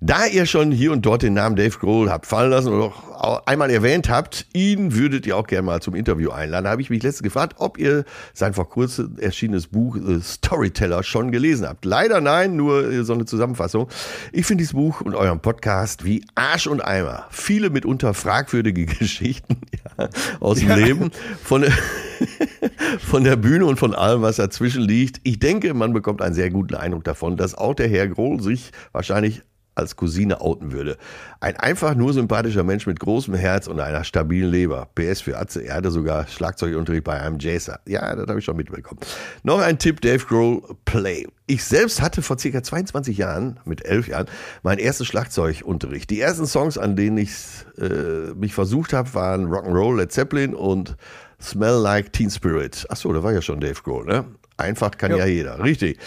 Da 0.00 0.26
ihr 0.26 0.46
schon 0.46 0.70
hier 0.70 0.92
und 0.92 1.04
dort 1.04 1.22
den 1.22 1.34
Namen 1.34 1.56
Dave 1.56 1.76
Grohl 1.76 2.08
habt 2.08 2.26
fallen 2.26 2.50
lassen 2.50 2.72
oder 2.72 2.84
auch 2.84 3.46
einmal 3.46 3.68
erwähnt 3.68 4.08
habt, 4.08 4.46
ihn 4.52 4.94
würdet 4.94 5.26
ihr 5.26 5.36
auch 5.36 5.46
gerne 5.46 5.62
mal 5.62 5.82
zum 5.82 5.96
Interview 5.96 6.30
einladen. 6.30 6.64
Da 6.64 6.70
habe 6.70 6.82
ich 6.82 6.90
mich 6.90 7.02
letztens 7.02 7.24
gefragt, 7.24 7.56
ob 7.58 7.78
ihr 7.78 8.04
sein 8.32 8.54
vor 8.54 8.68
kurzem 8.68 9.18
erschienenes 9.18 9.66
Buch 9.66 9.96
The 10.00 10.20
Storyteller 10.22 11.02
schon 11.02 11.32
gelesen 11.32 11.66
habt. 11.66 11.84
Leider 11.84 12.20
nein, 12.20 12.54
nur 12.54 12.88
äh, 12.88 13.02
so 13.02 13.14
eine 13.14 13.24
Zusammenfassung. 13.24 13.88
Ich 14.30 14.46
finde 14.46 14.62
dieses 14.62 14.74
Buch 14.74 15.00
und 15.00 15.16
euren 15.16 15.40
Podcast 15.40 16.04
wie 16.04 16.24
Arsch 16.36 16.68
und 16.68 16.80
Eimer. 16.80 17.26
Viele 17.30 17.70
mitunter 17.70 18.14
fragwürdige 18.14 18.86
Geschichten 18.98 19.56
ja, 19.98 20.08
aus 20.38 20.60
dem 20.60 20.76
Leben 20.76 21.10
von 21.42 21.64
von 22.98 23.24
der 23.24 23.36
Bühne 23.36 23.66
und 23.66 23.78
von 23.78 23.94
allem, 23.94 24.22
was 24.22 24.36
dazwischen 24.36 24.82
liegt. 24.82 25.20
Ich 25.24 25.38
denke, 25.38 25.74
man 25.74 25.92
bekommt 25.92 26.22
einen 26.22 26.34
sehr 26.34 26.50
guten 26.50 26.74
Eindruck 26.74 27.04
davon, 27.04 27.36
dass 27.36 27.54
auch 27.54 27.74
der 27.74 27.88
Herr 27.88 28.08
Grohl 28.08 28.40
sich 28.40 28.70
wahrscheinlich 28.92 29.42
als 29.78 29.96
Cousine 29.96 30.40
outen 30.40 30.72
würde. 30.72 30.98
Ein 31.40 31.56
einfach 31.56 31.94
nur 31.94 32.12
sympathischer 32.12 32.64
Mensch 32.64 32.86
mit 32.86 32.98
großem 32.98 33.34
Herz 33.34 33.68
und 33.68 33.78
einer 33.78 34.02
stabilen 34.02 34.50
Leber. 34.50 34.88
PS 34.94 35.20
für 35.20 35.38
Atze, 35.38 35.64
er 35.64 35.76
hatte 35.76 35.90
sogar 35.90 36.26
Schlagzeugunterricht 36.26 37.04
bei 37.04 37.20
einem 37.20 37.38
Jaser. 37.38 37.80
Ja, 37.86 38.14
das 38.14 38.26
habe 38.26 38.40
ich 38.40 38.44
schon 38.44 38.56
mitbekommen. 38.56 39.00
Noch 39.44 39.60
ein 39.60 39.78
Tipp, 39.78 40.00
Dave 40.00 40.24
Grohl, 40.26 40.62
Play. 40.84 41.26
Ich 41.46 41.64
selbst 41.64 42.02
hatte 42.02 42.22
vor 42.22 42.38
circa 42.38 42.62
22 42.62 43.16
Jahren, 43.16 43.60
mit 43.64 43.84
11 43.84 44.08
Jahren, 44.08 44.26
meinen 44.62 44.80
ersten 44.80 45.04
Schlagzeugunterricht. 45.04 46.10
Die 46.10 46.20
ersten 46.20 46.46
Songs, 46.46 46.76
an 46.76 46.96
denen 46.96 47.18
ich 47.18 47.30
äh, 47.78 48.34
mich 48.34 48.54
versucht 48.54 48.92
habe, 48.92 49.14
waren 49.14 49.46
Rock'n'Roll, 49.46 49.98
Led 49.98 50.12
Zeppelin 50.12 50.54
und 50.54 50.96
Smell 51.40 51.74
Like 51.80 52.12
Teen 52.12 52.30
Spirit. 52.30 52.86
Achso, 52.88 53.12
da 53.12 53.22
war 53.22 53.32
ja 53.32 53.42
schon 53.42 53.60
Dave 53.60 53.80
Grohl, 53.82 54.04
ne? 54.06 54.24
Einfach 54.56 54.90
kann 54.92 55.12
ja, 55.12 55.18
Ja. 55.18 55.26
jeder. 55.26 55.62
Richtig. 55.62 55.98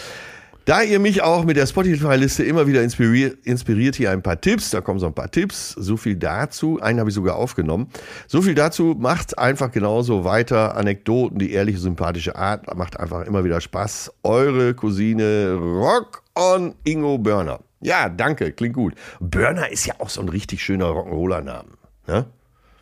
Da 0.64 0.82
ihr 0.82 1.00
mich 1.00 1.22
auch 1.22 1.44
mit 1.44 1.56
der 1.56 1.66
Spotify-Liste 1.66 2.44
immer 2.44 2.68
wieder 2.68 2.84
inspiriert, 2.84 3.44
inspiriert, 3.44 3.96
hier 3.96 4.12
ein 4.12 4.22
paar 4.22 4.40
Tipps. 4.40 4.70
Da 4.70 4.80
kommen 4.80 5.00
so 5.00 5.06
ein 5.06 5.14
paar 5.14 5.28
Tipps. 5.28 5.70
So 5.70 5.96
viel 5.96 6.14
dazu. 6.14 6.78
Einen 6.80 7.00
habe 7.00 7.08
ich 7.10 7.14
sogar 7.16 7.34
aufgenommen. 7.34 7.88
So 8.28 8.42
viel 8.42 8.54
dazu. 8.54 8.94
Macht 8.96 9.36
einfach 9.38 9.72
genauso 9.72 10.24
weiter. 10.24 10.76
Anekdoten, 10.76 11.38
die 11.40 11.52
ehrliche, 11.52 11.78
sympathische 11.78 12.36
Art. 12.36 12.72
Macht 12.76 13.00
einfach 13.00 13.26
immer 13.26 13.42
wieder 13.42 13.60
Spaß. 13.60 14.12
Eure 14.22 14.74
Cousine 14.74 15.54
Rock 15.54 16.22
on 16.36 16.76
Ingo 16.84 17.18
Börner. 17.18 17.58
Ja, 17.80 18.08
danke. 18.08 18.52
Klingt 18.52 18.74
gut. 18.76 18.94
Börner 19.18 19.68
ist 19.72 19.86
ja 19.86 19.94
auch 19.98 20.10
so 20.10 20.20
ein 20.20 20.28
richtig 20.28 20.62
schöner 20.62 20.86
Rock'n'Roller-Name. 20.86 21.70
Ne? 22.06 22.26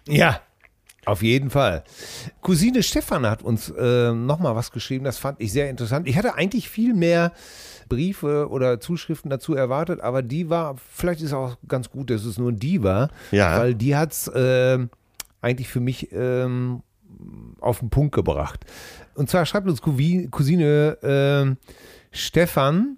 Ja, 0.06 0.42
auf 1.06 1.22
jeden 1.22 1.50
Fall. 1.50 1.82
Cousine 2.42 2.82
Stefan 2.82 3.26
hat 3.26 3.42
uns 3.42 3.70
äh, 3.70 4.12
nochmal 4.12 4.54
was 4.54 4.70
geschrieben, 4.72 5.04
das 5.04 5.18
fand 5.18 5.40
ich 5.40 5.52
sehr 5.52 5.70
interessant. 5.70 6.06
Ich 6.08 6.16
hatte 6.16 6.34
eigentlich 6.34 6.68
viel 6.68 6.94
mehr 6.94 7.32
Briefe 7.88 8.48
oder 8.50 8.80
Zuschriften 8.80 9.30
dazu 9.30 9.54
erwartet, 9.54 10.00
aber 10.00 10.22
die 10.22 10.48
war, 10.50 10.76
vielleicht 10.92 11.20
ist 11.20 11.28
es 11.28 11.32
auch 11.32 11.56
ganz 11.66 11.90
gut, 11.90 12.10
dass 12.10 12.24
es 12.24 12.38
nur 12.38 12.52
die 12.52 12.82
war, 12.82 13.08
Ja. 13.32 13.58
weil 13.58 13.74
die 13.74 13.96
hat 13.96 14.12
es 14.12 14.28
äh, 14.28 14.78
eigentlich 15.40 15.68
für 15.68 15.80
mich 15.80 16.12
ähm, 16.12 16.82
auf 17.60 17.80
den 17.80 17.90
Punkt 17.90 18.14
gebracht. 18.14 18.64
Und 19.14 19.28
zwar 19.28 19.44
schreibt 19.46 19.66
uns 19.68 19.82
Cousine 19.82 20.98
äh, 21.02 21.66
Stefan, 22.12 22.96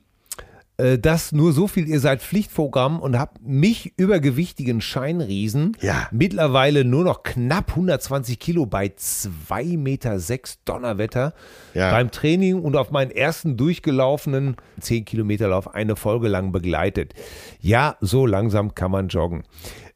äh, 0.82 0.98
das 0.98 1.32
nur 1.32 1.52
so 1.52 1.66
viel, 1.68 1.86
ihr 1.88 2.00
seid 2.00 2.20
Pflichtprogramm 2.22 3.00
und 3.00 3.18
habt 3.18 3.40
mich 3.42 3.92
übergewichtigen 3.96 4.80
Scheinriesen 4.80 5.76
Ja. 5.80 6.08
mittlerweile 6.10 6.84
nur 6.84 7.04
noch 7.04 7.22
knapp 7.22 7.70
120 7.70 8.38
Kilo 8.38 8.66
bei 8.66 8.86
2,6 8.96 9.76
Meter 9.76 10.18
Donnerwetter 10.64 11.34
Ja. 11.74 11.90
beim 11.90 12.10
Training 12.10 12.60
und 12.60 12.76
auf 12.76 12.90
meinen 12.90 13.10
ersten 13.10 13.56
durchgelaufenen 13.56 14.56
10 14.80 15.04
Kilometer 15.04 15.48
Lauf 15.48 15.74
eine 15.74 15.96
Folge 15.96 16.28
lang 16.28 16.52
begleitet. 16.52 17.12
Ja, 17.60 17.96
so 18.00 18.26
langsam 18.26 18.74
kann 18.74 18.90
man 18.90 19.08
joggen. 19.08 19.42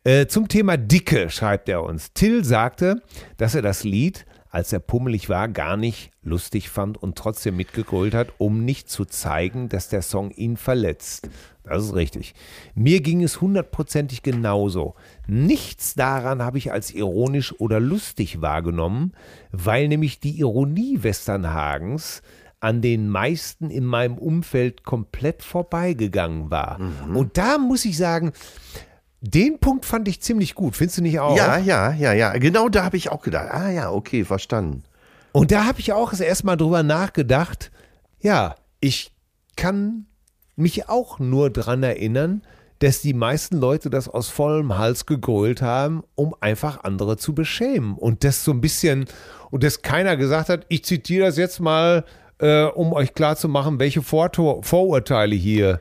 Äh, 0.04 0.26
zum 0.26 0.48
Thema 0.48 0.76
Dicke 0.76 1.30
schreibt 1.30 1.68
er 1.68 1.82
uns. 1.82 2.12
Till 2.12 2.44
sagte, 2.44 3.02
dass 3.38 3.54
er 3.54 3.62
das 3.62 3.82
Lied, 3.82 4.25
als 4.50 4.72
er 4.72 4.80
pummelig 4.80 5.28
war, 5.28 5.48
gar 5.48 5.76
nicht 5.76 6.10
lustig 6.22 6.70
fand 6.70 7.00
und 7.02 7.16
trotzdem 7.16 7.56
mitgegrölt 7.56 8.14
hat, 8.14 8.32
um 8.38 8.64
nicht 8.64 8.90
zu 8.90 9.04
zeigen, 9.04 9.68
dass 9.68 9.88
der 9.88 10.02
Song 10.02 10.30
ihn 10.30 10.56
verletzt. 10.56 11.28
Das 11.64 11.84
ist 11.84 11.94
richtig. 11.94 12.34
Mir 12.74 13.00
ging 13.00 13.22
es 13.22 13.40
hundertprozentig 13.40 14.22
genauso. 14.22 14.94
Nichts 15.26 15.94
daran 15.94 16.42
habe 16.42 16.58
ich 16.58 16.72
als 16.72 16.92
ironisch 16.92 17.58
oder 17.58 17.80
lustig 17.80 18.40
wahrgenommen, 18.40 19.12
weil 19.50 19.88
nämlich 19.88 20.20
die 20.20 20.38
Ironie 20.38 21.02
Westernhagens 21.02 22.22
an 22.60 22.80
den 22.82 23.08
meisten 23.08 23.70
in 23.70 23.84
meinem 23.84 24.16
Umfeld 24.16 24.84
komplett 24.84 25.42
vorbeigegangen 25.42 26.50
war. 26.50 26.78
Mhm. 26.78 27.16
Und 27.16 27.36
da 27.36 27.58
muss 27.58 27.84
ich 27.84 27.96
sagen, 27.96 28.32
den 29.20 29.58
Punkt 29.58 29.84
fand 29.84 30.08
ich 30.08 30.20
ziemlich 30.20 30.54
gut. 30.54 30.76
Findest 30.76 30.98
du 30.98 31.02
nicht 31.02 31.18
auch? 31.20 31.36
Ja, 31.36 31.58
ja, 31.58 31.92
ja, 31.92 32.12
ja. 32.12 32.32
Genau 32.32 32.68
da 32.68 32.84
habe 32.84 32.96
ich 32.96 33.10
auch 33.10 33.22
gedacht. 33.22 33.48
Ah 33.50 33.70
ja, 33.70 33.90
okay, 33.90 34.24
verstanden. 34.24 34.84
Und 35.32 35.52
da 35.52 35.64
habe 35.64 35.80
ich 35.80 35.92
auch 35.92 36.10
das 36.10 36.20
erste 36.20 36.46
Mal 36.46 36.56
drüber 36.56 36.82
nachgedacht, 36.82 37.70
ja, 38.20 38.54
ich 38.80 39.12
kann 39.56 40.06
mich 40.54 40.88
auch 40.88 41.18
nur 41.18 41.50
dran 41.50 41.82
erinnern, 41.82 42.42
dass 42.78 43.00
die 43.00 43.14
meisten 43.14 43.56
Leute 43.56 43.90
das 43.90 44.08
aus 44.08 44.28
vollem 44.28 44.76
Hals 44.76 45.06
gegrölt 45.06 45.62
haben, 45.62 46.02
um 46.14 46.34
einfach 46.40 46.84
andere 46.84 47.16
zu 47.16 47.34
beschämen. 47.34 47.94
Und 47.94 48.24
das 48.24 48.44
so 48.44 48.52
ein 48.52 48.60
bisschen, 48.60 49.06
und 49.50 49.62
dass 49.62 49.82
keiner 49.82 50.16
gesagt 50.16 50.48
hat, 50.48 50.66
ich 50.68 50.84
zitiere 50.84 51.26
das 51.26 51.36
jetzt 51.36 51.60
mal, 51.60 52.04
äh, 52.38 52.64
um 52.64 52.92
euch 52.92 53.14
klarzumachen, 53.14 53.78
welche 53.78 54.02
Vortor 54.02 54.62
Vorurteile 54.62 55.34
hier 55.34 55.80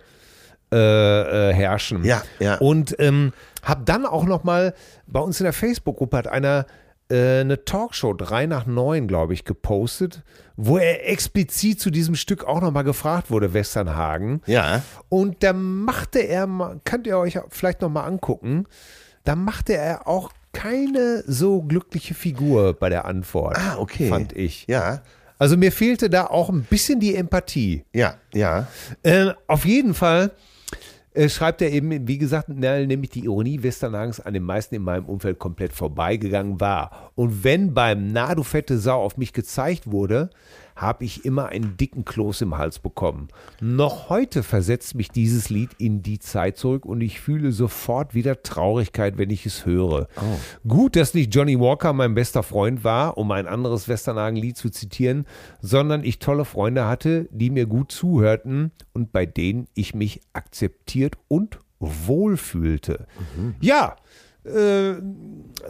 äh, 0.72 1.50
äh, 1.50 1.54
herrschen. 1.54 2.04
Ja, 2.04 2.24
ja. 2.40 2.56
Und 2.58 2.96
ähm, 3.00 3.34
habe 3.64 3.84
dann 3.86 4.06
auch 4.06 4.26
noch 4.26 4.44
mal 4.44 4.74
bei 5.08 5.20
uns 5.20 5.40
in 5.40 5.44
der 5.46 5.54
Facebook-Gruppe 5.54 6.18
hat 6.18 6.28
einer 6.28 6.66
äh, 7.10 7.42
eine 7.42 7.64
Talkshow 7.66 8.14
3 8.14 8.48
nach 8.48 8.66
9, 8.66 9.08
glaube 9.08 9.34
ich, 9.34 9.46
gepostet, 9.46 10.24
wo 10.56 10.78
er 10.78 11.08
explizit 11.08 11.80
zu 11.80 11.92
diesem 11.92 12.16
Stück 12.16 12.44
auch 12.46 12.62
noch 12.62 12.72
mal 12.72 12.82
gefragt 12.84 13.30
wurde, 13.30 13.54
Westernhagen. 13.54 14.42
Ja. 14.48 14.82
Und 15.10 15.44
da 15.44 15.54
machte 15.54 16.20
er, 16.20 16.48
könnt 16.84 17.06
ihr 17.06 17.18
euch 17.18 17.38
vielleicht 17.50 17.82
noch 17.82 17.90
mal 17.90 18.06
angucken, 18.06 18.66
da 19.24 19.36
machte 19.36 19.74
er 19.78 20.08
auch 20.08 20.32
keine 20.52 21.24
so 21.28 21.62
glückliche 21.62 22.14
Figur 22.14 22.74
bei 22.74 22.90
der 22.90 23.06
Antwort. 23.06 23.58
Ah, 23.58 23.78
okay. 23.78 24.08
Fand 24.10 24.34
ich. 24.34 24.66
Ja, 24.68 25.02
Also 25.38 25.58
mir 25.58 25.72
fehlte 25.72 26.10
da 26.10 26.28
auch 26.28 26.50
ein 26.50 26.64
bisschen 26.64 27.00
die 27.00 27.16
Empathie. 27.16 27.84
ja, 27.94 28.16
ja. 28.34 28.68
Äh, 29.04 29.34
auf 29.48 29.66
jeden 29.66 29.94
Fall 29.94 30.32
äh, 31.16 31.30
schreibt 31.30 31.62
er 31.62 31.72
eben, 31.72 32.08
wie 32.08 32.18
gesagt, 32.18 32.50
nämlich 32.50 33.10
die 33.10 33.26
Ironie 33.26 33.64
Westernhagens 33.64 34.20
an 34.20 34.34
den 34.34 34.44
meisten 34.44 34.76
in 34.76 34.82
meinem 34.82 35.06
Umfeld 35.06 35.40
komplett 35.40 35.74
vorbeigegangen 35.74 36.60
war. 36.60 37.12
Und 37.16 37.44
wenn 37.44 37.74
beim 37.74 38.12
Na, 38.12 38.36
du 38.36 38.44
fette 38.44 38.78
Sau 38.78 39.02
auf 39.02 39.18
mich 39.18 39.34
gezeigt 39.34 39.92
wurde, 39.92 40.30
habe 40.76 41.06
ich 41.06 41.24
immer 41.26 41.48
einen 41.48 41.78
dicken 41.78 42.04
Kloß 42.04 42.42
im 42.42 42.58
Hals 42.58 42.80
bekommen. 42.80 43.30
Noch 43.62 44.10
heute 44.10 44.44
versetzt 44.44 44.96
mich 44.96 45.10
dieses 45.10 45.50
Lied 45.50 45.72
in 45.78 46.04
die 46.04 46.20
Zeit 46.20 46.58
zurück 46.58 46.86
und 46.86 47.02
ich 47.02 47.20
fühle 47.20 47.52
sofort 47.52 48.14
wieder 48.14 48.44
Traurigkeit, 48.44 49.18
wenn 49.18 49.30
ich 49.30 49.46
es 49.46 49.66
höre. 49.66 50.08
Gut, 50.68 50.96
dass 50.96 51.14
nicht 51.14 51.34
Johnny 51.34 51.60
Walker 51.60 51.94
mein 51.94 52.14
bester 52.14 52.44
Freund 52.44 52.84
war, 52.84 53.18
um 53.18 53.32
ein 53.32 53.48
anderes 53.48 53.88
Westernhagen-Lied 53.88 54.58
zu 54.58 54.70
zitieren, 54.70 55.26
sondern 55.62 56.04
ich 56.04 56.20
tolle 56.20 56.46
Freunde 56.46 56.86
hatte, 56.86 57.28
die 57.32 57.50
mir 57.50 57.66
gut 57.66 57.92
zuhörten 57.92 58.72
und 58.94 59.12
bei 59.12 59.26
denen 59.26 59.68
ich 59.74 59.96
mich 59.96 60.22
akzeptiert 60.34 61.16
und 61.28 61.60
wohl 61.80 62.38
fühlte. 62.38 63.08
Ja, 63.62 63.96
äh, 64.44 64.96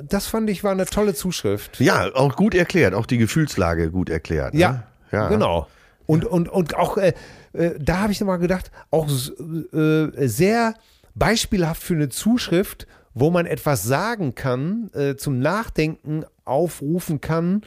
das 0.03 0.27
fand 0.27 0.49
ich 0.49 0.63
war 0.63 0.71
eine 0.71 0.85
tolle 0.85 1.13
Zuschrift. 1.13 1.79
Ja, 1.79 2.13
auch 2.13 2.35
gut 2.35 2.55
erklärt, 2.55 2.93
auch 2.93 3.05
die 3.05 3.17
Gefühlslage 3.17 3.91
gut 3.91 4.09
erklärt. 4.09 4.53
Ne? 4.53 4.59
Ja, 4.59 4.83
ja. 5.15 5.29
genau. 5.29 5.67
Und, 6.05 6.25
und, 6.25 6.49
und 6.49 6.75
auch, 6.75 6.97
äh, 6.97 7.13
äh, 7.53 7.71
da 7.79 8.01
habe 8.01 8.11
ich 8.11 8.19
nochmal 8.19 8.37
gedacht, 8.39 8.71
auch 8.91 9.07
äh, 9.07 10.27
sehr 10.27 10.75
beispielhaft 11.15 11.81
für 11.81 11.95
eine 11.95 12.09
Zuschrift, 12.09 12.85
wo 13.13 13.31
man 13.31 13.45
etwas 13.45 13.83
sagen 13.83 14.35
kann, 14.35 14.91
äh, 14.93 15.15
zum 15.15 15.39
Nachdenken 15.39 16.25
aufrufen 16.43 17.21
kann, 17.21 17.61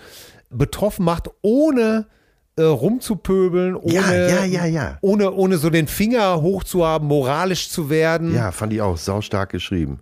betroffen 0.50 1.04
macht, 1.04 1.30
ohne 1.42 2.06
äh, 2.56 2.62
rumzupöbeln, 2.62 3.74
ohne, 3.74 3.92
Ja, 3.92 4.12
ja, 4.12 4.44
ja, 4.44 4.64
ja. 4.66 4.98
ohne, 5.00 5.32
ohne 5.32 5.58
so 5.58 5.70
den 5.70 5.88
Finger 5.88 6.42
hochzuhaben, 6.42 7.08
moralisch 7.08 7.70
zu 7.70 7.90
werden. 7.90 8.34
Ja, 8.34 8.52
fand 8.52 8.72
ich 8.72 8.82
auch 8.82 8.96
saustark 8.96 9.50
geschrieben. 9.50 10.00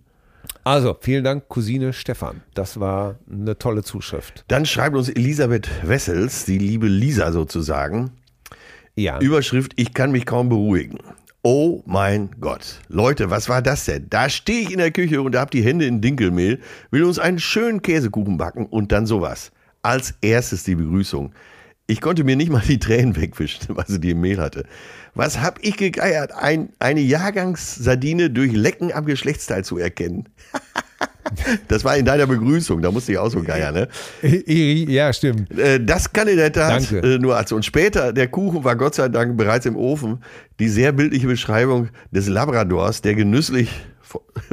Also, 0.67 0.97
vielen 0.99 1.23
Dank, 1.23 1.47
Cousine 1.47 1.93
Stefan. 1.93 2.41
Das 2.53 2.77
war 2.77 3.15
eine 3.31 3.57
tolle 3.57 3.83
Zuschrift. 3.83 4.43
Dann 4.49 4.65
schreibt 4.65 4.97
uns 4.97 5.07
Elisabeth 5.07 5.69
Wessels, 5.87 6.43
die 6.43 6.57
liebe 6.57 6.87
Lisa 6.87 7.31
sozusagen, 7.31 8.11
Ja. 8.93 9.17
Überschrift, 9.21 9.71
ich 9.77 9.93
kann 9.93 10.11
mich 10.11 10.25
kaum 10.25 10.49
beruhigen. 10.49 10.97
Oh 11.41 11.83
mein 11.85 12.31
Gott. 12.41 12.81
Leute, 12.89 13.29
was 13.29 13.47
war 13.47 13.61
das 13.61 13.85
denn? 13.85 14.07
Da 14.09 14.27
stehe 14.27 14.59
ich 14.59 14.73
in 14.73 14.79
der 14.79 14.91
Küche 14.91 15.21
und 15.21 15.37
hab 15.37 15.51
die 15.51 15.63
Hände 15.63 15.85
in 15.85 16.01
Dinkelmehl, 16.01 16.59
will 16.91 17.05
uns 17.05 17.17
einen 17.17 17.39
schönen 17.39 17.81
Käsekuchen 17.81 18.37
backen 18.37 18.65
und 18.65 18.91
dann 18.91 19.05
sowas. 19.05 19.53
Als 19.83 20.15
erstes 20.19 20.65
die 20.65 20.75
Begrüßung. 20.75 21.31
Ich 21.89 22.01
konnte 22.01 22.25
mir 22.25 22.35
nicht 22.35 22.51
mal 22.51 22.61
die 22.67 22.79
Tränen 22.79 23.15
wegwischen, 23.15 23.61
weil 23.69 23.87
sie 23.87 24.01
die 24.01 24.09
im 24.11 24.19
Mehl 24.19 24.41
hatte. 24.41 24.65
Was 25.17 25.41
hab 25.41 25.59
ich 25.63 25.77
gegeiert? 25.77 26.31
Ein, 26.31 26.69
eine 26.79 27.01
Jahrgangssardine 27.01 28.29
durch 28.29 28.53
Lecken 28.53 28.93
am 28.93 29.05
Geschlechtsteil 29.05 29.63
zu 29.63 29.77
erkennen. 29.77 30.29
das 31.67 31.83
war 31.83 31.97
in 31.97 32.05
deiner 32.05 32.27
Begrüßung, 32.27 32.81
da 32.81 32.91
musste 32.91 33.11
ich 33.13 33.17
auch 33.17 33.29
so 33.29 33.41
geiern, 33.41 33.73
ne? 33.73 33.87
Ja, 34.21 35.11
stimmt. 35.11 35.51
Äh, 35.57 35.83
Das 35.83 36.13
kann 36.13 36.27
in 36.27 36.37
der 36.37 36.51
Tat 36.51 36.91
Danke. 36.91 37.15
äh, 37.15 37.19
nur 37.19 37.35
als. 37.35 37.51
Und 37.51 37.65
später, 37.65 38.13
der 38.13 38.27
Kuchen 38.27 38.63
war 38.63 38.75
Gott 38.75 38.95
sei 38.95 39.09
Dank 39.09 39.37
bereits 39.37 39.65
im 39.65 39.75
Ofen. 39.75 40.23
Die 40.59 40.69
sehr 40.69 40.91
bildliche 40.91 41.27
Beschreibung 41.27 41.89
des 42.11 42.27
Labradors, 42.27 43.01
der 43.01 43.15
genüsslich 43.15 43.69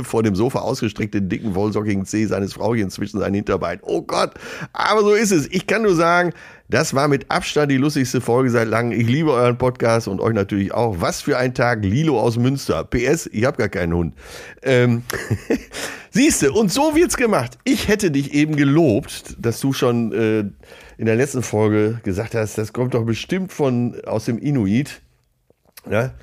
vor, 0.03 0.23
dem 0.23 0.35
Sofa 0.35 0.61
ausgestreckte, 0.61 1.23
dicken, 1.23 1.55
wollsockigen 1.55 2.05
Zeh 2.05 2.27
seines 2.27 2.55
Frauchens 2.55 2.95
zwischen 2.95 3.21
seinen 3.21 3.35
Hinterbeinen. 3.35 3.81
Oh 3.85 4.03
Gott, 4.03 4.33
aber 4.73 5.03
so 5.03 5.13
ist 5.15 5.31
es. 5.31 5.47
Ich 5.51 5.67
kann 5.67 5.83
nur 5.83 5.95
sagen, 5.95 6.33
das 6.69 6.95
war 6.95 7.09
mit 7.09 7.31
Abstand 7.31 7.71
die 7.71 7.77
lustigste 7.77 8.21
Folge 8.21 8.51
seit 8.51 8.69
langem. 8.69 8.99
Ich 8.99 9.07
liebe 9.07 9.33
euren 9.33 9.59
Podcast 9.59 10.09
und 10.09 10.21
euch 10.21 10.33
natürlich 10.33 10.73
auch. 10.73 11.01
Was 11.01 11.21
für 11.21 11.37
ein 11.37 11.55
Tag, 11.55 11.85
Lilo 11.85 12.19
aus 12.19 12.39
Münster. 12.39 12.85
PS, 12.85 13.27
ich 13.27 13.45
habe 13.45 13.59
gar 13.59 13.69
keinen 13.69 13.93
Hund. 13.93 14.15
Ähm, 14.63 15.03
Siehste, 16.11 16.53
und 16.53 16.73
so 16.73 16.95
wird's 16.95 17.17
gemacht. 17.17 17.59
Ich 17.65 17.89
hätte 17.89 18.11
dich 18.11 18.33
eben 18.33 18.57
gelobt, 18.57 19.37
dass 19.39 19.61
du 19.61 19.73
schon 19.73 20.13
äh, 20.13 20.45
in 20.97 21.07
der 21.07 21.17
letzten 21.17 21.43
Folge 21.43 22.01
gesagt 22.03 22.35
hast, 22.35 22.57
das 22.57 22.73
kommt 22.73 22.95
doch 22.95 23.05
bestimmt 23.05 23.53
von 23.53 24.01
aus 24.07 24.25
dem 24.25 24.39
Inuit. 24.39 25.03
Ja? 25.91 26.15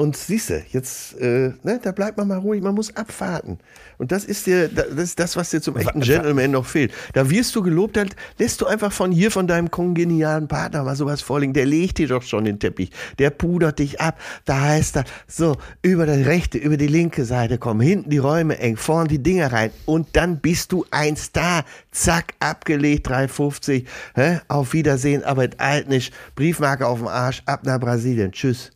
Und 0.00 0.16
siehste, 0.16 0.62
jetzt, 0.70 1.20
äh, 1.20 1.52
ne, 1.62 1.78
da 1.82 1.92
bleibt 1.92 2.16
man 2.16 2.26
mal 2.26 2.38
ruhig, 2.38 2.62
man 2.62 2.74
muss 2.74 2.96
abwarten. 2.96 3.58
Und 3.98 4.12
das 4.12 4.24
ist 4.24 4.46
dir, 4.46 4.66
das 4.66 4.86
ist 4.86 5.20
das, 5.20 5.36
was 5.36 5.50
dir 5.50 5.60
zum 5.60 5.76
echten 5.76 6.00
Gentleman 6.00 6.52
noch 6.52 6.64
fehlt. 6.64 6.90
Da 7.12 7.28
wirst 7.28 7.54
du 7.54 7.62
gelobt, 7.62 7.98
dann 7.98 8.08
lässt 8.38 8.62
du 8.62 8.66
einfach 8.66 8.92
von 8.92 9.12
hier, 9.12 9.30
von 9.30 9.46
deinem 9.46 9.70
kongenialen 9.70 10.48
Partner 10.48 10.84
mal 10.84 10.96
sowas 10.96 11.20
vorlegen. 11.20 11.52
Der 11.52 11.66
legt 11.66 11.98
dir 11.98 12.08
doch 12.08 12.22
schon 12.22 12.46
den 12.46 12.58
Teppich, 12.58 12.92
der 13.18 13.28
pudert 13.28 13.78
dich 13.78 14.00
ab. 14.00 14.18
Da 14.46 14.58
heißt 14.58 14.96
er, 14.96 15.04
so, 15.28 15.58
über 15.82 16.06
die 16.06 16.22
rechte, 16.22 16.56
über 16.56 16.78
die 16.78 16.86
linke 16.86 17.26
Seite 17.26 17.58
kommen, 17.58 17.82
hinten 17.82 18.08
die 18.08 18.16
Räume 18.16 18.58
eng, 18.58 18.78
vorn 18.78 19.06
die 19.06 19.22
Dinger 19.22 19.52
rein. 19.52 19.70
Und 19.84 20.16
dann 20.16 20.38
bist 20.40 20.72
du 20.72 20.86
ein 20.90 21.14
Star. 21.14 21.66
Zack, 21.90 22.32
abgelegt, 22.40 23.06
3,50. 23.06 23.84
Hä? 24.14 24.40
Auf 24.48 24.72
Wiedersehen, 24.72 25.24
aber 25.24 25.46
alt 25.58 25.90
nicht. 25.90 26.14
Briefmarke 26.36 26.86
auf 26.86 27.00
dem 27.00 27.08
Arsch, 27.08 27.42
ab 27.44 27.66
nach 27.66 27.78
Brasilien. 27.78 28.32
Tschüss. 28.32 28.70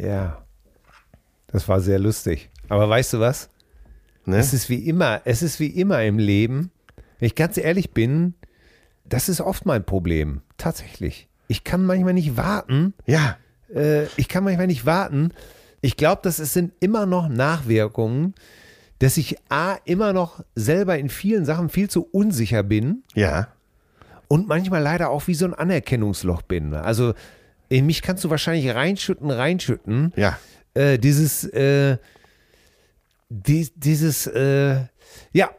Ja. 0.00 0.44
Das 1.48 1.68
war 1.68 1.80
sehr 1.80 1.98
lustig. 1.98 2.50
Aber 2.68 2.88
weißt 2.88 3.14
du 3.14 3.20
was? 3.20 3.50
Ne? 4.24 4.36
Es 4.38 4.52
ist 4.54 4.68
wie 4.68 4.86
immer, 4.88 5.20
es 5.24 5.42
ist 5.42 5.58
wie 5.60 5.66
immer 5.66 6.02
im 6.04 6.18
Leben. 6.18 6.70
Wenn 7.18 7.26
ich 7.26 7.34
ganz 7.34 7.56
ehrlich 7.56 7.90
bin, 7.92 8.34
das 9.04 9.28
ist 9.28 9.40
oft 9.40 9.66
mein 9.66 9.84
Problem. 9.84 10.42
Tatsächlich. 10.56 11.28
Ich 11.48 11.64
kann 11.64 11.84
manchmal 11.84 12.14
nicht 12.14 12.36
warten. 12.36 12.94
Ja. 13.06 13.36
Äh, 13.74 14.04
ich 14.16 14.28
kann 14.28 14.44
manchmal 14.44 14.68
nicht 14.68 14.86
warten. 14.86 15.32
Ich 15.80 15.96
glaube, 15.96 16.20
dass 16.22 16.38
es 16.38 16.52
sind 16.52 16.72
immer 16.80 17.06
noch 17.06 17.28
Nachwirkungen, 17.28 18.34
dass 19.00 19.16
ich 19.16 19.36
A, 19.48 19.76
immer 19.84 20.12
noch 20.12 20.44
selber 20.54 20.98
in 20.98 21.08
vielen 21.08 21.44
Sachen 21.44 21.68
viel 21.70 21.88
zu 21.90 22.02
unsicher 22.12 22.62
bin 22.62 23.02
Ja. 23.14 23.48
und 24.28 24.46
manchmal 24.46 24.82
leider 24.82 25.08
auch 25.10 25.26
wie 25.26 25.34
so 25.34 25.46
ein 25.46 25.54
Anerkennungsloch 25.54 26.42
bin. 26.42 26.74
Also 26.74 27.14
in 27.70 27.86
mich 27.86 28.02
kannst 28.02 28.22
du 28.24 28.30
wahrscheinlich 28.30 28.74
reinschütten, 28.74 29.30
reinschütten. 29.30 30.12
Ja. 30.16 30.38
Äh, 30.74 30.98
dieses, 30.98 31.44
äh, 31.44 31.96
die, 33.30 33.70
dieses, 33.76 34.26
äh, 34.26 34.80
ja, 35.32 35.50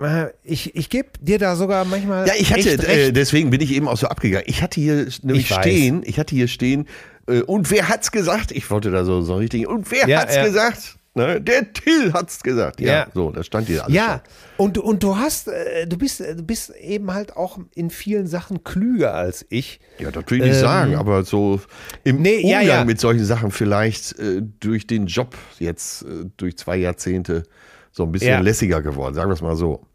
äh, 0.00 0.28
ich, 0.44 0.74
ich 0.76 0.88
gebe 0.88 1.10
dir 1.20 1.38
da 1.38 1.56
sogar 1.56 1.84
manchmal. 1.84 2.26
Ja, 2.26 2.34
ich 2.38 2.52
hatte, 2.52 2.70
äh, 2.88 3.12
deswegen 3.12 3.50
bin 3.50 3.60
ich 3.60 3.72
eben 3.72 3.88
auch 3.88 3.96
so 3.96 4.06
abgegangen. 4.06 4.46
Ich 4.48 4.62
hatte 4.62 4.80
hier 4.80 5.08
nämlich 5.22 5.50
Ich 5.50 5.56
stehen, 5.56 6.02
ich 6.06 6.18
hatte 6.18 6.34
hier 6.34 6.48
stehen, 6.48 6.86
äh, 7.28 7.40
und 7.42 7.70
wer 7.70 7.88
hat's 7.88 8.12
gesagt? 8.12 8.52
Ich 8.52 8.70
wollte 8.70 8.90
da 8.90 9.04
so, 9.04 9.20
so 9.22 9.36
richtig, 9.36 9.66
und 9.66 9.90
wer 9.90 10.08
Ja, 10.08 10.20
hat's 10.20 10.36
ja. 10.36 10.44
gesagt? 10.44 10.96
Ne? 11.16 11.40
Der 11.40 11.72
Till 11.72 12.12
hat's 12.12 12.42
gesagt. 12.42 12.78
Ja, 12.80 12.92
Ja. 12.92 13.06
so, 13.14 13.30
da 13.30 13.42
stand 13.42 13.68
hier 13.68 13.82
alles. 13.84 13.94
Ja, 13.96 14.22
und, 14.58 14.76
und 14.76 15.02
du 15.02 15.16
hast, 15.16 15.48
äh, 15.48 15.86
du 15.86 15.96
bist, 15.96 16.20
du 16.20 16.42
bist 16.42 16.70
eben 16.76 17.12
halt 17.12 17.36
auch 17.36 17.58
in 17.74 17.88
vielen 17.90 18.26
Sachen 18.26 18.62
klüger 18.64 19.14
als 19.14 19.46
ich. 19.48 19.80
Ja, 19.98 20.10
das 20.10 20.24
will 20.28 20.38
ich 20.38 20.44
nicht 20.44 20.56
Ähm, 20.56 20.60
sagen, 20.60 20.94
aber 20.94 21.24
so 21.24 21.60
im 22.04 22.20
nee, 22.20 22.40
ja, 22.48 22.60
Umgang 22.60 22.78
ja. 22.78 22.84
mit 22.84 23.00
solchen 23.00 23.24
Sachen 23.24 23.50
vielleicht 23.50 24.18
äh, 24.18 24.42
durch 24.60 24.86
den 24.86 25.06
Job 25.06 25.34
jetzt, 25.58 26.02
äh, 26.02 26.26
durch 26.36 26.58
zwei 26.58 26.76
Jahrzehnte 26.76 27.44
so 27.92 28.02
ein 28.02 28.12
bisschen 28.12 28.30
Ja. 28.32 28.40
lässiger 28.40 28.82
geworden, 28.82 29.14
sagen 29.14 29.30
wir 29.30 29.34
es 29.34 29.40
mal 29.42 29.56
so. 29.56 29.86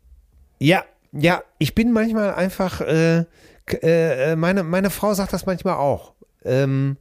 Ja, 0.57 0.83
ja, 1.11 1.43
ich 1.59 1.75
bin 1.75 1.91
manchmal 1.91 2.33
einfach, 2.33 2.81
äh, 2.81 3.25
äh, 3.83 4.35
meine, 4.35 4.63
meine 4.63 4.89
Frau 4.89 5.13
sagt 5.13 5.33
das 5.33 5.45
manchmal 5.45 5.75
auch. 5.75 6.13
Ähm, 6.43 6.97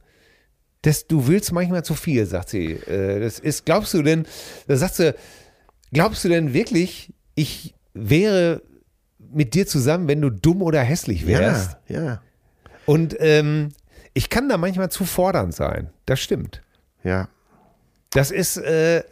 das, 0.81 1.07
du 1.07 1.27
willst 1.27 1.51
manchmal 1.51 1.83
zu 1.83 1.93
viel, 1.93 2.25
sagt 2.25 2.49
sie. 2.49 2.73
Äh, 2.73 3.19
das 3.19 3.39
ist, 3.39 3.65
glaubst 3.65 3.93
du 3.93 4.01
denn, 4.01 4.25
da 4.67 4.75
sagt 4.77 4.95
sie, 4.95 5.15
glaubst 5.93 6.23
du 6.23 6.29
denn 6.29 6.53
wirklich, 6.53 7.13
ich 7.35 7.75
wäre 7.93 8.61
mit 9.33 9.53
dir 9.53 9.67
zusammen, 9.67 10.07
wenn 10.07 10.21
du 10.21 10.29
dumm 10.29 10.61
oder 10.61 10.81
hässlich 10.81 11.27
wärst? 11.27 11.77
Ja, 11.87 12.03
ja, 12.03 12.21
Und 12.85 13.15
ähm, 13.19 13.69
ich 14.13 14.29
kann 14.29 14.49
da 14.49 14.57
manchmal 14.57 14.91
zu 14.91 15.05
fordernd 15.05 15.53
sein. 15.53 15.89
Das 16.05 16.19
stimmt. 16.19 16.61
ja. 17.03 17.29
Das 18.13 18.29
ist, 18.29 18.57
äh, 18.57 19.03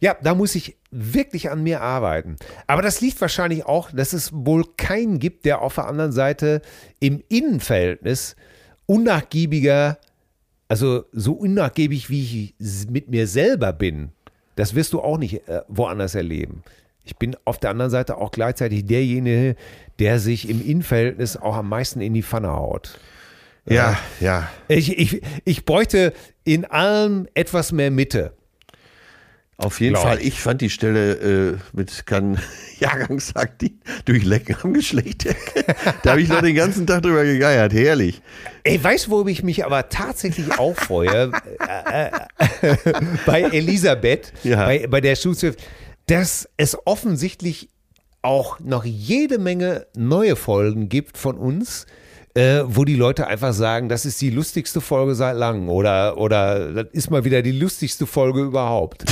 ja, 0.00 0.16
da 0.22 0.34
muss 0.34 0.54
ich 0.54 0.78
wirklich 0.90 1.50
an 1.50 1.62
mir 1.62 1.82
arbeiten. 1.82 2.36
Aber 2.66 2.80
das 2.80 3.02
liegt 3.02 3.20
wahrscheinlich 3.20 3.66
auch, 3.66 3.90
dass 3.90 4.14
es 4.14 4.32
wohl 4.32 4.64
keinen 4.78 5.18
gibt, 5.18 5.44
der 5.44 5.60
auf 5.60 5.74
der 5.74 5.86
anderen 5.86 6.12
Seite 6.12 6.62
im 6.98 7.22
Innenverhältnis 7.28 8.34
unnachgiebiger, 8.86 9.98
also 10.68 11.04
so 11.12 11.32
unnachgiebig, 11.32 12.10
wie 12.10 12.54
ich 12.58 12.88
mit 12.88 13.08
mir 13.08 13.26
selber 13.26 13.72
bin. 13.72 14.10
Das 14.56 14.74
wirst 14.74 14.92
du 14.92 15.00
auch 15.00 15.18
nicht 15.18 15.48
äh, 15.48 15.62
woanders 15.68 16.14
erleben. 16.14 16.62
Ich 17.04 17.16
bin 17.16 17.36
auf 17.44 17.58
der 17.58 17.70
anderen 17.70 17.90
Seite 17.90 18.16
auch 18.16 18.32
gleichzeitig 18.32 18.84
derjenige, 18.84 19.54
der 19.98 20.18
sich 20.18 20.48
im 20.48 20.64
Innenverhältnis 20.66 21.36
auch 21.36 21.54
am 21.54 21.68
meisten 21.68 22.00
in 22.00 22.14
die 22.14 22.22
Pfanne 22.22 22.48
haut. 22.48 22.98
Ja, 23.68 23.98
ja. 24.20 24.48
Ich, 24.68 24.96
ich, 24.98 25.22
ich 25.44 25.64
bräuchte 25.64 26.12
in 26.44 26.64
allem 26.64 27.28
etwas 27.34 27.72
mehr 27.72 27.90
Mitte. 27.90 28.32
Auf 29.58 29.80
jeden 29.80 29.96
Fall, 29.96 30.18
ich. 30.18 30.26
ich 30.26 30.40
fand 30.40 30.60
die 30.60 30.68
Stelle 30.68 31.52
äh, 31.54 31.56
mit 31.72 32.04
kann 32.04 32.38
Jahrgangstag 32.78 33.58
die 33.58 33.78
durch 34.04 34.22
Lecken 34.22 34.54
am 34.62 34.74
Geschlecht. 34.74 35.24
da 36.02 36.10
habe 36.10 36.20
ich 36.20 36.28
noch 36.28 36.42
den 36.42 36.54
ganzen 36.54 36.86
Tag 36.86 37.02
drüber 37.02 37.24
gegeiert. 37.24 37.72
Herrlich. 37.72 38.20
Ey, 38.64 38.82
weißt 38.82 39.06
du, 39.06 39.10
wo 39.12 39.26
ich 39.26 39.42
mich 39.42 39.64
aber 39.64 39.88
tatsächlich 39.88 40.58
auch 40.58 40.76
freue? 40.76 41.32
äh, 41.88 42.10
äh, 42.62 42.76
bei 43.26 43.42
Elisabeth, 43.42 44.32
Ja. 44.42 44.66
bei, 44.66 44.86
bei 44.88 45.00
der 45.00 45.16
Schulzweif, 45.16 45.56
dass 46.06 46.48
es 46.58 46.76
offensichtlich 46.86 47.70
auch 48.20 48.60
noch 48.60 48.84
jede 48.84 49.38
Menge 49.38 49.86
neue 49.96 50.36
Folgen 50.36 50.90
gibt 50.90 51.16
von 51.16 51.38
uns, 51.38 51.86
äh, 52.34 52.60
wo 52.66 52.84
die 52.84 52.96
Leute 52.96 53.26
einfach 53.26 53.54
sagen, 53.54 53.88
das 53.88 54.04
ist 54.04 54.20
die 54.20 54.30
lustigste 54.30 54.82
Folge 54.82 55.14
seit 55.14 55.36
langem 55.36 55.70
oder, 55.70 56.18
oder 56.18 56.72
das 56.74 56.86
ist 56.92 57.10
mal 57.10 57.24
wieder 57.24 57.40
die 57.40 57.52
lustigste 57.52 58.06
Folge 58.06 58.42
überhaupt. 58.42 59.04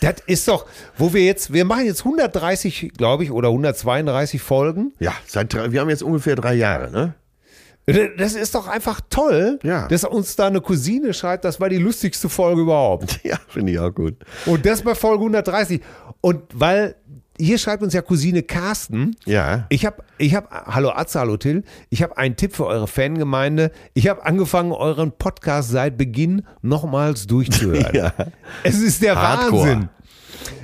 Das 0.00 0.16
ist 0.26 0.46
doch, 0.48 0.66
wo 0.98 1.12
wir 1.14 1.24
jetzt, 1.24 1.52
wir 1.52 1.64
machen 1.64 1.86
jetzt 1.86 2.00
130, 2.04 2.92
glaube 2.96 3.24
ich, 3.24 3.30
oder 3.32 3.48
132 3.48 4.40
Folgen. 4.42 4.92
Ja, 4.98 5.12
seit 5.26 5.52
drei, 5.54 5.72
wir 5.72 5.80
haben 5.80 5.88
jetzt 5.90 6.02
ungefähr 6.02 6.36
drei 6.36 6.54
Jahre, 6.54 6.90
ne? 6.90 7.14
Das 8.18 8.34
ist 8.34 8.56
doch 8.56 8.66
einfach 8.66 9.00
toll, 9.10 9.60
Ja. 9.62 9.86
dass 9.86 10.02
uns 10.02 10.34
da 10.34 10.48
eine 10.48 10.60
Cousine 10.60 11.14
schreibt, 11.14 11.44
das 11.44 11.60
war 11.60 11.68
die 11.68 11.76
lustigste 11.78 12.28
Folge 12.28 12.62
überhaupt. 12.62 13.20
Ja, 13.24 13.38
finde 13.48 13.72
ich 13.72 13.78
auch 13.78 13.92
gut. 13.94 14.16
Und 14.44 14.66
das 14.66 14.82
bei 14.82 14.94
Folge 14.96 15.22
130. 15.22 15.80
Und 16.20 16.42
weil 16.52 16.96
hier 17.38 17.58
schreibt 17.58 17.82
uns 17.82 17.92
ja 17.92 18.02
Cousine 18.02 18.42
Carsten. 18.42 19.16
Ja. 19.24 19.66
Ich 19.68 19.84
habe, 19.84 20.02
ich 20.18 20.34
habe, 20.34 20.48
hallo 20.50 20.90
Atze, 20.90 21.20
hallo 21.20 21.36
Till. 21.36 21.64
Ich 21.90 22.02
habe 22.02 22.16
einen 22.16 22.36
Tipp 22.36 22.54
für 22.54 22.66
eure 22.66 22.86
Fangemeinde. 22.86 23.70
Ich 23.94 24.08
habe 24.08 24.24
angefangen, 24.24 24.72
euren 24.72 25.12
Podcast 25.12 25.70
seit 25.70 25.96
Beginn 25.96 26.42
nochmals 26.62 27.26
durchzuhören. 27.26 27.86
Ja. 27.96 28.12
Es 28.62 28.80
ist 28.80 29.02
der 29.02 29.16
Hardcore. 29.16 29.68
Wahnsinn. 29.68 29.88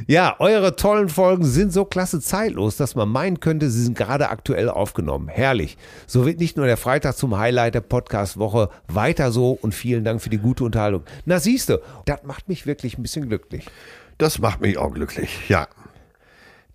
Ja, 0.06 0.36
eure 0.38 0.76
tollen 0.76 1.08
Folgen 1.08 1.44
sind 1.44 1.72
so 1.72 1.84
klasse 1.84 2.20
zeitlos, 2.20 2.76
dass 2.76 2.94
man 2.94 3.08
meinen 3.08 3.40
könnte, 3.40 3.70
sie 3.70 3.82
sind 3.82 3.96
gerade 3.96 4.28
aktuell 4.28 4.68
aufgenommen. 4.68 5.28
Herrlich. 5.28 5.76
So 6.06 6.26
wird 6.26 6.40
nicht 6.40 6.56
nur 6.56 6.66
der 6.66 6.76
Freitag 6.76 7.16
zum 7.16 7.38
Highlight 7.38 7.74
der 7.74 7.80
Podcast-Woche. 7.80 8.68
Weiter 8.88 9.32
so 9.32 9.52
und 9.52 9.74
vielen 9.74 10.04
Dank 10.04 10.20
für 10.20 10.30
die 10.30 10.38
gute 10.38 10.64
Unterhaltung. 10.64 11.04
Na 11.24 11.38
siehst 11.38 11.68
du, 11.68 11.78
das 12.04 12.22
macht 12.24 12.48
mich 12.48 12.66
wirklich 12.66 12.98
ein 12.98 13.02
bisschen 13.02 13.28
glücklich. 13.28 13.66
Das 14.18 14.38
macht 14.38 14.60
mich 14.60 14.78
auch 14.78 14.92
glücklich, 14.92 15.48
ja. 15.48 15.66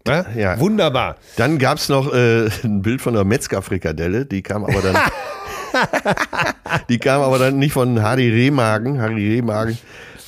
Ne? 0.07 0.25
Ja. 0.35 0.59
Wunderbar. 0.59 1.17
Dann 1.35 1.59
gab 1.59 1.77
es 1.77 1.89
noch 1.89 2.13
äh, 2.13 2.49
ein 2.63 2.81
Bild 2.81 3.01
von 3.01 3.15
einer 3.15 3.23
Metzger-Frikadelle, 3.23 4.25
die 4.25 4.41
kam 4.41 4.63
aber 4.63 4.81
dann. 4.81 4.97
die 6.89 6.97
kam 6.97 7.21
aber 7.21 7.39
dann 7.39 7.59
nicht 7.59 7.73
von 7.73 8.01
Hardy 8.01 8.29
Rehmagen, 8.29 9.01
Harry 9.01 9.35
Rehmagen, 9.35 9.77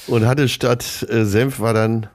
und 0.08 0.26
hatte 0.28 0.48
statt 0.48 1.06
äh, 1.10 1.24
Senf 1.24 1.60
war 1.60 1.74
dann 1.74 2.08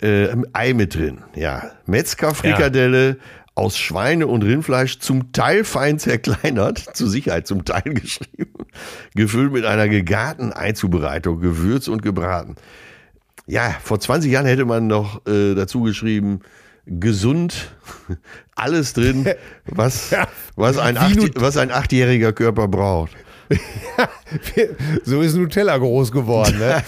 äh, 0.00 0.28
ein 0.28 0.46
Ei 0.52 0.74
mit 0.74 0.94
drin. 0.94 1.18
Ja, 1.34 1.70
Metzger-Frikadelle 1.86 3.16
aus 3.54 3.76
Schweine- 3.76 4.26
und 4.26 4.42
Rindfleisch, 4.42 5.00
zum 5.00 5.32
Teil 5.32 5.64
fein 5.64 5.98
zerkleinert, 5.98 6.78
zur 6.94 7.08
Sicherheit 7.08 7.46
zum 7.46 7.64
Teil 7.64 7.82
geschrieben, 7.94 8.66
gefüllt 9.14 9.52
mit 9.52 9.64
einer 9.64 9.88
gegarten 9.88 10.52
Eizubereitung, 10.52 11.40
gewürzt 11.40 11.88
und 11.88 12.02
gebraten. 12.02 12.56
Ja, 13.46 13.74
vor 13.82 14.00
20 14.00 14.30
Jahren 14.30 14.46
hätte 14.46 14.64
man 14.64 14.86
noch 14.86 15.26
äh, 15.26 15.54
dazu 15.54 15.82
geschrieben, 15.82 16.40
gesund, 16.86 17.72
alles 18.54 18.92
drin, 18.92 19.28
was, 19.66 20.14
was, 20.56 20.78
ein, 20.78 20.96
acht, 20.96 21.40
was 21.40 21.56
ein 21.56 21.70
achtjähriger 21.70 22.32
Körper 22.32 22.68
braucht. 22.68 23.12
So 25.04 25.22
ist 25.22 25.34
Nutella 25.34 25.76
groß 25.76 26.12
geworden. 26.12 26.58
Ne? 26.58 26.82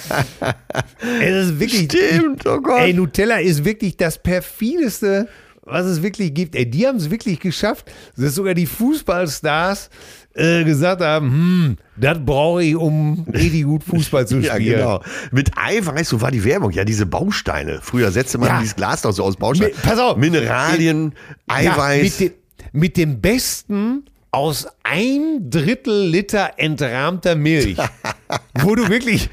es 1.20 1.48
ist 1.48 1.60
wirklich, 1.60 1.84
Stimmt, 1.84 2.46
oh 2.46 2.60
Gott. 2.60 2.82
Ey, 2.82 2.94
Nutella 2.94 3.40
ist 3.40 3.64
wirklich 3.64 3.96
das 3.96 4.22
perfideste, 4.22 5.28
was 5.62 5.86
es 5.86 6.02
wirklich 6.02 6.32
gibt. 6.34 6.54
Ey, 6.54 6.68
die 6.68 6.86
haben 6.86 6.98
es 6.98 7.10
wirklich 7.10 7.40
geschafft, 7.40 7.90
dass 8.16 8.36
sogar 8.36 8.54
die 8.54 8.66
Fußballstars 8.66 9.90
äh, 10.34 10.64
gesagt 10.64 11.02
haben, 11.02 11.30
hm, 11.30 11.76
das 11.96 12.18
brauche 12.24 12.62
ich, 12.62 12.74
um 12.76 13.26
richtig 13.32 13.64
gut 13.64 13.84
Fußball 13.84 14.26
zu 14.26 14.38
ja, 14.40 14.54
spielen. 14.54 14.78
genau. 14.78 15.02
Mit 15.30 15.50
Eiweiß, 15.56 16.08
so 16.08 16.20
war 16.20 16.30
die 16.30 16.44
Werbung, 16.44 16.70
ja, 16.70 16.84
diese 16.84 17.06
Bausteine. 17.06 17.80
Früher 17.82 18.10
setzte 18.10 18.38
man 18.38 18.48
Ja. 18.48 18.58
dieses 18.60 18.76
Glas 18.76 19.02
doch 19.02 19.12
so 19.12 19.24
aus 19.24 19.36
Bausteinen. 19.36 19.72
Mit- 19.74 19.82
pass 19.82 19.98
auf. 19.98 20.16
Mineralien, 20.16 21.14
Eiweiß. 21.48 22.18
Ja, 22.20 22.24
mit, 22.26 22.34
dem, 22.72 22.80
mit 22.80 22.96
dem 22.96 23.20
besten 23.20 24.04
aus 24.30 24.66
ein 24.82 25.50
Drittel 25.50 26.06
Liter 26.08 26.52
entrahmter 26.56 27.34
Milch. 27.34 27.76
wo 28.62 28.74
du 28.74 28.88
wirklich, 28.88 29.28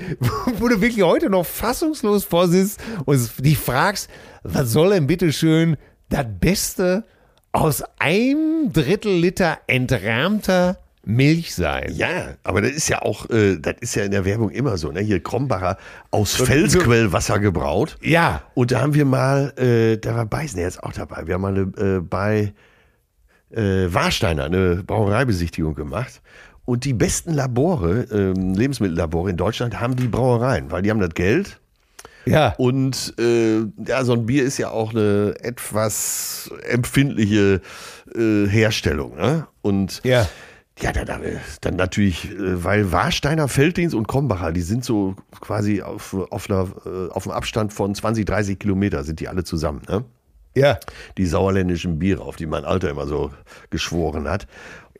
wo 0.60 0.68
du 0.68 0.82
wirklich 0.82 1.04
heute 1.06 1.30
noch 1.30 1.46
fassungslos 1.46 2.26
vorsitzt 2.26 2.82
und 3.06 3.46
dich 3.46 3.58
fragst, 3.58 4.10
was 4.44 4.72
soll 4.72 4.90
denn 4.90 5.08
bitte 5.08 5.32
schön 5.32 5.78
das 6.10 6.26
Beste 6.42 7.06
aus 7.54 7.82
einem 7.98 8.74
Drittel 8.74 9.14
Liter 9.14 9.60
entrahmter 9.68 10.78
Milch 11.10 11.56
sein? 11.56 11.92
ja, 11.94 12.36
aber 12.44 12.62
das 12.62 12.72
ist 12.72 12.90
ja 12.90 13.02
auch, 13.02 13.30
äh, 13.30 13.58
das 13.58 13.76
ist 13.82 13.96
ja 13.96 14.04
in 14.04 14.12
der 14.12 14.26
Werbung 14.26 14.50
immer 14.52 14.78
so, 14.78 14.92
ne? 14.92 15.02
Hier 15.02 15.22
Krombacher 15.22 15.78
aus 16.12 16.36
Felsquellwasser 16.36 17.40
gebraut. 17.40 17.98
Ja. 18.02 18.44
Und 18.54 18.72
da 18.72 18.82
haben 18.82 18.94
wir 18.94 19.06
mal, 19.06 19.54
äh, 19.58 19.98
da 19.98 20.16
war 20.16 20.26
Beißen 20.26 20.60
jetzt 20.60 20.84
auch 20.84 20.94
dabei. 20.94 21.26
Wir 21.26 21.36
haben 21.36 21.42
mal 21.42 21.56
eine, 21.56 21.98
äh, 21.98 22.00
bei 22.02 22.54
äh, 23.52 23.94
Warsteiner 23.94 24.46
eine 24.46 24.84
Brauereibesichtigung 24.84 25.76
gemacht. 25.76 26.22
Und 26.66 26.86
die 26.86 26.94
besten 26.94 27.34
Labore, 27.34 28.06
ähm, 28.12 28.54
Lebensmittellabore 28.54 29.32
in 29.32 29.38
Deutschland, 29.38 29.80
haben 29.80 29.96
die 29.96 30.08
Brauereien, 30.08 30.70
weil 30.70 30.84
die 30.84 30.92
haben 30.92 31.00
das 31.00 31.16
Geld. 31.16 31.60
Ja. 32.26 32.54
Und 32.58 33.16
äh, 33.20 33.62
ja, 33.88 34.04
so 34.04 34.14
ein 34.14 34.28
Bier 34.28 34.44
ist 34.44 34.60
ja 34.60 34.70
auch 34.70 34.92
eine 34.92 35.34
etwas 35.42 36.52
empfindliche 36.64 37.62
äh, 38.16 38.46
Herstellung. 38.46 39.16
Ne? 39.16 39.48
Und 39.64 40.02
Ja. 40.04 40.28
Ja, 40.82 40.92
dann, 40.92 41.06
dann, 41.06 41.22
dann 41.62 41.76
natürlich, 41.76 42.32
äh, 42.32 42.64
weil 42.64 42.92
Warsteiner, 42.92 43.48
Felddienst 43.48 43.96
und 43.96 44.08
Krombacher, 44.08 44.52
die 44.52 44.62
sind 44.62 44.86
so 44.86 45.16
quasi 45.40 45.82
auf, 45.82 46.14
auf, 46.14 46.50
einer, 46.50 46.68
äh, 46.86 47.10
auf 47.12 47.28
einem 47.28 47.36
Abstand 47.36 47.74
von 47.74 47.94
20, 47.94 48.26
30 48.26 48.60
Kilometer 48.60 49.04
sind 49.04 49.20
die 49.20 49.28
alle 49.28 49.44
zusammen. 49.44 49.82
Ne? 49.88 50.06
Ja. 50.56 50.80
Die 51.18 51.26
sauerländischen 51.26 52.00
Biere, 52.00 52.22
auf 52.22 52.36
die 52.36 52.46
mein 52.46 52.66
Alter 52.66 52.90
immer 52.90 53.08
so 53.08 53.32
geschworen 53.70 54.28
hat. 54.28 54.48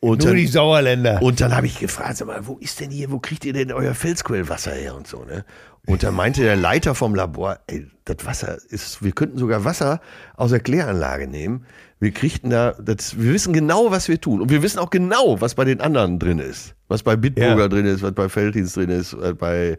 Und 0.02 0.20
Nur 0.20 0.30
dann, 0.30 0.38
die 0.38 0.48
Sauerländer. 0.48 1.22
und 1.22 1.42
dann 1.42 1.54
habe 1.54 1.68
ich 1.68 1.78
gefragt, 1.78 2.18
sag 2.18 2.28
mal, 2.28 2.48
wo 2.48 2.58
ist 2.58 2.80
denn 2.80 2.90
hier, 2.90 3.12
wo 3.12 3.20
kriegt 3.20 3.44
ihr 3.44 3.52
denn 3.52 3.72
euer 3.74 3.94
Felsquellwasser 3.94 4.72
her 4.72 4.96
und 4.96 5.08
so, 5.08 5.26
ne? 5.26 5.44
Und 5.86 6.04
dann 6.04 6.14
meinte 6.14 6.42
der 6.42 6.56
Leiter 6.56 6.94
vom 6.94 7.16
Labor, 7.16 7.60
ey, 7.68 7.88
das 8.06 8.26
Wasser 8.26 8.58
ist, 8.70 9.04
wir 9.04 9.12
könnten 9.12 9.38
sogar 9.38 9.66
Wasser 9.66 10.02
aus 10.36 10.52
der 10.52 10.60
Kläranlage 10.60 11.28
nehmen. 11.28 11.66
Wir 12.02 12.12
kriegten 12.12 12.50
da, 12.50 12.74
das, 12.82 13.20
wir 13.20 13.34
wissen 13.34 13.52
genau, 13.52 13.92
was 13.92 14.08
wir 14.08 14.22
tun. 14.22 14.42
Und 14.42 14.50
wir 14.50 14.64
wissen 14.64 14.80
auch 14.80 14.90
genau, 14.90 15.42
was 15.42 15.56
bei 15.56 15.66
den 15.66 15.82
anderen 15.82 16.18
drin 16.18 16.40
ist. 16.40 16.74
Was 16.88 17.04
bei 17.04 17.16
Bitburger 17.18 17.58
Ja. 17.64 17.68
drin 17.68 17.86
ist, 17.86 18.02
was 18.02 18.14
bei 18.14 18.30
Felddienst 18.30 18.78
drin 18.78 18.90
ist, 18.90 19.18
was 19.20 19.36
bei 19.36 19.78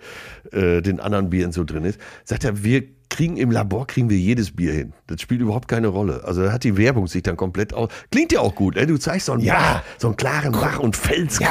äh, 0.52 0.82
den 0.82 1.00
anderen 1.00 1.30
Bieren 1.30 1.52
so 1.52 1.64
drin 1.64 1.84
ist. 1.84 1.98
Sagt 2.24 2.44
er, 2.44 2.62
wir 2.62 2.82
kriegen 3.08 3.36
im 3.38 3.50
Labor 3.50 3.86
kriegen 3.86 4.08
wir 4.10 4.18
jedes 4.18 4.54
Bier 4.54 4.72
hin. 4.72 4.92
Das 5.08 5.20
spielt 5.20 5.40
überhaupt 5.40 5.66
keine 5.66 5.88
Rolle. 5.88 6.22
Also 6.24 6.44
da 6.44 6.52
hat 6.52 6.62
die 6.62 6.76
Werbung 6.76 7.08
sich 7.08 7.22
dann 7.24 7.36
komplett 7.36 7.72
aus. 7.74 7.88
Klingt 8.12 8.30
ja 8.32 8.40
auch 8.40 8.54
gut, 8.54 8.76
ne? 8.76 8.86
Du 8.86 8.98
zeigst 8.98 9.26
so 9.26 9.32
einen 9.32 9.42
Ja. 9.42 9.54
Bach, 9.54 9.82
so 9.98 10.08
einen 10.08 10.16
klaren 10.16 10.52
Bach 10.52 10.78
und 10.78 10.96
Felsquell, 10.96 11.48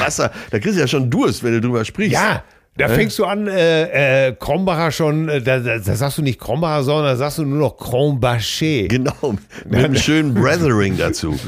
Wasser. 0.00 0.30
Da 0.50 0.58
kriegst 0.58 0.76
du 0.76 0.80
ja 0.80 0.88
schon 0.88 1.08
Durst, 1.10 1.42
wenn 1.44 1.52
du 1.52 1.60
drüber 1.60 1.84
sprichst. 1.84 2.12
Ja, 2.12 2.42
da 2.78 2.88
fängst 2.88 3.18
du 3.18 3.24
an, 3.24 3.48
äh, 3.48 4.28
äh, 4.28 4.32
Krombacher 4.38 4.92
schon, 4.92 5.28
äh, 5.28 5.42
da, 5.42 5.58
da, 5.58 5.78
da 5.78 5.94
sagst 5.94 6.18
du 6.18 6.22
nicht 6.22 6.40
Krombacher, 6.40 6.84
sondern 6.84 7.04
da 7.06 7.16
sagst 7.16 7.38
du 7.38 7.44
nur 7.44 7.58
noch 7.58 7.76
Krombacher. 7.76 8.88
Genau, 8.88 9.12
mit 9.68 9.84
einem 9.84 9.96
schönen 9.96 10.32
Brethering 10.34 10.96
dazu. 10.96 11.38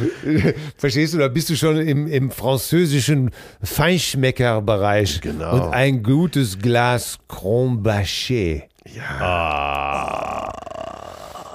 Verstehst 0.77 1.15
du, 1.15 1.19
da 1.19 1.29
bist 1.29 1.49
du 1.51 1.57
schon 1.57 1.79
im, 1.79 2.07
im 2.07 2.31
französischen 2.31 3.31
Feinschmeckerbereich. 3.63 5.21
Genau. 5.21 5.55
Und 5.55 5.73
ein 5.73 6.03
gutes 6.03 6.59
Glas 6.59 7.19
Krombacher. 7.29 8.63
Ja. 8.95 10.51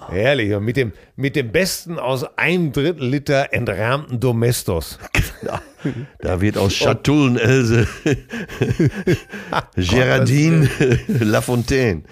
Herrlich. 0.10 0.53
Und 0.53 0.64
mit 0.64 0.77
dem, 0.77 0.94
mit 1.15 1.36
dem 1.36 1.52
besten 1.52 1.99
aus 1.99 2.23
einem 2.38 2.72
Drittel 2.72 3.07
Liter 3.07 3.53
entrahmten 3.53 4.19
Domestos. 4.19 4.99
Ja, 5.41 5.61
da 6.19 6.41
wird 6.41 6.57
aus 6.57 6.77
Chatullen 6.77 7.38
Else 7.38 7.88
Gerardine 9.76 10.69
Lafontaine. 11.07 12.03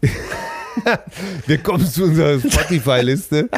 Wir 1.46 1.58
kommen 1.58 1.84
zu 1.84 2.04
unserer 2.04 2.38
Spotify-Liste. 2.38 3.48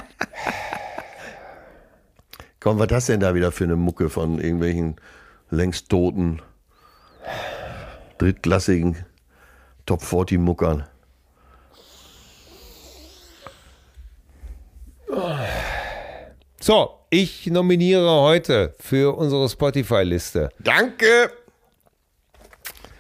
Komm, 2.61 2.79
was 2.79 2.89
hast 2.93 3.09
denn 3.09 3.21
da 3.21 3.35
wieder 3.35 3.53
für 3.53 3.65
eine 3.65 3.77
Mucke 3.77 4.09
von 4.11 4.39
irgendwelchen 4.41 4.97
längst 5.51 5.89
toten, 5.89 6.41
drittklassigen 8.19 9.05
Top 9.87 10.03
40 10.03 10.39
Muckern? 10.39 10.85
So, 16.61 16.91
ich 17.11 17.47
nominiere 17.47 18.09
heute 18.21 18.75
für 18.79 19.17
unsere 19.17 19.49
Spotify-Liste 19.49 20.51
Danke! 20.61 21.31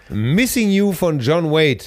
Missing 0.08 0.70
You 0.70 0.92
von 0.92 1.20
John 1.20 1.50
Wade. 1.52 1.84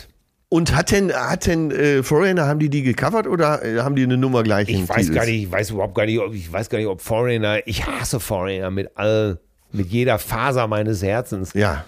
Und 0.47 0.75
hat 0.75 0.91
denn, 0.91 1.11
hat 1.11 1.47
denn 1.47 1.71
äh, 1.71 2.03
Foreigner, 2.03 2.45
haben 2.45 2.59
die 2.59 2.69
die 2.69 2.83
gecovert 2.83 3.25
oder 3.27 3.65
äh, 3.65 3.79
haben 3.79 3.95
die 3.95 4.03
eine 4.03 4.17
Nummer 4.17 4.43
gleich 4.43 4.69
Ich 4.69 4.87
weiß 4.87 5.11
gar 5.11 5.25
nicht, 5.25 5.43
ich 5.45 5.51
weiß 5.51 5.71
überhaupt 5.71 5.95
gar 5.95 6.05
nicht, 6.05 6.19
ob, 6.19 6.33
ich 6.33 6.51
weiß 6.51 6.69
gar 6.69 6.77
nicht, 6.77 6.87
ob 6.87 7.01
Foreigner, 7.01 7.65
ich 7.65 7.85
hasse 7.85 8.19
Foreigner 8.19 8.69
mit 8.69 8.91
all, 8.95 9.39
mit 9.71 9.87
jeder 9.87 10.19
Faser 10.19 10.67
meines 10.67 11.01
Herzens. 11.01 11.53
Ja. 11.53 11.85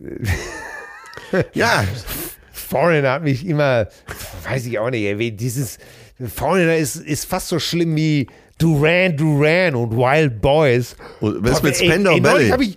ja, 1.52 1.84
Foreigner 2.50 3.12
hat 3.12 3.22
mich 3.22 3.46
immer, 3.46 3.88
weiß 4.48 4.64
ich 4.64 4.78
auch 4.78 4.88
nicht, 4.88 5.04
ey, 5.04 5.18
dieses, 6.18 6.32
Foreigner 6.32 6.76
ist, 6.76 6.96
ist 6.96 7.24
fast 7.24 7.48
so 7.48 7.58
schlimm 7.58 7.96
wie 7.96 8.26
Duran 8.58 9.16
Duran 9.16 9.74
und 9.74 9.96
Wild 9.96 10.40
Boys. 10.40 10.96
Und 11.20 11.42
was 11.42 11.60
Boah, 11.60 11.66
mit 11.66 11.80
ey, 11.80 11.86
Spandau 11.88 12.12
ey? 12.12 12.20
Neulich 12.20 12.52
habe 12.52 12.64
ich, 12.64 12.76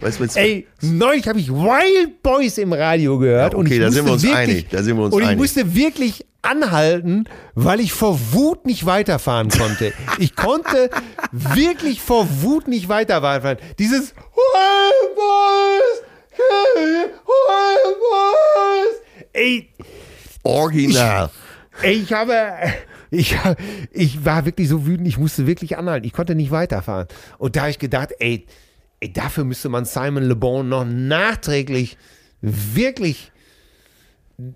ich 1.39 1.49
Wild 1.51 2.23
Boys 2.23 2.57
im 2.57 2.73
Radio 2.73 3.19
gehört. 3.19 3.53
Ja, 3.53 3.59
und 3.59 3.68
okay, 3.68 3.76
ich 3.76 3.81
da 3.81 3.91
sind 3.91 4.05
wir 4.05 4.14
uns 4.14 4.23
wirklich, 4.23 4.38
einig, 4.38 4.69
da 4.72 4.81
sind 4.84 4.97
wir 4.97 5.03
uns 5.03 5.14
Und 5.14 5.22
ich 5.22 5.27
einig. 5.27 5.39
musste 5.39 5.76
wirklich 5.76 6.26
anhalten, 6.41 7.26
weil 7.53 7.80
ich 7.80 7.93
vor 7.93 8.19
Wut 8.31 8.65
nicht 8.65 8.85
weiterfahren 8.85 9.49
konnte. 9.49 9.93
Ich 10.19 10.35
konnte 10.35 10.89
wirklich 11.31 12.01
vor 12.01 12.27
Wut 12.41 12.68
nicht 12.68 12.89
weiterfahren. 12.89 13.57
Dieses 13.77 14.15
Wild 14.15 15.15
Boys, 15.15 16.01
Wild 16.35 17.99
Boys. 17.99 19.27
Ey, 19.34 19.69
original. 20.43 21.30
Ey, 21.84 21.93
ich 21.93 22.11
habe, 22.14 22.34
ich, 23.09 23.38
ich 23.91 24.25
war 24.25 24.45
wirklich 24.45 24.69
so 24.69 24.85
wütend, 24.85 25.07
ich 25.07 25.17
musste 25.17 25.47
wirklich 25.47 25.77
anhalten. 25.77 26.05
Ich 26.05 26.13
konnte 26.13 26.35
nicht 26.35 26.51
weiterfahren. 26.51 27.07
Und 27.38 27.55
da 27.55 27.61
habe 27.61 27.71
ich 27.71 27.79
gedacht, 27.79 28.13
ey, 28.19 28.45
ey, 28.99 29.11
dafür 29.11 29.43
müsste 29.43 29.69
man 29.69 29.85
Simon 29.85 30.23
Le 30.23 30.35
Bon 30.35 30.67
noch 30.67 30.85
nachträglich 30.85 31.97
wirklich 32.41 33.31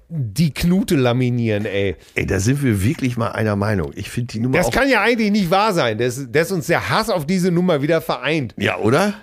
die 0.10 0.54
Knute 0.54 0.96
laminieren, 0.96 1.66
ey. 1.66 1.96
Ey, 2.14 2.28
da 2.28 2.40
sind 2.40 2.62
wir 2.64 2.84
wirklich 2.84 3.18
mal 3.18 3.30
einer 3.32 3.56
Meinung. 3.56 3.92
Ich 3.96 4.12
finde 4.12 4.34
die 4.34 4.40
Nummer 4.40 4.58
Das 4.58 4.70
kann 4.70 4.88
ja 4.88 5.02
eigentlich 5.02 5.32
nicht 5.32 5.50
wahr 5.50 5.74
sein, 5.74 5.98
dass, 5.98 6.32
dass 6.32 6.52
uns 6.52 6.68
der 6.68 6.90
Hass 6.90 7.10
auf 7.10 7.26
diese 7.26 7.50
Nummer 7.50 7.82
wieder 7.82 8.00
vereint, 8.00 8.54
ja, 8.58 8.78
oder? 8.78 9.16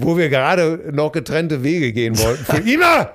wo 0.00 0.16
wir 0.16 0.28
gerade 0.28 0.90
noch 0.92 1.12
getrennte 1.12 1.62
Wege 1.62 1.92
gehen 1.92 2.18
wollten. 2.18 2.44
Für 2.44 2.56
immer! 2.72 3.12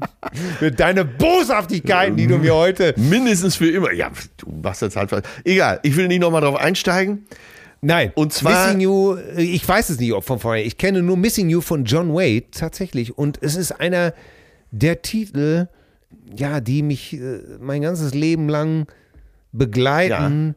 Mit 0.60 0.80
deine 0.80 1.04
Boshaftigkeiten, 1.04 2.16
die 2.16 2.26
du 2.26 2.38
mir 2.38 2.54
heute 2.54 2.94
Mindestens 2.96 3.56
für 3.56 3.70
immer. 3.70 3.92
Ja, 3.92 4.10
du 4.36 4.50
machst 4.62 4.82
das 4.82 4.96
halt. 4.96 5.10
Egal, 5.44 5.80
ich 5.82 5.96
will 5.96 6.08
nicht 6.08 6.20
nochmal 6.20 6.40
drauf 6.42 6.56
einsteigen. 6.56 7.26
Nein. 7.82 8.12
Und 8.14 8.32
zwar- 8.32 8.66
Missing 8.66 8.80
You, 8.80 9.14
äh, 9.14 9.42
ich 9.42 9.66
weiß 9.66 9.88
es 9.90 9.98
nicht, 9.98 10.12
ob 10.12 10.24
von 10.24 10.38
vorher. 10.38 10.64
Ich 10.64 10.76
kenne 10.78 11.02
nur 11.02 11.16
Missing 11.16 11.48
You 11.48 11.60
von 11.60 11.84
John 11.84 12.12
Wade 12.14 12.44
tatsächlich. 12.50 13.16
Und 13.16 13.38
es 13.42 13.56
ist 13.56 13.72
einer 13.72 14.12
der 14.70 15.02
Titel, 15.02 15.68
ja, 16.36 16.60
die 16.60 16.82
mich 16.82 17.14
äh, 17.14 17.40
mein 17.60 17.82
ganzes 17.82 18.14
Leben 18.14 18.48
lang 18.48 18.86
begleiten, 19.52 20.54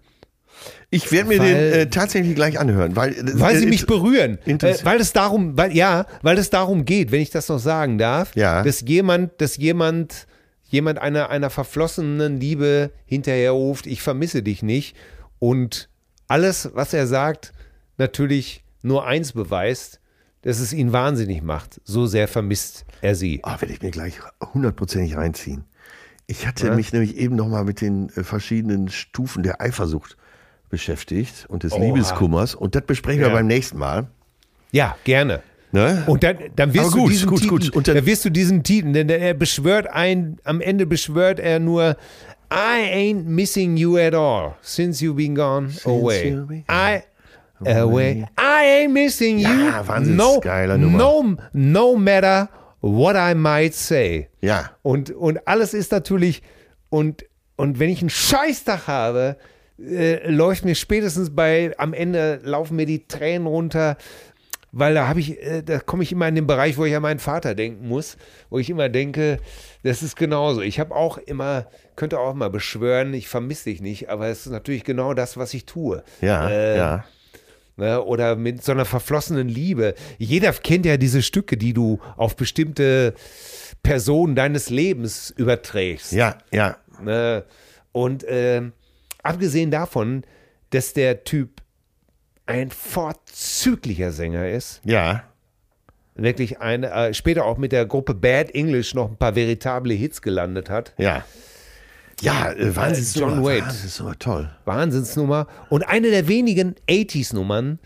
Ich 0.94 1.12
werde 1.12 1.30
mir 1.30 1.40
Weil- 1.40 1.54
den 1.72 1.74
äh, 1.74 1.90
tatsächlich 1.90 2.36
gleich 2.36 2.60
anhören, 2.60 2.96
weil, 2.96 3.16
weil 3.40 3.56
äh, 3.56 3.60
sie 3.60 3.66
mich 3.66 3.86
berühren. 3.86 4.38
Äh, 4.46 4.58
weil 4.84 5.00
es 5.02 5.12
darum, 5.12 5.58
weil, 5.58 5.76
ja, 5.76 6.06
weil 6.22 6.38
es 6.38 6.50
darum 6.50 6.86
geht, 6.86 7.12
wenn 7.12 7.22
ich 7.22 7.32
das 7.32 7.50
noch 7.50 7.60
sagen 7.60 7.98
darf, 7.98 8.36
Ja. 8.36 8.64
dass 8.64 8.82
jemand, 8.82 9.42
dass 9.42 9.58
jemand, 9.58 10.28
jemand 10.70 11.00
einer, 11.00 11.30
einer 11.30 11.50
verflossenen 11.50 12.40
Liebe 12.40 12.92
hinterherruft, 13.06 13.88
ich 13.88 14.02
vermisse 14.02 14.44
dich 14.44 14.62
nicht. 14.64 14.96
Und 15.40 15.90
alles, 16.28 16.70
was 16.74 16.94
er 16.94 17.08
sagt, 17.08 17.54
natürlich 17.98 18.64
nur 18.82 19.06
eins 19.06 19.34
beweist, 19.34 20.00
dass 20.44 20.60
es 20.60 20.74
ihn 20.74 20.92
wahnsinnig 20.92 21.42
macht. 21.42 21.80
So 21.86 22.06
sehr 22.06 22.28
vermisst 22.28 22.86
er 23.02 23.16
sie. 23.16 23.40
Ah, 23.44 23.60
werde 23.62 23.74
ich 23.74 23.82
mir 23.82 23.92
gleich 23.92 24.20
hundertprozentig 24.54 25.16
reinziehen. 25.16 25.64
Ich 26.28 26.48
hatte 26.48 26.72
mich 26.76 26.94
nämlich 26.94 27.18
eben 27.18 27.36
nochmal 27.36 27.64
mit 27.66 27.82
den 27.82 28.10
äh, 28.16 28.24
verschiedenen 28.24 28.90
Stufen 28.90 29.44
der 29.44 29.62
Eifersucht 29.62 30.18
beschäftigt 30.78 31.46
und 31.50 31.62
des 31.64 31.72
Oha. 31.74 31.84
Liebeskummers 31.84 32.56
und 32.56 32.74
das 32.74 32.82
besprechen 32.84 33.22
wir 33.22 33.28
Ja. 33.28 33.34
beim 33.34 33.46
nächsten 33.48 33.78
Mal. 33.78 34.08
Ja, 34.72 34.98
gerne. 35.04 35.42
Ne? 35.72 36.04
Und 36.08 36.24
dann, 36.24 36.38
dann 36.56 36.74
wirst 36.74 36.88
Aber 36.88 36.96
du 36.96 37.02
gut, 37.04 37.12
diesen 37.12 37.30
gut, 37.30 37.40
Titel, 37.42 37.50
gut. 37.50 37.70
Und 37.76 37.88
dann- 37.88 37.96
dann 37.96 38.06
wirst 38.08 38.26
du 38.26 38.30
diesen 38.32 38.64
Titel, 38.64 38.92
denn 38.92 39.08
er 39.10 39.34
beschwört 39.36 39.88
ein, 39.88 40.38
am 40.44 40.62
Ende 40.62 40.86
beschwört 40.88 41.40
er 41.40 41.60
nur, 41.60 41.96
I 42.52 42.92
ain't 42.92 43.24
missing 43.26 43.78
you 43.78 43.98
at 43.98 44.14
all 44.16 44.56
since 44.62 45.04
you've 45.04 45.16
been 45.16 45.36
gone 45.36 45.70
away. 45.86 46.32
you've 46.34 46.48
been 46.48 46.64
I 46.70 47.02
away. 47.68 48.26
I 48.40 48.84
ain't 48.86 48.94
missing 48.94 49.38
you. 49.40 49.48
Ja, 49.48 49.88
wahnsinns 49.88 50.18
no, 50.18 50.40
geiler 50.40 50.78
Nummer. 50.78 50.98
no, 50.98 51.36
no 51.54 51.96
matter 51.96 52.50
what 52.82 53.16
I 53.16 53.34
might 53.36 53.74
say. 53.76 54.28
Ja. 54.42 54.72
Und, 54.82 55.12
und 55.12 55.48
alles 55.48 55.74
ist 55.74 55.92
natürlich, 55.92 56.42
und, 56.90 57.26
und 57.56 57.80
wenn 57.80 57.90
ich 57.90 58.02
einen 58.02 58.10
Scheißtag 58.12 58.88
habe, 58.88 59.38
äh, 59.80 60.30
läuft 60.30 60.66
mir 60.66 60.76
spätestens 60.76 61.36
bei, 61.36 61.74
am 61.78 61.94
Ende 61.94 62.40
laufen 62.44 62.76
mir 62.76 62.86
die 62.86 63.08
Tränen 63.08 63.48
runter, 63.48 63.98
weil 64.72 64.96
da 64.96 65.08
habe 65.08 65.20
ich, 65.20 65.42
äh, 65.42 65.62
da 65.62 65.80
komme 65.80 66.04
ich 66.04 66.12
immer 66.12 66.28
in 66.28 66.36
den 66.36 66.48
Bereich, 66.48 66.78
wo 66.78 66.86
ich 66.86 66.96
an 66.96 67.02
meinen 67.02 67.20
Vater 67.20 67.54
denken 67.56 67.88
muss, 67.88 68.18
wo 68.50 68.60
ich 68.60 68.70
immer 68.70 68.90
denke, 68.90 69.40
das 69.84 70.02
ist 70.02 70.16
genauso. 70.16 70.62
Ich 70.62 70.80
habe 70.80 70.96
auch 70.96 71.18
immer, 71.18 71.68
könnte 71.96 72.20
auch 72.20 72.34
mal 72.34 72.50
beschwören, 72.50 73.14
ich 73.14 73.28
vermisse 73.28 73.66
dich 73.66 73.82
nicht, 73.82 74.10
aber 74.10 74.28
es 74.28 74.46
ist 74.46 74.52
natürlich 74.52 74.84
genau 74.84 75.14
das, 75.14 75.38
was 75.38 75.54
ich 75.54 75.66
tue. 75.66 76.04
Ja, 76.22 76.50
Äh, 76.50 76.78
ja. 76.78 77.06
Ne, 77.76 78.04
oder 78.04 78.36
mit 78.36 78.64
so 78.64 78.72
einer 78.72 78.86
verflossenen 78.86 79.50
Liebe. 79.50 79.96
Jeder 80.20 80.54
kennt 80.54 80.86
ja 80.86 80.98
diese 80.98 81.24
Stücke, 81.24 81.58
die 81.58 81.74
du 81.74 82.00
auf 82.18 82.36
bestimmte 82.36 83.16
Personen 83.82 84.36
deines 84.36 84.70
Lebens 84.70 85.32
überträgst. 85.36 86.12
Ja, 86.12 86.38
ja. 86.52 86.78
Ne? 87.02 87.44
Und 87.92 88.26
ähm, 88.28 88.74
abgesehen 89.24 89.72
davon, 89.72 90.24
dass 90.70 90.94
der 90.94 91.24
Typ 91.24 91.62
ein 92.46 92.70
vorzüglicher 92.72 94.12
Sänger 94.12 94.50
ist, 94.50 94.82
Ja. 94.84 95.24
wirklich 96.16 96.60
ein, 96.60 96.84
äh, 96.84 97.14
später 97.14 97.46
auch 97.46 97.58
mit 97.58 97.72
der 97.72 97.86
Gruppe 97.86 98.14
Bad 98.14 98.54
English 98.54 98.94
noch 98.94 99.10
ein 99.10 99.18
paar 99.18 99.36
veritable 99.36 99.94
Hits 99.94 100.22
gelandet 100.22 100.70
hat. 100.70 100.94
Ja. 100.98 101.24
Ja, 102.22 102.52
äh, 102.52 102.76
Wahnsinns 102.76 103.16
John 103.16 103.44
Wade. 103.44 103.66
Wahnsinnsnummer, 103.66 104.20
toll. 104.20 104.50
Wahnsinnsnummer. 104.66 105.48
Und 105.70 105.84
eine 105.84 106.10
der 106.12 106.28
wenigen 106.28 106.76
80s-Nummern, 106.88 107.80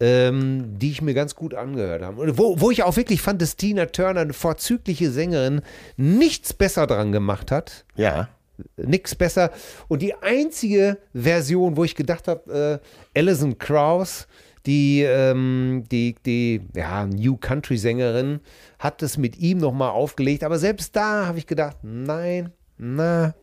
ähm, 0.00 0.78
die 0.78 0.90
ich 0.90 1.02
mir 1.02 1.14
ganz 1.14 1.34
gut 1.34 1.54
angehört 1.54 2.02
habe. 2.02 2.20
Und 2.20 2.38
wo, 2.38 2.60
wo 2.60 2.70
ich 2.70 2.82
auch 2.82 2.96
wirklich 2.96 3.22
fand, 3.22 3.40
dass 3.40 3.56
Tina 3.56 3.86
Turner, 3.86 4.20
eine 4.20 4.32
vorzügliche 4.34 5.10
Sängerin, 5.10 5.62
nichts 5.96 6.52
besser 6.52 6.86
dran 6.86 7.10
gemacht 7.12 7.50
hat. 7.50 7.84
Ja. 7.96 8.28
Nichts 8.76 9.14
besser. 9.14 9.50
Und 9.88 10.02
die 10.02 10.14
einzige 10.14 10.98
Version, 11.14 11.76
wo 11.76 11.84
ich 11.84 11.94
gedacht 11.94 12.28
habe, 12.28 12.80
äh, 13.14 13.18
Alison 13.18 13.58
Krauss, 13.58 14.26
die, 14.66 15.02
ähm, 15.02 15.84
die, 15.90 16.16
die 16.26 16.60
ja, 16.74 17.06
New 17.06 17.36
Country-Sängerin, 17.36 18.40
hat 18.78 19.02
es 19.02 19.16
mit 19.16 19.38
ihm 19.38 19.58
nochmal 19.58 19.90
aufgelegt. 19.90 20.44
Aber 20.44 20.58
selbst 20.58 20.94
da 20.96 21.26
habe 21.26 21.38
ich 21.38 21.46
gedacht, 21.46 21.78
nein, 21.82 22.52
Na, 22.76 23.34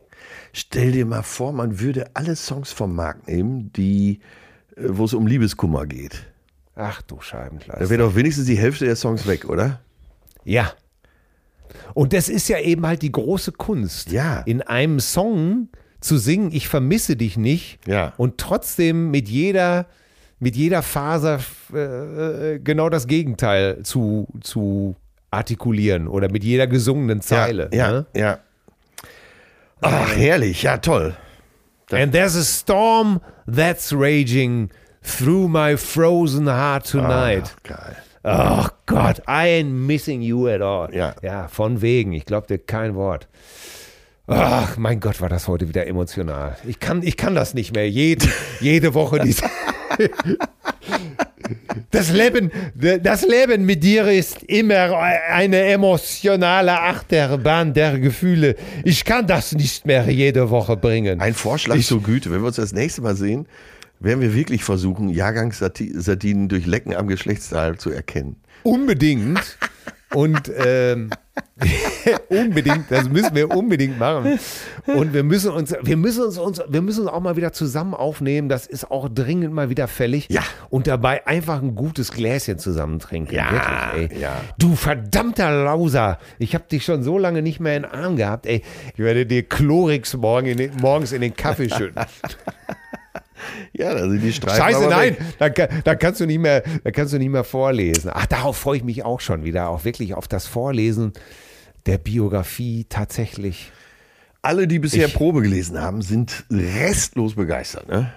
Stell 0.52 0.92
dir 0.92 1.06
mal 1.06 1.22
vor, 1.22 1.52
man 1.52 1.78
würde 1.80 2.06
alle 2.14 2.34
Songs 2.36 2.72
vom 2.72 2.94
Markt 2.94 3.28
nehmen, 3.28 3.72
die, 3.74 4.20
äh, 4.76 4.82
wo 4.88 5.04
es 5.04 5.14
um 5.14 5.26
Liebeskummer 5.26 5.86
geht. 5.86 6.26
ach 6.74 7.02
du 7.02 7.16
Da 7.16 7.22
Scheibenkleister. 7.22 7.90
wäre 7.90 8.02
doch 8.02 8.14
wenigstens 8.16 8.46
die 8.46 8.58
Hälfte 8.58 8.84
der 8.84 8.96
Songs 8.96 9.26
weg, 9.26 9.44
oder? 9.48 9.80
Ja. 10.44 10.72
Und 11.94 12.12
das 12.12 12.28
ist 12.28 12.48
ja 12.48 12.58
eben 12.58 12.86
halt 12.86 13.02
die 13.02 13.12
große 13.12 13.52
Kunst. 13.52 14.10
Ja. 14.10 14.40
In 14.40 14.62
einem 14.62 15.00
Song 15.00 15.68
zu 16.00 16.18
singen, 16.18 16.50
ich 16.52 16.68
vermisse 16.68 17.16
dich 17.16 17.36
nicht. 17.36 17.78
Ja. 17.86 18.12
Und 18.16 18.38
trotzdem 18.38 19.10
mit 19.10 19.28
jeder, 19.28 19.86
mit 20.38 20.56
jeder 20.56 20.82
Faser 20.82 21.40
äh, 21.72 22.58
genau 22.60 22.88
das 22.88 23.06
Gegenteil 23.06 23.82
zu, 23.82 24.28
zu 24.40 24.96
artikulieren 25.30 26.08
oder 26.08 26.30
mit 26.30 26.44
jeder 26.44 26.66
gesungenen 26.66 27.20
Zeile. 27.20 27.70
Ja, 27.72 27.92
ne? 27.92 28.06
ja. 28.14 28.38
Ach, 29.80 30.16
herrlich, 30.16 30.62
ja, 30.62 30.78
toll. 30.78 31.16
And 31.90 32.12
there's 32.12 32.36
a 32.36 32.42
storm 32.42 33.20
that's 33.46 33.92
raging 33.92 34.70
through 35.02 35.48
my 35.48 35.76
frozen 35.76 36.46
heart 36.46 36.90
tonight. 36.90 37.54
Ach, 37.56 37.62
geil. 37.62 37.96
Oh 38.30 38.66
Gott, 38.84 39.20
I 39.26 39.62
ain't 39.62 39.70
missing 39.70 40.20
you 40.20 40.48
at 40.48 40.60
all. 40.60 40.94
Ja. 40.94 41.14
Ja, 41.22 41.48
von 41.48 41.80
wegen. 41.80 42.12
Ich 42.12 42.26
glaube 42.26 42.46
dir 42.46 42.58
kein 42.58 42.94
Wort. 42.94 43.26
Ach, 44.26 44.76
mein 44.76 45.00
Gott, 45.00 45.22
war 45.22 45.30
das 45.30 45.48
heute 45.48 45.68
wieder 45.68 45.86
emotional. 45.86 46.56
Ich 46.66 46.78
kann, 46.78 47.02
ich 47.02 47.16
kann 47.16 47.34
das 47.34 47.54
nicht 47.54 47.74
mehr. 47.74 47.88
Jede, 47.88 48.28
jede 48.60 48.92
Woche 48.94 49.20
diese. 49.20 49.44
Das 51.90 52.12
Leben, 52.12 52.50
das 52.74 53.26
Leben 53.26 53.64
mit 53.64 53.82
dir 53.82 54.06
ist 54.08 54.42
immer 54.42 54.98
eine 55.30 55.62
emotionale 55.62 56.78
Achterbahn 56.78 57.72
der 57.72 57.98
Gefühle. 57.98 58.54
Ich 58.84 59.02
kann 59.04 59.26
das 59.26 59.52
nicht 59.52 59.86
mehr 59.86 60.10
jede 60.10 60.50
Woche 60.50 60.76
bringen. 60.76 61.22
Ein 61.22 61.32
Vorschlag 61.32 61.80
zur 61.80 62.02
Güte. 62.02 62.30
Wenn 62.30 62.42
wir 62.42 62.48
uns 62.48 62.56
das 62.56 62.74
nächste 62.74 63.00
Mal 63.00 63.16
sehen, 63.16 63.46
werden 64.00 64.20
wir 64.20 64.34
wirklich 64.34 64.64
versuchen, 64.64 65.08
Jahrgangssardinen 65.08 66.48
durch 66.48 66.66
Lecken 66.66 66.94
am 66.94 67.08
Geschlechtsteil 67.08 67.78
zu 67.78 67.90
erkennen. 67.90 68.36
Unbedingt. 68.62 69.58
Und 70.14 70.50
ähm, 70.56 71.10
unbedingt, 72.30 72.90
das 72.90 73.10
müssen 73.10 73.34
wir 73.34 73.54
unbedingt 73.54 73.98
machen. 73.98 74.38
Und 74.86 75.12
wir 75.12 75.22
müssen 75.22 75.50
uns, 75.50 75.74
wir 75.82 75.96
müssen 75.98 76.24
uns, 76.24 76.38
uns, 76.38 76.62
wir 76.66 76.80
müssen 76.80 77.02
uns 77.02 77.10
auch 77.10 77.20
mal 77.20 77.36
wieder 77.36 77.52
zusammen 77.52 77.92
aufnehmen. 77.92 78.48
Das 78.48 78.66
ist 78.66 78.90
auch 78.90 79.08
dringend 79.10 79.52
mal 79.52 79.68
wieder 79.68 79.86
fällig. 79.86 80.26
Ja. 80.30 80.42
Und 80.70 80.86
dabei 80.86 81.26
einfach 81.26 81.60
ein 81.60 81.74
gutes 81.74 82.10
Gläschen 82.10 82.58
zusammen 82.58 83.00
trinken. 83.00 83.34
Ja, 83.34 83.92
Wirklich, 83.92 84.12
ey. 84.12 84.20
ja. 84.22 84.40
Du 84.58 84.76
verdammter 84.76 85.64
Lauser. 85.64 86.18
Ich 86.38 86.54
habe 86.54 86.64
dich 86.70 86.84
schon 86.84 87.02
so 87.02 87.18
lange 87.18 87.42
nicht 87.42 87.60
mehr 87.60 87.76
in 87.76 87.82
den 87.82 87.92
Arm 87.92 88.16
gehabt, 88.16 88.46
ey. 88.46 88.62
Ich 88.94 88.98
werde 88.98 89.26
dir 89.26 89.42
Chlorix 89.46 90.16
morgen 90.16 90.46
in 90.46 90.56
den, 90.56 90.76
morgens 90.80 91.12
in 91.12 91.20
den 91.20 91.36
Kaffee 91.36 91.68
schütten. 91.68 92.02
Ja, 93.72 93.94
da 93.94 94.08
sind 94.08 94.20
die 94.22 94.32
Streifen. 94.32 94.58
Scheiße, 94.62 94.88
nein, 94.88 95.16
da, 95.38 95.48
da 95.48 95.94
kannst 95.94 96.20
du 96.20 96.26
nicht 96.26 96.38
mehr, 96.40 96.62
da 96.84 96.90
kannst 96.90 97.12
du 97.12 97.18
nicht 97.18 97.30
mehr 97.30 97.44
vorlesen. 97.44 98.10
Ach, 98.12 98.26
darauf 98.26 98.56
freue 98.56 98.78
ich 98.78 98.84
mich 98.84 99.04
auch 99.04 99.20
schon 99.20 99.44
wieder, 99.44 99.68
auch 99.68 99.84
wirklich 99.84 100.14
auf 100.14 100.28
das 100.28 100.46
Vorlesen 100.46 101.12
der 101.86 101.98
Biografie 101.98 102.86
tatsächlich. 102.88 103.72
Alle, 104.42 104.66
die 104.68 104.78
bisher 104.78 105.06
Ich- 105.08 105.14
Probe 105.14 105.42
gelesen 105.42 105.80
haben, 105.80 106.02
sind 106.02 106.44
restlos 106.50 107.34
begeistert, 107.34 107.88
ne? 107.88 108.12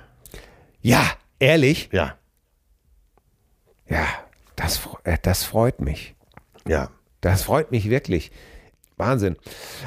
Ja, 0.82 1.04
ehrlich? 1.40 1.90
Ja, 1.92 2.16
Ja, 3.90 4.06
das, 4.56 4.80
äh, 5.04 5.18
das 5.22 5.44
freut 5.44 5.82
mich. 5.82 6.16
ja. 6.68 6.90
Das 7.24 7.44
freut 7.44 7.70
mich 7.70 7.88
wirklich. 7.88 8.32
Wahnsinn. 9.02 9.36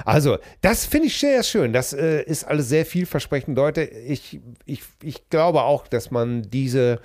Also, 0.05 0.39
das 0.61 0.85
finde 0.85 1.07
ich 1.07 1.19
sehr 1.19 1.43
schön. 1.43 1.73
Das 1.73 1.93
äh, 1.93 2.23
ist 2.25 2.45
alles 2.45 2.69
sehr 2.69 2.85
vielversprechend, 2.85 3.57
Leute. 3.57 3.83
Ich, 3.83 4.41
ich, 4.67 4.83
ich 5.03 5.31
glaube 5.31 5.63
auch, 5.63 5.87
dass 5.87 6.11
man 6.11 6.43
diese 6.51 7.01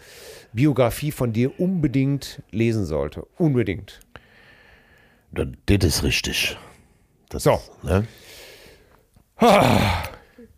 Biografie 0.52 1.12
von 1.12 1.32
dir 1.32 1.60
unbedingt 1.60 2.42
lesen 2.52 2.86
sollte. 2.86 3.26
Unbedingt. 3.38 4.00
Das, 5.32 5.48
das 5.66 5.86
ist 5.86 6.04
richtig. 6.04 6.58
Das, 7.30 7.44
So. 7.44 7.62
Ne? 7.84 8.06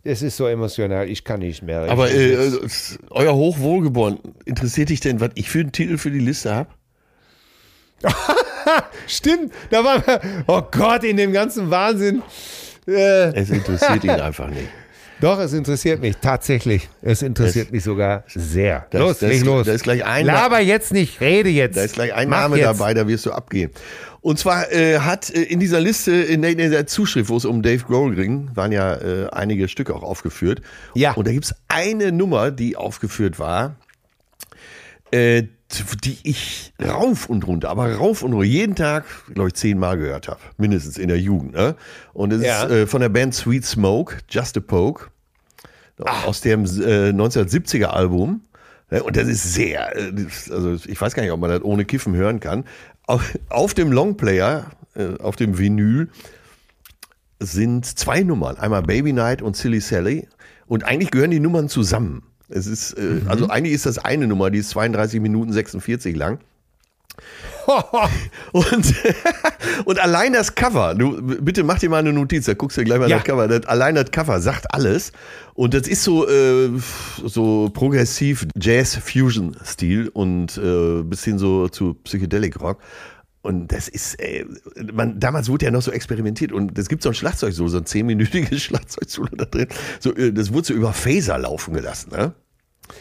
Es 0.04 0.20
ist 0.20 0.36
so 0.36 0.48
emotional, 0.48 1.08
ich 1.08 1.22
kann 1.22 1.38
nicht 1.38 1.62
mehr. 1.62 1.82
Aber 1.82 2.10
äh, 2.10 2.32
äh, 2.32 2.58
euer 3.10 3.36
Hochwohlgeboren, 3.36 4.18
interessiert 4.46 4.88
dich 4.88 4.98
denn, 4.98 5.20
was 5.20 5.30
ich 5.36 5.48
für 5.48 5.60
einen 5.60 5.70
Titel 5.70 5.96
für 5.96 6.10
die 6.10 6.18
Liste 6.18 6.52
habe? 6.52 6.70
Stimmt, 9.06 9.52
da 9.70 9.84
war 9.84 10.02
oh 10.46 10.62
Gott, 10.70 11.04
in 11.04 11.16
dem 11.16 11.32
ganzen 11.32 11.70
Wahnsinn. 11.70 12.22
Äh, 12.86 13.34
Es 13.34 13.50
interessiert 13.50 14.02
ihn 14.04 14.10
einfach 14.10 14.48
nicht. 14.48 14.68
doch, 15.20 15.38
es 15.38 15.52
interessiert 15.52 16.00
mich 16.00 16.16
tatsächlich. 16.16 16.88
Es 17.00 17.22
interessiert 17.22 17.70
mich 17.70 17.84
sogar 17.84 18.24
sehr. 18.28 18.86
Da 18.90 18.98
los, 18.98 19.12
ist- 19.12 19.22
da 19.22 19.26
ist- 19.28 19.32
leg 19.38 19.44
los. 19.44 19.66
da 19.66 19.72
ist 19.72 19.84
gleich 19.84 20.04
ein- 20.04 20.26
Laber 20.26 20.58
jetzt 20.60 20.92
nicht, 20.92 21.20
rede 21.20 21.48
jetzt. 21.48 21.76
Da 21.76 21.82
ist 21.82 21.94
gleich 21.94 22.12
ein 22.12 22.28
Mach 22.28 22.40
Name 22.42 22.56
jetzt. 22.56 22.66
dabei, 22.66 22.92
da 22.94 23.06
wirst 23.06 23.26
du 23.26 23.32
abgehen. 23.32 23.70
Und 24.20 24.38
zwar 24.38 24.70
äh, 24.72 24.98
hat 25.00 25.30
äh, 25.30 25.42
in 25.42 25.58
dieser 25.60 25.80
Liste, 25.80 26.12
in 26.12 26.42
der, 26.42 26.50
in 26.52 26.70
der 26.70 26.86
Zuschrift, 26.86 27.28
wo 27.28 27.36
es 27.36 27.44
um 27.44 27.62
Dave 27.62 27.82
Grohl 27.84 28.14
ging, 28.14 28.50
waren 28.54 28.70
ja 28.72 28.94
äh, 28.94 29.28
einige 29.30 29.66
Stücke 29.68 29.94
auch 29.94 30.02
aufgeführt. 30.04 30.60
Ja. 30.94 31.12
Und 31.14 31.26
da 31.26 31.32
gibt's 31.32 31.54
eine 31.68 32.12
Nummer, 32.12 32.50
die 32.52 32.76
aufgeführt 32.76 33.38
war, 33.40 33.76
äh, 35.12 35.44
die 36.04 36.18
ich 36.22 36.72
rauf 36.82 37.28
und 37.28 37.46
runter, 37.46 37.70
aber 37.70 37.94
rauf 37.94 38.22
und 38.22 38.32
runter, 38.32 38.46
jeden 38.46 38.74
Tag, 38.74 39.04
glaube 39.34 39.48
ich, 39.48 39.54
zehnmal 39.54 39.96
gehört 39.98 40.28
habe. 40.28 40.40
Mindestens 40.56 40.98
in 40.98 41.08
der 41.08 41.20
Jugend. 41.20 41.52
Ne? 41.54 41.76
Und 42.12 42.32
es 42.32 42.42
Ja. 42.42 42.64
ist 42.64 42.70
äh, 42.70 42.86
von 42.86 43.00
der 43.00 43.08
Band 43.08 43.34
Sweet 43.34 43.64
Smoke, 43.64 44.16
Just 44.28 44.56
a 44.56 44.60
Poke. 44.60 45.06
Aus 46.26 46.40
dem 46.40 46.64
äh, 46.64 47.10
1970er 47.10 47.86
Album. 47.86 48.42
Ja, 48.90 49.02
Und 49.02 49.16
das 49.16 49.28
ist 49.28 49.54
sehr, 49.54 49.96
äh, 49.96 50.12
also 50.50 50.74
ich 50.74 51.00
weiß 51.00 51.14
gar 51.14 51.22
nicht, 51.22 51.32
ob 51.32 51.40
man 51.40 51.50
das 51.50 51.62
ohne 51.62 51.84
Kiffen 51.84 52.14
hören 52.16 52.40
kann. 52.40 52.64
Auf, 53.06 53.38
auf 53.48 53.72
dem 53.74 53.92
Longplayer, 53.92 54.66
äh, 54.94 55.16
auf 55.20 55.36
dem 55.36 55.58
Vinyl, 55.58 56.08
sind 57.40 57.86
zwei 57.86 58.20
Nummern. 58.22 58.56
Einmal 58.56 58.82
Baby 58.82 59.12
Night 59.12 59.42
und 59.42 59.56
Silly 59.56 59.80
Sally. 59.80 60.28
Und 60.66 60.84
eigentlich 60.84 61.10
gehören 61.10 61.30
die 61.30 61.40
Nummern 61.40 61.68
zusammen. 61.68 62.22
Es 62.52 62.66
ist, 62.66 62.92
äh, 62.98 63.20
also 63.26 63.48
eigentlich 63.48 63.74
ist 63.74 63.86
das 63.86 63.98
eine 63.98 64.26
Nummer, 64.26 64.50
die 64.50 64.58
ist 64.58 64.70
32 64.70 65.20
Minuten 65.20 65.52
46 65.52 66.16
lang. 66.16 66.38
Und, 68.52 68.94
und 69.84 69.98
allein 70.00 70.32
das 70.32 70.54
Cover, 70.54 70.94
du 70.94 71.22
bitte 71.22 71.62
mach 71.62 71.78
dir 71.78 71.88
mal 71.90 71.98
eine 71.98 72.12
Notiz, 72.12 72.46
da 72.46 72.54
guckst 72.54 72.76
du 72.76 72.80
dir 72.80 72.86
gleich 72.86 72.98
mal 72.98 73.08
Ja. 73.08 73.18
das 73.18 73.24
Cover. 73.24 73.46
Das, 73.48 73.66
allein 73.66 73.94
das 73.94 74.10
Cover 74.10 74.40
sagt 74.40 74.74
alles. 74.74 75.12
Und 75.54 75.72
das 75.74 75.86
ist 75.86 76.02
so, 76.02 76.28
äh, 76.28 76.70
so 77.24 77.70
progressiv 77.72 78.46
Jazz-Fusion-Stil 78.60 80.08
und 80.08 80.56
äh, 80.58 81.02
bis 81.02 81.22
hin 81.24 81.38
so 81.38 81.68
zu 81.68 81.94
Psychedelic 82.02 82.60
Rock. 82.60 82.78
Und 83.42 83.72
das 83.72 83.88
ist, 83.88 84.18
äh, 84.20 84.44
man, 84.92 85.18
damals 85.20 85.48
wurde 85.48 85.64
ja 85.66 85.70
noch 85.70 85.82
so 85.82 85.90
experimentiert 85.92 86.52
und 86.52 86.78
es 86.78 86.88
gibt 86.88 87.02
so 87.02 87.10
ein 87.10 87.14
Schlagzeug-Solo, 87.14 87.68
so 87.68 87.78
ein 87.78 87.86
zehnminütiges 87.86 88.62
Schlagzeug-Solo 88.62 89.28
da 89.36 89.44
drin. 89.44 89.68
So, 90.00 90.14
äh, 90.14 90.32
das 90.32 90.52
wurde 90.52 90.68
so 90.68 90.74
über 90.74 90.92
Phaser 90.92 91.38
laufen 91.38 91.74
gelassen, 91.74 92.10
ne? 92.12 92.34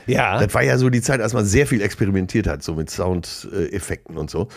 Ja. 0.07 0.39
Das 0.39 0.53
war 0.53 0.63
ja 0.63 0.77
so 0.77 0.89
die 0.89 1.01
Zeit, 1.01 1.21
als 1.21 1.33
man 1.33 1.45
sehr 1.45 1.67
viel 1.67 1.81
experimentiert 1.81 2.47
hat, 2.47 2.63
so 2.63 2.73
mit 2.75 2.89
Soundeffekten 2.89 4.17
und 4.17 4.29
so. 4.29 4.47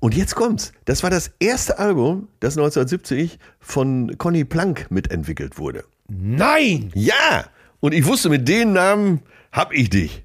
Und 0.00 0.14
jetzt 0.14 0.34
kommt's. 0.34 0.72
Das 0.84 1.02
war 1.02 1.10
das 1.10 1.30
erste 1.40 1.78
Album, 1.78 2.28
das 2.40 2.56
1970 2.56 3.38
von 3.60 4.16
Conny 4.18 4.44
Plank 4.44 4.86
mitentwickelt 4.90 5.58
wurde. 5.58 5.84
Nein! 6.08 6.90
Ja! 6.94 7.44
Und 7.80 7.94
ich 7.94 8.06
wusste, 8.06 8.28
mit 8.28 8.48
den 8.48 8.72
Namen 8.72 9.20
hab 9.52 9.72
ich 9.72 9.90
dich. 9.90 10.24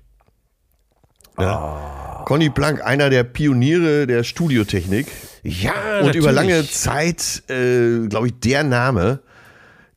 Ja. 1.38 2.24
Conny 2.26 2.50
Plank, 2.50 2.86
einer 2.86 3.10
der 3.10 3.24
Pioniere 3.24 4.06
der 4.06 4.24
Studiotechnik 4.24 5.08
Ja, 5.44 6.02
und 6.02 6.16
über 6.16 6.32
lange 6.32 6.50
natürlich. 6.50 6.76
Zeit, 6.76 7.44
äh, 7.50 8.08
glaube 8.08 8.28
ich, 8.28 8.40
der 8.40 8.64
Name, 8.64 9.22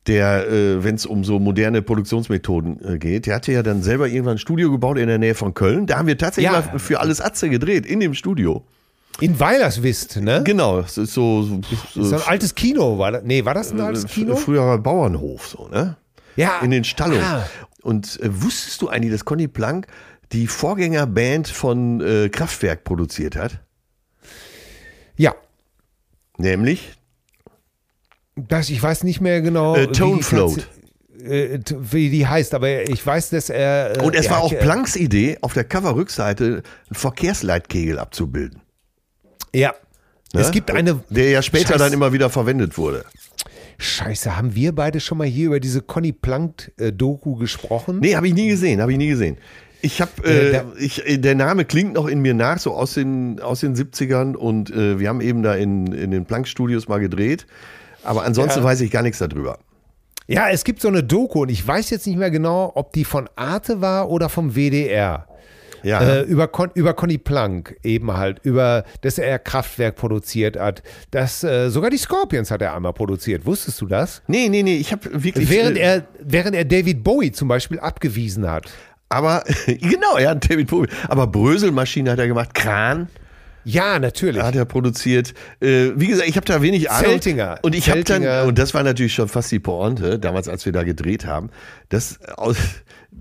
der, 0.07 0.47
äh, 0.49 0.83
wenn 0.83 0.95
es 0.95 1.05
um 1.05 1.23
so 1.23 1.39
moderne 1.39 1.81
Produktionsmethoden 1.81 2.93
äh, 2.95 2.97
geht, 2.97 3.25
der 3.25 3.35
hatte 3.35 3.51
ja 3.53 3.63
dann 3.63 3.81
selber 3.83 4.07
irgendwann 4.07 4.35
ein 4.35 4.39
Studio 4.39 4.69
gebaut 4.71 4.97
in 4.97 5.07
der 5.07 5.17
Nähe 5.17 5.35
von 5.35 5.53
Köln. 5.53 5.85
Da 5.87 5.97
haben 5.97 6.07
wir 6.07 6.17
tatsächlich 6.17 6.51
Ja. 6.51 6.63
mal 6.71 6.79
für 6.79 6.99
alles 6.99 7.21
Atze 7.21 7.49
gedreht, 7.49 7.85
in 7.85 7.99
dem 8.01 8.13
Studio. 8.13 8.63
In 9.21 9.39
Weilerswist, 9.39 10.17
ne? 10.17 10.41
Genau, 10.43 10.79
es 10.79 10.97
ist 10.97 11.13
so, 11.13 11.43
so, 11.43 11.59
Das 11.59 12.07
ist 12.07 12.13
ein 12.13 12.21
altes 12.27 12.55
Kino, 12.55 12.97
war 12.97 13.11
das? 13.11 13.23
Nee, 13.23 13.45
war 13.45 13.53
das 13.53 13.71
ein 13.71 13.79
altes 13.79 14.05
Kino? 14.07 14.35
früherer 14.35 14.77
Bauernhof, 14.79 15.47
so, 15.47 15.67
ne? 15.69 15.95
Ja. 16.35 16.59
In 16.63 16.71
den 16.71 16.83
Stallungen. 16.83 17.21
Ah. 17.23 17.45
Und 17.83 18.19
äh, 18.21 18.29
wusstest 18.41 18.81
du 18.81 18.89
eigentlich, 18.89 19.11
dass 19.11 19.23
Conny 19.23 19.47
Plank 19.47 19.85
die 20.31 20.47
Vorgängerband 20.47 21.47
von 21.47 22.01
äh, 22.01 22.29
Kraftwerk 22.29 22.83
produziert 22.85 23.35
hat? 23.35 23.59
Ja. 25.15 25.35
Nämlich 26.37 26.91
Das, 28.35 28.69
ich 28.69 28.81
weiß 28.81 29.03
nicht 29.03 29.21
mehr 29.21 29.41
genau. 29.41 29.75
Äh, 29.75 29.89
wie 29.89 29.91
Tone 29.93 30.17
die 30.17 30.23
Float. 30.23 30.67
äh, 31.23 31.59
wie 31.91 32.09
die 32.09 32.25
heißt, 32.27 32.53
aber 32.53 32.89
ich 32.89 33.05
weiß, 33.05 33.29
dass 33.29 33.49
er. 33.49 33.97
äh, 33.97 34.03
Und 34.03 34.15
es 34.15 34.25
er 34.25 34.31
war 34.31 34.41
auch 34.41 34.57
Planks 34.59 34.95
Idee, 34.95 35.37
auf 35.41 35.53
der 35.53 35.63
Coverrückseite 35.63 36.45
einen 36.45 36.63
Verkehrsleitkegel 36.95 37.99
abzubilden. 37.99 38.61
Ja. 39.53 39.73
Ne? 40.33 40.41
Es 40.41 40.51
gibt 40.51 40.71
eine. 40.71 41.03
Der 41.09 41.29
ja 41.29 41.41
später 41.43 41.75
Scheiß- 41.75 41.77
dann 41.77 41.93
immer 41.93 42.11
wieder 42.11 42.29
verwendet 42.29 42.77
wurde. 42.77 43.05
Scheiße, 43.77 44.35
haben 44.37 44.55
wir 44.55 44.73
beide 44.73 44.99
schon 44.99 45.17
mal 45.17 45.27
hier 45.27 45.47
über 45.47 45.59
diese 45.59 45.81
Conny 45.81 46.11
Plank-Doku 46.11 47.35
gesprochen? 47.35 47.99
Nee, 47.99 48.15
habe 48.15 48.27
ich 48.27 48.33
nie 48.33 48.47
gesehen, 48.49 48.81
habe 48.81 48.91
ich 48.93 48.97
nie 48.97 49.09
gesehen. 49.09 49.37
Ich 49.81 49.99
habe, 49.99 50.11
Äh, 50.23 50.51
äh, 50.57 50.63
ich, 50.79 51.05
äh, 51.05 51.17
der 51.17 51.35
Name 51.35 51.65
klingt 51.65 51.93
noch 51.93 52.07
in 52.07 52.19
mir 52.21 52.33
nach, 52.33 52.57
so 52.59 52.73
aus 52.73 52.93
den, 52.93 53.39
aus 53.41 53.59
den 53.59 53.75
70ern 53.75 54.35
und 54.35 54.69
äh, 54.71 54.99
wir 54.99 55.09
haben 55.09 55.19
eben 55.21 55.43
da 55.43 55.55
in, 55.55 55.87
in 55.87 56.11
den 56.11 56.25
Planck-Studios 56.25 56.87
mal 56.87 56.99
gedreht. 56.99 57.45
Aber 58.03 58.23
ansonsten 58.23 58.59
Ja. 58.59 58.65
weiß 58.65 58.81
ich 58.81 58.91
gar 58.91 59.01
nichts 59.01 59.19
darüber. 59.19 59.59
Ja, 60.27 60.49
es 60.49 60.63
gibt 60.63 60.81
so 60.81 60.87
eine 60.87 61.03
Doku 61.03 61.41
und 61.41 61.49
ich 61.49 61.65
weiß 61.67 61.89
jetzt 61.89 62.07
nicht 62.07 62.17
mehr 62.17 62.31
genau, 62.31 62.71
ob 62.75 62.93
die 62.93 63.03
von 63.03 63.29
Arte 63.35 63.81
war 63.81 64.09
oder 64.09 64.29
vom 64.29 64.55
WDR. 64.55 65.27
Ja. 65.83 65.99
Äh, 66.01 66.21
über, 66.21 66.47
Con, 66.47 66.71
über 66.75 66.93
Conny 66.93 67.17
Plank 67.17 67.75
eben 67.83 68.13
halt, 68.15 68.39
über, 68.43 68.85
dass 69.01 69.17
er 69.17 69.37
Kraftwerk 69.37 69.97
produziert 69.97 70.57
hat. 70.57 70.81
Das, 71.11 71.43
äh, 71.43 71.69
sogar 71.69 71.89
die 71.89 71.97
Scorpions 71.97 72.51
hat 72.51 72.61
er 72.61 72.73
einmal 72.73 72.93
produziert. 72.93 73.45
Wusstest 73.45 73.81
du 73.81 73.85
das? 73.87 74.21
nee, 74.27 74.47
nee, 74.47 74.63
nee, 74.63 74.77
ich 74.77 74.93
habe 74.93 75.09
wirklich. 75.23 75.49
Während 75.49 75.77
äh, 75.77 75.81
er, 75.81 76.03
während 76.21 76.55
er 76.55 76.63
David 76.63 77.03
Bowie 77.03 77.33
zum 77.33 77.49
Beispiel 77.49 77.79
abgewiesen 77.79 78.49
hat. 78.49 78.71
Aber, 79.09 79.43
genau, 79.65 80.15
er 80.17 80.29
hat 80.29 80.49
David 80.49 80.69
Bowie. 80.69 80.87
Aber 81.09 81.27
Bröselmaschine 81.27 82.11
hat 82.11 82.19
er 82.19 82.27
gemacht, 82.27 82.53
Kran 82.53 83.09
Ja, 83.65 83.99
natürlich. 83.99 84.41
hat 84.41 84.55
er 84.55 84.65
produziert. 84.65 85.33
Äh, 85.59 85.91
wie 85.95 86.07
gesagt, 86.07 86.27
ich 86.27 86.35
habe 86.35 86.45
da 86.45 86.61
wenig 86.61 86.91
Ahnung. 86.91 87.11
Zeltinger. 87.11 87.59
Und 87.61 87.75
ich 87.75 87.89
habe 87.89 88.03
dann, 88.03 88.47
und 88.47 88.59
das 88.59 88.73
war 88.73 88.83
natürlich 88.83 89.13
schon 89.13 89.27
fast 89.27 89.51
die 89.51 89.59
Pointe, 89.59 90.19
damals, 90.19 90.47
als 90.47 90.65
wir 90.65 90.71
da 90.73 90.83
gedreht 90.83 91.25
haben, 91.25 91.49
dass 91.89 92.19
aus, 92.37 92.57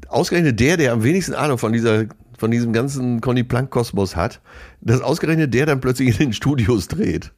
ausgerechnet 0.08 0.58
der, 0.60 0.76
der 0.76 0.92
am 0.92 1.04
wenigsten 1.04 1.34
Ahnung 1.34 1.58
von 1.58 1.72
dieser 1.72 2.06
von 2.38 2.50
diesem 2.50 2.72
ganzen 2.72 3.20
Conny 3.20 3.44
Plank 3.44 3.70
Kosmos 3.70 4.16
hat, 4.16 4.40
dass 4.80 5.00
ausgerechnet 5.00 5.54
der 5.54 5.64
dann 5.64 5.80
plötzlich 5.80 6.08
in 6.08 6.16
den 6.16 6.32
Studios 6.32 6.88
dreht. 6.88 7.30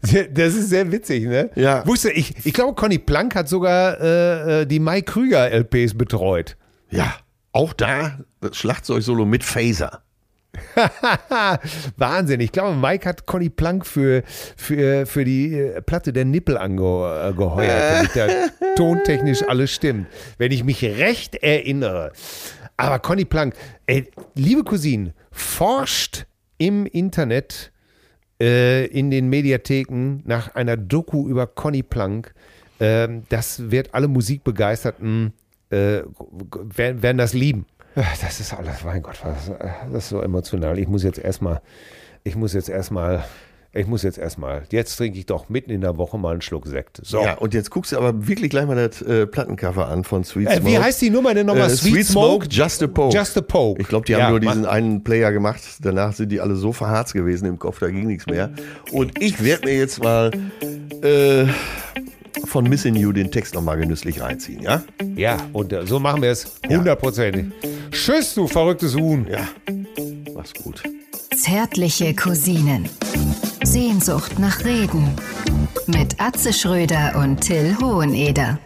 Das 0.00 0.54
ist 0.54 0.70
sehr 0.70 0.90
witzig, 0.90 1.26
ne? 1.26 1.50
Ja. 1.54 1.86
Wusste 1.86 2.10
ich, 2.10 2.34
ich 2.44 2.52
glaube, 2.52 2.74
Conny 2.74 2.98
Plank 2.98 3.34
hat 3.34 3.48
sogar 3.48 4.00
äh, 4.00 4.62
äh, 4.62 4.66
die 4.66 4.80
Mike 4.80 5.12
Krüger 5.12 5.50
LPs 5.50 5.96
betreut. 5.96 6.56
Ja, 6.90 7.14
auch 7.52 7.72
da 7.72 8.18
das 8.40 8.56
Schlagzeug-Solo 8.56 9.24
mit 9.24 9.44
Phaser. 9.44 10.02
Wahnsinn. 11.96 12.40
Ich 12.40 12.52
glaube, 12.52 12.76
Mike 12.76 13.08
hat 13.08 13.26
Conny 13.26 13.50
Plank 13.50 13.86
für, 13.86 14.22
für, 14.56 15.06
für 15.06 15.24
die 15.24 15.54
äh, 15.54 15.82
Platte 15.82 16.12
der 16.12 16.24
Nippel 16.24 16.56
angeheuert, 16.56 18.12
damit 18.14 18.16
da 18.16 18.26
tontechnisch 18.76 19.42
alles 19.46 19.72
stimmt. 19.72 20.06
Wenn 20.38 20.52
ich 20.52 20.64
mich 20.64 20.82
recht 20.82 21.36
erinnere. 21.36 22.12
Aber 22.76 22.98
Conny 22.98 23.24
Plank, 23.24 23.54
ey, 23.86 24.10
liebe 24.34 24.64
Cousine, 24.64 25.14
forscht 25.30 26.26
im 26.58 26.86
Internet, 26.86 27.72
äh, 28.40 28.86
in 28.86 29.10
den 29.10 29.28
Mediatheken 29.28 30.22
nach 30.24 30.54
einer 30.54 30.76
Doku 30.76 31.28
über 31.28 31.46
Conny 31.46 31.82
Plank. 31.82 32.34
Ähm, 32.80 33.24
das 33.28 33.70
wird 33.70 33.94
alle 33.94 34.08
Musikbegeisterten 34.08 35.32
äh, 35.70 36.02
werden, 36.76 37.02
werden 37.02 37.18
das 37.18 37.32
lieben. 37.32 37.66
Das 38.20 38.40
ist 38.40 38.54
alles, 38.54 38.84
mein 38.84 39.02
Gott, 39.02 39.18
was, 39.24 39.50
das 39.92 40.04
ist 40.04 40.08
so 40.10 40.20
emotional. 40.22 40.78
Ich 40.78 40.88
muss 40.88 41.02
jetzt 41.02 41.18
erstmal, 41.18 41.60
ich 42.24 42.36
muss 42.36 42.52
jetzt 42.52 42.68
erstmal, 42.68 43.24
ich 43.72 43.86
muss 43.86 44.02
jetzt 44.02 44.18
erstmal, 44.18 44.62
jetzt 44.70 44.96
trinke 44.96 45.18
ich 45.18 45.26
doch 45.26 45.48
mitten 45.48 45.70
in 45.70 45.80
der 45.80 45.96
Woche 45.98 46.16
mal 46.18 46.32
einen 46.32 46.40
Schluck 46.40 46.66
Sekt. 46.66 47.00
So. 47.04 47.22
Ja, 47.22 47.34
und 47.34 47.54
jetzt 47.54 47.70
guckst 47.70 47.92
du 47.92 47.96
aber 47.98 48.26
wirklich 48.28 48.50
gleich 48.50 48.66
mal 48.66 48.76
das 48.76 49.02
äh, 49.02 49.26
Plattencover 49.26 49.88
an 49.88 50.04
von 50.04 50.24
Sweet 50.24 50.48
Äh, 50.48 50.56
Smoke. 50.56 50.66
wie 50.66 50.78
heißt 50.78 51.02
die 51.02 51.10
Nummer 51.10 51.34
denn 51.34 51.46
nochmal? 51.46 51.66
Äh, 51.70 51.74
Sweet, 51.76 52.06
Smoke, 52.06 52.46
Just 52.50 52.82
a 52.82 52.86
Poke. 52.86 53.14
Just 53.16 53.36
a 53.36 53.40
Poke. 53.40 53.80
Ich 53.82 53.88
glaube, 53.88 54.06
die 54.06 54.12
Ja, 54.12 54.22
haben 54.22 54.30
nur 54.30 54.40
diesen 54.40 54.64
einen 54.64 55.02
Player 55.04 55.32
gemacht. 55.32 55.60
Danach 55.80 56.12
sind 56.12 56.30
die 56.30 56.40
alle 56.40 56.56
so 56.56 56.72
verharzt 56.72 57.14
gewesen 57.14 57.46
im 57.46 57.58
Kopf, 57.58 57.78
da 57.80 57.88
ging 57.88 58.06
nichts 58.06 58.26
mehr. 58.26 58.50
Und 58.92 59.20
ich 59.22 59.42
werde 59.44 59.66
mir 59.66 59.76
jetzt 59.76 60.02
mal 60.02 60.30
äh, 61.02 61.46
von 62.44 62.68
Missing 62.68 62.96
You 62.96 63.12
den 63.12 63.30
Text 63.30 63.54
nochmal 63.54 63.78
genüsslich 63.78 64.20
reinziehen, 64.20 64.62
ja? 64.62 64.82
Ja, 65.16 65.36
und 65.52 65.72
äh, 65.72 65.86
so 65.86 65.98
machen 65.98 66.22
wir 66.22 66.30
es 66.30 66.52
hundertprozentig. 66.68 67.46
Tschüss, 67.90 68.34
du 68.34 68.46
verrücktes 68.46 68.94
Huhn. 68.94 69.26
Ja. 69.30 69.48
Mach's 70.34 70.54
gut. 70.54 70.82
Zärtliche 71.36 72.14
Cousinen. 72.14 72.88
Sehnsucht 73.62 74.38
nach 74.38 74.64
Reden. 74.64 75.08
Mit 75.86 76.20
Atze 76.20 76.52
Schröder 76.52 77.16
und 77.20 77.40
Till 77.40 77.76
Hoheneder. 77.80 78.58